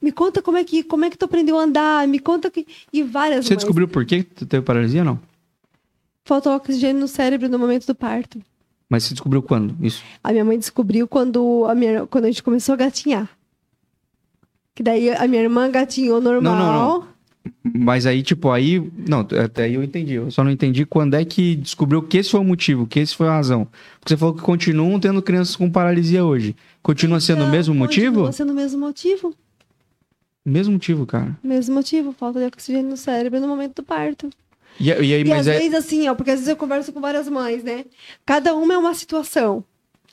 Me 0.01 0.11
conta 0.11 0.41
como 0.41 0.57
é 0.57 0.63
que, 0.65 0.83
como 0.83 1.05
é 1.05 1.09
que 1.09 1.17
tu 1.17 1.23
aprendeu 1.23 1.57
a 1.57 1.63
andar. 1.63 2.05
Me 2.05 2.19
conta 2.19 2.51
que... 2.51 2.67
E 2.91 3.01
várias 3.01 3.45
Você 3.45 3.53
mães. 3.53 3.59
descobriu 3.63 3.87
por 3.87 4.05
que 4.05 4.21
tu 4.23 4.45
teve 4.45 4.63
paralisia, 4.63 5.03
não? 5.05 5.17
Faltou 6.25 6.53
oxigênio 6.53 6.99
no 6.99 7.07
cérebro 7.07 7.47
no 7.47 7.57
momento 7.57 7.87
do 7.87 7.95
parto. 7.95 8.39
Mas 8.89 9.03
você 9.03 9.13
descobriu 9.13 9.43
quando? 9.43 9.75
Isso. 9.85 10.03
A 10.23 10.31
minha 10.31 10.43
mãe 10.43 10.57
descobriu 10.57 11.07
quando 11.07 11.65
a, 11.69 11.75
minha, 11.75 12.07
quando 12.07 12.25
a 12.25 12.27
gente 12.27 12.41
começou 12.41 12.73
a 12.73 12.77
gatinhar. 12.77 13.29
Que 14.73 14.81
daí 14.81 15.11
a 15.11 15.27
minha 15.27 15.43
irmã 15.43 15.69
gatinhou 15.69 16.19
normal. 16.19 16.55
Não, 16.55 16.99
não, 16.99 17.07
Mas 17.75 18.05
aí, 18.05 18.23
tipo, 18.23 18.49
aí. 18.49 18.81
Não, 19.07 19.19
até 19.43 19.65
aí 19.65 19.75
eu 19.75 19.83
entendi. 19.83 20.13
Eu 20.13 20.31
só 20.31 20.43
não 20.43 20.49
entendi 20.49 20.85
quando 20.85 21.13
é 21.13 21.23
que 21.23 21.55
descobriu 21.55 22.01
que 22.01 22.17
esse 22.17 22.31
foi 22.31 22.39
o 22.39 22.43
motivo, 22.43 22.87
que 22.87 22.99
esse 22.99 23.15
foi 23.15 23.27
a 23.27 23.33
razão. 23.33 23.67
Porque 23.99 24.13
você 24.13 24.17
falou 24.17 24.33
que 24.33 24.41
continuam 24.41 24.99
tendo 24.99 25.21
crianças 25.21 25.55
com 25.55 25.69
paralisia 25.69 26.25
hoje. 26.25 26.55
Continua 26.81 27.19
sendo 27.19 27.39
o 27.39 27.41
Então, 27.41 27.51
mesmo 27.51 27.75
motivo? 27.75 28.13
Continua 28.13 28.31
sendo 28.31 28.51
o 28.51 28.55
mesmo 28.55 28.79
motivo. 28.79 29.35
Mesmo 30.45 30.73
motivo, 30.73 31.05
cara. 31.05 31.37
Mesmo 31.43 31.75
motivo. 31.75 32.11
Falta 32.13 32.39
de 32.39 32.45
oxigênio 32.45 32.89
no 32.89 32.97
cérebro 32.97 33.39
no 33.39 33.47
momento 33.47 33.75
do 33.75 33.83
parto. 33.83 34.29
E, 34.79 34.85
e 34.87 34.91
aí, 34.91 35.21
E 35.21 35.25
mas 35.25 35.47
às 35.47 35.55
é. 35.55 35.59
vezes, 35.59 35.73
assim, 35.73 36.07
ó, 36.07 36.15
porque 36.15 36.31
às 36.31 36.37
vezes 36.37 36.49
eu 36.49 36.55
converso 36.55 36.91
com 36.93 37.01
várias 37.01 37.27
mães, 37.27 37.63
né? 37.63 37.85
Cada 38.25 38.53
uma 38.55 38.73
é 38.73 38.77
uma 38.77 38.93
situação. 38.93 39.63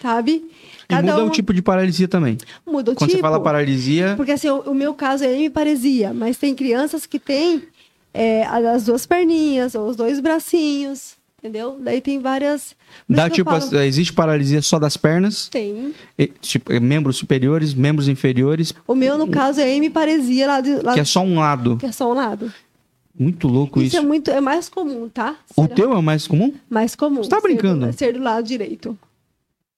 sabe? 0.01 0.45
E 0.89 0.95
muda 0.95 1.25
o 1.25 1.31
tipo 1.31 1.55
de 1.55 1.63
paralisia 1.63 2.07
também. 2.07 2.37
Muda 2.67 2.93
o 2.93 2.95
Quando 2.95 3.11
tipo. 3.11 3.19
você 3.19 3.23
fala 3.23 3.41
paralisia, 3.41 4.15
Porque 4.17 4.33
assim, 4.33 4.49
o, 4.51 4.59
o 4.61 4.75
meu 4.75 4.93
caso 4.95 5.25
é 5.25 5.33
hemiparesia, 5.33 6.13
mas 6.13 6.37
tem 6.37 6.55
crianças 6.55 7.07
que 7.07 7.19
têm 7.19 7.63
é, 8.13 8.45
as 8.45 8.85
duas 8.85 9.07
perninhas, 9.07 9.75
ou 9.75 9.89
os 9.89 9.97
dois 9.97 10.21
bracinhos, 10.21 11.15
entendeu? 11.39 11.79
Daí 11.81 12.01
tem 12.01 12.19
várias. 12.19 12.75
dá 13.09 13.29
tipo, 13.31 13.51
falo- 13.51 13.81
existe 13.81 14.13
paralisia 14.13 14.61
só 14.63 14.79
das 14.79 14.97
pernas, 14.97 15.49
Tem. 15.49 15.95
e, 16.19 16.27
tipo, 16.41 16.73
é, 16.73 16.79
membros 16.79 17.17
superiores, 17.17 17.73
membros 17.75 18.07
inferiores, 18.09 18.75
O 18.87 18.95
meu, 18.95 19.17
no 19.19 19.29
caso, 19.29 19.61
é 19.61 19.69
hemiparesia 19.75 20.47
lá, 20.47 20.61
de, 20.61 20.75
lá 20.83 20.93
que 20.95 21.01
é 21.01 21.05
só 21.05 21.21
um 21.23 21.39
lado. 21.39 21.77
que 21.79 21.87
é 21.87 21.93
só 21.93 22.11
um 22.11 22.15
lado. 22.15 22.53
Muito 23.19 23.49
louco 23.49 23.81
Isso, 23.81 23.89
isso. 23.89 23.97
é 23.97 24.01
muito, 24.07 24.31
é 24.31 24.41
mais 24.41 24.69
comum, 24.69 25.09
tá? 25.09 25.37
O 25.57 25.63
Ser- 25.63 25.75
teu 25.75 25.93
é 25.93 25.97
o 25.97 26.03
mais 26.03 26.27
comum? 26.27 26.53
mais 26.69 26.95
comum. 26.95 27.23
Você 27.23 27.31
tá 27.31 27.37
ser 27.37 27.43
do- 27.43 27.49
brincando? 27.49 27.93
Ser 27.93 28.13
do 28.13 28.21
lado 28.23 28.47
direito. 28.47 28.99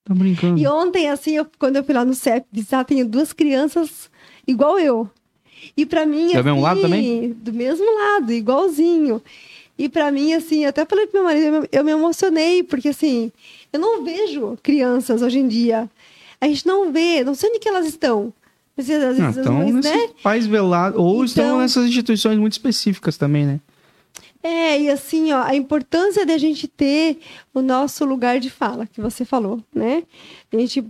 Tá 0.04 0.14
brincando. 0.14 0.58
E 0.58 0.66
ontem, 0.66 1.08
assim, 1.08 1.32
eu- 1.36 1.46
quando 1.58 1.76
eu 1.76 1.84
fui 1.84 1.94
lá 1.94 2.04
no 2.04 2.14
CEP 2.14 2.46
visitar, 2.50 2.84
tenho 2.84 3.06
duas 3.06 3.32
crianças 3.32 4.10
igual 4.46 4.78
eu. 4.78 5.08
E 5.76 5.84
pra 5.86 6.06
mim, 6.06 6.28
Do 6.28 6.38
assim, 6.38 6.42
mesmo 6.42 6.60
lado 6.60 6.80
também? 6.80 7.32
Do 7.32 7.52
mesmo 7.52 7.84
lado, 7.84 8.32
igualzinho. 8.32 9.22
E 9.78 9.88
pra 9.88 10.10
mim, 10.10 10.32
assim, 10.32 10.64
até 10.64 10.84
falei 10.84 11.06
pro 11.06 11.18
meu 11.20 11.24
marido, 11.24 11.44
eu 11.46 11.60
me- 11.62 11.68
eu 11.70 11.84
me 11.84 11.90
emocionei, 11.92 12.62
porque 12.64 12.88
assim, 12.88 13.30
eu 13.72 13.78
não 13.78 14.02
vejo 14.02 14.58
crianças 14.62 15.22
hoje 15.22 15.38
em 15.38 15.46
dia. 15.46 15.88
A 16.40 16.46
gente 16.48 16.66
não 16.66 16.90
vê, 16.92 17.22
não 17.22 17.34
sei 17.34 17.50
onde 17.50 17.58
que 17.60 17.68
elas 17.68 17.86
estão. 17.86 18.32
Mas, 18.78 18.88
às 18.88 19.16
vezes, 19.18 19.20
as 19.20 19.36
estão 19.36 19.58
nesses 19.58 19.90
né? 19.90 20.08
pais 20.22 20.46
velados, 20.46 20.96
ou 20.98 21.24
estão 21.24 21.44
Então- 21.44 21.58
nessas 21.58 21.86
instituições 21.88 22.38
muito 22.38 22.52
específicas 22.52 23.16
também, 23.16 23.44
né? 23.44 23.60
É, 24.40 24.80
e 24.80 24.88
assim, 24.88 25.32
ó, 25.32 25.42
a 25.42 25.56
importância 25.56 26.24
de 26.24 26.30
a 26.30 26.38
gente 26.38 26.68
ter 26.68 27.18
o 27.52 27.60
nosso 27.60 28.04
lugar 28.04 28.38
de 28.38 28.48
fala, 28.48 28.86
que 28.86 29.00
você 29.00 29.24
falou, 29.24 29.60
né? 29.74 30.04
A 30.52 30.56
gente 30.56 30.84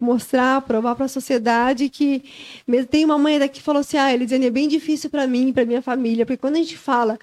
mostrar, 0.00 0.62
provar 0.62 0.94
para 0.94 1.04
a 1.04 1.08
sociedade 1.08 1.90
que 1.90 2.24
mesmo 2.66 2.86
tem 2.88 3.04
uma 3.04 3.18
mãe 3.18 3.38
daqui 3.38 3.56
que 3.58 3.62
falou 3.62 3.80
assim: 3.80 3.98
"Ah, 3.98 4.14
Elisiane, 4.14 4.46
é 4.46 4.50
bem 4.50 4.66
difícil 4.66 5.10
para 5.10 5.26
mim, 5.26 5.52
para 5.52 5.66
minha 5.66 5.82
família, 5.82 6.24
porque 6.24 6.38
quando 6.38 6.54
a 6.56 6.58
gente 6.58 6.78
fala 6.78 7.18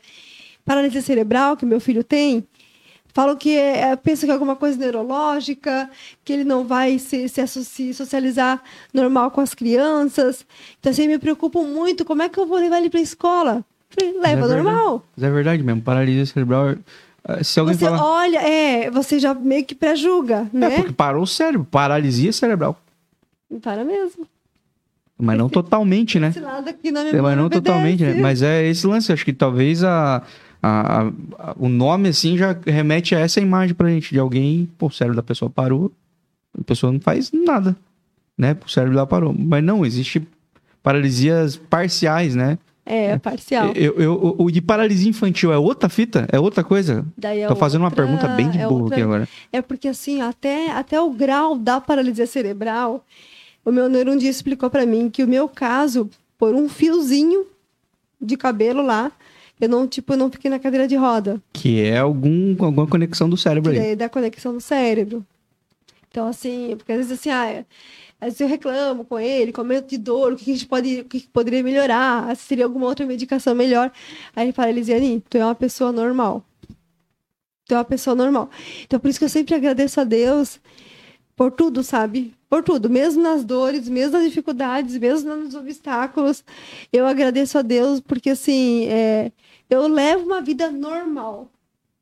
paralisia 0.64 1.02
cerebral 1.02 1.58
que 1.58 1.66
meu 1.66 1.80
filho 1.80 2.04
tem, 2.04 2.44
falam 3.14 3.36
que 3.36 3.56
é, 3.56 3.92
é- 3.92 3.96
pensa 3.96 4.26
que 4.26 4.32
é 4.32 4.34
alguma 4.34 4.56
coisa 4.56 4.78
neurológica, 4.78 5.90
que 6.26 6.34
ele 6.34 6.44
não 6.44 6.66
vai 6.66 6.98
se, 7.00 7.30
se, 7.30 7.46
se 7.48 7.94
socializar 7.94 8.62
normal 8.94 9.32
com 9.32 9.40
as 9.42 9.54
crianças. 9.54 10.46
Então, 10.80 10.92
assim, 10.92 11.08
me 11.08 11.18
preocupo 11.20 11.64
muito, 11.64 12.04
como 12.04 12.22
é 12.24 12.30
que 12.30 12.40
eu 12.40 12.46
vou 12.46 12.58
levar 12.58 12.80
ele 12.80 12.90
para 12.90 13.00
a 13.00 13.04
escola? 13.04 13.64
Falei, 13.90 14.20
Leva 14.20 14.46
é 14.46 14.56
normal. 14.56 15.06
Mas 15.16 15.24
é 15.24 15.30
verdade 15.32 15.62
mesmo, 15.64 15.82
paralisia 15.82 16.26
cerebral. 16.26 16.70
eh, 17.28 17.44
Se 17.44 17.60
alguém 17.60 17.76
Você 17.76 17.86
falar. 17.86 18.04
olha, 18.04 18.40
é, 18.40 18.90
você 18.90 19.20
já 19.20 19.34
meio 19.36 19.64
que 19.64 19.76
pré-julga, 19.76 20.50
É 20.54 20.58
né? 20.58 20.76
porque 20.78 20.92
parou 20.94 21.24
o 21.24 21.28
cérebro, 21.28 21.68
paralisia 21.70 22.34
cerebral. 22.34 22.76
Para 23.62 23.84
mesmo. 23.84 24.26
Mas 25.16 25.38
não 25.38 25.48
totalmente, 25.50 26.20
né? 26.20 26.30
Esse 26.30 26.40
lado 26.40 26.68
aqui 26.68 26.92
na 26.92 27.02
minha 27.04 27.16
É, 27.16 27.22
mas 27.22 27.38
não 27.38 27.48
totalmente, 27.50 28.04
né? 28.04 28.16
Mas 28.16 28.42
é 28.42 28.68
esse 28.68 28.86
lance. 28.88 29.14
Acho 29.14 29.24
que 29.24 29.32
talvez 29.32 29.84
a, 29.84 30.24
a- 30.64 31.12
a- 31.38 31.56
o 31.60 31.68
nome, 31.68 32.10
assim, 32.10 32.38
já 32.38 32.56
remete 32.66 33.14
a 33.16 33.20
essa 33.20 33.42
imagem 33.42 33.76
pra 33.76 33.90
gente 33.90 34.12
de 34.12 34.20
alguém. 34.20 34.70
Pô, 34.78 34.88
o 34.88 34.92
cérebro 34.92 35.16
da 35.18 35.24
pessoa 35.24 35.50
parou, 35.50 35.92
a 36.58 36.64
pessoa 36.64 36.92
não 36.94 37.00
faz 37.00 37.32
nada, 37.32 37.76
né? 38.38 38.56
O 38.66 38.70
cérebro 38.70 38.96
dela 38.96 39.06
parou. 39.08 39.36
Mas 39.38 39.64
não, 39.64 39.86
existe 39.86 40.26
paralisias 40.82 41.56
parciais, 41.56 42.36
né? 42.36 42.58
É, 42.86 43.18
parcial. 43.18 43.72
Eu, 43.76 43.94
eu- 43.98 44.36
o 44.38 44.52
de 44.52 44.62
paralisia 44.62 45.10
infantil 45.10 45.54
é 45.54 45.58
outra 45.58 45.88
fita? 45.88 46.28
É 46.30 46.38
outra 46.38 46.64
coisa? 46.66 47.06
Daí 47.18 47.40
é 47.40 47.48
Tô 47.48 47.56
fazendo 47.56 47.82
uma 47.82 47.88
outra- 47.88 48.04
pergunta 48.06 48.28
bem 48.30 48.50
de 48.50 48.60
é 48.60 48.68
burro 48.68 48.82
outra- 48.84 48.96
aqui 48.98 49.04
agora. 49.04 49.30
É 49.54 49.62
porque 49.62 49.88
assim, 49.88 50.22
até, 50.22 50.70
até 50.72 51.00
o 51.00 51.10
grau 51.12 51.58
da 51.58 51.80
paralisia 51.80 52.28
cerebral, 52.28 53.06
o 53.64 53.72
meu 53.72 53.88
neuro 53.88 54.12
um 54.12 54.18
dia 54.18 54.30
explicou 54.30 54.70
para 54.70 54.86
mim 54.86 55.10
que 55.10 55.24
o 55.24 55.28
meu 55.28 55.48
caso, 55.48 56.10
por 56.38 56.54
um 56.54 56.68
fiozinho 56.68 57.46
de 58.22 58.36
cabelo 58.36 58.82
lá, 58.86 59.14
eu 59.64 59.70
não, 59.70 59.88
tipo, 59.88 60.14
eu 60.14 60.18
não 60.18 60.30
fiquei 60.30 60.52
na 60.52 60.60
cadeira 60.60 60.86
de 60.86 60.96
roda. 60.96 61.42
Que 61.54 61.82
é 61.82 61.98
algum, 61.98 62.52
alguma 62.64 62.86
conexão 62.86 63.30
do 63.30 63.38
cérebro 63.38 63.72
que 63.72 63.78
aí. 63.78 63.86
daí 63.86 63.96
da 63.96 64.10
conexão 64.10 64.54
do 64.54 64.60
cérebro. 64.60 65.26
Então, 66.10 66.28
assim, 66.28 66.76
porque 66.78 66.92
às 66.92 66.98
vezes 66.98 67.14
assim, 67.14 67.30
ah, 67.30 67.66
às 68.20 68.28
vezes 68.28 68.42
eu 68.42 68.48
reclamo 68.48 69.06
com 69.06 69.18
ele, 69.18 69.54
comento 69.54 69.88
de 69.88 69.98
dor, 69.98 70.34
o 70.34 70.36
que 70.36 70.52
a 70.52 70.54
gente 70.54 70.68
pode, 70.68 71.00
o 71.00 71.06
que 71.06 71.22
que 71.22 71.28
poderia 71.30 71.64
melhorar, 71.64 72.36
se 72.36 72.44
seria 72.44 72.66
alguma 72.66 72.88
outra 72.88 73.06
medicação 73.06 73.56
melhor. 73.56 73.90
Aí 74.36 74.46
ele 74.46 74.52
fala, 74.52 74.70
Elisiane, 74.70 75.24
tu 75.30 75.38
é 75.38 75.46
uma 75.46 75.56
pessoa 75.56 75.94
normal. 75.94 76.44
Tu 77.66 77.74
é 77.74 77.78
uma 77.78 77.86
pessoa 77.86 78.16
normal. 78.16 78.50
Então, 78.84 79.00
por 79.00 79.08
isso 79.08 79.18
que 79.18 79.26
eu 79.26 79.30
sempre 79.30 79.56
agradeço 79.56 80.02
a 80.02 80.04
Deus 80.04 80.60
por 81.38 81.52
tudo, 81.52 81.84
sabe? 81.84 82.34
Por 82.54 82.62
tudo, 82.62 82.88
mesmo 82.88 83.24
nas 83.24 83.44
dores, 83.44 83.90
mesmo 83.90 84.16
nas 84.16 84.28
dificuldades, 84.28 84.96
mesmo 85.00 85.36
nos 85.36 85.56
obstáculos, 85.56 86.44
eu 86.94 87.08
agradeço 87.08 87.58
a 87.58 87.64
Deus 87.64 88.00
porque 88.00 88.30
assim, 88.30 88.86
é, 88.90 89.32
eu 89.68 89.88
levo 89.88 90.26
uma 90.28 90.40
vida 90.40 90.72
normal. 90.72 91.50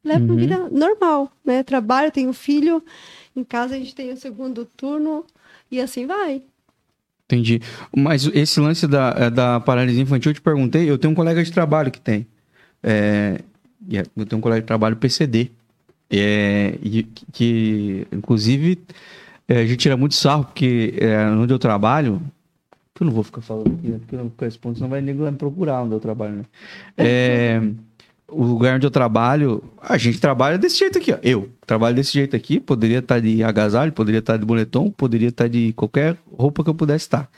Levo 0.03 0.25
uma 0.25 0.33
Uhum. 0.33 0.39
vida 0.41 0.69
normal, 0.69 1.31
né? 1.45 1.63
Trabalho, 1.63 2.11
tenho 2.11 2.33
filho, 2.33 2.83
em 3.33 3.45
casa 3.45 3.75
a 3.75 3.77
gente 3.77 3.95
tem 3.95 4.11
o 4.11 4.17
segundo 4.17 4.65
turno 4.65 5.23
e 5.71 5.79
assim 5.79 6.05
vai. 6.05 6.41
Entendi. 7.27 7.61
Mas 7.95 8.25
esse 8.33 8.59
lance 8.59 8.85
da, 8.87 9.15
eh, 9.17 9.29
da 9.29 9.57
paralisia 9.61 10.03
infantil, 10.03 10.31
eu 10.31 10.35
te 10.35 10.41
perguntei, 10.41 10.89
eu 10.89 10.97
tenho 10.97 11.13
um 11.13 11.15
colega 11.15 11.41
de 11.41 11.49
trabalho 11.49 11.89
que 11.89 12.01
tem. 12.01 12.27
É, 12.83 13.39
é- 13.89 14.03
eu 14.17 14.25
tenho 14.25 14.39
um 14.39 14.41
colega 14.41 14.59
de 14.59 14.67
trabalho 14.67 14.97
PCD. 14.97 15.49
É, 16.09 16.77
que, 16.83 17.03
que, 17.31 18.07
inclusive, 18.11 18.77
é, 19.51 19.57
a 19.59 19.65
gente 19.65 19.79
tira 19.79 19.97
muito 19.97 20.15
sarro, 20.15 20.45
porque 20.45 20.93
é, 20.97 21.25
onde 21.25 21.53
eu 21.53 21.59
trabalho. 21.59 22.21
Eu 22.97 23.05
não 23.05 23.11
vou 23.11 23.23
ficar 23.23 23.41
falando 23.41 23.73
aqui, 23.73 23.87
né? 23.87 23.97
Porque 23.97 24.15
eu 24.15 24.19
não 24.19 24.31
respondo, 24.39 24.77
senão 24.77 24.89
vai 24.89 25.01
me 25.01 25.13
procurar 25.33 25.81
onde 25.81 25.93
eu 25.93 25.99
trabalho, 25.99 26.37
né? 26.37 26.43
É, 26.95 27.61
o 28.29 28.45
lugar 28.45 28.77
onde 28.77 28.87
eu 28.87 28.91
trabalho, 28.91 29.61
a 29.81 29.97
gente 29.97 30.21
trabalha 30.21 30.57
desse 30.57 30.79
jeito 30.79 30.99
aqui, 30.99 31.11
ó. 31.11 31.17
Eu 31.21 31.49
trabalho 31.65 31.95
desse 31.95 32.13
jeito 32.13 32.33
aqui, 32.33 32.61
poderia 32.61 32.99
estar 32.99 33.19
de 33.19 33.43
agasalho, 33.43 33.91
poderia 33.91 34.19
estar 34.19 34.37
de 34.37 34.45
boletom, 34.45 34.89
poderia 34.89 35.27
estar 35.27 35.49
de 35.49 35.73
qualquer 35.73 36.15
roupa 36.31 36.63
que 36.63 36.69
eu 36.69 36.75
pudesse 36.75 37.05
estar. 37.05 37.29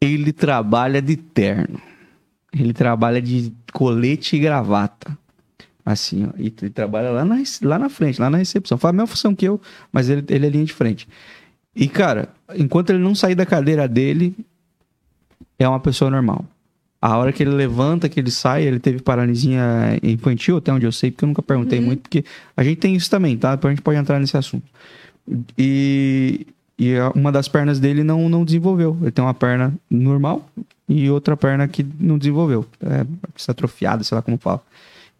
Ele 0.00 0.32
trabalha 0.32 1.02
de 1.02 1.16
terno. 1.16 1.80
Ele 2.52 2.72
trabalha 2.72 3.20
de 3.20 3.52
colete 3.72 4.36
e 4.36 4.38
gravata. 4.38 5.18
Assim, 5.84 6.26
ó. 6.26 6.30
E 6.36 6.52
ele 6.62 6.70
trabalha 6.70 7.10
lá 7.10 7.24
na, 7.24 7.36
lá 7.62 7.78
na 7.78 7.88
frente, 7.88 8.20
lá 8.20 8.28
na 8.30 8.38
recepção. 8.38 8.78
Faz 8.78 8.90
a 8.90 8.92
mesma 8.92 9.06
função 9.06 9.34
que 9.34 9.46
eu, 9.46 9.60
mas 9.90 10.08
ele, 10.08 10.24
ele 10.28 10.46
é 10.46 10.50
linha 10.50 10.64
de 10.64 10.72
frente. 10.72 11.08
E, 11.76 11.86
cara, 11.88 12.30
enquanto 12.56 12.90
ele 12.90 12.98
não 12.98 13.14
sair 13.14 13.34
da 13.34 13.44
cadeira 13.44 13.86
dele, 13.86 14.34
é 15.58 15.68
uma 15.68 15.78
pessoa 15.78 16.10
normal. 16.10 16.44
A 17.00 17.16
hora 17.18 17.32
que 17.32 17.42
ele 17.42 17.50
levanta, 17.50 18.08
que 18.08 18.18
ele 18.18 18.30
sai, 18.30 18.64
ele 18.64 18.80
teve 18.80 19.00
paralisia 19.02 19.60
infantil, 20.02 20.56
até 20.56 20.72
onde 20.72 20.86
eu 20.86 20.90
sei, 20.92 21.10
porque 21.10 21.24
eu 21.24 21.28
nunca 21.28 21.42
perguntei 21.42 21.78
muito, 21.80 22.00
porque 22.00 22.24
a 22.56 22.64
gente 22.64 22.78
tem 22.78 22.96
isso 22.96 23.10
também, 23.10 23.36
tá? 23.36 23.54
Depois 23.54 23.70
a 23.72 23.74
gente 23.74 23.82
pode 23.82 23.98
entrar 23.98 24.18
nesse 24.18 24.36
assunto. 24.36 24.64
E, 25.58 26.46
e 26.78 26.94
uma 27.14 27.30
das 27.30 27.48
pernas 27.48 27.78
dele 27.78 28.02
não, 28.02 28.28
não 28.28 28.44
desenvolveu. 28.44 28.96
Ele 29.02 29.10
tem 29.10 29.24
uma 29.24 29.34
perna 29.34 29.74
normal 29.90 30.48
e 30.88 31.10
outra 31.10 31.36
perna 31.36 31.68
que 31.68 31.84
não 32.00 32.16
desenvolveu. 32.18 32.64
É 32.82 33.06
atrofiada, 33.50 34.02
sei 34.02 34.14
lá 34.16 34.22
como 34.22 34.38
fala. 34.38 34.62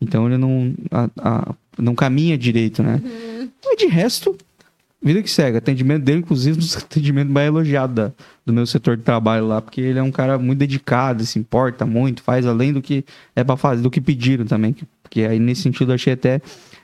Então 0.00 0.26
ele 0.26 0.38
não, 0.38 0.74
a- 0.90 1.11
a- 1.18 1.54
não 1.78 1.94
caminha 1.94 2.36
direito, 2.38 2.82
né? 2.82 3.00
Mas 3.64 3.76
de 3.78 3.86
resto, 3.86 4.36
vida 5.07 5.22
que 5.22 5.30
segue. 5.30 5.57
Atendimento 5.57 6.02
dele, 6.02 6.18
inclusive, 6.18 6.57
um 6.57 6.61
dos 6.61 6.76
atendimentos 6.76 7.32
mais 7.32 7.46
elogiados 7.46 7.94
da- 7.96 8.12
do 8.44 8.52
meu 8.52 8.66
setor 8.66 8.96
de 8.96 9.02
trabalho 9.02 9.46
lá, 9.46 9.61
porque 9.62 9.80
ele 9.80 9.98
é 9.98 10.02
um 10.02 10.11
cara 10.12 10.38
muito 10.38 10.59
dedicado, 10.59 11.24
se 11.24 11.38
importa 11.38 11.84
muito, 11.86 12.22
faz 12.22 12.44
além 12.46 12.72
do 12.72 12.82
que 12.82 13.04
é 13.34 13.42
para 13.42 13.57
fazer, 13.57 13.82
do 13.82 13.90
que 13.90 14.00
pediram 14.00 14.44
também. 14.44 14.72
que- 14.72 14.84
Porque 15.02 15.22
aí 15.22 15.38
nesse 15.38 15.62
sentido 15.62 15.92
eu 15.92 15.94
achei 15.94 16.12
até 16.12 16.40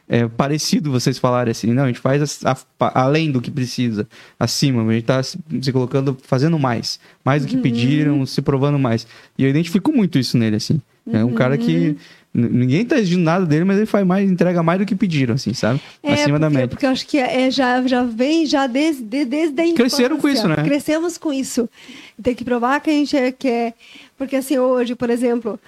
é, 0.09 0.27
parecido 0.29 0.91
vocês 0.91 1.17
falarem 1.19 1.51
assim, 1.53 1.73
não, 1.73 1.85
a 1.85 1.87
gente 1.87 1.99
faz 2.01 2.45
a- 2.45 2.57
a- 2.81 3.03
além 3.03 3.31
do 3.31 3.41
que 3.41 3.51
precisa, 3.51 4.07
acima, 4.39 4.83
a 4.89 4.93
gente 4.95 5.05
tá 5.05 5.23
se, 5.23 5.39
se 5.61 5.73
colocando, 5.73 6.17
fazendo 6.23 6.59
mais, 6.59 7.01
mais 7.25 7.43
do 7.45 7.49
que 7.49 7.57
pediram, 7.57 8.25
se 8.27 8.43
provando 8.43 8.79
mais. 8.79 9.07
E 9.39 9.45
eu 9.45 9.49
identifico 9.51 9.91
muito 9.93 10.19
isso 10.19 10.37
nele, 10.37 10.57
assim. 10.57 10.81
É 11.11 11.25
um 11.25 11.33
cara 11.35 11.57
que 11.59 11.73
n- 11.73 11.97
ninguém 12.35 12.85
tá 12.85 12.97
exigindo 12.97 13.23
nada 13.23 13.45
dele, 13.45 13.65
mas 13.65 13.77
ele 13.77 13.87
faz 13.87 14.07
mais, 14.07 14.29
entrega 14.31 14.63
mais 14.63 14.79
do 14.79 14.87
que 14.87 14.95
pediram, 14.95 15.35
assim, 15.35 15.53
sabe? 15.53 15.81
É, 16.03 16.15
Acima 16.15 16.39
da 16.39 16.47
porque, 16.47 16.55
média. 16.59 16.69
porque 16.69 16.87
eu 16.87 16.91
acho 16.91 17.07
que 17.07 17.19
é, 17.19 17.51
já, 17.51 17.87
já 17.87 18.03
vem 18.03 18.47
já 18.47 18.67
desde, 18.67 19.03
de- 19.03 19.25
desde 19.25 19.61
a 19.61 19.65
infância. 19.65 19.77
Cresceram 19.77 20.17
com 20.19 20.29
isso, 20.29 20.49
né? 20.49 20.57
Crescemos 20.57 21.19
com 21.19 21.33
isso. 21.33 21.69
Tem 22.23 22.35
que 22.35 22.45
provar 22.45 22.81
que 22.81 22.91
a 22.91 22.93
gente 22.93 23.17
é, 23.17 23.31
que 23.33 23.49
é... 23.49 23.75
Porque 24.17 24.37
assim, 24.37 24.57
hoje, 24.59 24.95
por 24.95 25.11
exemplo, 25.11 25.59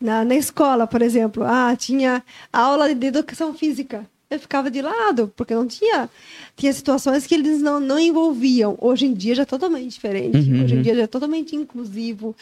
na, 0.00 0.24
na 0.24 0.34
escola, 0.34 0.86
por 0.86 1.00
exemplo, 1.00 1.44
ah, 1.44 1.74
tinha 1.76 2.22
aula 2.52 2.92
de 2.94 3.06
educação 3.06 3.54
física. 3.54 4.04
Eu 4.28 4.38
ficava 4.38 4.70
de 4.70 4.80
lado, 4.82 5.32
porque 5.36 5.54
não 5.54 5.66
tinha... 5.66 6.08
Tinha 6.56 6.72
situações 6.72 7.26
que 7.26 7.34
eles 7.34 7.62
não, 7.62 7.80
não 7.80 7.98
envolviam. 7.98 8.76
Hoje 8.80 9.06
em 9.06 9.14
dia 9.14 9.34
já 9.34 9.42
é 9.42 9.46
totalmente 9.46 9.88
diferente. 9.88 10.36
Uhum, 10.36 10.64
Hoje 10.64 10.74
em 10.74 10.76
uhum. 10.76 10.82
dia 10.82 10.94
já 10.94 11.02
é 11.02 11.06
totalmente 11.06 11.56
inclusivo. 11.56 12.36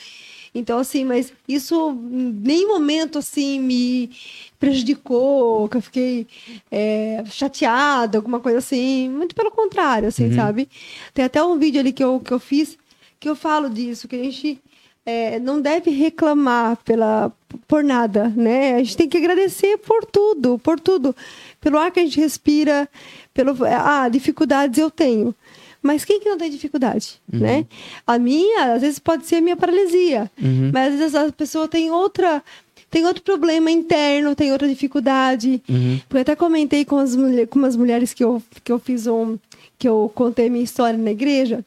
Então, 0.55 0.79
assim, 0.79 1.05
mas 1.05 1.33
isso 1.47 1.91
em 1.91 2.33
nenhum 2.43 2.69
momento, 2.69 3.19
assim, 3.19 3.61
me 3.61 4.11
prejudicou, 4.59 5.69
que 5.69 5.77
eu 5.77 5.83
fiquei 5.83 6.27
é, 6.71 7.23
chateada, 7.27 8.19
alguma 8.19 8.41
coisa 8.41 8.59
assim. 8.59 9.09
Muito 9.09 9.35
pelo 9.35 9.51
contrário, 9.51 10.09
assim, 10.09 10.27
Uhum. 10.29 10.35
sabe? 10.35 10.69
Tem 11.15 11.25
até 11.25 11.43
um 11.43 11.59
vídeo 11.59 11.81
ali 11.81 11.93
que 11.93 12.03
eu, 12.03 12.21
que 12.21 12.33
eu 12.33 12.39
fiz 12.41 12.77
que 13.21 13.29
eu 13.29 13.35
falo 13.35 13.69
disso, 13.69 14.07
que 14.07 14.17
a 14.17 14.23
gente 14.23 14.61
é, 15.05 15.41
não 15.41 15.61
deve 15.61 15.91
reclamar 15.91 16.77
pela, 16.85 17.33
por 17.67 17.83
nada, 17.83 18.29
né? 18.37 18.75
A 18.75 18.79
gente 18.79 18.97
tem 18.97 19.09
que 19.09 19.17
agradecer 19.17 19.79
por 19.79 20.05
tudo, 20.05 20.59
por 20.59 20.79
tudo. 20.79 21.15
Pelo 21.61 21.79
ar 21.79 21.91
que 21.91 21.99
a 21.99 22.05
gente 22.05 22.21
respira, 22.21 22.89
pelo... 23.35 23.57
Ah, 23.65 24.09
dificuldades 24.09 24.79
eu 24.79 24.91
tenho. 24.91 25.35
Mas 25.83 26.05
quem 26.05 26.21
que 26.21 26.29
não 26.29 26.37
tem 26.37 26.51
dificuldade, 26.51 27.21
né? 27.33 27.67
A 28.07 28.19
minha, 28.19 28.75
às 28.75 28.83
vezes, 28.83 28.99
pode 28.99 29.27
ser 29.27 29.37
a 29.37 29.41
minha 29.41 29.57
paralisia. 29.57 30.31
Uhum. 30.41 30.71
Mas 30.73 30.95
às 30.95 30.99
vezes 30.99 31.15
a 31.15 31.33
pessoa 31.33 31.69
tem 31.69 31.91
outra... 31.91 32.43
Tem 32.91 33.05
outro 33.05 33.23
problema 33.23 33.71
interno, 33.71 34.35
tem 34.35 34.51
outra 34.51 34.67
dificuldade. 34.67 35.63
Uhum. 35.69 36.01
Porque 36.09 36.17
eu 36.17 36.23
até 36.23 36.35
comentei 36.35 36.87
com, 36.87 36.97
as 36.97 37.15
mulher, 37.15 37.47
com 37.47 37.59
umas 37.59 37.77
mulheres 37.77 38.15
que 38.15 38.25
eu, 38.25 38.43
que 38.65 38.73
eu 38.73 38.79
fiz 38.79 39.07
um... 39.07 39.39
Que 39.79 39.87
eu 39.87 40.11
contei 40.15 40.49
minha 40.49 40.65
história 40.65 40.99
na 40.99 41.11
igreja 41.11 41.65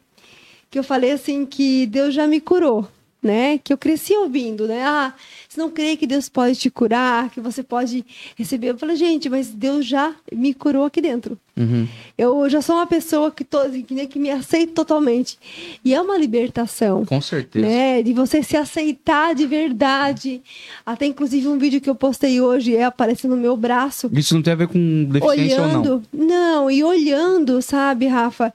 que 0.72 0.80
eu 0.80 0.84
falei 0.86 1.12
assim 1.12 1.46
que 1.46 1.86
Deus 1.86 2.14
já 2.14 2.26
me 2.26 2.40
curou, 2.40 2.88
né? 3.22 3.58
Que 3.58 3.72
eu 3.72 3.78
cresci 3.78 4.16
ouvindo, 4.16 4.68
né? 4.68 4.84
Ah, 4.84 5.14
você 5.48 5.60
não 5.60 5.70
crê 5.70 5.96
que 5.96 6.08
Deus 6.08 6.28
pode 6.28 6.56
te 6.56 6.70
curar, 6.70 7.30
que 7.30 7.40
você 7.40 7.62
pode 7.62 8.06
receber. 8.36 8.70
Eu 8.70 8.78
falei, 8.78 8.96
gente, 8.96 9.30
mas 9.30 9.50
Deus 9.50 9.86
já 9.86 10.14
me 10.34 10.54
curou 10.54 10.86
aqui 10.86 11.02
dentro. 11.02 11.38
Uhum. 11.56 11.88
Eu 12.18 12.50
já 12.50 12.62
sou 12.62 12.76
uma 12.76 12.88
pessoa 12.88 13.30
que, 13.30 13.46
que, 13.84 13.94
né, 13.94 14.06
que 14.06 14.18
me 14.18 14.32
aceita 14.32 14.74
totalmente. 14.74 15.38
E 15.84 15.94
é 15.94 16.02
uma 16.02 16.18
libertação. 16.18 17.06
Com 17.06 17.22
certeza. 17.22 17.66
Né? 17.68 18.02
De 18.02 18.14
você 18.14 18.42
se 18.42 18.56
aceitar 18.56 19.36
de 19.36 19.46
verdade. 19.46 20.42
Até 20.86 21.06
inclusive 21.06 21.48
um 21.48 21.58
vídeo 21.58 21.82
que 21.82 21.90
eu 21.90 21.96
postei 21.96 22.42
hoje 22.42 22.76
é 22.76 22.86
aparecendo 22.86 23.36
no 23.36 23.42
meu 23.42 23.56
braço 23.58 24.10
Isso 24.14 24.34
não 24.34 24.42
tem 24.42 24.54
a 24.54 24.56
ver 24.56 24.68
com 24.68 25.04
deficiência 25.06 25.62
ou 25.62 25.68
não. 25.68 25.82
olhando, 25.82 26.04
não, 26.14 26.72
e 26.72 26.84
olhando, 26.84 27.62
sabe, 27.62 28.08
Rafa? 28.08 28.54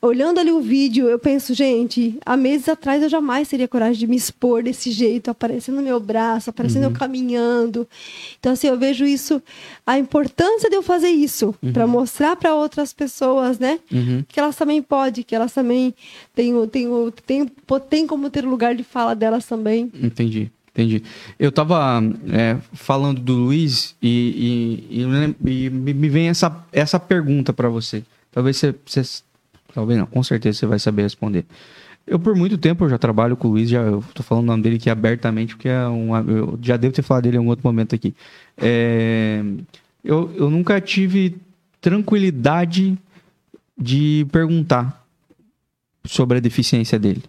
Olhando 0.00 0.38
ali 0.38 0.52
o 0.52 0.60
vídeo, 0.60 1.08
eu 1.08 1.18
penso, 1.18 1.52
gente, 1.54 2.16
há 2.24 2.36
meses 2.36 2.68
atrás 2.68 3.02
eu 3.02 3.08
jamais 3.08 3.48
teria 3.48 3.66
coragem 3.66 3.98
de 3.98 4.06
me 4.06 4.14
expor 4.16 4.62
desse 4.62 4.92
jeito, 4.92 5.28
aparecendo 5.28 5.76
no 5.76 5.82
meu 5.82 5.98
braço, 5.98 6.50
aparecendo 6.50 6.84
Uhum. 6.84 6.90
eu 6.90 6.96
caminhando. 6.96 7.88
Então, 8.38 8.52
assim, 8.52 8.68
eu 8.68 8.78
vejo 8.78 9.04
isso, 9.04 9.42
a 9.84 9.98
importância 9.98 10.70
de 10.70 10.76
eu 10.76 10.82
fazer 10.84 11.08
isso, 11.08 11.52
para 11.72 11.84
mostrar 11.86 12.36
para 12.36 12.54
outras 12.54 12.92
pessoas, 12.92 13.58
né? 13.58 13.80
Uhum. 13.90 14.24
Que 14.28 14.38
elas 14.38 14.54
também 14.54 14.80
podem, 14.80 15.24
que 15.24 15.34
elas 15.34 15.52
também 15.52 15.92
têm, 16.32 16.52
têm, 16.68 16.88
têm, 17.26 17.50
têm 17.90 18.06
como 18.06 18.30
ter 18.30 18.44
o 18.44 18.50
lugar 18.50 18.76
de 18.76 18.84
fala 18.84 19.16
delas 19.16 19.46
também. 19.46 19.90
Entendi, 20.00 20.48
entendi. 20.72 21.02
Eu 21.40 21.50
tava 21.50 22.00
é, 22.30 22.56
falando 22.72 23.20
do 23.20 23.32
Luiz 23.34 23.96
e, 24.00 24.86
e- 24.90 25.00
e 25.00 25.66
e 25.66 25.70
me 25.70 26.08
vem 26.08 26.28
essa, 26.28 26.64
essa 26.72 27.00
pergunta 27.00 27.52
pra 27.52 27.68
você. 27.68 28.04
Talvez 28.30 28.56
você, 28.58 28.74
você- 28.86 29.22
Talvez 29.72 29.98
não, 29.98 30.06
com 30.06 30.22
certeza 30.22 30.58
você 30.58 30.66
vai 30.66 30.78
saber 30.78 31.02
responder. 31.02 31.44
Eu, 32.06 32.18
por 32.18 32.34
muito 32.34 32.56
tempo, 32.56 32.84
eu 32.84 32.88
já 32.88 32.96
trabalho 32.96 33.36
com 33.36 33.48
o 33.48 33.50
Luiz, 33.50 33.68
já, 33.68 33.80
eu 33.82 34.02
tô 34.14 34.22
falando 34.22 34.44
o 34.44 34.46
nome 34.46 34.62
dele 34.62 34.76
aqui 34.76 34.88
abertamente, 34.88 35.54
porque 35.54 35.68
é 35.68 35.86
um, 35.86 36.16
eu 36.28 36.58
já 36.62 36.76
devo 36.76 36.94
ter 36.94 37.02
falado 37.02 37.24
dele 37.24 37.36
em 37.36 37.38
algum 37.38 37.50
outro 37.50 37.66
momento 37.66 37.94
aqui. 37.94 38.14
É, 38.56 39.42
eu, 40.02 40.32
eu 40.34 40.48
nunca 40.48 40.80
tive 40.80 41.36
tranquilidade 41.80 42.96
de 43.76 44.26
perguntar 44.32 45.06
sobre 46.04 46.38
a 46.38 46.40
deficiência 46.40 46.98
dele. 46.98 47.22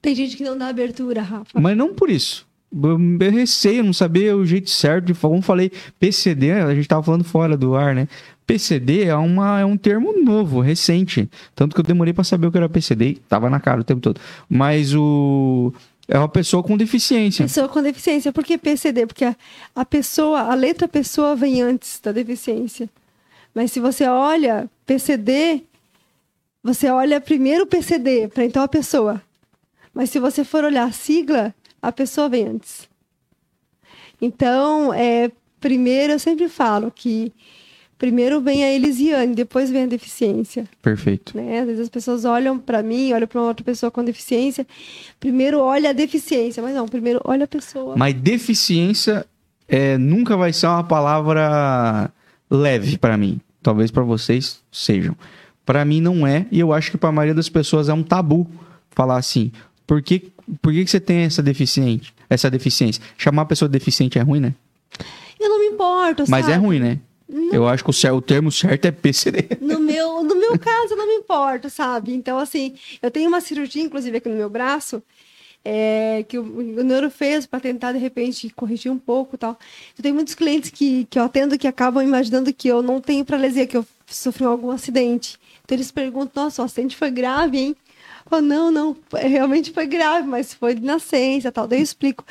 Tem 0.00 0.14
gente 0.14 0.36
que 0.36 0.44
não 0.44 0.58
dá 0.58 0.68
abertura, 0.68 1.22
Rafa. 1.22 1.58
Mas 1.58 1.76
não 1.76 1.94
por 1.94 2.10
isso. 2.10 2.46
Eu 2.72 2.98
eu 3.20 3.30
receio, 3.30 3.84
não 3.84 3.92
sabia 3.92 4.36
o 4.36 4.44
jeito 4.44 4.70
certo 4.70 5.06
de. 5.06 5.14
Como 5.14 5.40
falei, 5.42 5.70
PCD, 5.98 6.52
a 6.52 6.74
gente 6.74 6.88
tava 6.88 7.02
falando 7.02 7.24
fora 7.24 7.56
do 7.56 7.74
ar, 7.74 7.94
né? 7.94 8.08
PCD 8.52 9.04
é, 9.04 9.16
uma, 9.16 9.60
é 9.60 9.64
um 9.64 9.78
termo 9.78 10.12
novo, 10.22 10.60
recente. 10.60 11.26
Tanto 11.54 11.74
que 11.74 11.80
eu 11.80 11.84
demorei 11.84 12.12
pra 12.12 12.22
saber 12.22 12.46
o 12.46 12.52
que 12.52 12.58
era 12.58 12.68
PCD 12.68 13.18
tava 13.26 13.48
na 13.48 13.58
cara 13.58 13.80
o 13.80 13.84
tempo 13.84 14.02
todo. 14.02 14.20
Mas 14.46 14.94
o. 14.94 15.72
É 16.06 16.18
uma 16.18 16.28
pessoa 16.28 16.62
com 16.62 16.76
deficiência. 16.76 17.46
Pessoa 17.46 17.68
com 17.68 17.80
deficiência. 17.80 18.30
Por 18.30 18.44
que 18.44 18.58
PCD? 18.58 19.06
Porque 19.06 19.24
a, 19.24 19.34
a 19.74 19.84
pessoa, 19.86 20.40
a 20.40 20.54
letra 20.54 20.86
pessoa 20.86 21.34
vem 21.34 21.62
antes 21.62 21.98
da 22.00 22.12
deficiência. 22.12 22.90
Mas 23.54 23.72
se 23.72 23.80
você 23.80 24.06
olha 24.06 24.68
PCD, 24.84 25.62
você 26.62 26.90
olha 26.90 27.20
primeiro 27.20 27.64
o 27.64 27.66
PCD, 27.66 28.28
para 28.28 28.44
então 28.44 28.62
a 28.62 28.68
pessoa. 28.68 29.22
Mas 29.94 30.10
se 30.10 30.18
você 30.18 30.44
for 30.44 30.64
olhar 30.64 30.84
a 30.84 30.92
sigla, 30.92 31.54
a 31.80 31.90
pessoa 31.90 32.28
vem 32.28 32.48
antes. 32.48 32.86
Então, 34.20 34.92
é, 34.92 35.30
primeiro 35.58 36.12
eu 36.12 36.18
sempre 36.18 36.48
falo 36.48 36.90
que 36.90 37.32
primeiro 38.02 38.40
vem 38.40 38.64
a 38.64 38.72
Elisiane, 38.74 39.32
depois 39.32 39.70
vem 39.70 39.84
a 39.84 39.86
deficiência. 39.86 40.64
Perfeito. 40.82 41.36
né? 41.36 41.60
Às 41.60 41.66
vezes 41.66 41.80
as 41.82 41.88
pessoas 41.88 42.24
olham 42.24 42.58
para 42.58 42.82
mim, 42.82 43.12
olham 43.12 43.28
para 43.28 43.40
outra 43.40 43.64
pessoa 43.64 43.92
com 43.92 44.02
deficiência, 44.02 44.66
primeiro 45.20 45.60
olha 45.60 45.90
a 45.90 45.92
deficiência, 45.92 46.60
mas 46.60 46.74
não, 46.74 46.88
primeiro 46.88 47.20
olha 47.24 47.44
a 47.44 47.46
pessoa. 47.46 47.94
Mas 47.96 48.12
deficiência 48.14 49.24
é, 49.68 49.96
nunca 49.98 50.36
vai 50.36 50.52
ser 50.52 50.66
uma 50.66 50.82
palavra 50.82 52.10
leve 52.50 52.98
pra 52.98 53.16
mim. 53.16 53.40
Talvez 53.62 53.92
pra 53.92 54.02
vocês 54.02 54.60
sejam. 54.72 55.16
Pra 55.64 55.84
mim 55.84 56.00
não 56.00 56.26
é, 56.26 56.46
e 56.50 56.58
eu 56.58 56.72
acho 56.72 56.90
que 56.90 56.98
pra 56.98 57.12
maioria 57.12 57.36
das 57.36 57.48
pessoas 57.48 57.88
é 57.88 57.94
um 57.94 58.02
tabu 58.02 58.50
falar 58.90 59.16
assim. 59.16 59.52
Por 59.86 60.02
que, 60.02 60.32
por 60.60 60.72
que, 60.72 60.84
que 60.84 60.90
você 60.90 60.98
tem 60.98 61.18
essa 61.18 61.40
deficiente, 61.40 62.12
essa 62.28 62.50
deficiência? 62.50 63.00
Chamar 63.16 63.42
a 63.42 63.46
pessoa 63.46 63.68
de 63.68 63.78
deficiente 63.78 64.18
é 64.18 64.22
ruim, 64.22 64.40
né? 64.40 64.54
Eu 65.38 65.48
não 65.48 65.60
me 65.60 65.66
importo, 65.66 66.24
Mas 66.28 66.46
sabe? 66.46 66.56
é 66.56 66.56
ruim, 66.56 66.80
né? 66.80 66.98
Eu 67.52 67.66
acho 67.66 67.84
que 67.84 67.90
o, 67.90 68.20
termo 68.20 68.52
certo 68.52 68.84
é 68.86 68.90
PCD. 68.90 69.48
No 69.60 69.80
meu, 69.80 70.22
no 70.22 70.34
meu 70.36 70.58
caso, 70.58 70.92
eu 70.92 70.96
não 70.96 71.06
me 71.06 71.14
importo, 71.14 71.70
sabe? 71.70 72.14
Então, 72.14 72.38
assim, 72.38 72.74
eu 73.00 73.10
tenho 73.10 73.28
uma 73.28 73.40
cirurgia, 73.40 73.82
inclusive, 73.82 74.16
aqui 74.16 74.28
no 74.28 74.36
meu 74.36 74.50
braço, 74.50 75.02
é, 75.64 76.24
que 76.28 76.38
o, 76.38 76.42
o 76.42 76.82
neuro 76.82 77.10
fez 77.10 77.46
para 77.46 77.60
tentar, 77.60 77.92
de 77.92 77.98
repente, 77.98 78.50
corrigir 78.50 78.90
um 78.90 78.98
pouco 78.98 79.38
tal. 79.38 79.58
Eu 79.96 80.02
tenho 80.02 80.14
muitos 80.14 80.34
clientes 80.34 80.70
que, 80.70 81.06
que 81.08 81.18
eu 81.18 81.22
atendo 81.24 81.58
que 81.58 81.66
acabam 81.66 82.02
imaginando 82.02 82.52
que 82.52 82.68
eu 82.68 82.82
não 82.82 83.00
tenho 83.00 83.24
paralisia, 83.24 83.66
que 83.66 83.76
eu 83.76 83.86
sofri 84.06 84.44
algum 84.44 84.70
acidente. 84.70 85.38
Então, 85.64 85.76
eles 85.76 85.90
perguntam, 85.90 86.44
nossa, 86.44 86.62
o 86.62 86.64
acidente 86.64 86.96
foi 86.96 87.10
grave, 87.10 87.58
hein? 87.58 87.76
Eu 88.24 88.30
falo, 88.30 88.42
não, 88.42 88.70
não, 88.70 88.96
é, 89.14 89.26
realmente 89.26 89.72
foi 89.72 89.86
grave, 89.86 90.26
mas 90.26 90.52
foi 90.52 90.74
de 90.74 90.82
nascença 90.82 91.48
e 91.48 91.52
tal. 91.52 91.66
Daí 91.66 91.78
eu 91.78 91.82
explico. 91.82 92.24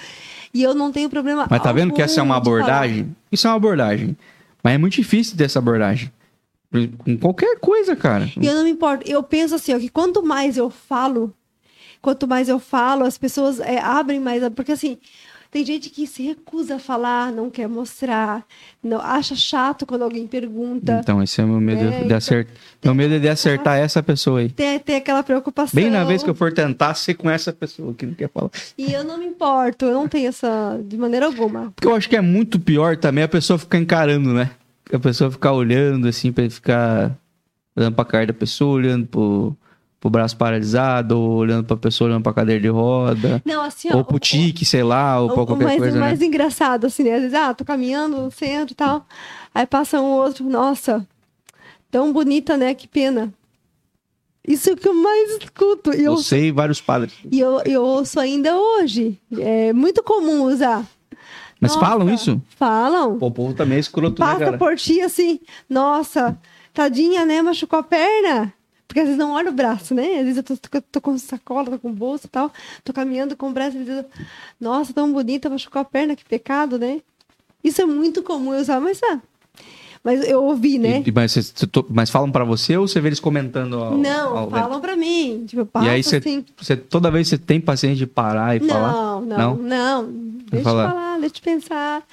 E 0.53 0.61
eu 0.61 0.73
não 0.73 0.91
tenho 0.91 1.09
problema 1.09 1.47
Mas 1.49 1.63
tá 1.63 1.71
vendo 1.71 1.93
que 1.93 2.01
essa 2.01 2.19
é 2.19 2.23
uma 2.23 2.35
abordagem? 2.35 3.15
Isso 3.31 3.47
é 3.47 3.49
uma 3.49 3.55
abordagem. 3.55 4.17
Mas 4.63 4.73
é 4.73 4.77
muito 4.77 4.93
difícil 4.93 5.37
ter 5.37 5.45
essa 5.45 5.59
abordagem. 5.59 6.11
Com 6.99 7.17
qualquer 7.17 7.59
coisa, 7.59 7.95
cara. 7.95 8.29
E 8.39 8.45
eu 8.45 8.53
não 8.55 8.63
me 8.63 8.71
importo. 8.71 9.09
Eu 9.09 9.21
penso 9.21 9.55
assim, 9.55 9.73
ó, 9.73 9.79
que 9.79 9.89
quanto 9.89 10.23
mais 10.23 10.55
eu 10.55 10.69
falo, 10.69 11.33
quanto 12.01 12.27
mais 12.27 12.47
eu 12.47 12.59
falo, 12.59 13.03
as 13.03 13.17
pessoas 13.17 13.59
é, 13.59 13.77
abrem 13.79 14.19
mais. 14.19 14.41
Porque 14.55 14.71
assim, 14.71 14.97
tem 15.51 15.65
gente 15.65 15.89
que 15.89 16.07
se 16.07 16.23
recusa 16.23 16.75
a 16.75 16.79
falar, 16.79 17.29
não 17.31 17.49
quer 17.49 17.67
mostrar, 17.67 18.43
não, 18.81 18.99
acha 19.01 19.35
chato 19.35 19.85
quando 19.85 20.03
alguém 20.03 20.25
pergunta. 20.25 20.99
Então, 21.03 21.21
esse 21.21 21.41
é 21.41 21.43
o 21.43 21.47
meu 21.47 21.59
medo 21.59 21.81
É, 21.81 21.89
de 21.99 22.05
então- 22.05 22.17
acertar. 22.17 22.53
Meu 22.83 22.95
medo 22.95 23.13
é 23.15 23.19
de 23.19 23.27
acertar 23.27 23.77
essa 23.77 24.01
pessoa 24.01 24.39
aí. 24.39 24.49
Tem, 24.49 24.79
tem 24.79 24.95
aquela 24.95 25.21
preocupação. 25.21 25.75
Bem 25.79 25.91
na 25.91 26.03
vez 26.05 26.23
que 26.23 26.29
eu 26.29 26.33
for 26.35 26.53
tentar 26.53 26.93
ser 26.95 27.15
com 27.15 27.29
essa 27.29 27.51
pessoa 27.51 27.93
que 27.93 28.05
não 28.05 28.13
quer 28.13 28.29
falar. 28.29 28.49
E 28.77 28.93
eu 28.93 29.03
não 29.03 29.17
me 29.17 29.25
importo, 29.25 29.85
eu 29.85 29.93
não 29.93 30.07
tenho 30.07 30.29
essa. 30.29 30.79
de 30.85 30.97
maneira 30.97 31.25
alguma. 31.25 31.71
Porque 31.75 31.87
eu 31.87 31.95
acho 31.95 32.07
que 32.09 32.15
é 32.15 32.21
muito 32.21 32.59
pior 32.59 32.95
também 32.95 33.23
a 33.23 33.27
pessoa 33.27 33.59
ficar 33.59 33.77
encarando, 33.77 34.33
né? 34.33 34.51
A 34.91 34.99
pessoa 34.99 35.29
ficar 35.29 35.51
olhando 35.51 36.07
assim, 36.07 36.31
pra 36.31 36.49
ficar 36.49 37.11
olhando 37.75 37.93
pra 37.95 38.05
cara 38.05 38.27
da 38.27 38.33
pessoa, 38.33 38.73
olhando 38.75 39.05
pro, 39.05 39.55
pro 40.01 40.09
braço 40.09 40.35
paralisado, 40.35 41.17
ou 41.17 41.29
olhando 41.35 41.63
pra 41.63 41.77
pessoa, 41.77 42.09
olhando 42.09 42.23
pra 42.23 42.33
cadeira 42.33 42.59
de 42.59 42.67
roda, 42.67 43.39
Não, 43.45 43.61
assim, 43.61 43.87
ó. 43.93 43.97
ou 43.97 44.03
pro 44.03 44.17
tique, 44.19 44.65
sei 44.65 44.81
lá, 44.83 45.19
ou 45.21 45.29
pra 45.29 45.39
o, 45.39 45.43
o 45.43 45.45
qualquer 45.47 45.63
mais, 45.63 45.77
coisa, 45.77 45.95
o 45.95 45.99
né? 45.99 46.05
mais 46.07 46.21
engraçado, 46.23 46.87
assim, 46.87 47.03
né? 47.03 47.13
Às 47.13 47.21
vezes, 47.21 47.33
ah, 47.37 47.53
tô 47.53 47.63
caminhando 47.63 48.17
no 48.17 48.31
centro 48.31 48.73
e 48.73 48.75
tal. 48.75 49.05
Aí 49.53 49.65
passa 49.67 50.01
um 50.01 50.05
outro, 50.05 50.43
nossa, 50.49 51.07
tão 51.91 52.11
bonita, 52.11 52.57
né? 52.57 52.73
Que 52.73 52.87
pena. 52.87 53.31
Isso 54.47 54.71
é 54.71 54.73
o 54.73 54.75
que 54.75 54.87
eu 54.87 54.93
mais 54.95 55.37
escuto. 55.37 55.93
E 55.95 56.03
eu, 56.03 56.15
Você 56.15 56.47
e 56.47 56.51
vários 56.51 56.81
padres. 56.81 57.13
e 57.31 57.39
eu, 57.39 57.61
eu 57.63 57.83
ouço 57.83 58.19
ainda 58.19 58.57
hoje. 58.57 59.19
É 59.37 59.71
muito 59.71 60.01
comum 60.01 60.45
usar. 60.45 60.83
Mas 61.59 61.75
Nossa, 61.75 61.85
falam 61.85 62.09
isso? 62.11 62.41
Falam. 62.57 63.19
Pô, 63.19 63.27
o 63.27 63.31
povo 63.31 63.53
também 63.53 63.77
é 63.77 63.79
escroto, 63.79 64.19
né, 64.19 64.25
Passa 64.27 64.45
cara? 64.45 64.57
por 64.57 64.75
ti 64.77 64.99
assim, 64.99 65.39
nossa, 65.69 66.35
tadinha, 66.73 67.23
né? 67.23 67.39
Machucou 67.43 67.77
a 67.77 67.83
perna. 67.83 68.51
Porque 68.91 68.99
às 68.99 69.05
vezes 69.05 69.17
não 69.17 69.31
olha 69.31 69.49
o 69.49 69.53
braço, 69.53 69.95
né? 69.95 70.17
Às 70.17 70.25
vezes 70.25 70.37
eu 70.37 70.43
tô, 70.43 70.57
tô- 70.57 70.81
tô 70.81 70.99
com 70.99 71.17
sacola, 71.17 71.71
tô 71.71 71.79
com 71.79 71.93
bolsa 71.93 72.27
e 72.27 72.29
tal, 72.29 72.51
tô 72.83 72.91
caminhando 72.91 73.37
com 73.37 73.47
o 73.47 73.53
braço, 73.53 73.77
às 73.77 73.85
vezes 73.85 74.03
eu, 74.03 74.09
nossa, 74.59 74.91
tão 74.91 75.13
bonita, 75.13 75.49
machucou 75.49 75.81
a 75.81 75.85
perna, 75.85 76.13
que 76.13 76.25
pecado, 76.25 76.77
né? 76.77 76.99
Isso 77.63 77.81
é 77.81 77.85
muito 77.85 78.21
comum 78.21 78.53
eu 78.53 78.59
usar, 78.59 78.81
mas 78.81 78.99
ah, 79.03 79.21
Mas 80.03 80.27
eu 80.27 80.43
ouvi, 80.43 80.77
né? 80.77 81.01
E- 81.05 81.11
mas, 81.13 81.53
mas 81.89 82.09
falam 82.09 82.29
pra 82.29 82.43
você 82.43 82.75
ou 82.75 82.85
você 82.85 82.99
vê 82.99 83.07
eles 83.07 83.19
comentando 83.21 83.75
ao, 83.81 83.95
não, 83.97 84.37
ao 84.37 84.49
falam 84.49 84.81
pra 84.81 84.97
mim. 84.97 85.45
Tipo, 85.47 85.65
passo 85.65 85.85
E 85.85 85.89
aí 85.89 86.03
você, 86.03 86.17
assim. 86.17 86.43
você 86.57 86.75
toda 86.75 87.09
vez 87.09 87.29
você 87.29 87.37
tem 87.37 87.61
paciência 87.61 87.95
de 87.95 88.07
parar 88.07 88.57
e 88.57 88.59
falar? 88.59 88.91
Não, 88.91 89.21
não, 89.21 89.55
não. 89.55 90.11
Deixa 90.11 90.57
eu 90.57 90.63
falar. 90.63 90.89
falar, 90.89 91.19
deixa 91.19 91.35
eu 91.37 91.41
pensar. 91.43 92.03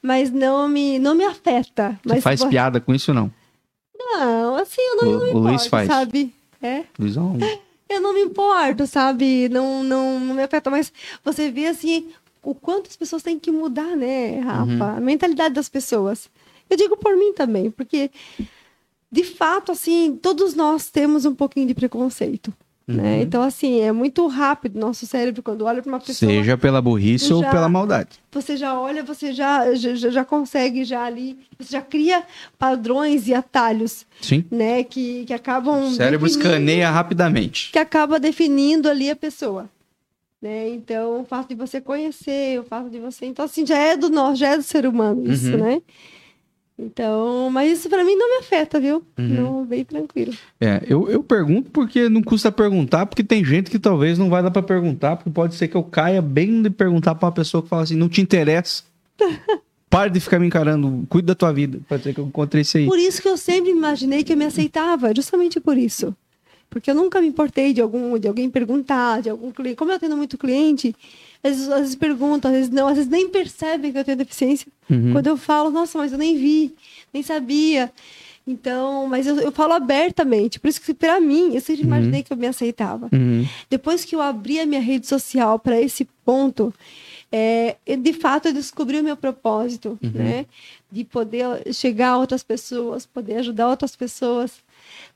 Mas 0.00 0.30
não 0.30 0.66
me, 0.66 0.98
não 0.98 1.14
me 1.14 1.24
afeta. 1.24 1.98
Você 2.02 2.14
Mas 2.14 2.24
faz 2.24 2.42
piada 2.44 2.80
com 2.80 2.94
isso 2.94 3.10
ou 3.10 3.14
não? 3.14 3.30
Não, 4.10 4.56
assim, 4.56 4.80
eu 4.80 4.96
não, 4.96 5.08
O- 5.08 5.12
não 5.12 5.20
me 5.26 5.30
o 5.32 5.38
Luiz 5.38 5.52
importo, 5.66 5.68
faz. 5.70 5.86
sabe? 5.88 6.34
É. 6.62 6.84
Luizão, 6.98 7.36
Eu 7.88 8.00
não 8.00 8.14
me 8.14 8.20
importo, 8.22 8.86
sabe? 8.86 9.48
Não, 9.50 9.82
não, 9.84 10.18
não 10.20 10.34
me 10.34 10.42
afeta, 10.42 10.70
mas 10.70 10.92
você 11.24 11.50
vê 11.50 11.66
assim 11.66 12.08
o 12.42 12.54
quanto 12.54 12.88
as 12.88 12.96
pessoas 12.96 13.22
têm 13.22 13.38
que 13.38 13.50
mudar, 13.50 13.96
né, 13.96 14.40
Rafa? 14.40 14.64
Uhum. 14.72 14.82
A 14.96 15.00
mentalidade 15.00 15.54
das 15.54 15.68
pessoas. 15.68 16.28
Eu 16.70 16.76
digo 16.76 16.96
por 16.96 17.16
mim 17.16 17.32
também, 17.34 17.70
porque 17.70 18.10
de 19.10 19.24
fato, 19.24 19.72
assim, 19.72 20.18
todos 20.22 20.54
nós 20.54 20.88
temos 20.88 21.24
um 21.26 21.34
pouquinho 21.34 21.66
de 21.66 21.74
preconceito. 21.74 22.52
Uhum. 22.88 22.96
Né? 22.96 23.22
Então, 23.22 23.42
assim, 23.42 23.80
é 23.80 23.92
muito 23.92 24.26
rápido 24.26 24.78
nosso 24.78 25.06
cérebro 25.06 25.42
quando 25.42 25.64
olha 25.64 25.80
para 25.80 25.88
uma 25.92 26.00
pessoa. 26.00 26.30
seja 26.30 26.58
pela 26.58 26.82
burrice 26.82 27.32
ou 27.32 27.40
Já- 27.42 27.50
pela 27.50 27.68
maldade. 27.68 28.18
Você 28.32 28.56
já 28.56 28.78
olha, 28.78 29.04
você 29.04 29.32
já, 29.32 29.72
já, 29.74 29.94
já- 29.94 30.24
consegue 30.24 30.84
já 30.84 31.04
ali, 31.04 31.38
você 31.58 31.72
já 31.72 31.80
cria 31.80 32.24
padrões 32.58 33.28
e 33.28 33.34
atalhos, 33.34 34.04
Sim. 34.20 34.44
né? 34.50 34.82
Que, 34.82 35.24
que 35.26 35.32
acabam. 35.32 35.84
O 35.84 35.94
cérebro 35.94 36.26
escaneia 36.26 36.90
rapidamente. 36.90 37.70
que 37.72 37.78
acaba 37.78 38.18
definindo 38.18 38.88
ali 38.88 39.08
a 39.10 39.16
pessoa. 39.16 39.68
Né? 40.40 40.70
Então, 40.70 41.20
o 41.20 41.24
fato 41.24 41.50
de 41.50 41.54
você 41.54 41.80
conhecer, 41.80 42.58
o 42.58 42.64
fato 42.64 42.90
de 42.90 42.98
você. 42.98 43.26
Então, 43.26 43.44
assim, 43.44 43.64
já 43.64 43.78
é 43.78 43.96
do 43.96 44.10
nós, 44.10 44.36
já 44.36 44.48
é 44.48 44.56
do 44.56 44.62
ser 44.64 44.86
humano 44.88 45.30
isso, 45.32 45.52
Uhum. 45.52 45.58
né? 45.58 45.82
Então, 46.84 47.48
mas 47.50 47.78
isso 47.78 47.88
pra 47.88 48.04
mim 48.04 48.16
não 48.16 48.30
me 48.30 48.36
afeta, 48.44 48.80
viu? 48.80 49.02
Uhum. 49.16 49.28
Não, 49.28 49.64
bem 49.64 49.84
tranquilo. 49.84 50.32
É, 50.60 50.82
eu, 50.88 51.08
eu 51.08 51.22
pergunto 51.22 51.70
porque 51.70 52.08
não 52.08 52.22
custa 52.22 52.50
perguntar, 52.50 53.06
porque 53.06 53.22
tem 53.22 53.44
gente 53.44 53.70
que 53.70 53.78
talvez 53.78 54.18
não 54.18 54.28
vai 54.28 54.42
dar 54.42 54.50
pra 54.50 54.62
perguntar, 54.62 55.16
porque 55.16 55.30
pode 55.30 55.54
ser 55.54 55.68
que 55.68 55.76
eu 55.76 55.82
caia 55.82 56.20
bem 56.20 56.62
de 56.62 56.70
perguntar 56.70 57.14
pra 57.14 57.26
uma 57.26 57.32
pessoa 57.32 57.62
que 57.62 57.68
fala 57.68 57.82
assim, 57.82 57.96
não 57.96 58.08
te 58.08 58.20
interessa. 58.20 58.82
Pare 59.88 60.10
de 60.10 60.20
ficar 60.20 60.38
me 60.38 60.46
encarando, 60.46 61.06
cuida 61.08 61.28
da 61.28 61.34
tua 61.34 61.52
vida. 61.52 61.78
Pode 61.86 62.02
ser 62.02 62.14
que 62.14 62.20
eu 62.20 62.24
encontrei 62.24 62.62
isso 62.62 62.78
aí. 62.78 62.86
Por 62.86 62.98
isso 62.98 63.20
que 63.20 63.28
eu 63.28 63.36
sempre 63.36 63.70
imaginei 63.70 64.24
que 64.24 64.32
eu 64.32 64.36
me 64.38 64.46
aceitava, 64.46 65.14
justamente 65.14 65.60
por 65.60 65.76
isso. 65.76 66.16
Porque 66.70 66.90
eu 66.90 66.94
nunca 66.94 67.20
me 67.20 67.26
importei 67.26 67.74
de 67.74 67.82
algum, 67.82 68.18
de 68.18 68.26
alguém 68.26 68.48
perguntar, 68.48 69.20
de 69.20 69.28
algum 69.28 69.50
cliente. 69.50 69.76
Como 69.76 69.92
eu 69.92 69.98
tenho 69.98 70.16
muito 70.16 70.38
cliente, 70.38 70.96
às 71.44 71.50
vezes, 71.50 71.68
às 71.68 71.80
vezes 71.80 71.94
perguntam, 71.96 72.50
às 72.50 72.56
vezes 72.56 72.70
não, 72.70 72.86
às 72.88 72.94
vezes 72.96 73.10
nem 73.10 73.28
percebem 73.28 73.92
que 73.92 73.98
eu 73.98 74.04
tenho 74.04 74.16
deficiência. 74.18 74.66
Uhum. 74.90 75.12
Quando 75.12 75.26
eu 75.26 75.36
falo, 75.36 75.70
nossa, 75.70 75.98
mas 75.98 76.12
eu 76.12 76.18
nem 76.18 76.36
vi, 76.36 76.74
nem 77.12 77.22
sabia. 77.22 77.90
Então, 78.46 79.06
mas 79.06 79.26
eu, 79.26 79.38
eu 79.38 79.52
falo 79.52 79.72
abertamente. 79.72 80.58
Por 80.58 80.66
isso 80.68 80.80
que, 80.80 80.92
pra 80.92 81.20
mim, 81.20 81.54
eu 81.54 81.60
sempre 81.60 81.82
imaginei 81.82 82.22
que 82.24 82.32
eu 82.32 82.36
me 82.36 82.46
aceitava. 82.46 83.08
Uhum. 83.12 83.46
Depois 83.70 84.04
que 84.04 84.16
eu 84.16 84.20
abri 84.20 84.58
a 84.58 84.66
minha 84.66 84.80
rede 84.80 85.06
social 85.06 85.58
para 85.60 85.80
esse 85.80 86.04
ponto, 86.24 86.74
é, 87.30 87.76
de 87.96 88.12
fato 88.12 88.48
eu 88.48 88.52
descobri 88.52 88.98
o 88.98 89.04
meu 89.04 89.16
propósito, 89.16 89.96
Uhum. 90.02 90.10
né? 90.14 90.46
De 90.90 91.04
poder 91.04 91.72
chegar 91.72 92.10
a 92.10 92.18
outras 92.18 92.42
pessoas, 92.42 93.06
poder 93.06 93.36
ajudar 93.38 93.68
outras 93.68 93.94
pessoas. 93.96 94.52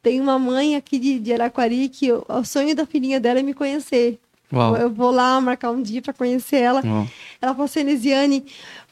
Tem 0.02 0.20
uma 0.20 0.38
mãe 0.38 0.76
aqui 0.76 0.98
de, 0.98 1.18
de 1.18 1.32
Araquari 1.32 1.88
que 1.88 2.10
o 2.12 2.44
sonho 2.44 2.74
da 2.76 2.86
filhinha 2.86 3.18
dela 3.20 3.40
é 3.40 3.42
me 3.42 3.52
conhecer. 3.52 4.18
Uau. 4.52 4.76
Eu 4.76 4.90
vou 4.90 5.10
lá 5.10 5.40
marcar 5.40 5.70
um 5.70 5.82
dia 5.82 6.00
para 6.00 6.12
conhecer 6.12 6.56
ela. 6.56 6.82
Uau. 6.84 7.08
Ela 7.40 7.52
falou 7.52 7.64
assim, 7.64 7.80
Elisiane, 7.80 8.44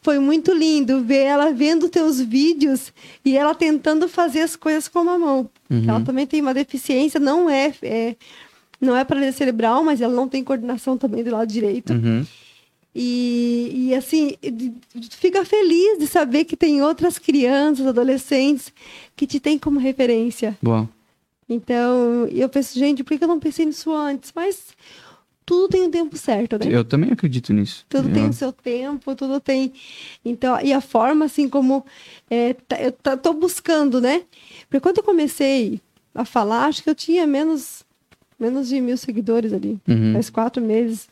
foi 0.03 0.19
muito 0.19 0.53
lindo 0.53 1.03
ver 1.03 1.25
ela 1.25 1.53
vendo 1.53 1.89
teus 1.89 2.21
vídeos 2.21 2.93
e 3.25 3.37
ela 3.37 3.55
tentando 3.55 4.09
fazer 4.09 4.41
as 4.41 4.57
coisas 4.57 4.89
com 4.89 4.99
a 4.99 5.19
mão. 5.19 5.49
Uhum. 5.71 5.85
Ela 5.89 6.01
também 6.01 6.27
tem 6.27 6.41
uma 6.41 6.53
deficiência, 6.53 7.21
não 7.21 7.49
é, 7.49 7.73
é 7.83 8.17
não 8.81 8.97
é 8.97 9.05
paralisia 9.05 9.33
cerebral, 9.33 9.83
mas 9.83 10.01
ela 10.01 10.13
não 10.13 10.29
tem 10.29 10.45
coordenação 10.45 10.99
também 10.99 11.23
do 11.23 11.31
lado 11.31 11.51
direito. 11.51 11.93
Uhum. 11.93 12.27
E, 12.95 13.89
e 13.89 13.95
assim, 13.95 14.37
fica 15.11 15.45
feliz 15.45 15.99
de 15.99 16.07
saber 16.07 16.45
que 16.45 16.57
tem 16.57 16.83
outras 16.83 17.19
crianças, 17.19 17.87
adolescentes 17.87 18.73
que 19.17 19.27
te 19.27 19.41
têm 19.41 19.59
como 19.59 19.81
referência. 19.81 20.57
Uau. 20.65 20.89
Então, 21.49 22.27
eu 22.31 22.49
penso, 22.49 22.79
gente, 22.79 23.03
por 23.03 23.19
que 23.19 23.25
eu 23.25 23.29
não 23.29 23.41
pensei 23.41 23.67
nisso 23.67 23.93
antes? 23.93 24.33
Mas 24.35 24.75
tudo 25.47 25.69
tem 25.69 25.87
o 25.87 25.91
tempo 25.91 26.17
certo, 26.17 26.59
né? 26.59 26.67
Eu 26.71 26.85
também 26.85 27.11
acredito 27.13 27.53
nisso. 27.53 27.85
Tudo 27.89 28.09
Eu- 28.09 28.15
tem 28.15 28.29
o 28.29 28.33
seu 28.33 28.53
tempo, 28.53 29.15
tudo 29.15 29.39
tem. 29.41 29.73
Então, 30.25 30.59
e 30.61 30.73
a 30.73 30.81
forma, 30.81 31.25
assim, 31.27 31.49
como 31.49 31.85
é, 32.31 32.55
tá- 32.55 32.81
eu 32.81 32.93
tá- 32.93 33.17
tô 33.17 33.33
buscando, 33.35 34.01
né? 34.01 34.23
Porque 34.69 34.81
quando 34.81 34.99
eu 34.99 35.05
comecei 35.05 35.81
a 36.15 36.25
falar, 36.25 36.67
acho 36.67 36.83
que 36.83 36.89
eu 36.91 36.95
tinha 36.95 37.27
menos, 37.27 37.85
menos 38.39 38.69
de 38.69 38.81
mil 38.81 38.97
seguidores 38.97 39.53
ali, 39.53 39.79
Uhum. 39.89 40.13
faz 40.15 40.31
quatro 40.31 40.63
meses. 40.63 41.09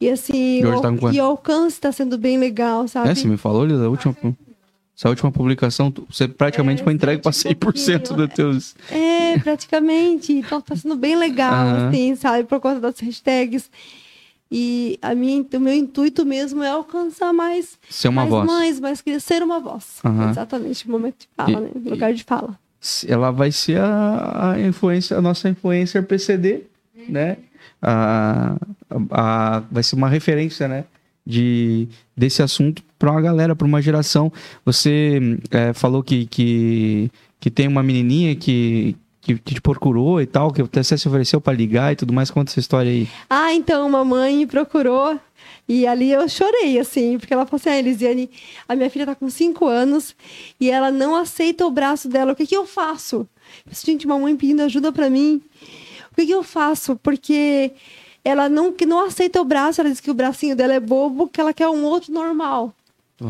E 0.00 0.10
assim, 0.10 0.60
E 0.60 0.66
o, 0.66 0.80
tá 0.80 0.90
e 1.12 1.20
o 1.20 1.24
alcance 1.24 1.76
está 1.76 1.92
sendo 1.92 2.18
bem 2.18 2.36
legal, 2.38 2.86
sabe? 2.88 3.08
É, 3.10 3.14
você 3.14 3.28
me 3.28 3.36
falou 3.36 3.66
da 3.66 3.88
última, 3.88 4.14
essa 4.96 5.08
última 5.08 5.30
publicação, 5.32 5.92
você 6.08 6.28
praticamente 6.28 6.80
É, 6.80 6.84
foi 6.84 6.92
entregue 6.92 7.20
para 7.22 7.32
sete 7.32 7.52
e 7.52 7.54
100% 7.56 7.58
pouquinho. 7.58 8.16
dos 8.16 8.34
teus... 8.34 8.76
É, 8.90 9.38
praticamente. 9.40 10.32
Então 10.32 10.60
tá 10.60 10.76
sendo 10.76 10.94
bem 10.96 11.16
legal, 11.16 11.52
Aham. 11.52 11.88
assim, 11.88 12.14
sabe? 12.14 12.44
Por 12.44 12.60
conta 12.60 12.80
das 12.80 12.98
hashtags. 13.00 13.68
E 14.50 14.98
a 15.02 15.14
minha, 15.14 15.44
o 15.54 15.60
meu 15.60 15.74
intuito 15.74 16.24
mesmo 16.24 16.62
é 16.62 16.68
alcançar 16.68 17.32
mais, 17.32 17.76
Ser 17.90 18.08
uma 18.08 18.20
mais 18.22 18.30
voz. 18.30 18.46
mães, 18.46 18.78
mais 18.80 19.02
ser 19.20 19.42
uma 19.42 19.58
voz. 19.58 19.98
Aham. 20.04 20.30
Exatamente, 20.30 20.86
o 20.86 20.90
momento 20.90 21.16
de 21.20 21.28
fala, 21.36 21.50
E- 21.50 21.60
né? 21.60 21.70
O 21.74 21.90
lugar 21.90 22.12
de 22.14 22.22
fala. 22.22 22.56
ela 23.08 23.32
vai 23.32 23.50
ser 23.50 23.80
a, 23.80 24.52
a 24.52 24.60
influência, 24.60 25.16
a 25.16 25.20
nossa 25.22 25.48
influencer 25.48 26.04
PCD, 26.04 26.62
né? 27.08 27.38
A, 27.82 28.54
a- 28.90 29.56
a- 29.56 29.62
vai 29.72 29.82
ser 29.82 29.96
uma 29.96 30.08
referência, 30.08 30.68
né? 30.68 30.84
De, 31.26 31.88
desse 32.14 32.42
assunto 32.42 32.82
para 32.98 33.10
uma 33.10 33.20
galera, 33.20 33.56
para 33.56 33.66
uma 33.66 33.80
geração. 33.80 34.32
Você 34.64 35.38
é, 35.50 35.72
falou 35.72 36.02
que, 36.02 36.26
que, 36.26 37.10
que 37.40 37.50
tem 37.50 37.66
uma 37.66 37.82
menininha 37.82 38.36
que, 38.36 38.94
que, 39.20 39.36
te 39.36 39.60
procurou 39.60 40.20
e 40.20 40.26
tal, 40.26 40.52
que 40.52 40.60
até 40.60 40.82
você 40.82 40.98
se 40.98 41.08
ofereceu 41.08 41.40
para 41.40 41.56
ligar 41.56 41.92
e 41.92 41.96
tudo 41.96 42.12
mais. 42.12 42.30
Conta 42.30 42.50
essa 42.50 42.60
história 42.60 42.90
aí. 42.90 43.08
Ah, 43.30 43.54
então, 43.54 43.86
uma 43.86 44.04
mãe 44.04 44.36
me 44.36 44.46
procurou 44.46 45.18
e 45.68 45.86
ali 45.86 46.12
eu 46.12 46.28
chorei, 46.28 46.78
assim, 46.78 47.18
porque 47.18 47.32
ela 47.32 47.46
falou 47.46 47.58
assim, 47.58 47.70
ah, 47.70 47.78
Elisiane, 47.78 48.30
a 48.68 48.76
minha 48.76 48.90
filha 48.90 49.06
tá 49.06 49.14
com 49.14 49.30
cinco 49.30 49.66
anos 49.66 50.14
e 50.60 50.70
ela 50.70 50.90
não 50.90 51.16
aceita 51.16 51.66
o 51.66 51.70
braço 51.70 52.08
dela, 52.08 52.32
o 52.32 52.36
que 52.36 52.46
que 52.46 52.56
eu 52.56 52.66
faço? 52.66 53.26
Disse, 53.66 53.86
gente, 53.86 54.04
uma 54.04 54.18
mãe 54.18 54.36
pedindo 54.36 54.62
ajuda 54.62 54.92
para 54.92 55.08
mim, 55.08 55.40
o 56.12 56.14
que 56.14 56.26
que 56.26 56.32
eu 56.32 56.42
faço? 56.42 56.96
Porque 56.96 57.72
ela 58.24 58.48
não, 58.48 58.72
que 58.72 58.86
não 58.86 59.04
aceita 59.04 59.40
o 59.40 59.44
braço, 59.44 59.80
ela 59.80 59.90
diz 59.90 60.00
que 60.00 60.10
o 60.10 60.14
bracinho 60.14 60.56
dela 60.56 60.72
é 60.74 60.80
bobo, 60.80 61.28
que 61.28 61.40
ela 61.40 61.52
quer 61.52 61.68
um 61.68 61.84
outro 61.84 62.12
normal. 62.12 62.72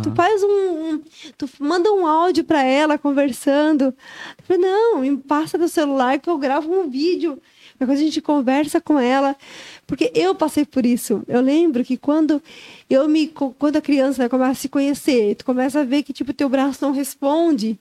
Tu 0.02 0.10
faz 0.14 0.42
um, 0.42 0.46
um- 0.48 1.02
Tu 1.36 1.46
manda 1.60 1.92
um 1.92 2.06
áudio 2.06 2.42
pra 2.44 2.62
ela 2.62 2.96
conversando. 2.96 3.92
Falei, 4.44 4.62
não, 4.62 5.00
me 5.00 5.16
passa 5.18 5.58
do 5.58 5.68
celular 5.68 6.18
que 6.18 6.28
eu 6.30 6.38
gravo 6.38 6.72
um 6.72 6.88
vídeo. 6.88 7.38
Depois 7.78 7.98
a 7.98 8.02
gente 8.02 8.20
conversa 8.22 8.80
com 8.80 8.98
ela. 8.98 9.36
Porque 9.86 10.10
eu 10.14 10.34
passei 10.34 10.64
por 10.64 10.86
isso. 10.86 11.22
Eu 11.28 11.40
lembro 11.42 11.84
que 11.84 11.96
quando 11.98 12.40
eu 12.88 13.06
me. 13.08 13.26
Quando 13.58 13.76
a 13.76 13.80
criança 13.82 14.26
começa 14.28 14.52
a 14.52 14.54
se 14.54 14.68
conhecer, 14.70 15.34
tu 15.34 15.44
começa 15.44 15.80
a 15.80 15.84
ver 15.84 16.02
que, 16.02 16.12
tipo, 16.14 16.32
teu 16.32 16.48
braço 16.48 16.78
não 16.82 16.92
responde. 16.92 17.78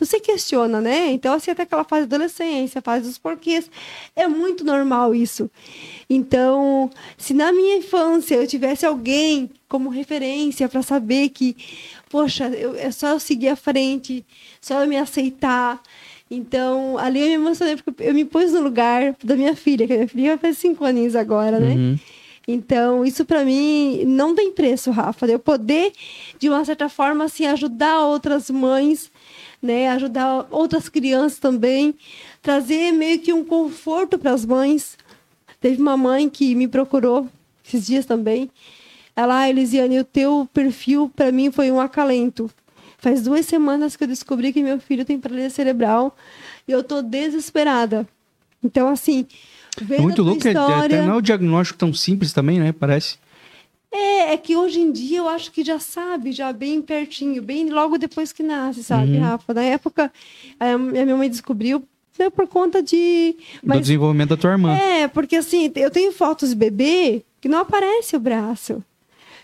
Tu 0.00 0.06
se 0.06 0.18
questiona, 0.18 0.80
né? 0.80 1.12
Então, 1.12 1.34
assim, 1.34 1.50
até 1.50 1.64
aquela 1.64 1.84
fase 1.84 2.06
da 2.06 2.16
adolescência, 2.16 2.80
fase 2.80 3.06
dos 3.06 3.18
porquês. 3.18 3.70
É 4.16 4.26
muito 4.26 4.64
normal 4.64 5.14
isso. 5.14 5.50
Então, 6.08 6.88
se 7.18 7.34
na 7.34 7.52
minha 7.52 7.76
infância 7.76 8.36
eu 8.36 8.46
tivesse 8.46 8.86
alguém 8.86 9.50
como 9.68 9.90
referência 9.90 10.70
para 10.70 10.80
saber 10.82 11.28
que, 11.28 11.54
poxa, 12.08 12.48
eu- 12.48 12.74
é 12.76 12.90
só 12.90 13.08
eu 13.08 13.20
seguir 13.20 13.48
à 13.48 13.56
frente, 13.56 14.24
só 14.58 14.80
eu 14.82 14.88
me 14.88 14.96
aceitar. 14.96 15.82
Então, 16.30 16.96
ali 16.96 17.20
eu 17.20 17.26
me 17.26 17.34
emocionei, 17.34 17.76
porque 17.76 18.02
eu 18.02 18.14
me 18.14 18.24
pus 18.24 18.52
no 18.52 18.62
lugar 18.62 19.14
da 19.22 19.36
minha 19.36 19.54
filha, 19.54 19.86
que 19.86 19.92
a 19.92 19.96
minha 19.96 20.08
filha 20.08 20.38
fazer 20.38 20.54
cinco 20.54 20.82
aninhos 20.82 21.14
agora, 21.14 21.60
né? 21.60 21.74
Uhum. 21.74 21.98
Então, 22.48 23.04
isso 23.04 23.24
para 23.26 23.44
mim 23.44 24.02
não 24.06 24.34
tem 24.34 24.50
preço, 24.50 24.90
Rafa. 24.90 25.26
Eu 25.26 25.38
poder, 25.38 25.92
de 26.38 26.48
uma 26.48 26.64
certa 26.64 26.88
forma, 26.88 27.24
assim, 27.24 27.44
ajudar 27.44 28.00
outras 28.06 28.48
mães, 28.50 29.10
né? 29.62 29.88
Ajudar 29.90 30.46
outras 30.50 30.88
crianças 30.88 31.38
também, 31.38 31.94
trazer 32.42 32.92
meio 32.92 33.18
que 33.18 33.32
um 33.32 33.44
conforto 33.44 34.18
para 34.18 34.32
as 34.32 34.44
mães. 34.44 34.96
Teve 35.60 35.80
uma 35.80 35.96
mãe 35.96 36.28
que 36.28 36.54
me 36.54 36.66
procurou 36.66 37.28
esses 37.66 37.86
dias 37.86 38.06
também. 38.06 38.50
Ela, 39.14 39.40
ah, 39.40 39.50
Elisiane, 39.50 39.98
o 39.98 40.04
teu 40.04 40.48
perfil 40.52 41.10
para 41.14 41.30
mim 41.30 41.50
foi 41.50 41.70
um 41.70 41.80
acalento. 41.80 42.50
Faz 42.98 43.22
duas 43.22 43.46
semanas 43.46 43.96
que 43.96 44.04
eu 44.04 44.08
descobri 44.08 44.52
que 44.52 44.62
meu 44.62 44.78
filho 44.78 45.04
tem 45.04 45.18
paralisia 45.18 45.50
cerebral 45.50 46.16
e 46.68 46.72
eu 46.72 46.82
tô 46.82 47.02
desesperada. 47.02 48.06
Então, 48.62 48.88
assim, 48.88 49.26
vendo 49.80 50.00
É 50.00 50.02
muito 50.02 50.22
louco, 50.22 50.40
que 50.40 50.48
história... 50.48 50.84
até 50.84 51.02
não 51.02 51.14
é 51.14 51.16
o 51.16 51.20
diagnóstico 51.22 51.78
tão 51.78 51.92
simples 51.92 52.32
também, 52.32 52.60
né? 52.60 52.72
Parece. 52.72 53.18
É, 53.92 54.32
é 54.32 54.36
que 54.36 54.56
hoje 54.56 54.80
em 54.80 54.92
dia 54.92 55.18
eu 55.18 55.28
acho 55.28 55.50
que 55.50 55.64
já 55.64 55.78
sabe, 55.80 56.30
já 56.32 56.52
bem 56.52 56.80
pertinho, 56.80 57.42
bem 57.42 57.68
logo 57.70 57.98
depois 57.98 58.32
que 58.32 58.42
nasce, 58.42 58.84
sabe, 58.84 59.14
Uhum. 59.16 59.20
Rafa? 59.20 59.52
Na 59.52 59.62
época, 59.62 60.12
a 60.60 60.78
minha 60.78 61.16
mãe 61.16 61.28
descobriu 61.28 61.82
né, 62.18 62.30
por 62.30 62.46
conta 62.46 62.82
de. 62.82 63.34
Do 63.62 63.68
Mas, 63.68 63.80
desenvolvimento 63.80 64.30
da 64.30 64.36
tua 64.36 64.50
irmã. 64.52 64.76
é, 64.76 65.08
porque 65.08 65.36
assim, 65.36 65.72
eu 65.74 65.90
tenho 65.90 66.12
fotos 66.12 66.50
de 66.50 66.54
bebê 66.54 67.24
que 67.40 67.48
não 67.48 67.58
aparece 67.58 68.14
o 68.14 68.20
braço. 68.20 68.82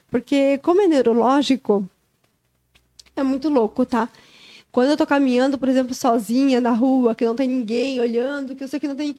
Porque, 0.09 0.59
como 0.59 0.81
é 0.81 0.87
neurológico, 0.87 1.89
é 3.17 3.23
muito 3.23 3.49
louco, 3.49 3.85
tá? 3.85 4.09
Quando 4.71 4.91
eu 4.91 4.97
tô 4.97 5.07
caminhando, 5.07 5.59
por 5.59 5.69
exemplo, 5.69 5.95
sozinha 5.95 6.61
na 6.61 6.71
rua, 6.71 7.15
que 7.15 7.25
não 7.25 7.35
tem 7.35 7.49
ninguém 7.49 7.99
olhando, 7.99 8.55
que 8.55 8.63
eu 8.63 8.69
sei 8.69 8.79
que 8.79 8.87
não 8.87 8.95
tem. 8.95 9.17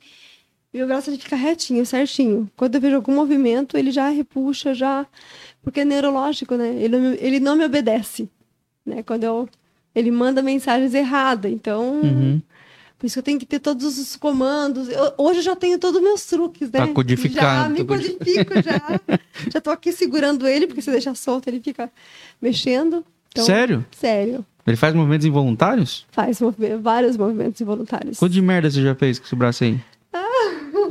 Meu 0.74 0.86
braço 0.86 1.10
ele 1.10 1.18
fica 1.18 1.36
retinho, 1.36 1.86
certinho. 1.86 2.50
Quando 2.56 2.76
eu 2.76 2.82
vejo 2.82 2.96
algum 2.96 3.16
movimento, 3.16 3.78
ele 3.78 3.90
já 3.92 4.10
repuxa, 4.10 4.74
já. 4.74 5.06
Porque 5.64 5.80
é 5.82 5.86
neurológico, 5.86 6.56
né? 6.56 6.70
Ele, 6.76 6.98
não 6.98 7.10
me- 7.12 7.18
ele 7.20 7.40
não 7.40 7.56
me 7.56 7.66
obedece. 7.66 8.30
Né? 8.86 9.02
Quando 9.04 9.24
eu. 9.24 9.50
Ele 9.96 10.12
manda 10.12 10.42
mensagens 10.42 10.94
erradas. 10.94 11.52
Então. 11.52 12.02
Uhum. 12.02 12.42
Por 13.00 13.06
isso 13.06 13.14
que 13.14 13.20
eu 13.20 13.24
tenho 13.24 13.40
que 13.40 13.46
ter 13.46 13.60
todos 13.60 13.98
os 14.00 14.16
comandos. 14.16 14.90
Eu- 14.90 15.14
hoje 15.18 15.40
eu 15.40 15.44
já 15.44 15.56
tenho 15.56 15.78
todos 15.80 15.98
os 15.98 16.04
meus 16.04 16.26
truques, 16.26 16.70
né? 16.72 16.80
Tá 16.80 16.88
codificado, 16.88 17.64
Já 17.64 17.70
me 17.70 17.78
tá 17.80 17.86
codi- 17.86 18.10
codifico, 18.14 18.54
já. 18.62 19.00
já 19.54 19.62
tô 19.62 19.70
aqui 19.70 19.92
segurando 19.92 20.48
ele, 20.48 20.66
porque 20.68 20.82
se 20.82 20.90
deixar 20.92 21.16
solto, 21.16 21.48
ele 21.48 21.60
fica 21.60 21.92
mexendo. 22.42 23.06
Então, 23.32 23.46
Sério? 23.46 23.86
Sério. 23.92 24.46
Ele 24.66 24.76
faz 24.76 24.94
movimentos 24.96 25.26
involuntários? 25.26 26.06
Faz 26.12 26.42
movi- 26.42 26.76
vários 26.76 27.16
movimentos 27.18 27.62
involuntários. 27.62 28.18
Quanto 28.20 28.34
de 28.34 28.42
merda 28.42 28.70
você 28.70 28.82
já 28.82 28.96
fez 28.96 29.20
com 29.20 29.26
esse 29.26 29.36
braço 29.36 29.64
aí? 29.64 29.80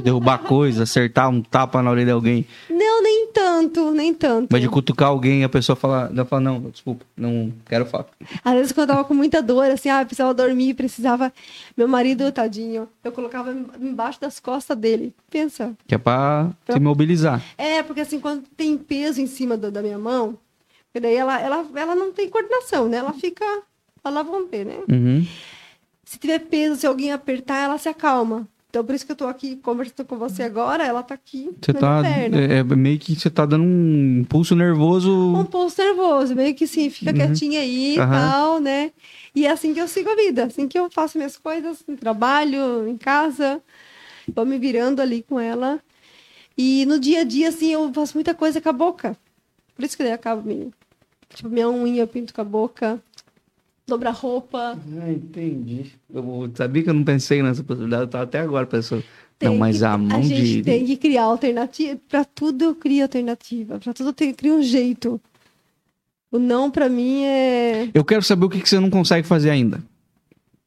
Derrubar 0.02 0.38
coisa, 0.38 0.82
acertar 0.84 1.28
um 1.28 1.40
tapa 1.42 1.82
na 1.82 1.90
orelha 1.90 2.06
de 2.06 2.12
alguém. 2.12 2.46
Não, 2.70 3.02
nem 3.02 3.28
tanto, 3.32 3.90
nem 3.90 4.14
tanto. 4.14 4.48
Mas 4.50 4.60
de 4.60 4.68
cutucar 4.68 5.08
alguém, 5.08 5.44
a 5.44 5.48
pessoa 5.48 5.76
fala, 5.76 6.10
ela 6.12 6.24
fala, 6.24 6.40
não, 6.42 6.60
desculpa, 6.70 7.04
não 7.16 7.52
quero 7.66 7.86
falar. 7.86 8.06
Às 8.44 8.54
vezes, 8.54 8.72
quando 8.72 8.88
eu 8.90 8.94
tava 8.96 9.08
com 9.08 9.14
muita 9.14 9.42
dor, 9.42 9.70
assim, 9.70 9.88
ah, 9.88 10.02
eu 10.02 10.06
precisava 10.06 10.32
dormir, 10.34 10.74
precisava. 10.74 11.32
Meu 11.76 11.88
marido, 11.88 12.30
tadinho, 12.32 12.88
eu 13.04 13.12
colocava 13.12 13.54
embaixo 13.80 14.20
das 14.20 14.38
costas 14.40 14.76
dele. 14.76 15.14
Pensa. 15.30 15.72
Que 15.86 15.94
é 15.94 15.98
pra 15.98 16.50
se 16.70 16.78
mobilizar. 16.80 17.42
É, 17.58 17.82
porque 17.82 18.00
assim, 18.00 18.20
quando 18.20 18.44
tem 18.56 18.76
peso 18.78 19.20
em 19.20 19.26
cima 19.26 19.56
do- 19.56 19.70
da 19.70 19.82
minha 19.82 19.98
mão, 19.98 20.38
daí 20.98 21.14
ela, 21.14 21.38
ela, 21.40 21.66
ela 21.74 21.94
não 21.94 22.10
tem 22.12 22.28
coordenação, 22.28 22.88
né? 22.88 22.96
Ela 22.98 23.12
fica. 23.12 23.44
Ela 24.04 24.22
vão 24.22 24.46
ver, 24.46 24.64
né? 24.64 24.78
Uhum. 24.90 25.26
Se 26.04 26.18
tiver 26.18 26.38
peso, 26.38 26.76
se 26.76 26.86
alguém 26.86 27.12
apertar, 27.12 27.58
ela 27.64 27.76
se 27.76 27.88
acalma. 27.88 28.46
Então, 28.76 28.84
por 28.84 28.94
isso 28.94 29.06
que 29.06 29.12
eu 29.12 29.16
tô 29.16 29.26
aqui 29.26 29.56
conversando 29.56 30.06
com 30.06 30.18
você 30.18 30.42
agora, 30.42 30.84
ela 30.84 31.02
tá 31.02 31.14
aqui 31.14 31.48
Você 31.58 31.72
tá. 31.72 32.02
É, 32.06 32.58
é 32.58 32.62
meio 32.62 32.98
que 32.98 33.18
você 33.18 33.30
tá 33.30 33.46
dando 33.46 33.64
um 33.64 34.18
impulso 34.20 34.54
nervoso. 34.54 35.10
Um 35.10 35.46
pulso 35.46 35.80
nervoso, 35.80 36.36
meio 36.36 36.54
que 36.54 36.64
assim, 36.64 36.90
fica 36.90 37.10
quietinha 37.10 37.60
aí 37.60 37.94
e 37.94 37.98
Uhum. 37.98 38.06
Tal, 38.06 38.60
né? 38.60 38.92
E 39.34 39.46
é 39.46 39.50
assim 39.50 39.72
que 39.72 39.80
eu 39.80 39.88
sigo 39.88 40.10
a 40.10 40.14
vida, 40.14 40.44
assim 40.44 40.68
que 40.68 40.78
eu 40.78 40.90
faço 40.90 41.16
minhas 41.16 41.38
coisas, 41.38 41.82
no 41.88 41.96
trabalho, 41.96 42.86
em 42.86 42.98
casa, 42.98 43.62
vou 44.34 44.44
me 44.44 44.58
virando 44.58 45.00
ali 45.00 45.22
com 45.22 45.40
ela. 45.40 45.80
E 46.58 46.84
no 46.84 47.00
dia 47.00 47.20
a 47.20 47.24
dia, 47.24 47.48
assim, 47.48 47.72
eu 47.72 47.90
faço 47.94 48.12
muita 48.14 48.34
coisa 48.34 48.60
com 48.60 48.68
a 48.68 48.74
boca. 48.74 49.16
Por 49.74 49.86
isso 49.86 49.96
que 49.96 50.02
daí 50.02 50.12
eu 50.12 50.16
acabo 50.16 50.46
me. 50.46 50.70
Tipo, 51.34 51.48
minha 51.48 51.70
unha 51.70 52.02
eu 52.02 52.06
pinto 52.06 52.34
com 52.34 52.42
a 52.42 52.44
boca, 52.44 53.02
dobra 53.88 54.08
a 54.10 54.12
roupa. 54.12 54.76
Ah, 55.00 55.10
entendi. 55.12 55.92
Eu 56.12 56.50
sabia 56.54 56.82
que 56.82 56.90
eu 56.90 56.94
não 56.94 57.04
pensei 57.04 57.42
nessa 57.42 57.62
possibilidade, 57.62 58.02
eu 58.02 58.08
tava 58.08 58.24
até 58.24 58.40
agora 58.40 58.66
pensando. 58.66 59.04
Tem 59.38 59.50
não, 59.50 59.56
mas 59.58 59.78
que- 59.78 59.84
a 59.84 59.96
mão 59.98 60.18
a 60.18 60.22
gente 60.22 60.42
de. 60.56 60.62
tem 60.62 60.84
que 60.84 60.96
criar 60.96 61.24
alternativa. 61.24 61.98
Pra 62.08 62.24
tudo 62.24 62.64
eu 62.64 62.74
crio 62.74 63.02
alternativa. 63.04 63.78
Pra 63.78 63.92
tudo 63.92 64.08
eu 64.08 64.12
tenho- 64.12 64.34
crio 64.34 64.56
um 64.56 64.62
jeito. 64.62 65.20
O 66.32 66.38
não, 66.38 66.70
pra 66.70 66.88
mim, 66.88 67.22
é. 67.22 67.88
Eu 67.94 68.04
quero 68.04 68.22
saber 68.22 68.46
o 68.46 68.48
que, 68.48 68.60
que 68.60 68.68
você 68.68 68.80
não 68.80 68.90
consegue 68.90 69.26
fazer 69.28 69.50
ainda. 69.50 69.80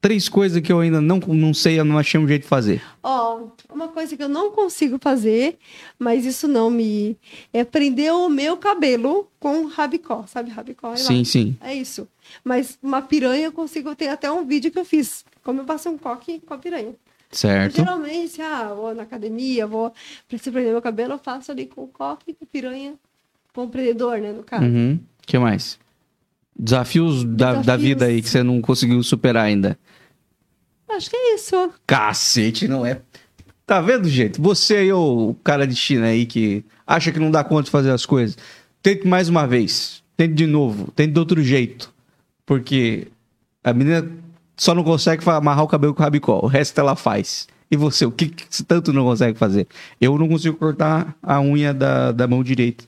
Três 0.01 0.29
coisas 0.29 0.61
que 0.61 0.71
eu 0.71 0.79
ainda 0.79 1.01
não, 1.01 1.17
não 1.17 1.53
sei, 1.53 1.77
eu 1.77 1.83
não 1.83 1.97
achei 1.97 2.17
um 2.17 2.27
jeito 2.27 2.43
de 2.43 2.47
fazer. 2.47 2.81
Ó, 3.03 3.47
uma 3.69 3.89
coisa 3.89 4.15
que 4.15 4.23
eu 4.23 4.29
não 4.29 4.51
consigo 4.51 4.97
fazer, 5.01 5.57
mas 5.97 6.25
isso 6.25 6.47
não 6.47 6.69
me. 6.69 7.17
É 7.51 7.65
prender 7.65 8.13
o 8.13 8.29
meu 8.29 8.55
cabelo 8.55 9.27
com 9.39 9.65
rabicó. 9.65 10.25
Sabe 10.25 10.51
rabicó? 10.51 10.87
É 10.87 10.91
lá. 10.91 10.97
Sim, 10.97 11.25
sim. 11.25 11.57
É 11.59 11.73
isso. 11.73 12.07
Mas 12.45 12.79
uma 12.81 13.01
piranha 13.01 13.47
eu 13.47 13.51
consigo. 13.51 13.93
Tem 13.93 14.07
até 14.07 14.31
um 14.31 14.45
vídeo 14.45 14.71
que 14.71 14.79
eu 14.79 14.85
fiz. 14.85 15.25
Como 15.43 15.59
eu 15.59 15.65
passo 15.65 15.89
um 15.89 15.97
coque 15.97 16.39
com 16.45 16.53
a 16.53 16.57
piranha. 16.57 16.95
Certo. 17.31 17.75
Geralmente, 17.75 18.41
ah, 18.41 18.73
vou 18.73 18.95
na 18.95 19.03
academia, 19.03 19.67
vou. 19.67 19.93
Preciso 20.27 20.51
prender 20.51 20.71
meu 20.71 20.81
cabelo, 20.81 21.13
eu 21.13 21.19
faço 21.19 21.51
ali 21.51 21.65
com 21.65 21.85
coque, 21.87 22.33
com 22.33 22.45
piranha. 22.45 22.93
Com 23.53 23.65
o 23.65 23.69
prendedor, 23.69 24.19
né? 24.19 24.31
No 24.31 24.43
caso. 24.43 24.63
Uhum. 24.63 24.99
O 25.21 25.27
que 25.27 25.37
mais? 25.37 25.77
Desafios, 26.59 27.23
Da, 27.23 27.53
da 27.53 27.59
Desafios. 27.61 27.81
vida 27.81 28.05
aí 28.05 28.21
que 28.21 28.29
você 28.29 28.43
não 28.43 28.59
conseguiu 28.61 29.01
superar 29.01 29.45
ainda. 29.45 29.79
Acho 30.89 31.09
que 31.09 31.15
é 31.15 31.35
isso. 31.35 31.71
Cacete, 31.87 32.67
não 32.67 32.85
é? 32.85 32.99
Tá 33.65 33.79
vendo, 33.79 34.09
gente? 34.09 34.41
Você 34.41 34.77
aí, 34.77 34.91
ô 34.91 35.35
cara 35.43 35.65
de 35.65 35.75
China 35.75 36.07
aí 36.07 36.25
que 36.25 36.65
acha 36.85 37.11
que 37.11 37.19
não 37.19 37.31
dá 37.31 37.43
conta 37.43 37.63
de 37.65 37.71
fazer 37.71 37.91
as 37.91 38.05
coisas. 38.05 38.35
Tente 38.81 39.07
mais 39.07 39.29
uma 39.29 39.47
vez. 39.47 40.03
Tente 40.17 40.33
de 40.33 40.45
novo. 40.47 40.91
Tente 40.95 41.13
de 41.13 41.19
outro 41.19 41.41
jeito. 41.41 41.93
Porque 42.45 43.07
a 43.63 43.71
menina 43.71 44.09
só 44.57 44.73
não 44.73 44.83
consegue 44.83 45.23
amarrar 45.29 45.63
o 45.63 45.67
cabelo 45.67 45.93
com 45.93 46.01
rabicó. 46.03 46.39
O 46.43 46.47
resto 46.47 46.77
ela 46.79 46.95
faz. 46.95 47.47
E 47.71 47.77
você, 47.77 48.03
o 48.05 48.11
que, 48.11 48.27
que 48.27 48.45
você 48.49 48.63
tanto 48.63 48.91
não 48.91 49.03
consegue 49.03 49.37
fazer? 49.37 49.67
Eu 50.01 50.17
não 50.17 50.27
consigo 50.27 50.57
cortar 50.57 51.15
a 51.21 51.39
unha 51.39 51.71
da, 51.73 52.11
da 52.11 52.27
mão 52.27 52.43
direita 52.43 52.83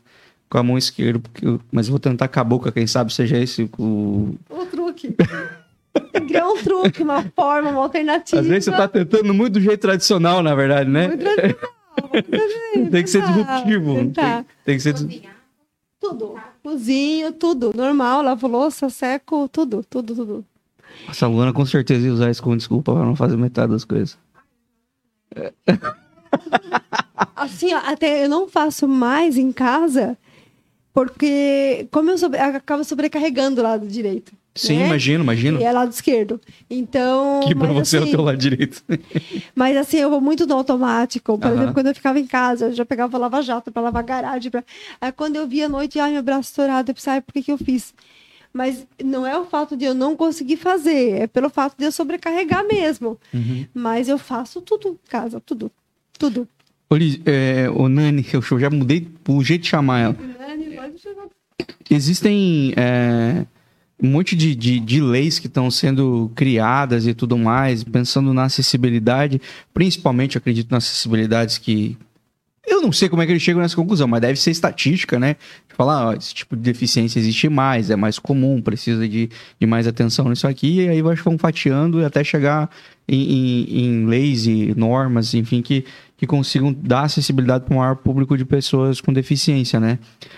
com 0.51 0.57
a 0.57 0.63
mão 0.63 0.77
esquerda. 0.77 1.17
Porque 1.19 1.45
eu- 1.47 1.59
mas 1.71 1.87
eu 1.87 1.91
vou 1.91 1.99
tentar 1.99 2.27
com 2.27 2.39
a 2.39 2.43
boca, 2.43 2.71
quem 2.71 2.85
sabe 2.85 3.11
seja 3.13 3.37
esse 3.37 3.69
o, 3.79 4.35
O 4.49 4.65
truque. 4.65 5.15
Criar 6.27 6.47
um 6.47 6.57
truque, 6.61 7.01
uma 7.01 7.23
forma, 7.35 7.69
uma 7.71 7.81
alternativa. 7.81 8.41
Às 8.41 8.47
vezes 8.47 8.65
você 8.65 8.71
tá 8.71 8.87
tentando 8.87 9.33
muito 9.33 9.53
do 9.53 9.61
jeito 9.61 9.79
tradicional, 9.81 10.43
na 10.43 10.53
verdade, 10.53 10.89
né? 10.89 11.07
Muito 11.07 11.23
tradicional. 11.23 11.71
Fazer, 12.11 12.89
Tem 12.91 13.03
que 13.03 13.09
ser 13.09 13.21
disruptivo. 13.23 13.95
Tem, 13.95 14.05
tentar. 14.11 14.45
tem 14.65 14.75
que 14.77 14.83
ser. 14.83 14.93
Tudo. 15.99 16.35
Cozinho, 16.63 17.31
tudo. 17.33 17.71
Normal, 17.75 18.21
lavo 18.21 18.47
louça, 18.47 18.89
seco, 18.89 19.47
tudo, 19.49 19.83
tudo, 19.89 20.15
tudo. 20.15 20.45
Nossa, 21.07 21.25
a 21.25 21.29
Luana 21.29 21.53
com 21.53 21.65
certeza 21.65 22.05
ia 22.07 22.13
usar 22.13 22.29
isso 22.29 22.41
como 22.43 22.55
desculpa 22.57 22.93
pra 22.93 23.03
não 23.05 23.15
fazer 23.15 23.37
metade 23.37 23.71
das 23.71 23.83
coisas. 23.85 24.17
Assim, 27.35 27.73
ó, 27.73 27.77
até 27.85 28.25
eu 28.25 28.29
não 28.29 28.47
faço 28.47 28.87
mais 28.87 29.37
em 29.37 29.51
casa, 29.51 30.17
porque 30.93 31.87
como 31.91 32.09
eu 32.11 32.17
sobre, 32.17 32.39
acabo 32.39 32.83
sobrecarregando 32.83 33.61
o 33.61 33.63
lado 33.63 33.87
direito. 33.87 34.33
Sim, 34.53 34.79
né? 34.79 34.85
imagino, 34.87 35.23
imagino. 35.23 35.61
E 35.61 35.63
é 35.63 35.71
lado 35.71 35.91
esquerdo. 35.91 36.39
Então. 36.69 37.39
Que 37.47 37.55
pra 37.55 37.71
você 37.71 37.97
é 37.97 37.99
o 37.99 38.03
assim, 38.03 38.11
teu 38.11 38.21
lado 38.21 38.37
direito. 38.37 38.83
Mas 39.55 39.77
assim, 39.77 39.97
eu 39.97 40.09
vou 40.09 40.19
muito 40.19 40.45
no 40.45 40.55
automático. 40.55 41.37
Por 41.37 41.51
exemplo, 41.51 41.73
quando 41.73 41.87
eu 41.87 41.95
ficava 41.95 42.19
em 42.19 42.27
casa, 42.27 42.65
eu 42.65 42.73
já 42.73 42.85
pegava 42.85 43.17
lava-jato 43.17 43.71
pra 43.71 43.81
lavar 43.81 44.03
garagem. 44.03 44.51
Pra... 44.51 44.63
Aí 44.99 45.11
quando 45.11 45.37
eu 45.37 45.47
via 45.47 45.67
à 45.67 45.69
noite, 45.69 45.99
ai, 45.99 46.11
meu 46.11 46.23
braço 46.23 46.49
estourado, 46.49 46.91
eu 46.91 46.95
pensava, 46.95 47.15
ai, 47.15 47.21
por 47.21 47.33
que, 47.33 47.43
que 47.43 47.51
eu 47.51 47.57
fiz? 47.57 47.93
Mas 48.53 48.85
não 49.01 49.25
é 49.25 49.37
o 49.37 49.45
fato 49.45 49.77
de 49.77 49.85
eu 49.85 49.93
não 49.93 50.15
conseguir 50.15 50.57
fazer, 50.57 51.21
é 51.21 51.27
pelo 51.27 51.49
fato 51.49 51.77
de 51.77 51.85
eu 51.85 51.91
sobrecarregar 51.91 52.67
mesmo. 52.67 53.17
Uhum. 53.33 53.65
Mas 53.73 54.09
eu 54.09 54.17
faço 54.17 54.59
tudo 54.59 54.89
em 54.89 55.09
casa, 55.09 55.39
tudo. 55.39 55.71
Tudo. 56.19 56.45
Liz, 56.91 57.19
é, 57.25 57.69
ô 57.69 57.87
Nani, 57.87 58.25
eu 58.33 58.41
já 58.59 58.69
mudei 58.69 59.07
o 59.27 59.41
jeito 59.41 59.61
de 59.61 59.69
chamar 59.69 59.99
ela. 59.99 60.15
Existem 61.89 62.73
é, 62.75 63.45
um 64.01 64.09
monte 64.09 64.35
de, 64.35 64.55
de, 64.55 64.79
de 64.79 64.99
leis 65.01 65.37
que 65.37 65.47
estão 65.47 65.69
sendo 65.69 66.31
criadas 66.35 67.05
e 67.05 67.13
tudo 67.13 67.37
mais, 67.37 67.83
pensando 67.83 68.33
na 68.33 68.45
acessibilidade, 68.45 69.39
principalmente, 69.73 70.37
acredito, 70.37 70.71
nas 70.71 70.85
acessibilidades 70.85 71.57
que. 71.57 71.97
Eu 72.65 72.81
não 72.81 72.91
sei 72.91 73.09
como 73.09 73.21
é 73.21 73.25
que 73.25 73.31
eles 73.31 73.41
chegam 73.41 73.61
nessa 73.61 73.75
conclusão, 73.75 74.07
mas 74.07 74.21
deve 74.21 74.39
ser 74.39 74.51
estatística, 74.51 75.19
né? 75.19 75.35
Falar, 75.69 76.09
ó, 76.09 76.13
esse 76.13 76.33
tipo 76.33 76.55
de 76.55 76.61
deficiência 76.61 77.19
existe 77.19 77.49
mais, 77.49 77.89
é 77.89 77.95
mais 77.95 78.19
comum, 78.19 78.61
precisa 78.61 79.07
de, 79.07 79.29
de 79.59 79.67
mais 79.67 79.87
atenção 79.87 80.29
nisso 80.29 80.47
aqui, 80.47 80.81
e 80.81 80.87
aí 80.87 81.01
vão 81.01 81.37
fatiando 81.39 82.05
até 82.05 82.23
chegar 82.23 82.69
em, 83.07 83.17
em, 83.17 83.85
em 83.85 84.05
leis 84.05 84.45
e 84.45 84.73
normas, 84.77 85.33
enfim, 85.33 85.61
que, 85.61 85.85
que 86.21 86.27
consigam 86.27 86.71
dar 86.71 87.05
acessibilidade 87.05 87.65
para 87.65 87.73
o 87.73 87.79
maior 87.79 87.95
público 87.95 88.37
de 88.37 88.45
pessoas 88.45 89.01
com 89.01 89.11
deficiência, 89.11 89.79
né? 89.79 89.97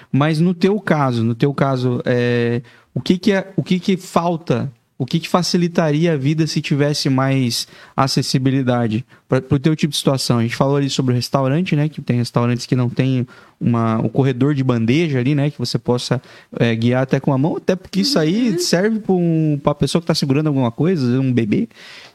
Mas 0.10 0.40
no 0.40 0.54
teu 0.54 0.80
caso, 0.80 1.26
no 1.26 1.36
teu 1.36 1.54
caso, 1.54 2.02
é, 2.06 2.62
o 2.94 3.02
que 3.02 3.18
que 3.18 3.34
é, 3.34 3.52
o 3.58 3.62
que 3.62 3.78
que 3.82 3.98
falta? 3.98 4.72
O 5.04 5.06
que 5.06 5.20
que 5.20 5.28
facilitaria 5.28 6.14
a 6.14 6.18
vida 6.18 6.48
se 6.48 6.62
tivesse 6.62 7.10
mais 7.10 7.68
acessibilidade 7.94 9.06
para 9.28 9.44
o 9.50 9.60
teu 9.60 9.76
tipo 9.76 9.92
de 9.92 9.98
situação? 9.98 10.38
A 10.38 10.44
gente 10.44 10.56
falou 10.56 10.78
ali 10.78 10.90
sobre 10.90 11.12
o 11.12 11.16
restaurante, 11.16 11.76
né? 11.76 11.90
Que 11.90 12.02
tem 12.02 12.16
restaurantes 12.16 12.66
que 12.66 12.74
não 12.74 12.90
tem 12.90 13.28
uma, 13.60 13.98
um 13.98 14.08
corredor 14.08 14.54
de 14.54 14.64
bandeja 14.64 15.20
ali, 15.20 15.36
né? 15.36 15.50
Que 15.50 15.60
você 15.60 15.78
possa 15.78 16.22
é, 16.58 16.74
guiar 16.74 17.04
até 17.04 17.20
com 17.20 17.34
a 17.34 17.38
mão, 17.38 17.58
até 17.58 17.76
porque 17.76 18.00
isso 18.00 18.18
aí 18.18 18.58
serve 18.60 19.02
para 19.02 19.14
um, 19.14 19.60
a 19.66 19.76
pessoa 19.76 20.02
que 20.02 20.06
está 20.06 20.16
segurando 20.16 20.48
alguma 20.48 20.72
coisa, 20.72 21.20
um 21.20 21.34
bebê, 21.34 21.68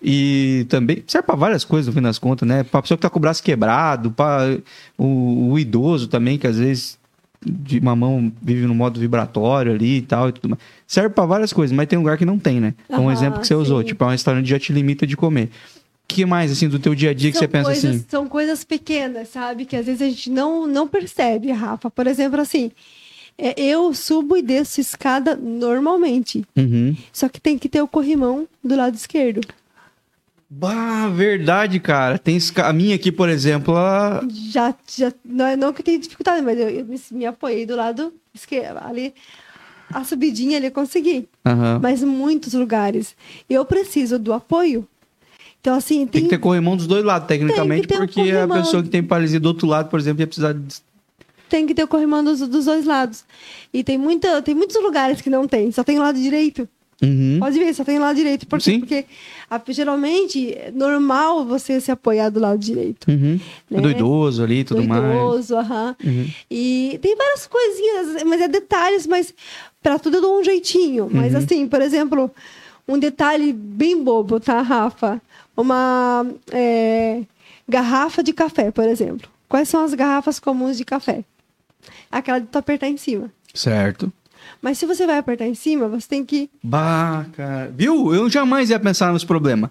e 0.02 0.64
também 0.70 1.04
serve 1.06 1.26
para 1.26 1.36
várias 1.36 1.66
coisas 1.66 1.88
no 1.88 1.92
fim 1.92 2.00
das 2.00 2.18
contas, 2.18 2.48
né? 2.48 2.62
Para 2.62 2.80
pessoa 2.80 2.96
que 2.96 3.00
está 3.00 3.10
com 3.10 3.18
o 3.18 3.20
braço 3.20 3.42
quebrado, 3.42 4.10
para 4.12 4.58
o, 4.96 5.50
o 5.52 5.58
idoso 5.58 6.08
também, 6.08 6.38
que 6.38 6.46
às 6.46 6.56
vezes 6.56 6.98
de 7.44 7.80
mamão 7.80 8.32
vive 8.42 8.66
no 8.66 8.74
modo 8.74 8.98
vibratório 8.98 9.72
ali 9.72 9.98
e 9.98 10.02
tal 10.02 10.28
e 10.28 10.32
tudo 10.32 10.50
mais. 10.50 10.60
Serve 10.86 11.10
pra 11.10 11.24
várias 11.24 11.52
coisas, 11.52 11.74
mas 11.76 11.86
tem 11.86 11.98
lugar 11.98 12.18
que 12.18 12.24
não 12.24 12.38
tem, 12.38 12.60
né? 12.60 12.74
Então, 12.86 13.06
um 13.06 13.10
exemplo 13.10 13.40
que 13.40 13.46
você 13.46 13.54
usou, 13.54 13.80
sim. 13.80 13.88
tipo, 13.88 14.04
é 14.04 14.06
um 14.06 14.10
restaurante 14.10 14.44
que 14.44 14.50
já 14.50 14.58
te 14.58 14.72
limita 14.72 15.06
de 15.06 15.16
comer. 15.16 15.44
O 15.44 16.08
que 16.08 16.24
mais, 16.24 16.50
assim, 16.50 16.68
do 16.68 16.78
teu 16.78 16.94
dia 16.94 17.10
a 17.10 17.14
dia 17.14 17.30
que 17.30 17.36
São 17.36 17.42
você 17.42 17.48
pensa 17.48 17.64
coisas, 17.64 17.84
assim? 17.84 18.04
São 18.08 18.28
coisas 18.28 18.64
pequenas, 18.64 19.28
sabe? 19.28 19.64
Que 19.64 19.76
às 19.76 19.86
vezes 19.86 20.02
a 20.02 20.08
gente 20.08 20.30
não, 20.30 20.66
não 20.66 20.88
percebe, 20.88 21.52
Rafa. 21.52 21.90
Por 21.90 22.06
exemplo, 22.06 22.40
assim, 22.40 22.72
é, 23.36 23.54
eu 23.60 23.94
subo 23.94 24.36
e 24.36 24.42
desço 24.42 24.80
escada 24.80 25.36
normalmente. 25.36 26.44
Uhum. 26.56 26.96
Só 27.12 27.28
que 27.28 27.40
tem 27.40 27.56
que 27.56 27.68
ter 27.68 27.80
o 27.82 27.88
corrimão 27.88 28.48
do 28.64 28.74
lado 28.74 28.94
esquerdo. 28.94 29.42
Bah, 30.50 31.08
verdade, 31.08 31.78
cara. 31.78 32.18
Tem 32.18 32.38
a 32.56 32.72
minha 32.72 32.94
aqui, 32.94 33.12
por 33.12 33.28
exemplo, 33.28 33.74
ela... 33.76 34.26
Já, 34.50 34.74
já 34.90 35.12
não, 35.24 35.46
é- 35.46 35.56
não 35.56 35.72
que 35.72 35.82
tenha 35.82 35.98
dificuldade, 35.98 36.40
mas 36.42 36.58
eu, 36.58 36.70
eu 36.70 36.84
me, 36.86 36.98
me 37.12 37.26
apoiei 37.26 37.66
do 37.66 37.76
lado 37.76 38.12
esquerdo. 38.34 38.78
Ali, 38.78 39.12
a 39.92 40.04
subidinha 40.04 40.56
ali 40.56 40.66
eu 40.66 40.72
consegui. 40.72 41.28
Aham. 41.44 41.80
Mas 41.82 42.02
em 42.02 42.06
muitos 42.06 42.54
lugares 42.54 43.14
eu 43.48 43.64
preciso 43.64 44.18
do 44.18 44.32
apoio. 44.32 44.88
Então, 45.60 45.74
assim, 45.76 46.06
Tem 46.06 46.06
tem, 46.06 46.22
que 46.22 46.28
ter 46.30 46.38
corrimão 46.38 46.76
dos 46.76 46.86
dois 46.86 47.04
lados, 47.04 47.26
tecnicamente, 47.28 47.86
ter 47.88 47.96
um 47.96 48.06
porque 48.06 48.30
a 48.30 48.46
pessoa 48.48 48.82
que 48.82 48.88
tem 48.88 49.02
paralisia 49.02 49.40
do 49.40 49.46
outro 49.46 49.66
lado, 49.66 49.90
por 49.90 49.98
exemplo, 49.98 50.22
ia 50.22 50.26
precisar 50.26 50.54
de... 50.54 50.76
tem 51.48 51.66
que 51.66 51.74
ter 51.74 51.82
o 51.82 51.88
corrimão 51.88 52.22
dos, 52.22 52.40
dos 52.40 52.64
dois 52.64 52.86
lados. 52.86 53.24
E 53.74 53.82
tem, 53.82 53.98
muita, 53.98 54.40
tem 54.40 54.54
muitos 54.54 54.80
lugares 54.80 55.20
que 55.20 55.28
não 55.28 55.48
tem, 55.48 55.70
só 55.72 55.82
tem 55.82 55.98
o 55.98 56.02
lado 56.02 56.18
direito. 56.18 56.66
Uhum. 57.02 57.38
Pode 57.38 57.58
ver, 57.58 57.74
só 57.74 57.84
tem 57.84 57.98
o 57.98 58.00
lado 58.00 58.16
direito. 58.16 58.46
Por 58.46 58.58
quê? 58.58 58.64
Sim. 58.64 58.80
Porque 58.80 59.04
a- 59.50 59.60
geralmente 59.68 60.52
é 60.54 60.70
normal 60.70 61.44
você 61.44 61.80
se 61.80 61.90
apoiar 61.90 62.28
do 62.30 62.38
lado 62.40 62.58
direito. 62.58 63.10
Uhum. 63.10 63.40
Né? 63.70 63.80
Do 63.80 63.90
idoso 63.90 64.42
ali 64.42 64.60
e 64.60 64.64
tudo 64.64 64.82
do 64.82 64.88
mais. 64.88 65.02
idoso, 65.14 65.56
aham. 65.56 65.96
Uhum. 66.04 66.30
E 66.50 66.98
tem 67.02 67.16
várias 67.16 67.46
coisinhas, 67.46 68.22
mas 68.24 68.40
é 68.40 68.48
detalhes, 68.48 69.06
mas 69.06 69.32
pra 69.82 69.98
tudo 69.98 70.18
eu 70.18 70.20
dou 70.22 70.40
um 70.40 70.44
jeitinho. 70.44 71.08
Mas 71.10 71.32
Uhum. 71.32 71.38
assim, 71.38 71.68
por 71.68 71.80
exemplo, 71.82 72.30
um 72.86 72.98
detalhe 72.98 73.52
bem 73.52 74.02
bobo, 74.02 74.38
tá, 74.40 74.60
Rafa? 74.62 75.20
Uma 75.56 76.26
é, 76.52 77.22
garrafa 77.68 78.22
de 78.22 78.32
café, 78.32 78.70
por 78.70 78.84
exemplo. 78.84 79.28
Quais 79.48 79.68
são 79.68 79.82
as 79.82 79.94
garrafas 79.94 80.38
comuns 80.38 80.76
de 80.76 80.84
café? 80.84 81.24
Aquela 82.10 82.38
de 82.38 82.46
tu 82.46 82.56
apertar 82.58 82.86
em 82.88 82.96
cima. 82.96 83.30
Certo. 83.54 84.12
Mas 84.60 84.78
se 84.78 84.86
você 84.86 85.06
vai 85.06 85.18
apertar 85.18 85.46
em 85.46 85.54
cima, 85.54 85.88
você 85.88 86.08
tem 86.08 86.24
que. 86.24 86.50
Bah, 86.62 87.26
cara. 87.36 87.72
Viu? 87.76 88.14
Eu 88.14 88.28
jamais 88.28 88.70
ia 88.70 88.78
pensar 88.80 89.12
nos 89.12 89.24
problemas. 89.24 89.70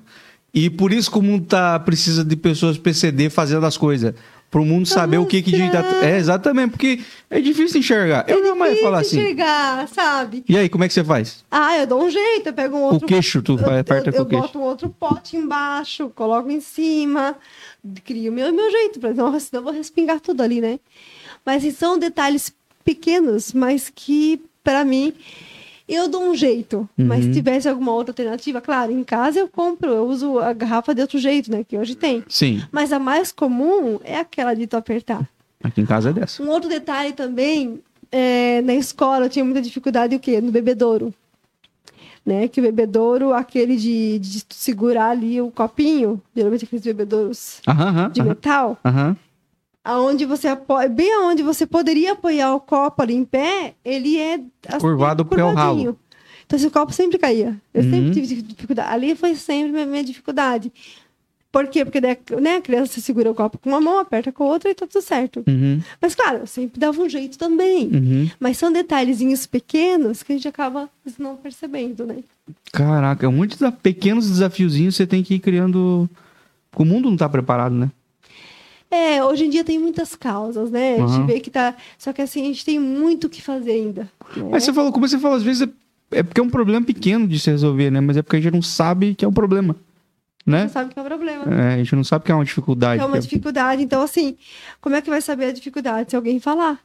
E 0.53 0.69
por 0.69 0.91
isso 0.93 1.11
que 1.11 1.17
o 1.19 1.21
mundo 1.21 1.45
tá, 1.45 1.77
precisa 1.79 2.23
de 2.23 2.35
pessoas 2.35 2.77
PCD 2.77 3.29
fazendo 3.29 3.65
as 3.65 3.77
coisas. 3.77 4.13
Pro 4.49 4.63
mundo 4.63 4.85
Pra 4.87 4.93
saber 4.95 5.17
o 5.17 5.25
que 5.25 5.41
que 5.41 5.53
a 5.53 5.57
gente 5.57 5.71
tá... 5.73 5.83
É, 6.05 6.17
exatamente, 6.17 6.71
porque 6.71 7.01
é 7.29 7.41
difícil 7.41 7.81
enxergar. 7.81 8.23
Eu 8.29 8.41
jamais 8.45 8.77
ia 8.77 8.81
falar 8.81 9.01
difícil 9.01 9.19
assim. 9.19 9.31
enxergar, 9.33 9.87
sabe? 9.89 10.43
E 10.47 10.57
aí, 10.57 10.69
como 10.69 10.85
é 10.85 10.87
que 10.87 10.93
você 10.93 11.03
faz? 11.03 11.43
Ah, 11.51 11.77
eu 11.77 11.85
dou 11.85 12.01
um 12.01 12.09
jeito, 12.09 12.47
eu 12.47 12.53
pego 12.53 12.77
um 12.77 12.79
O 12.79 12.93
outro. 12.93 13.05
queixo, 13.07 13.41
tu 13.41 13.59
eu, 13.59 13.79
aperta 13.79 14.09
eu, 14.09 14.13
com 14.13 14.19
eu 14.19 14.23
o 14.23 14.25
queixo. 14.25 14.41
boto 14.43 14.59
um 14.59 14.61
outro 14.61 14.89
pote 14.89 15.35
embaixo, 15.35 16.09
coloco 16.15 16.49
em 16.49 16.61
cima, 16.61 17.35
crio 18.05 18.31
o 18.31 18.33
meu, 18.33 18.53
meu 18.53 18.71
jeito, 18.71 19.01
pra 19.01 19.13
não, 19.13 19.37
senão 19.37 19.59
eu 19.59 19.63
vou 19.65 19.73
respingar 19.73 20.21
tudo 20.21 20.41
ali, 20.41 20.61
né? 20.61 20.79
Mas 21.45 21.57
assim, 21.57 21.71
são 21.71 21.99
detalhes 21.99 22.53
pequenos, 22.85 23.51
mas 23.51 23.91
que, 23.93 24.41
pra 24.67 24.83
mim, 24.83 25.13
eu 25.87 26.09
dou 26.09 26.21
um 26.21 26.35
jeito. 26.35 26.87
Mas 26.97 27.19
Uhum. 27.19 27.31
se 27.33 27.39
tivesse 27.39 27.69
alguma 27.69 27.93
outra 27.93 28.11
alternativa, 28.11 28.59
claro, 28.59 28.91
em 28.91 29.01
casa 29.01 29.39
eu 29.39 29.47
compro, 29.47 29.89
eu 29.89 30.05
uso 30.05 30.39
a 30.39 30.51
garrafa 30.51 30.93
de 30.93 30.99
outro 30.99 31.17
jeito, 31.17 31.49
né? 31.49 31.63
Que 31.63 31.77
hoje 31.77 31.95
tem. 31.95 32.21
Sim, 32.27 32.61
Mas 32.69 32.91
a 32.91 32.99
mais 32.99 33.31
comum 33.31 33.97
é 34.03 34.17
aquela 34.17 34.53
de 34.53 34.67
tu 34.67 34.75
apertar. 34.75 35.25
aqui 35.63 35.79
em 35.79 35.85
casa 35.85 36.09
é 36.09 36.13
dessa. 36.13 36.43
Um 36.43 36.49
outro 36.49 36.67
detalhe 36.69 37.13
também, 37.13 37.79
é, 38.11 38.61
na 38.61 38.73
escola 38.75 39.25
eu 39.27 39.29
tinha 39.29 39.45
muita 39.45 39.61
dificuldade 39.61 40.13
o 40.15 40.19
quê? 40.19 40.41
No 40.41 40.51
bebedouro. 40.51 41.13
Né? 42.25 42.49
Que 42.49 42.59
o 42.59 42.63
bebedouro, 42.63 43.31
aquele 43.33 43.77
de, 43.77 44.19
de 44.19 44.43
segurar 44.49 45.11
ali 45.11 45.39
o 45.39 45.49
copinho, 45.49 46.21
geralmente 46.35 46.65
aqueles 46.65 46.83
bebedouros 46.83 47.61
aham, 47.65 48.09
de 48.11 48.19
aham, 48.19 48.27
metal, 48.29 48.77
aham. 48.83 49.15
Aonde 49.87 50.25
você 50.25 50.47
apoia, 50.49 50.89
bem 50.89 51.11
aonde 51.13 51.41
você 51.43 51.65
poderia 51.65 52.11
apoiar 52.11 52.53
o 52.53 52.59
copo 52.59 53.01
ali 53.01 53.13
em 53.15 53.23
pé, 53.25 53.73
ele 53.85 54.17
é 54.17 54.39
assim, 54.67 54.79
Curvado 54.79 55.23
porque 55.25 55.41
é 55.41 55.49
ralo. 55.51 55.97
Então 56.45 56.57
esse 56.57 56.69
copo 56.69 56.91
sempre 56.93 57.17
caía. 57.17 57.55
Eu 57.73 57.83
Uhum. 57.83 57.89
sempre 57.91 58.11
tive 58.11 58.41
dificuldade. 58.41 58.89
Ali 58.93 59.15
foi 59.15 59.35
sempre 59.35 59.71
minha, 59.71 59.85
minha 59.85 60.03
dificuldade. 60.03 60.71
Por 61.51 61.67
quê? 61.67 61.83
Porque 61.85 61.99
daí, 62.01 62.17
né, 62.41 62.57
a 62.57 62.61
criança 62.61 62.99
segura 63.01 63.31
o 63.31 63.33
copo 63.35 63.57
com 63.57 63.69
uma 63.69 63.79
mão, 63.81 63.99
aperta 63.99 64.31
com 64.31 64.43
a 64.43 64.47
outra 64.47 64.69
e 64.69 64.75
tá 64.75 64.85
tudo 64.85 65.01
certo. 65.01 65.43
Uhum, 65.47 65.81
Mas 66.01 66.13
claro, 66.13 66.39
eu 66.39 66.47
sempre 66.47 66.79
dava 66.79 67.01
um 67.01 67.09
jeito 67.09 67.37
também. 67.37 67.87
uhum. 67.87 68.29
Mas 68.39 68.57
são 68.57 68.71
detalhezinhos 68.71 69.45
pequenos 69.47 70.21
que 70.21 70.33
a 70.33 70.35
gente 70.35 70.47
acaba 70.47 70.89
não 71.17 71.35
percebendo, 71.37 72.05
né? 72.05 72.17
Caraca, 72.71 73.25
é 73.25 73.29
muitos 73.29 73.57
pequenos 73.81 74.29
desafiozinhos 74.29 74.95
você 74.95 75.07
tem 75.07 75.23
que 75.23 75.35
ir 75.35 75.39
criando. 75.39 76.07
O 76.75 76.85
mundo 76.85 77.09
não 77.09 77.17
tá 77.17 77.27
preparado, 77.27 77.73
né? 77.73 77.89
É, 78.89 79.23
hoje 79.23 79.45
em 79.45 79.49
dia 79.49 79.63
tem 79.63 79.77
muitas 79.77 80.15
causas, 80.15 80.71
né? 80.71 80.95
A 80.95 81.07
gente 81.07 81.25
vê 81.27 81.39
que 81.39 81.49
tá. 81.49 81.75
Só 81.97 82.13
que 82.13 82.21
assim, 82.21 82.41
a 82.41 82.45
gente 82.45 82.63
tem 82.63 82.79
muito 82.79 83.27
o 83.27 83.29
que 83.29 83.41
fazer 83.41 83.71
ainda. 83.71 84.09
né? 84.35 84.47
Mas 84.51 84.63
você 84.63 84.73
falou, 84.73 84.91
como 84.91 85.07
você 85.07 85.19
falou, 85.19 85.35
às 85.37 85.43
vezes 85.43 85.67
é, 86.11 86.17
é 86.19 86.23
porque 86.23 86.39
é 86.39 86.43
um 86.43 86.49
problema 86.49 86.85
pequeno 86.85 87.27
de 87.27 87.37
se 87.37 87.49
resolver, 87.49 87.91
né? 87.91 87.99
Mas 87.99 88.15
é 88.15 88.21
porque 88.21 88.37
a 88.37 88.41
gente 88.41 88.53
não 88.53 88.61
sabe 88.61 89.13
que 89.13 89.25
é 89.25 89.27
um 89.27 89.33
problema, 89.33 89.75
né? 90.45 90.67
Você 90.67 90.73
sabe 90.73 90.93
que 90.93 90.99
é 90.99 91.01
o 91.01 91.05
problema. 91.05 91.43
É, 91.53 91.73
a 91.73 91.77
gente 91.77 91.95
não 91.95 92.03
sabe 92.03 92.23
que 92.23 92.31
é 92.31 92.35
uma 92.35 92.45
dificuldade. 92.45 93.01
É 93.01 93.05
uma 93.05 93.19
dificuldade. 93.19 93.83
Então, 93.83 94.01
assim, 94.01 94.37
como 94.79 94.95
é 94.95 95.01
que 95.01 95.09
vai 95.09 95.19
saber 95.21 95.45
a 95.47 95.51
dificuldade 95.51 96.11
se 96.11 96.15
alguém 96.15 96.39
falar? 96.39 96.79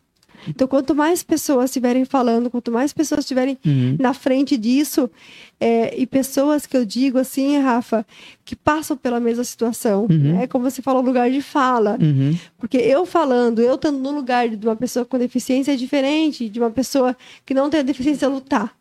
Então, 0.49 0.67
quanto 0.67 0.95
mais 0.95 1.23
pessoas 1.23 1.67
estiverem 1.67 2.05
falando, 2.05 2.51
quanto 2.51 2.71
mais 2.73 2.93
pessoas 2.93 3.21
estiverem 3.21 3.59
Uhum. 3.65 3.97
na 3.99 4.13
frente 4.13 4.57
disso, 4.57 5.11
é, 5.61 5.97
e 5.97 6.07
pessoas 6.07 6.67
que 6.67 6.77
eu 6.77 6.85
digo 6.85 7.19
assim, 7.19 7.59
Rafa, 7.59 8.05
que 8.45 8.57
passam 8.57 8.97
pela 8.97 9.21
mesma 9.21 9.45
situação. 9.45 10.07
Uhum. 10.11 10.41
É 10.41 10.47
como 10.47 10.69
você 10.69 10.83
falou, 10.83 11.03
lugar 11.03 11.31
de 11.31 11.41
fala. 11.41 11.97
Uhum. 12.01 12.37
Porque 12.59 12.77
eu 12.77 13.07
falando, 13.07 13.61
eu 13.61 13.77
estando 13.77 13.99
no 13.99 14.11
lugar 14.11 14.49
de 14.49 14.67
uma 14.67 14.77
pessoa 14.77 15.05
com 15.05 15.19
deficiência 15.19 15.73
é 15.73 15.77
diferente 15.77 16.49
de 16.49 16.59
uma 16.59 16.71
pessoa 16.71 17.17
que 17.47 17.55
não 17.55 17.71
tem 17.71 17.85
deficiência 17.85 18.29
lutar. 18.29 18.75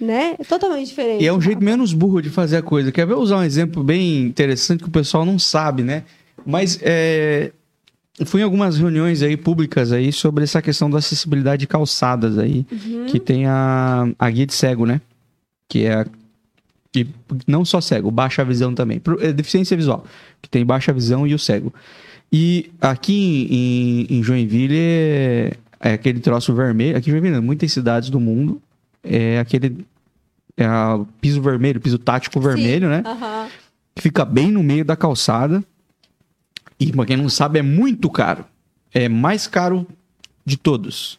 Né? 0.00 0.34
É 0.38 0.44
totalmente 0.44 0.88
diferente. 0.88 1.22
E 1.22 1.26
é 1.26 1.32
um 1.32 1.40
jeito 1.40 1.62
menos 1.62 1.92
burro 1.92 2.20
de 2.20 2.28
fazer 2.28 2.56
a 2.56 2.62
coisa. 2.62 2.90
Quer 2.90 3.06
ver 3.06 3.14
usar 3.14 3.38
um 3.38 3.42
exemplo 3.42 3.82
bem 3.82 4.22
interessante 4.22 4.82
que 4.82 4.88
o 4.88 4.92
pessoal 4.92 5.24
não 5.24 5.38
sabe, 5.38 5.82
né? 5.82 6.02
Mas 6.44 6.78
é, 6.82 7.52
fui 8.26 8.40
em 8.40 8.44
algumas 8.44 8.78
reuniões 8.78 9.22
aí 9.22 9.36
públicas 9.36 9.92
aí 9.92 10.12
sobre 10.12 10.44
essa 10.44 10.60
questão 10.60 10.90
da 10.90 10.98
acessibilidade 10.98 11.60
de 11.60 11.66
calçadas 11.66 12.38
aí, 12.38 12.66
Uhum. 12.70 13.06
que 13.06 13.18
tem 13.18 13.46
a, 13.46 14.06
a 14.18 14.30
guia 14.30 14.46
de 14.46 14.52
cego, 14.54 14.84
né? 14.86 15.00
Que 15.68 15.84
é 15.86 15.94
a, 15.94 16.06
que 16.92 17.06
não 17.46 17.64
só 17.64 17.80
cego, 17.80 18.10
baixa 18.10 18.44
visão 18.44 18.74
também. 18.74 19.00
É 19.20 19.32
deficiência 19.32 19.76
visual, 19.76 20.04
que 20.42 20.48
tem 20.50 20.64
baixa 20.64 20.92
visão 20.92 21.26
e 21.26 21.34
o 21.34 21.38
cego. 21.38 21.72
E 22.30 22.70
aqui 22.80 23.46
em, 24.10 24.18
em 24.18 24.22
Joinville 24.22 24.76
é, 24.78 25.52
é 25.80 25.92
aquele 25.94 26.20
troço 26.20 26.54
vermelho. 26.54 26.96
Aqui 26.96 27.08
em 27.08 27.12
Joinville, 27.12 27.40
muitas 27.40 27.72
cidades 27.72 28.10
do 28.10 28.20
mundo 28.20 28.60
é 29.02 29.38
aquele 29.38 29.84
é 30.56 30.66
piso 31.20 31.40
vermelho, 31.40 31.80
piso 31.80 31.98
tático 31.98 32.38
vermelho, 32.40 32.88
né? 32.88 33.02
Aham. 33.06 33.48
Que 33.94 34.02
fica 34.02 34.24
bem 34.24 34.50
no 34.50 34.62
meio 34.62 34.84
da 34.84 34.96
calçada. 34.96 35.62
E 36.82 36.92
pra 36.92 37.06
quem 37.06 37.16
não 37.16 37.28
sabe, 37.28 37.60
é 37.60 37.62
muito 37.62 38.10
caro. 38.10 38.44
É 38.92 39.08
mais 39.08 39.46
caro 39.46 39.86
de 40.44 40.56
todos. 40.56 41.18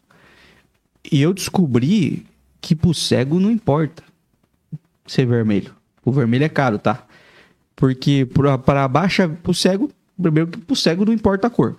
E 1.09 1.21
eu 1.21 1.33
descobri 1.33 2.25
que 2.59 2.75
pro 2.75 2.93
cego 2.93 3.39
não 3.39 3.49
importa 3.49 4.03
ser 5.07 5.25
vermelho. 5.25 5.73
O 6.03 6.11
vermelho 6.11 6.43
é 6.43 6.49
caro, 6.49 6.77
tá? 6.77 7.05
Porque 7.75 8.27
para 8.65 8.87
baixa, 8.87 9.29
pro 9.29 9.53
cego, 9.53 9.89
primeiro 10.21 10.49
que 10.49 10.57
pro 10.59 10.75
cego 10.75 11.05
não 11.05 11.13
importa 11.13 11.47
a 11.47 11.49
cor. 11.49 11.77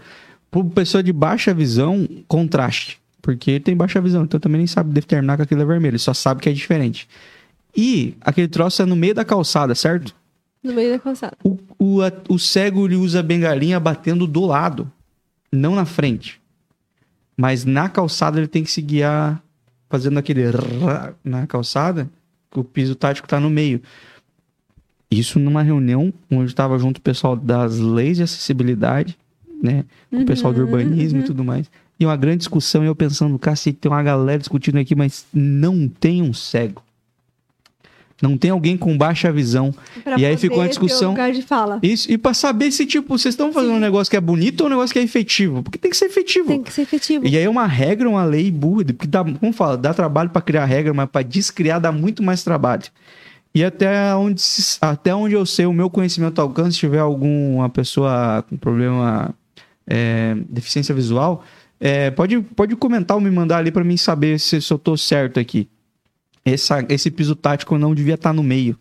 Pro 0.51 0.65
pessoa 0.65 1.02
de 1.02 1.12
baixa 1.12 1.52
visão, 1.52 2.09
contraste. 2.27 2.98
Porque 3.20 3.52
ele 3.52 3.61
tem 3.61 3.77
baixa 3.77 4.01
visão, 4.01 4.24
então 4.24 4.40
também 4.40 4.59
nem 4.59 4.66
sabe 4.66 4.93
determinar 4.93 5.36
que 5.36 5.43
aquilo 5.43 5.62
é 5.62 5.65
vermelho, 5.65 5.93
ele 5.93 5.98
só 5.98 6.15
sabe 6.15 6.40
que 6.40 6.48
é 6.48 6.52
diferente. 6.52 7.09
E 7.77 8.16
aquele 8.20 8.48
troço 8.48 8.81
é 8.81 8.86
no 8.86 8.97
meio 8.97 9.15
da 9.15 9.24
calçada, 9.24 9.74
certo? 9.74 10.15
No 10.64 10.72
meio 10.72 10.92
da 10.92 10.98
calçada. 10.98 11.36
O, 11.44 11.58
o, 11.78 12.02
a- 12.02 12.10
o 12.28 12.38
cego 12.38 12.86
ele 12.86 12.96
usa 12.96 13.20
a 13.20 13.22
bengalinha 13.22 13.78
batendo 13.78 14.26
do 14.26 14.44
lado, 14.46 14.90
não 15.52 15.74
na 15.74 15.84
frente. 15.84 16.40
Mas 17.36 17.64
na 17.64 17.88
calçada 17.88 18.38
ele 18.40 18.48
tem 18.48 18.64
que 18.64 18.70
se 18.70 18.80
guiar 18.80 19.42
fazendo 19.90 20.18
aquele 20.18 20.42
rrr 20.50 21.12
na 21.22 21.46
calçada, 21.46 22.08
que 22.50 22.58
o 22.58 22.64
piso 22.64 22.94
tático 22.94 23.28
tá 23.28 23.38
no 23.38 23.50
meio. 23.50 23.82
Isso 25.10 25.38
numa 25.38 25.62
reunião 25.62 26.12
onde 26.30 26.50
estava 26.50 26.78
junto 26.78 26.98
o 26.98 27.02
pessoal 27.02 27.36
das 27.36 27.78
leis 27.78 28.16
de 28.16 28.22
acessibilidade, 28.24 29.16
né? 29.62 29.84
Com 30.10 30.22
o 30.22 30.24
pessoal 30.26 30.52
do 30.52 30.60
Uhum, 30.60 30.66
urbanismo 30.66 31.20
e 31.20 31.22
tudo 31.24 31.44
mais. 31.44 31.70
E 32.00 32.04
uma 32.04 32.16
grande 32.16 32.38
discussão, 32.38 32.82
e 32.82 32.86
eu 32.86 32.94
pensando, 32.96 33.38
cacete, 33.38 33.78
tem 33.78 33.90
uma 33.92 34.02
galera 34.02 34.38
discutindo 34.38 34.78
aqui, 34.78 34.94
mas 34.96 35.26
não 35.32 35.88
tem 35.88 36.22
um 36.22 36.32
cego. 36.32 36.82
Não 38.22 38.38
tem 38.38 38.50
alguém 38.50 38.76
com 38.76 38.96
baixa 38.96 39.30
visão. 39.32 39.74
Pra 40.02 40.18
E 40.18 40.24
aí 40.24 40.36
ficou 40.36 40.58
uma 40.58 40.68
discussão. 40.68 41.10
lugar 41.10 41.32
de 41.32 41.42
fala. 41.42 41.78
Isso, 41.82 42.10
e 42.10 42.16
pra 42.16 42.32
saber 42.32 42.70
se, 42.70 42.86
tipo, 42.86 43.18
vocês 43.18 43.32
estão 43.34 43.52
fazendo 43.52 43.74
um 43.74 43.80
negócio 43.80 44.10
que 44.10 44.16
é 44.16 44.20
bonito 44.20 44.60
ou 44.62 44.66
um 44.68 44.70
negócio 44.70 44.92
que 44.92 44.98
é 44.98 45.02
efetivo. 45.02 45.62
Porque 45.62 45.78
tem 45.78 45.90
que 45.90 45.96
ser 45.96 46.06
efetivo. 46.06 46.46
Tem 46.46 46.62
que 46.62 46.72
ser 46.72 46.82
efetivo. 46.82 47.26
E 47.26 47.36
aí 47.36 47.42
é 47.44 47.50
uma 47.50 47.66
regra, 47.66 48.08
uma 48.08 48.24
lei 48.24 48.50
burra, 48.50 48.84
porque 48.84 49.06
dá, 49.06 49.24
como 49.24 49.52
fala, 49.52 49.76
dá 49.76 49.92
trabalho 49.92 50.30
pra 50.30 50.40
criar 50.40 50.64
regra, 50.64 50.94
mas 50.94 51.08
pra 51.08 51.22
descriar 51.22 51.80
dá 51.80 51.90
muito 51.90 52.22
mais 52.22 52.42
trabalho. 52.44 52.84
E 53.54 53.62
até 53.62 54.14
onde, 54.14 54.42
até 54.80 55.14
onde 55.14 55.34
eu 55.34 55.46
sei, 55.46 55.66
o 55.66 55.72
meu 55.72 55.88
conhecimento 55.88 56.40
alcança, 56.40 56.72
se 56.72 56.78
tiver 56.78 56.98
alguma 56.98 57.68
pessoa 57.68 58.44
com 58.48 58.56
problema, 58.56 59.32
é, 59.86 60.36
deficiência 60.48 60.94
visual, 60.94 61.44
é, 61.80 62.10
pode, 62.10 62.40
pode 62.40 62.74
comentar 62.74 63.16
ou 63.16 63.20
me 63.20 63.30
mandar 63.30 63.58
ali 63.58 63.70
pra 63.70 63.84
mim 63.84 63.96
saber 63.96 64.40
se, 64.40 64.60
se 64.60 64.72
eu 64.72 64.78
tô 64.78 64.96
certo 64.96 65.38
aqui. 65.38 65.68
Essa, 66.44 66.84
esse 66.88 67.10
piso 67.10 67.34
tático 67.34 67.78
não 67.78 67.94
devia 67.94 68.14
estar 68.14 68.32
no 68.32 68.42
meio. 68.42 68.78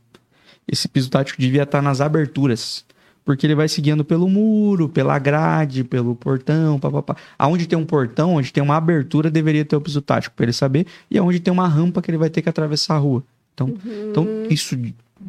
Esse 0.67 0.87
piso 0.87 1.09
tático 1.09 1.41
devia 1.41 1.63
estar 1.63 1.81
nas 1.81 2.01
aberturas. 2.01 2.85
Porque 3.25 3.47
ele 3.47 3.55
vai 3.55 3.69
seguindo 3.69 4.03
pelo 4.03 4.27
muro, 4.27 4.89
pela 4.89 5.17
grade, 5.17 5.83
pelo 5.83 6.13
portão, 6.13 6.77
papapá. 6.77 7.15
Aonde 7.39 7.67
tem 7.67 7.77
um 7.77 7.85
portão, 7.85 8.35
onde 8.35 8.51
tem 8.51 8.61
uma 8.61 8.75
abertura, 8.75 9.31
deveria 9.31 9.63
ter 9.63 9.77
o 9.77 9.81
piso 9.81 10.01
tático 10.01 10.35
para 10.35 10.45
ele 10.45 10.53
saber. 10.53 10.85
E 11.09 11.17
aonde 11.17 11.39
tem 11.39 11.51
uma 11.53 11.67
rampa 11.67 12.01
que 12.01 12.11
ele 12.11 12.17
vai 12.17 12.29
ter 12.29 12.41
que 12.41 12.49
atravessar 12.49 12.95
a 12.95 12.97
rua. 12.97 13.23
Então, 13.53 13.73
então 14.09 14.27
isso 14.49 14.77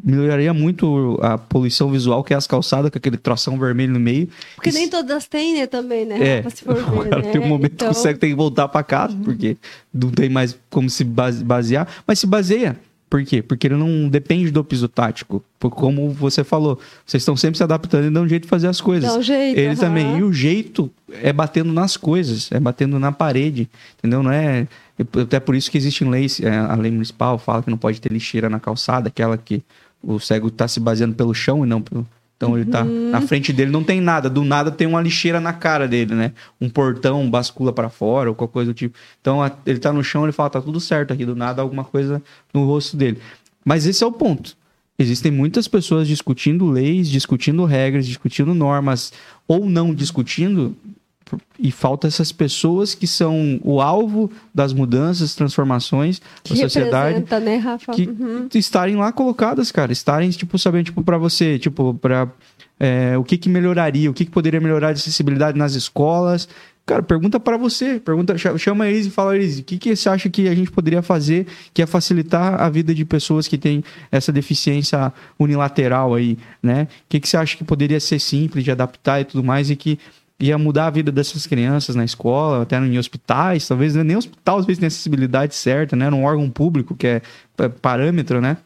melhoraria 0.03 0.53
muito 0.53 1.17
a 1.21 1.37
poluição 1.37 1.89
visual, 1.91 2.23
que 2.23 2.33
é 2.33 2.37
as 2.37 2.47
calçadas 2.47 2.89
com 2.91 2.97
aquele 2.97 3.17
troção 3.17 3.57
vermelho 3.57 3.93
no 3.93 3.99
meio. 3.99 4.27
Porque 4.55 4.69
Isso- 4.69 4.77
nem 4.77 4.89
todas 4.89 5.25
têm, 5.27 5.55
né, 5.59 5.67
também, 5.67 6.05
né? 6.05 6.39
É, 6.39 6.49
se 6.49 6.63
for 6.63 6.75
ver, 6.75 7.09
né? 7.23 7.31
tem 7.31 7.41
um 7.41 7.47
momento 7.47 7.73
Então, 7.73 7.89
que 7.89 7.95
você 7.95 8.13
tem 8.13 8.29
que 8.31 8.35
voltar 8.35 8.67
para 8.67 8.83
casa, 8.83 9.15
porque 9.23 9.57
não 9.93 10.09
tem 10.11 10.29
mais 10.29 10.57
como 10.69 10.89
se 10.89 11.03
base- 11.03 11.43
basear. 11.43 11.87
Mas 12.05 12.19
se 12.19 12.27
baseia. 12.27 12.75
Por 13.07 13.23
quê? 13.23 13.41
Porque 13.41 13.67
ele 13.67 13.75
não 13.75 14.09
depende 14.09 14.49
do 14.51 14.63
piso 14.63 14.87
tático. 14.89 15.41
Como 15.59 16.09
você 16.11 16.43
falou, 16.43 16.77
vocês 17.05 17.21
estão 17.21 17.37
sempre 17.37 17.55
se 17.55 17.63
adaptando 17.63 18.07
e 18.07 18.09
dão 18.09 18.23
um 18.23 18.27
jeito 18.27 18.43
de 18.43 18.49
fazer 18.49 18.67
as 18.67 18.81
coisas. 18.81 19.09
Dá 19.09 19.17
um 19.17 19.21
jeito, 19.21 19.57
Ele 19.57 19.67
aham. 19.69 19.75
também. 19.75 20.17
E 20.17 20.23
o 20.23 20.33
jeito 20.33 20.91
é 21.21 21.31
batendo 21.31 21.71
nas 21.71 21.95
coisas, 21.95 22.51
é 22.51 22.59
batendo 22.59 22.99
na 22.99 23.11
parede, 23.11 23.69
entendeu? 23.99 24.21
Não 24.23 24.31
é. 24.31 24.67
Até 25.21 25.39
por 25.39 25.55
isso 25.55 25.69
que 25.69 25.77
existem 25.77 26.09
leis, 26.09 26.39
é, 26.41 26.49
a 26.57 26.73
lei 26.75 26.89
municipal 26.91 27.37
fala 27.37 27.61
que 27.61 27.69
não 27.69 27.77
pode 27.77 28.01
ter 28.01 28.11
lixeira 28.11 28.49
na 28.49 28.59
calçada, 28.59 29.07
aquela 29.09 29.37
que 29.37 29.61
o 30.05 30.19
cego 30.19 30.47
está 30.49 30.67
se 30.67 30.79
baseando 30.79 31.15
pelo 31.15 31.33
chão 31.33 31.65
e 31.65 31.67
não 31.67 31.81
pelo. 31.81 32.05
Então 32.37 32.57
ele 32.57 32.69
tá 32.69 32.83
Uhum. 32.83 33.11
na 33.11 33.21
frente 33.21 33.53
dele, 33.53 33.71
não 33.71 33.81
tem 33.83 34.01
nada. 34.01 34.29
Do 34.29 34.43
nada 34.43 34.69
tem 34.69 34.85
uma 34.85 35.01
lixeira 35.01 35.39
na 35.39 35.53
cara 35.53 35.87
dele, 35.87 36.13
né? 36.13 36.33
Um 36.59 36.69
portão 36.69 37.29
bascula 37.29 37.71
para 37.71 37.89
fora 37.89 38.29
ou 38.29 38.35
qualquer 38.35 38.53
coisa 38.53 38.71
do 38.71 38.75
tipo. 38.75 38.97
Então 39.21 39.41
a- 39.41 39.51
ele 39.65 39.79
tá 39.79 39.93
no 39.93 40.03
chão, 40.03 40.23
ele 40.23 40.33
fala, 40.33 40.49
tá 40.49 40.61
tudo 40.61 40.79
certo 40.81 41.13
aqui. 41.13 41.25
Do 41.25 41.33
nada 41.35 41.61
alguma 41.61 41.85
coisa 41.85 42.21
no 42.53 42.65
rosto 42.65 42.97
dele. 42.97 43.19
Mas 43.63 43.85
esse 43.85 44.03
é 44.03 44.07
o 44.07 44.11
ponto. 44.11 44.55
Existem 44.99 45.31
muitas 45.31 45.67
pessoas 45.67 46.07
discutindo 46.07 46.65
leis, 46.69 47.09
discutindo 47.09 47.63
regras, 47.65 48.05
discutindo 48.05 48.53
normas 48.53 49.11
ou 49.47 49.65
não 49.69 49.93
discutindo 49.93 50.75
e 51.57 51.71
falta 51.71 52.07
essas 52.07 52.31
pessoas 52.31 52.93
que 52.93 53.07
são 53.07 53.59
o 53.63 53.81
alvo 53.81 54.31
das 54.53 54.73
mudanças, 54.73 55.33
transformações 55.33 56.21
que 56.43 56.53
da 56.53 56.59
sociedade 56.61 57.25
né, 57.41 57.55
Rafa? 57.57 57.91
que 57.93 58.07
Uhum. 58.07 58.47
estarem 58.53 58.95
lá 58.95 59.11
colocadas, 59.11 59.71
cara. 59.71 59.91
Estarem, 59.91 60.29
tipo, 60.29 60.57
sabendo, 60.59 60.85
tipo, 60.85 61.03
pra 61.03 61.17
você, 61.17 61.57
tipo, 61.57 61.93
pra... 61.95 62.27
é, 62.79 63.17
o 63.17 63.23
que 63.23 63.37
que 63.37 63.49
melhoraria, 63.49 64.09
o 64.09 64.13
que 64.13 64.23
que 64.25 64.31
poderia 64.31 64.61
melhorar 64.61 64.93
de 64.93 64.99
acessibilidade 64.99 65.57
nas 65.57 65.73
escolas. 65.73 66.47
Cara, 66.85 67.01
pergunta 67.01 67.39
pra 67.39 67.57
você, 67.57 67.99
pergunta, 67.99 68.37
cha- 68.37 68.55
chama 68.59 68.83
a 68.83 68.91
e 68.91 69.09
fala, 69.09 69.35
Elis, 69.35 69.57
o 69.57 69.63
que 69.63 69.79
que 69.79 69.95
você 69.95 70.07
acha 70.07 70.29
que 70.29 70.47
a 70.47 70.53
gente 70.53 70.69
poderia 70.69 71.01
fazer 71.01 71.47
que 71.73 71.81
é 71.81 71.87
facilitar 71.87 72.61
a 72.61 72.69
vida 72.69 72.93
de 72.93 73.03
pessoas 73.03 73.47
que 73.47 73.57
têm 73.57 73.83
essa 74.11 74.31
deficiência 74.31 75.11
unilateral 75.39 76.13
aí, 76.13 76.37
né? 76.61 76.83
O 76.83 76.87
que 77.09 77.19
que 77.19 77.27
você 77.27 77.37
acha 77.37 77.57
que 77.57 77.63
poderia 77.63 77.99
ser 77.99 78.19
simples 78.19 78.63
de 78.63 78.69
adaptar 78.69 79.19
e 79.19 79.25
tudo 79.25 79.43
mais 79.43 79.71
e 79.71 79.75
que 79.75 79.97
ia 80.39 80.57
mudar 80.57 80.87
a 80.87 80.89
vida 80.89 81.11
dessas 81.11 81.47
crianças 81.47 81.95
na 81.95 82.03
escola, 82.03 82.63
até 82.63 82.77
em 82.77 82.97
hospitais, 82.97 83.67
talvez 83.67 83.95
né, 83.95 84.03
nem 84.03 84.17
hospital 84.17 84.59
às 84.59 84.65
vezes 84.65 84.79
tem 84.79 84.87
acessibilidade 84.87 85.55
certa, 85.55 85.95
né? 85.95 86.09
Num 86.09 86.23
órgão 86.25 86.49
público 86.49 86.93
que 86.95 87.07
é 87.07 87.21
pa- 87.55 87.69
parâmetro, 87.69 88.41
né? 88.41 88.57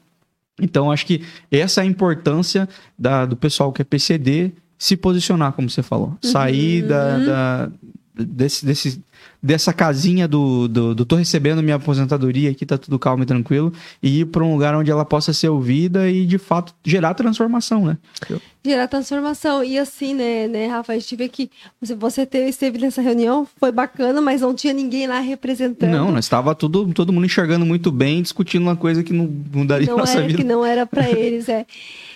Então, 0.62 0.92
acho 0.92 1.06
que 1.06 1.24
essa 1.52 1.82
é 1.82 1.84
a 1.84 1.88
importância 1.88 2.68
da- 2.98 3.26
do 3.26 3.36
pessoal 3.36 3.72
que 3.72 3.82
é 3.82 3.86
PCD 3.86 4.52
se 4.78 4.98
posicionar, 4.98 5.54
como 5.54 5.70
você 5.70 5.84
falou. 5.84 6.18
Sair 6.22 6.82
da, 6.84 7.18
da- 7.20 7.72
desse, 8.16 8.66
desse- 8.66 9.02
dessa 9.42 9.72
casinha 9.72 10.28
do, 10.28 10.68
do, 10.68 10.94
do 10.94 11.06
tô 11.06 11.16
recebendo 11.16 11.64
minha 11.64 11.78
aposentadoria 11.78 12.52
aqui, 12.52 12.66
tá 12.66 12.78
tudo 12.78 13.00
calmo 13.00 13.24
e 13.24 13.26
tranquilo, 13.26 13.72
e 14.04 14.22
ir 14.22 14.26
para 14.26 14.44
um 14.44 14.54
lugar 14.54 14.76
onde 14.76 14.92
ela 14.92 15.06
possa 15.06 15.32
ser 15.32 15.50
ouvida 15.50 16.10
e, 16.10 16.26
de 16.26 16.38
fato, 16.38 16.74
gerar 16.84 17.14
transformação, 17.14 17.86
né? 17.86 17.98
Gerar 18.64 18.88
transformação. 18.88 19.64
E 19.64 19.80
assim, 19.80 20.14
né, 20.14 20.48
né, 20.48 20.68
Rafa, 20.68 20.92
a 20.92 21.00
gente 21.00 21.16
vê 21.16 21.30
que 21.30 21.50
você, 21.98 22.26
teve, 22.26 22.50
esteve 22.50 22.78
nessa 22.78 23.02
reunião, 23.02 23.48
foi 23.58 23.72
bacana, 23.72 24.20
mas 24.20 24.42
não 24.42 24.54
tinha 24.54 24.74
ninguém 24.74 25.08
lá 25.08 25.20
representando. 25.20 25.90
Não, 25.90 26.12
nós 26.12 26.26
estava 26.26 26.54
tudo, 26.54 26.94
todo 26.94 27.14
mundo 27.14 27.26
enxergando 27.26 27.66
muito 27.66 27.92
bem, 27.92 28.22
discutindo 28.22 28.64
uma 28.64 28.76
coisa 28.76 29.04
que 29.04 29.14
não 29.14 29.30
mudaria 29.54 29.88
não 29.88 29.98
nossa 29.98 30.18
era 30.18 30.28
vida. 30.28 30.38
que 30.38 30.44
não 30.44 30.66
era 30.66 30.86
para 30.86 31.08
eles, 31.10 31.48
é. 31.48 31.66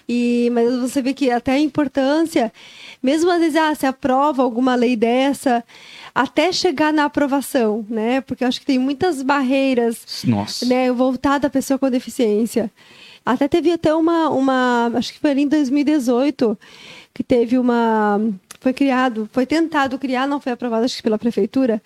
E 0.07 0.49
mas 0.51 0.69
você 0.79 1.01
vê 1.01 1.13
que 1.13 1.31
até 1.31 1.53
a 1.53 1.59
importância, 1.59 2.51
mesmo 3.01 3.31
às 3.31 3.39
vezes 3.39 3.55
ah, 3.55 3.73
se 3.73 3.85
aprova 3.85 4.43
alguma 4.43 4.75
lei 4.75 4.97
dessa, 4.97 5.63
até 6.15 6.52
chegar 6.52 6.94
na 6.94 7.06
aprovação, 7.06 7.85
né? 7.90 8.22
Porque 8.22 8.44
eu 8.44 8.48
acho 8.48 8.60
que 8.60 8.65
tem 8.65 8.77
muitas 8.77 9.22
barreiras, 9.23 10.23
Nossa. 10.26 10.65
né, 10.65 10.91
voltada 10.91 11.48
à 11.48 11.49
pessoa 11.49 11.80
com 11.80 11.90
deficiência. 11.90 12.69
Até 13.26 13.48
teve 13.48 13.72
até 13.72 13.94
uma 13.95 14.30
uma, 14.30 14.91
acho 14.95 15.14
que 15.14 15.19
foi 15.19 15.31
ali 15.31 15.41
em 15.44 15.48
2018 15.48 16.57
que 17.14 17.23
teve 17.23 17.57
uma 17.57 18.19
foi 18.60 18.73
criado, 18.73 19.30
foi 19.31 19.45
tentado 19.45 19.98
criar, 19.99 20.27
não 20.27 20.40
foi 20.40 20.52
aprovado 20.52 20.85
acho 20.85 20.95
que 20.98 21.03
pela 21.03 21.18
prefeitura, 21.18 21.81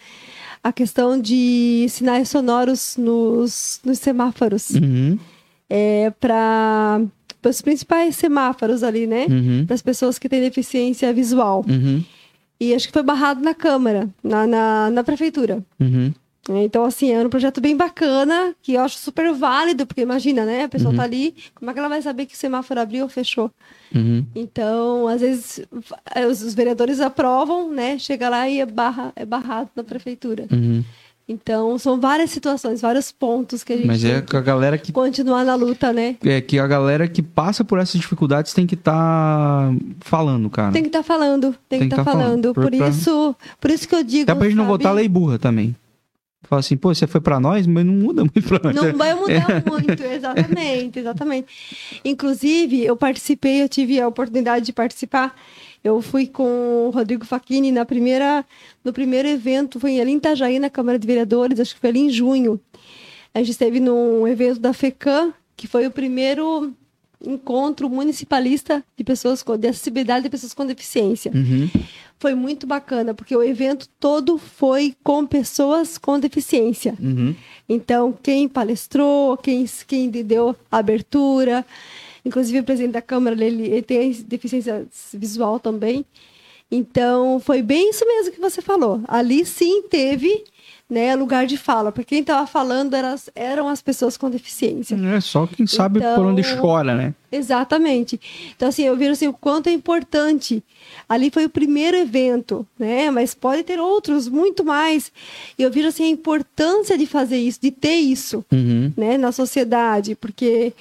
a 0.64 0.72
questão 0.74 1.20
de 1.20 1.86
sinais 1.90 2.30
sonoros 2.30 2.96
nos, 2.98 3.80
nos 3.84 3.98
semáforos 4.00 4.72
Uhum, 4.72 5.18
é, 5.70 6.12
para 6.20 7.02
os 7.46 7.62
principais 7.62 8.16
semáforos 8.16 8.84
ali, 8.84 9.08
né? 9.08 9.26
uhum, 9.30 9.66
Para 9.66 9.76
as 9.76 9.82
pessoas 9.82 10.20
que 10.20 10.28
têm 10.30 10.42
deficiência 10.42 11.12
visual. 11.14 11.64
uhum, 11.68 12.04
E 12.60 12.74
acho 12.74 12.88
que 12.88 12.94
foi 12.94 13.04
barrado 13.04 13.42
na 13.42 13.54
Câmara, 13.54 14.10
na, 14.24 14.48
na, 14.48 14.90
na 14.90 15.04
Prefeitura. 15.04 15.64
uhum. 15.80 16.14
Então, 16.50 16.86
assim, 16.86 17.12
é 17.12 17.20
um 17.20 17.30
projeto 17.30 17.60
bem 17.60 17.76
bacana, 17.76 18.56
que 18.62 18.74
eu 18.74 18.82
acho 18.82 18.98
super 18.98 19.34
válido, 19.34 19.86
porque 19.86 20.02
imagina, 20.02 20.46
né? 20.46 20.64
A 20.64 20.70
pessoa 20.70 20.96
tá 20.96 21.04
ali, 21.04 21.36
como 21.54 21.70
é 21.70 21.74
que 21.74 21.80
ela 21.80 21.90
vai 21.90 22.02
saber 22.02 22.26
que 22.26 22.36
o 22.36 22.38
semáforo 22.38 22.80
abriu 22.80 23.04
ou 23.04 23.10
fechou? 23.10 23.52
Uhum. 23.94 24.26
Então, 24.34 25.08
às 25.08 25.20
vezes, 25.20 25.60
eh, 26.16 26.26
os, 26.26 26.42
os 26.42 26.54
vereadores 26.54 27.02
aprovam, 27.02 27.70
né? 27.70 28.00
Chega 28.00 28.30
lá 28.30 28.48
e 28.48 28.62
é, 28.62 28.66
barra, 28.66 29.12
é 29.16 29.26
barrado 29.26 29.70
na 29.76 29.84
Prefeitura. 29.84 30.48
Uhum. 30.52 30.84
Então, 31.30 31.78
são 31.78 32.00
várias 32.00 32.30
situações, 32.32 32.80
vários 32.80 33.12
pontos 33.12 33.62
que 33.62 33.74
a 33.74 33.76
gente 33.76 33.86
Mas 33.86 34.02
é 34.06 34.22
tem 34.22 34.30
com 34.30 34.38
a 34.38 34.42
galera 34.42 34.78
que 34.78 34.86
que 34.88 34.92
continuar 34.94 35.44
na 35.44 35.56
luta, 35.56 35.92
né? 35.92 36.16
é 36.24 36.40
que 36.40 36.58
a 36.58 36.66
galera 36.66 37.06
que 37.06 37.22
passa 37.22 37.66
por 37.66 37.80
essas 37.80 38.00
dificuldades 38.00 38.54
tem 38.54 38.66
que 38.66 38.76
estar 38.76 39.70
falando, 40.00 40.50
cara. 40.50 40.72
Tem 40.72 40.84
que 40.84 40.88
estar 40.88 41.04
falando, 41.04 41.54
tem, 41.68 41.80
que 41.80 41.86
estar 41.86 41.98
tá 41.98 42.04
falando. 42.06 42.24
falando. 42.24 42.54
Por, 42.54 42.72
pra- 42.78 42.88
isso, 42.88 43.36
por 43.60 43.70
isso 43.70 43.86
que 43.88 43.96
eu 43.96 44.04
digo. 44.04 44.24
Até 44.24 44.36
pra 44.36 44.48
gente 44.48 44.56
não 44.56 44.64
sabe, 44.64 44.78
votar 44.78 44.94
lei 44.94 45.10
burra 45.10 45.38
também. 45.38 45.76
Fala 46.44 46.62
assim, 46.62 46.78
pô, 46.78 46.96
você 46.96 47.06
foi 47.06 47.20
pra 47.20 47.42
nós, 47.42 47.68
mas 47.68 47.86
não 47.86 47.94
muda 47.94 48.22
muito 48.24 48.42
pra 48.44 48.60
nós. 48.64 48.74
Não 48.74 48.94
vai 48.98 49.14
mudar 49.20 49.64
muito, 49.70 50.02
exatamente, 50.02 51.00
exatamente. 51.00 51.48
Inclusive, 52.06 52.86
eu 52.86 52.96
participei, 52.96 53.62
eu 53.62 53.68
tive 53.68 54.00
a 54.00 54.08
oportunidade 54.08 54.66
de 54.66 54.72
participar. 54.72 55.36
Eu 55.88 56.02
fui 56.02 56.28
com 56.28 56.88
o 56.88 56.90
Rodrigo 56.90 57.26
Facchini 57.26 57.72
na 57.72 57.86
primeira, 57.86 58.46
no 58.84 58.92
primeiro 58.92 59.28
evento, 59.28 59.80
foi 59.80 60.00
ali 60.00 60.12
em 60.12 60.18
Itajaí, 60.18 60.60
na 60.60 60.70
Câmara 60.70 61.00
de 61.00 61.08
Vereadores, 61.08 61.60
acho 61.60 61.76
que 61.76 61.82
foi 61.82 61.90
ali 61.90 62.00
em 62.00 62.10
junho. 62.10 62.60
A 63.34 63.40
gente 63.40 63.52
esteve 63.52 63.80
num 63.80 64.28
evento 64.28 64.60
da 64.60 64.74
FECAM, 64.74 65.34
que 65.56 65.68
foi 65.68 65.88
o 65.88 65.92
primeiro 65.92 66.74
encontro 67.26 67.90
municipalista 67.90 68.84
de 68.96 69.04
pessoas 69.04 69.42
com 69.42 69.58
de 69.58 69.68
acessibilidade 69.68 70.24
de 70.24 70.30
pessoas 70.30 70.54
com 70.54 70.66
deficiência. 70.66 71.32
Uhum. 71.34 71.70
Foi 72.20 72.36
muito 72.36 72.68
bacana, 72.68 73.14
porque 73.14 73.36
o 73.36 73.44
evento 73.44 73.88
todo 74.00 74.38
foi 74.38 74.96
com 75.04 75.26
pessoas 75.26 75.98
com 75.98 76.20
deficiência. 76.20 76.96
Uhum. 77.00 77.36
Então, 77.70 78.14
quem 78.22 78.48
palestrou, 78.48 79.38
quem, 79.38 79.66
quem 79.88 80.10
deu 80.10 80.56
abertura, 80.72 81.66
inclusive 82.28 82.60
o 82.60 82.64
presidente 82.64 82.94
da 82.94 83.02
Câmara, 83.02 83.36
ele, 83.44 83.64
ele 83.64 83.82
tem 83.82 84.12
deficiência 84.12 84.86
visual 85.14 85.60
também. 85.60 86.06
Então, 86.70 87.40
foi 87.40 87.62
bem 87.62 87.90
isso 87.90 88.06
mesmo 88.06 88.34
que 88.34 88.40
você 88.40 88.62
falou. 88.62 89.02
Ali 89.08 89.46
sim 89.46 89.84
teve 89.84 90.44
né, 90.90 91.14
lugar 91.16 91.46
de 91.46 91.58
fala, 91.58 91.92
porque 91.92 92.16
quem 92.16 92.22
estava 92.22 92.48
falando 92.48 92.94
era, 92.94 93.14
eram 93.36 93.68
as 93.68 93.82
pessoas 93.82 94.16
com 94.16 94.30
deficiência. 94.30 94.96
É 94.96 95.20
só 95.20 95.46
quem 95.46 95.68
sabe 95.68 96.00
então, 96.00 96.16
por 96.16 96.26
onde 96.26 96.42
então, 96.42 96.62
chora, 96.62 96.96
né? 96.96 97.14
Exatamente. 97.30 98.18
Então, 98.56 98.70
assim, 98.70 98.84
eu 98.84 98.96
vi 98.96 99.06
assim, 99.08 99.28
o 99.28 99.34
quanto 99.34 99.68
é 99.68 99.74
importante. 99.74 100.64
Ali 101.10 101.30
foi 101.30 101.46
o 101.46 101.50
primeiro 101.50 101.98
evento, 101.98 102.66
né? 102.80 103.12
Mas 103.12 103.34
pode 103.34 103.64
ter 103.64 103.82
outros, 103.82 104.30
muito 104.30 104.64
mais. 104.64 105.12
E 105.60 105.64
eu 105.64 105.70
vi 105.70 105.86
assim, 105.86 106.06
a 106.06 106.10
importância 106.10 106.98
de 106.98 107.06
fazer 107.06 107.38
isso, 107.38 107.60
de 107.62 107.70
ter 107.70 107.96
isso, 107.96 108.46
uhum. 108.50 108.94
né? 108.96 109.18
Na 109.18 109.34
sociedade, 109.34 110.16
porque 110.16 110.72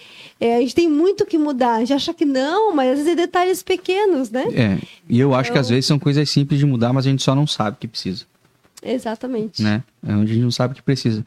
é, 0.40 0.56
a 0.56 0.60
gente 0.60 0.74
tem 0.74 0.88
muito 0.88 1.26
que 1.26 1.36
mudar. 1.36 1.74
A 1.74 1.80
gente 1.80 1.94
acha 1.94 2.14
que 2.14 2.24
não, 2.24 2.72
mas 2.72 2.90
às 2.90 2.98
vezes 2.98 3.12
é 3.12 3.16
detalhes 3.16 3.60
pequenos, 3.60 4.30
né? 4.30 4.44
É, 4.54 4.78
e 5.08 5.18
eu 5.18 5.34
acho 5.34 5.50
que 5.50 5.58
às 5.58 5.66
então 5.66 5.74
vezes 5.74 5.86
são 5.86 5.98
coisas 5.98 6.30
simples 6.30 6.60
de 6.60 6.66
mudar, 6.66 6.92
mas 6.92 7.06
a 7.06 7.10
gente 7.10 7.24
só 7.24 7.34
não 7.34 7.46
sabe 7.46 7.78
que 7.80 7.88
precisa. 7.88 8.24
Exatamente. 8.92 9.62
Né? 9.62 9.82
É 10.06 10.12
onde 10.12 10.32
a 10.32 10.34
gente 10.34 10.44
não 10.44 10.50
sabe 10.50 10.74
que 10.74 10.82
precisa. 10.82 11.24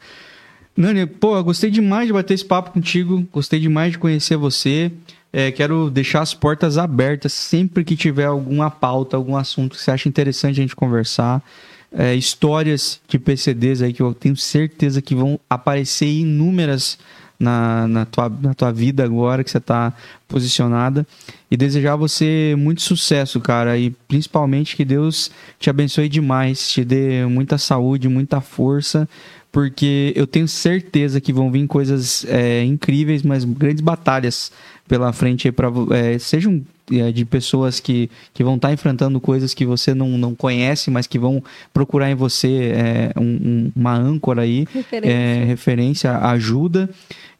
Nani, 0.76 1.06
pô, 1.06 1.42
gostei 1.44 1.70
demais 1.70 2.08
de 2.08 2.14
bater 2.14 2.34
esse 2.34 2.46
papo 2.46 2.72
contigo, 2.72 3.28
gostei 3.34 3.60
demais 3.60 3.92
de 3.92 3.98
conhecer 3.98 4.38
você. 4.38 4.92
É, 5.32 5.52
quero 5.52 5.90
deixar 5.90 6.22
as 6.22 6.34
portas 6.34 6.78
abertas 6.78 7.34
sempre 7.34 7.84
que 7.84 7.96
tiver 7.96 8.26
alguma 8.26 8.72
pauta, 8.72 9.16
algum 9.16 9.36
assunto 9.36 9.76
que 9.76 9.82
você 9.82 9.92
acha 9.92 10.10
interessante 10.10 10.60
a 10.60 10.64
gente 10.64 10.76
conversar. 10.76 11.44
É, 11.92 12.16
histórias 12.16 13.02
de 13.08 13.20
PCDs 13.20 13.82
aí 13.82 13.92
que 13.92 14.02
eu 14.02 14.14
tenho 14.14 14.38
certeza 14.38 15.02
que 15.02 15.14
vão 15.14 15.40
aparecer 15.50 16.08
inúmeras 16.08 16.98
na, 17.40 17.88
na, 17.88 18.06
tua, 18.06 18.30
na 18.30 18.54
tua 18.54 18.72
vida 18.72 19.04
agora 19.04 19.44
que 19.44 19.50
você 19.50 19.60
está 19.60 19.94
posicionada. 20.28 21.08
E 21.50 21.56
desejar 21.56 21.96
você 21.96 22.54
muito 22.58 22.82
sucesso, 22.82 23.40
cara, 23.40 23.78
e 23.78 23.92
principalmente 24.08 24.76
que 24.76 24.84
Deus 24.84 25.32
te 25.60 25.70
abençoe 25.70 26.10
demais, 26.10 26.70
te 26.70 26.84
dê 26.84 27.26
muita 27.26 27.58
saúde, 27.58 28.10
muita 28.10 28.42
força, 28.42 29.08
porque 29.52 30.14
eu 30.16 30.28
tenho 30.28 30.48
certeza 30.48 31.20
que 31.20 31.34
vão 31.34 31.52
vir 31.52 31.66
coisas 31.66 32.26
é, 32.26 32.64
incríveis, 32.64 33.24
mas 33.24 33.44
grandes 33.44 33.82
batalhas 33.82 34.52
pela 34.90 35.14
frente 35.14 35.52
para 35.52 35.70
é, 35.92 36.18
sejam 36.18 36.62
é, 36.92 37.12
de 37.12 37.24
pessoas 37.24 37.80
que, 37.80 38.10
que 38.34 38.44
vão 38.44 38.56
estar 38.56 38.70
tá 38.70 38.74
enfrentando 38.74 39.22
coisas 39.22 39.54
que 39.54 39.64
você 39.64 39.94
não, 39.94 40.10
não 40.18 40.34
conhece, 40.34 40.90
mas 40.90 41.06
que 41.06 41.20
vão 41.20 41.42
procurar 41.72 42.10
em 42.10 42.16
você 42.16 42.74
é, 42.74 43.20
um, 43.20 43.72
uma 43.76 43.94
âncora 43.94 44.42
aí, 44.42 44.68
referência. 44.74 45.12
É, 45.12 45.44
referência, 45.46 46.18
ajuda. 46.18 46.90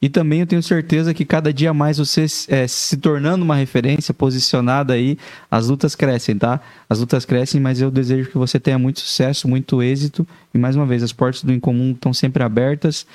E 0.02 0.08
também 0.08 0.40
eu 0.40 0.48
tenho 0.48 0.64
certeza 0.64 1.14
que 1.14 1.26
cada 1.26 1.52
dia 1.52 1.74
mais 1.74 1.98
você 1.98 2.26
é, 2.48 2.66
se 2.68 2.96
tornando 2.96 3.44
uma 3.44 3.56
referência 3.56 4.14
posicionada 4.14 4.94
aí, 4.94 5.18
as 5.52 5.68
lutas 5.68 5.94
crescem, 5.94 6.38
tá? 6.38 6.62
As 6.90 7.00
lutas 7.00 7.26
crescem, 7.26 7.60
mas 7.60 7.82
eu 7.82 7.92
desejo 7.92 8.30
que 8.30 8.38
você 8.38 8.60
tenha 8.60 8.80
muito 8.80 9.02
sucesso, 9.02 9.48
muito 9.48 9.84
êxito. 9.84 10.26
E 10.54 10.58
mais 10.58 10.76
uma 10.76 10.86
vez, 10.86 11.04
as 11.04 11.12
portas 11.12 11.44
do 11.44 11.52
Incomum 11.52 11.92
estão 11.92 12.14
sempre 12.14 12.44
abertas, 12.44 13.06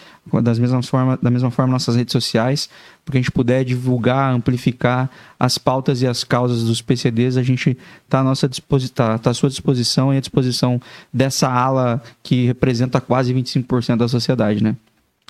das 0.43 0.59
mesmas 0.59 0.89
forma, 0.89 1.19
da 1.21 1.31
mesma 1.31 1.51
forma 1.51 1.73
nossas 1.73 1.97
redes 1.97 2.13
sociais, 2.13 2.69
porque 3.05 3.19
a 3.19 3.21
gente 3.21 3.31
puder 3.31 3.65
divulgar, 3.65 4.33
amplificar 4.33 5.11
as 5.39 5.59
pautas 5.59 6.03
e 6.03 6.07
as 6.07 6.25
causas 6.25 6.65
dos 6.65 6.81
PCDs, 6.81 7.37
a 7.37 7.43
gente 7.43 7.77
está 8.05 8.21
à 8.21 8.25
nossa 8.25 8.49
tá, 8.95 9.19
tá 9.19 9.31
à 9.31 9.35
sua 9.35 9.49
disposição 9.49 10.13
e 10.13 10.17
à 10.17 10.21
disposição 10.21 10.81
dessa 11.13 11.49
ala 11.49 12.03
que 12.23 12.47
representa 12.47 13.01
quase 13.01 13.35
25% 13.35 13.97
da 13.97 14.09
sociedade, 14.09 14.63
né? 14.63 14.75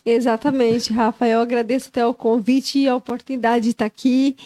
Exatamente, 0.06 0.92
Rafa. 0.92 1.26
Eu 1.26 1.40
agradeço 1.40 1.88
até 1.88 2.06
o 2.06 2.12
convite 2.12 2.78
e 2.78 2.88
a 2.88 2.94
oportunidade 2.94 3.64
de 3.64 3.70
estar 3.70 3.86
aqui 3.86 4.36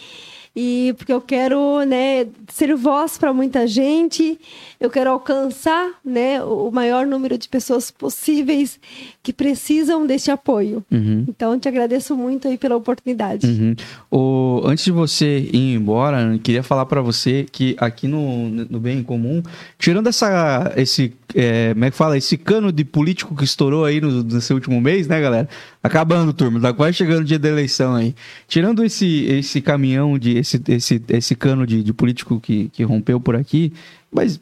e 0.61 0.93
porque 0.95 1.13
eu 1.13 1.21
quero 1.21 1.85
né, 1.85 2.27
ser 2.49 2.75
voz 2.75 3.17
para 3.17 3.33
muita 3.33 3.65
gente, 3.65 4.37
eu 4.81 4.91
quero 4.91 5.09
alcançar 5.09 5.93
né, 6.05 6.43
o 6.43 6.69
maior 6.73 7.07
número 7.07 7.39
de 7.39 7.49
pessoas 7.49 7.93
possíveis 7.93 8.81
que 9.23 9.33
precisam 9.33 10.05
deste 10.05 10.33
apoio. 10.33 10.85
Uhum. 10.91 11.25
Então, 11.29 11.57
te 11.61 11.69
agradeço 11.69 12.17
muito 12.17 12.49
aí 12.49 12.59
pela 12.59 12.75
oportunidade. 12.75 13.47
Uhum. 13.47 13.77
O, 14.11 14.63
antes 14.67 14.85
de 14.85 14.91
você 14.91 15.49
ir 15.53 15.77
embora, 15.77 16.23
eu 16.23 16.41
queria 16.41 16.65
falar 16.65 16.87
para 16.87 17.01
você 17.01 17.47
que 17.53 17.77
aqui 17.79 18.09
no, 18.09 18.49
no 18.49 18.81
Bem 18.81 19.01
Comum, 19.05 19.41
tirando 19.79 20.09
essa, 20.09 20.73
esse, 20.77 21.15
é, 21.37 21.73
como 21.73 21.85
é 21.85 21.91
que 21.93 21.97
fala, 21.97 22.19
esse 22.19 22.37
cano 22.37 22.73
de 22.73 22.85
político 22.85 23.37
que 23.37 23.45
estourou 23.45 23.85
aí 23.85 24.01
no, 24.01 24.25
no 24.25 24.41
último 24.51 24.81
mês, 24.81 25.07
né, 25.07 25.21
galera? 25.21 25.49
Acabando, 25.83 26.33
turma, 26.33 26.61
tá 26.61 26.73
quase 26.73 26.97
chegando 26.97 27.21
o 27.21 27.25
dia 27.25 27.39
da 27.39 27.49
eleição 27.49 27.95
aí. 27.95 28.15
Tirando 28.49 28.85
esse, 28.85 29.25
esse 29.27 29.61
caminhão 29.61 30.19
de 30.19 30.37
esse, 30.37 30.61
esse, 30.69 31.03
esse 31.09 31.35
cano 31.37 31.67
de, 31.67 31.83
de 31.83 31.93
político 31.93 32.41
que, 32.41 32.69
que 32.71 32.83
rompeu 32.83 33.21
por 33.21 33.37
aqui, 33.37 33.73
mas 34.11 34.41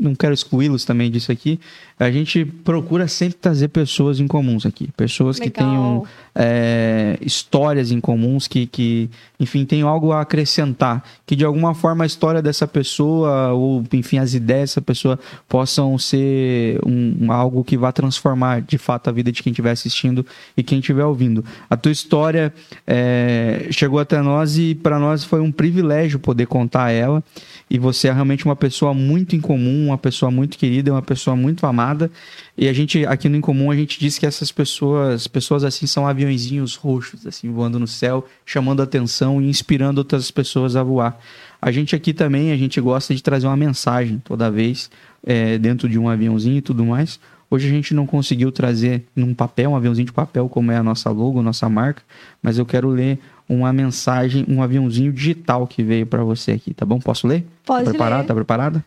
não 0.00 0.14
quero 0.14 0.34
excluí-los 0.34 0.84
também 0.84 1.10
disso 1.10 1.32
aqui. 1.32 1.58
A 1.98 2.10
gente 2.10 2.44
procura 2.44 3.08
sempre 3.08 3.38
trazer 3.38 3.68
pessoas 3.68 4.20
em 4.20 4.26
comuns 4.26 4.66
aqui. 4.66 4.90
Pessoas 4.96 5.38
Legal. 5.38 5.50
que 5.50 5.58
tenham 5.58 6.04
é, 6.34 7.16
histórias 7.22 7.90
em 7.90 8.00
comuns, 8.00 8.46
que, 8.46 8.66
que, 8.66 9.08
enfim, 9.40 9.64
tenham 9.64 9.88
algo 9.88 10.12
a 10.12 10.20
acrescentar. 10.20 11.02
Que 11.26 11.34
de 11.34 11.44
alguma 11.44 11.74
forma 11.74 12.04
a 12.04 12.06
história 12.06 12.42
dessa 12.42 12.66
pessoa, 12.66 13.52
ou 13.52 13.82
enfim, 13.92 14.18
as 14.18 14.34
ideias 14.34 14.70
dessa 14.70 14.82
pessoa 14.82 15.18
possam 15.48 15.96
ser 15.98 16.78
um, 16.84 17.32
algo 17.32 17.64
que 17.64 17.76
vá 17.76 17.92
transformar 17.92 18.60
de 18.60 18.76
fato 18.76 19.08
a 19.08 19.12
vida 19.12 19.32
de 19.32 19.42
quem 19.42 19.50
estiver 19.50 19.70
assistindo 19.70 20.26
e 20.56 20.62
quem 20.62 20.80
estiver 20.80 21.04
ouvindo. 21.04 21.44
A 21.70 21.76
tua 21.76 21.92
história 21.92 22.52
é, 22.86 23.68
chegou 23.70 23.98
até 23.98 24.20
nós 24.20 24.58
e 24.58 24.74
para 24.74 24.98
nós 24.98 25.24
foi 25.24 25.40
um 25.40 25.50
privilégio 25.50 26.18
poder 26.18 26.46
contar 26.46 26.90
ela. 26.90 27.22
E 27.68 27.78
você 27.78 28.08
é 28.08 28.12
realmente 28.12 28.44
uma 28.44 28.54
pessoa 28.54 28.94
muito 28.94 29.34
incomum, 29.34 29.65
uma 29.68 29.98
pessoa 29.98 30.30
muito 30.30 30.56
querida, 30.56 30.92
uma 30.92 31.02
pessoa 31.02 31.36
muito 31.36 31.66
amada. 31.66 32.10
E 32.56 32.68
a 32.68 32.72
gente, 32.72 33.04
aqui 33.06 33.28
no 33.28 33.36
Incomum, 33.36 33.70
a 33.70 33.76
gente 33.76 33.98
diz 33.98 34.18
que 34.18 34.26
essas 34.26 34.50
pessoas, 34.50 35.26
pessoas 35.26 35.64
assim, 35.64 35.86
são 35.86 36.06
aviãozinhos 36.06 36.74
roxos, 36.76 37.26
assim, 37.26 37.50
voando 37.50 37.78
no 37.78 37.86
céu, 37.86 38.26
chamando 38.44 38.82
atenção 38.82 39.40
e 39.40 39.48
inspirando 39.48 39.98
outras 39.98 40.30
pessoas 40.30 40.76
a 40.76 40.82
voar. 40.82 41.20
A 41.60 41.70
gente 41.72 41.96
aqui 41.96 42.12
também, 42.12 42.52
a 42.52 42.56
gente 42.56 42.80
gosta 42.80 43.14
de 43.14 43.22
trazer 43.22 43.46
uma 43.46 43.56
mensagem 43.56 44.22
toda 44.24 44.50
vez, 44.50 44.90
é, 45.24 45.58
dentro 45.58 45.88
de 45.88 45.98
um 45.98 46.08
aviãozinho 46.08 46.58
e 46.58 46.62
tudo 46.62 46.84
mais. 46.84 47.18
Hoje 47.50 47.68
a 47.68 47.70
gente 47.70 47.94
não 47.94 48.06
conseguiu 48.06 48.50
trazer 48.50 49.04
num 49.14 49.32
papel, 49.32 49.70
um 49.70 49.76
aviãozinho 49.76 50.06
de 50.06 50.12
papel, 50.12 50.48
como 50.48 50.72
é 50.72 50.76
a 50.76 50.82
nossa 50.82 51.10
logo, 51.10 51.40
nossa 51.42 51.68
marca, 51.68 52.02
mas 52.42 52.58
eu 52.58 52.66
quero 52.66 52.88
ler 52.88 53.20
uma 53.48 53.72
mensagem, 53.72 54.44
um 54.48 54.62
aviãozinho 54.62 55.12
digital 55.12 55.66
que 55.66 55.82
veio 55.82 56.06
para 56.06 56.24
você 56.24 56.52
aqui, 56.52 56.74
tá 56.74 56.84
bom? 56.84 56.98
Posso 56.98 57.26
ler? 57.26 57.46
Pode 57.64 57.84
tá 57.84 57.90
preparada? 57.90 58.22
Ler. 58.22 58.26
Tá 58.26 58.34
preparada? 58.34 58.84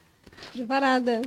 Preparada. 0.54 1.22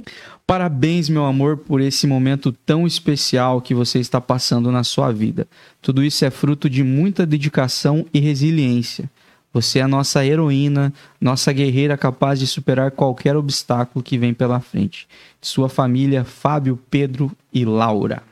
Parabéns, 0.47 1.09
meu 1.09 1.25
amor, 1.25 1.59
por 1.59 1.81
esse 1.81 2.07
momento 2.07 2.53
tão 2.53 2.87
especial 2.87 3.61
que 3.61 3.75
você 3.75 3.99
está 3.99 4.21
passando 4.21 4.71
na 4.71 4.85
sua 4.85 5.13
vida. 5.13 5.47
Tudo 5.81 6.03
isso 6.03 6.25
é 6.25 6.31
fruto 6.31 6.69
de 6.69 6.83
muita 6.83 7.25
dedicação 7.25 8.07
e 8.13 8.21
resiliência. 8.21 9.11
Você 9.53 9.81
é 9.81 9.83
a 9.83 9.89
nossa 9.89 10.25
heroína, 10.25 10.93
nossa 11.21 11.53
guerreira 11.53 11.97
capaz 11.97 12.39
de 12.41 12.47
superar 12.47 12.91
qualquer 12.91 13.37
obstáculo 13.37 14.03
que 14.03 14.17
vem 14.17 14.33
pela 14.33 14.61
frente. 14.61 15.07
Sua 15.41 15.69
família, 15.69 16.25
Fábio, 16.25 16.79
Pedro 16.91 17.31
e 17.53 17.65
Laura. 17.65 18.23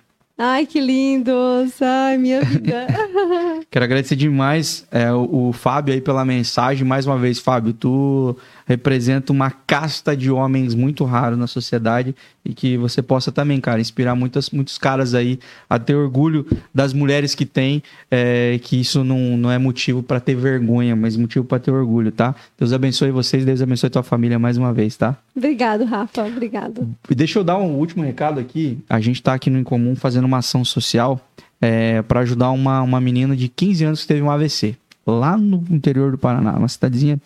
Ai, 0.43 0.65
que 0.65 0.81
lindos! 0.81 1.83
Ai, 1.83 2.17
minha 2.17 2.41
vida! 2.41 2.87
Quero 3.71 3.85
agradecer 3.85 4.17
demais 4.17 4.87
é, 4.91 5.13
o, 5.13 5.49
o, 5.49 5.53
Fábio 5.53 5.93
aí 5.93 6.01
pela 6.01 6.25
mensagem. 6.25 6.83
Mais 6.83 7.07
uma 7.07 7.19
vez, 7.19 7.39
Fábio, 7.39 7.75
tu 7.75 8.35
representa 8.71 9.33
uma 9.33 9.51
casta 9.51 10.17
de 10.17 10.31
homens 10.31 10.77
muito 10.77 11.05
raro 11.05 11.37
na 11.37 11.49
sociedade 11.49 12.15
e 12.45 12.55
que 12.55 12.77
você 12.77 13.03
possa 13.03 13.33
também, 13.33 13.61
cara, 13.61 13.81
inspirar 13.81 14.15
muitas, 14.15 14.51
muitos 14.51 14.79
caras 14.79 15.13
aí 15.13 15.41
a 15.69 15.77
ter 15.77 15.97
orgulho 15.97 16.47
das 16.73 16.93
mulheres 16.93 17.35
que 17.35 17.45
tem, 17.45 17.83
é, 18.09 18.61
que 18.63 18.81
isso 18.81 19.03
não, 19.03 19.37
não 19.37 19.51
é 19.51 19.59
motivo 19.59 20.05
para 20.05 20.21
ter 20.21 20.37
vergonha, 20.37 20.95
mas 20.95 21.17
motivo 21.17 21.45
para 21.45 21.59
ter 21.59 21.73
orgulho, 21.73 22.13
tá? 22.13 22.33
Deus 22.57 22.73
abençoe 22.73 23.11
vocês, 23.11 23.45
Deus 23.45 23.61
abençoe 23.61 23.91
tua 23.91 24.05
família 24.05 24.39
mais 24.39 24.57
uma 24.57 24.73
vez, 24.73 24.97
tá? 24.97 25.17
Obrigado, 25.35 25.85
Rafa, 25.85 26.25
obrigado. 26.25 26.89
E 27.11 27.15
deixa 27.17 27.41
eu 27.41 27.45
dar 27.45 27.59
um 27.59 27.75
último 27.75 28.05
recado 28.05 28.39
aqui. 28.39 28.79
A 28.89 29.01
gente 29.01 29.21
tá 29.21 29.35
aqui 29.35 29.51
no 29.51 29.59
Incomum 29.59 29.97
fazendo 29.97 30.27
uma 30.27 30.39
ação 30.39 30.65
social 30.65 31.21
é, 31.61 32.03
para 32.03 32.21
ajudar 32.21 32.53
uma, 32.53 32.83
uma 32.83 33.01
menina 33.01 33.35
de 33.35 33.49
15 33.49 33.85
anos 33.85 34.03
que 34.03 34.07
teve 34.07 34.23
um 34.23 34.31
AVC 34.31 34.77
lá 35.05 35.37
no 35.37 35.65
interior 35.71 36.13
do 36.13 36.19
Paraná, 36.19 36.53
uma 36.53 36.69
cidadezinha 36.69 37.21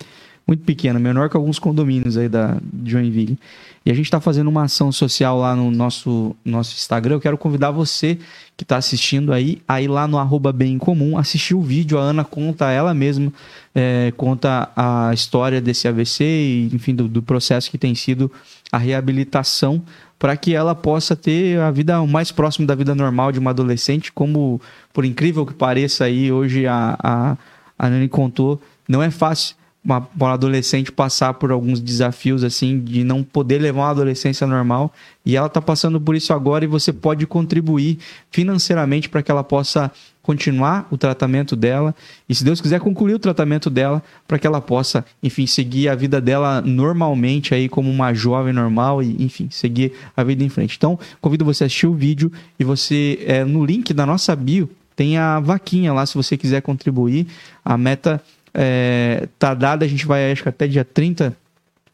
muito 0.47 0.63
pequena, 0.65 0.99
menor 0.99 1.31
que 1.31 1.37
alguns 1.37 1.59
condomínios 1.59 2.17
aí 2.17 2.29
da 2.29 2.59
Joinville. 2.85 3.39
E 3.85 3.91
a 3.91 3.95
gente 3.95 4.07
está 4.07 4.21
fazendo 4.21 4.49
uma 4.49 4.65
ação 4.65 4.91
social 4.93 5.39
lá 5.39 5.55
no 5.55 5.71
nosso, 5.71 6.35
nosso 6.45 6.75
Instagram. 6.75 7.17
Eu 7.17 7.21
quero 7.21 7.39
convidar 7.39 7.71
você 7.71 8.19
que 8.57 8.65
está 8.65 8.77
assistindo 8.77 9.33
aí, 9.33 9.61
aí 9.67 9.89
lá 9.89 10.07
no 10.07 10.19
arroba 10.19 10.53
bem 10.53 10.79
comum, 10.79 11.19
assistir 11.19 11.55
o 11.55 11.63
vídeo. 11.63 11.99
A 11.99 12.03
Ana 12.03 12.25
conta 12.25 12.71
ela 12.71 12.95
mesma, 12.95 13.33
é, 13.75 14.13
conta 14.17 14.71
a 14.77 15.13
história 15.13 15.61
desse 15.61 15.89
AVC 15.89 16.25
e, 16.25 16.71
enfim, 16.73 16.95
do, 16.95 17.09
do 17.09 17.23
processo 17.23 17.71
que 17.71 17.79
tem 17.79 17.95
sido 17.95 18.31
a 18.71 18.79
reabilitação 18.79 19.83
para 20.19 20.37
que 20.37 20.55
ela 20.55 20.75
possa 20.75 21.15
ter 21.15 21.61
a 21.61 21.71
vida 21.71 22.01
o 22.01 22.07
mais 22.07 22.31
próximo 22.33 22.67
da 22.67 22.75
vida 22.75 22.95
normal 22.95 23.33
de 23.33 23.39
uma 23.39 23.51
adolescente, 23.51 24.13
como, 24.13 24.61
por 24.93 25.05
incrível 25.05 25.45
que 25.45 25.53
pareça 25.53 26.05
aí, 26.05 26.33
hoje 26.33 26.67
a, 26.67 26.97
a, 27.03 27.37
a 27.79 27.91
Nani 27.91 28.09
contou, 28.09 28.61
não 28.89 29.03
é 29.03 29.11
fácil 29.11 29.57
uma, 29.85 30.33
adolescente 30.33 30.91
passar 30.91 31.35
por 31.35 31.51
alguns 31.53 31.79
desafios 31.79 32.43
assim 32.43 32.81
de 32.81 33.05
não 33.05 33.23
poder 33.23 33.59
levar 33.61 33.83
uma 33.83 33.91
adolescência 33.91 34.47
normal 34.47 34.93
e 35.27 35.37
ela 35.37 35.47
está 35.47 35.61
passando 35.61 36.01
por 36.01 36.17
isso 36.17 36.33
agora 36.33 36.65
e 36.65 36.69
você 36.69 36.93
pode 36.93 37.27
contribuir 37.27 37.99
financeiramente 38.31 39.09
para 39.09 39.23
que 39.23 39.31
ela 39.31 39.45
possa 39.45 39.93
continuar 40.23 40.89
o 40.91 40.97
tratamento 40.97 41.55
dela 41.55 41.95
e 42.27 42.35
se 42.35 42.43
Deus 42.43 42.59
quiser 42.59 42.81
concluir 42.81 43.13
o 43.13 43.19
tratamento 43.19 43.69
dela 43.69 44.03
para 44.27 44.39
que 44.39 44.47
ela 44.47 44.61
possa, 44.61 45.05
enfim, 45.23 45.47
seguir 45.47 45.91
a 45.91 45.95
vida 45.95 46.19
dela 46.19 46.63
normalmente 46.63 47.55
aí 47.55 47.69
como 47.69 47.91
uma 47.91 48.15
jovem 48.15 48.55
normal 48.55 49.03
e, 49.03 49.23
enfim, 49.23 49.49
seguir 49.51 49.93
a 50.17 50.25
vida 50.25 50.43
em 50.43 50.49
frente. 50.49 50.77
Então, 50.79 50.99
convido 51.21 51.45
você 51.45 51.65
a 51.65 51.67
assistir 51.67 51.87
o 51.87 51.93
vídeo 51.93 52.33
e 52.59 52.65
você 52.65 53.23
é, 53.27 53.45
no 53.45 53.67
link 53.67 53.93
da 53.93 54.07
nossa 54.07 54.35
bio 54.35 54.71
tem 54.97 55.19
a 55.19 55.41
vaquinha 55.41 55.93
lá 55.93 56.07
se 56.07 56.15
você 56.15 56.37
quiser 56.37 56.63
contribuir. 56.63 57.27
A 57.65 57.77
meta 57.77 58.23
é, 58.55 59.29
tá 59.39 59.53
dada, 59.53 59.85
a 59.85 59.89
gente 59.89 60.07
vai 60.07 60.31
acho 60.31 60.43
que 60.43 60.49
até 60.49 60.67
dia 60.67 60.85
30 60.85 61.37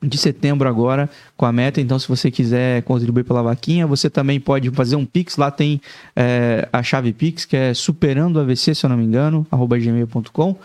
de 0.02 0.16
setembro 0.16 0.68
agora 0.68 1.10
com 1.36 1.44
a 1.44 1.52
meta. 1.52 1.80
Então, 1.80 1.98
se 1.98 2.08
você 2.08 2.30
quiser 2.30 2.82
contribuir 2.82 3.24
pela 3.24 3.42
vaquinha, 3.42 3.86
você 3.86 4.08
também 4.08 4.40
pode 4.40 4.70
fazer 4.70 4.96
um 4.96 5.04
Pix. 5.04 5.36
Lá 5.36 5.50
tem 5.50 5.80
é, 6.16 6.68
a 6.72 6.82
chave 6.82 7.12
Pix, 7.12 7.44
que 7.44 7.56
é 7.56 7.74
superando 7.74 8.40
AVC, 8.40 8.74
se 8.74 8.86
eu 8.86 8.90
não 8.90 8.96
me 8.96 9.04
engano, 9.04 9.46
arroba 9.50 9.78
gmail.com. 9.78 10.56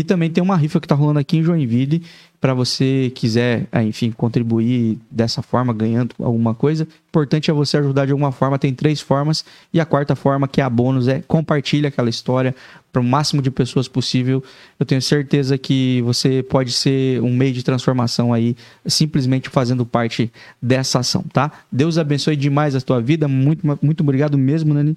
E 0.00 0.02
também 0.02 0.30
tem 0.30 0.42
uma 0.42 0.56
rifa 0.56 0.80
que 0.80 0.86
está 0.86 0.94
rolando 0.94 1.18
aqui 1.18 1.36
em 1.36 1.42
Joinville 1.42 2.02
para 2.40 2.54
você 2.54 3.12
quiser, 3.14 3.66
é, 3.70 3.82
enfim, 3.82 4.10
contribuir 4.10 4.98
dessa 5.10 5.42
forma, 5.42 5.74
ganhando 5.74 6.14
alguma 6.18 6.54
coisa. 6.54 6.88
Importante 7.10 7.50
é 7.50 7.52
você 7.52 7.76
ajudar 7.76 8.06
de 8.06 8.12
alguma 8.12 8.32
forma. 8.32 8.58
Tem 8.58 8.72
três 8.72 8.98
formas. 8.98 9.44
E 9.74 9.78
a 9.78 9.84
quarta 9.84 10.16
forma, 10.16 10.48
que 10.48 10.58
é 10.58 10.64
a 10.64 10.70
bônus, 10.70 11.06
é 11.06 11.20
compartilhe 11.28 11.86
aquela 11.86 12.08
história 12.08 12.56
para 12.90 13.02
o 13.02 13.04
máximo 13.04 13.42
de 13.42 13.50
pessoas 13.50 13.88
possível. 13.88 14.42
Eu 14.78 14.86
tenho 14.86 15.02
certeza 15.02 15.58
que 15.58 16.00
você 16.00 16.42
pode 16.42 16.72
ser 16.72 17.20
um 17.20 17.36
meio 17.36 17.52
de 17.52 17.62
transformação 17.62 18.32
aí, 18.32 18.56
simplesmente 18.86 19.50
fazendo 19.50 19.84
parte 19.84 20.32
dessa 20.62 21.00
ação, 21.00 21.22
tá? 21.30 21.52
Deus 21.70 21.98
abençoe 21.98 22.36
demais 22.36 22.74
a 22.74 22.80
tua 22.80 23.02
vida. 23.02 23.28
Muito, 23.28 23.66
muito 23.82 24.00
obrigado 24.00 24.38
mesmo, 24.38 24.72
Nani. 24.72 24.96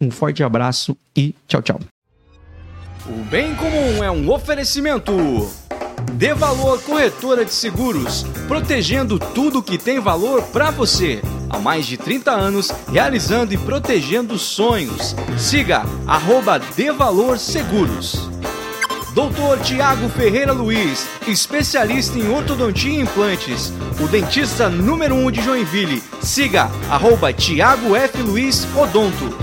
Um 0.00 0.10
forte 0.10 0.42
abraço 0.42 0.96
e 1.16 1.36
tchau, 1.46 1.62
tchau. 1.62 1.93
O 3.06 3.22
bem 3.24 3.54
comum 3.54 4.02
é 4.02 4.10
um 4.10 4.30
oferecimento. 4.30 5.12
Dê 6.14 6.32
valor 6.32 6.80
corretora 6.80 7.44
de 7.44 7.52
seguros, 7.52 8.24
protegendo 8.48 9.18
tudo 9.18 9.62
que 9.62 9.76
tem 9.76 10.00
valor 10.00 10.42
para 10.44 10.70
você. 10.70 11.20
Há 11.50 11.58
mais 11.58 11.84
de 11.84 11.98
30 11.98 12.30
anos, 12.30 12.72
realizando 12.90 13.52
e 13.52 13.58
protegendo 13.58 14.38
sonhos. 14.38 15.14
Siga 15.36 15.82
arroba 16.06 16.58
Valor 16.96 17.38
Seguros. 17.38 18.30
Doutor 19.12 19.60
Tiago 19.60 20.08
Ferreira 20.08 20.52
Luiz, 20.52 21.06
especialista 21.28 22.18
em 22.18 22.30
ortodontia 22.30 22.90
e 22.90 23.02
implantes. 23.02 23.70
O 24.00 24.08
dentista 24.08 24.70
número 24.70 25.14
1 25.14 25.26
um 25.26 25.30
de 25.30 25.42
Joinville. 25.42 26.02
Siga 26.22 26.70
arroba 26.90 27.34
Tiago 27.34 27.94
F. 27.94 28.22
Luiz 28.22 28.66
Odonto. 28.74 29.36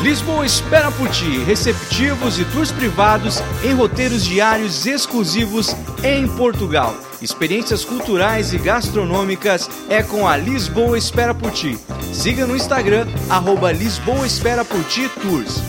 Lisboa 0.00 0.44
espera 0.44 0.90
por 0.92 1.08
ti, 1.08 1.38
receptivos 1.44 2.38
e 2.38 2.44
tours 2.46 2.70
privados 2.70 3.42
em 3.64 3.74
roteiros 3.74 4.24
diários 4.24 4.86
exclusivos 4.86 5.74
em 6.04 6.28
Portugal. 6.28 6.94
Experiências 7.20 7.84
culturais 7.84 8.52
e 8.52 8.58
gastronômicas 8.58 9.68
é 9.88 10.02
com 10.02 10.28
a 10.28 10.36
Lisboa 10.36 10.98
Espera 10.98 11.34
por 11.34 11.50
Ti. 11.50 11.78
Siga 12.12 12.46
no 12.46 12.54
Instagram, 12.54 13.06
arroba 13.30 13.72
Lisboa 13.72 14.26
Espera 14.26 14.64
por 14.64 14.82
Ti 14.84 15.08
Tours. 15.20 15.62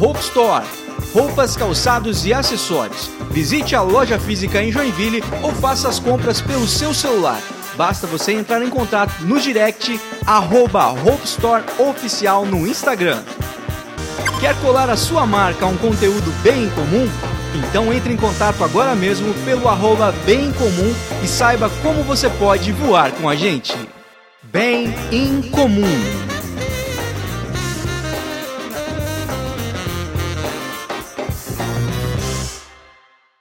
Hope 0.00 0.20
Store, 0.20 0.66
roupas, 1.12 1.56
calçados 1.56 2.26
e 2.26 2.32
acessórios. 2.32 3.10
Visite 3.30 3.74
a 3.74 3.82
loja 3.82 4.18
física 4.18 4.62
em 4.62 4.70
Joinville 4.70 5.24
ou 5.42 5.52
faça 5.54 5.88
as 5.88 5.98
compras 5.98 6.40
pelo 6.40 6.68
seu 6.68 6.92
celular 6.92 7.40
Basta 7.78 8.08
você 8.08 8.32
entrar 8.32 8.60
em 8.60 8.68
contato 8.68 9.22
no 9.22 9.40
direct 9.40 10.00
arroba 10.26 10.92
Store 11.22 11.62
Oficial 11.78 12.44
no 12.44 12.66
Instagram. 12.66 13.22
Quer 14.40 14.60
colar 14.60 14.90
a 14.90 14.96
sua 14.96 15.24
marca 15.24 15.64
a 15.64 15.68
um 15.68 15.76
conteúdo 15.76 16.28
bem 16.42 16.68
comum? 16.70 17.08
Então 17.54 17.92
entre 17.94 18.12
em 18.12 18.16
contato 18.16 18.64
agora 18.64 18.96
mesmo 18.96 19.32
pelo 19.44 19.68
arroba 19.68 20.12
bem 20.26 20.52
comum 20.54 20.92
e 21.22 21.28
saiba 21.28 21.70
como 21.80 22.02
você 22.02 22.28
pode 22.28 22.72
voar 22.72 23.12
com 23.12 23.28
a 23.28 23.36
gente. 23.36 23.76
Bem 24.42 24.92
em 25.12 25.40
comum. 25.42 26.37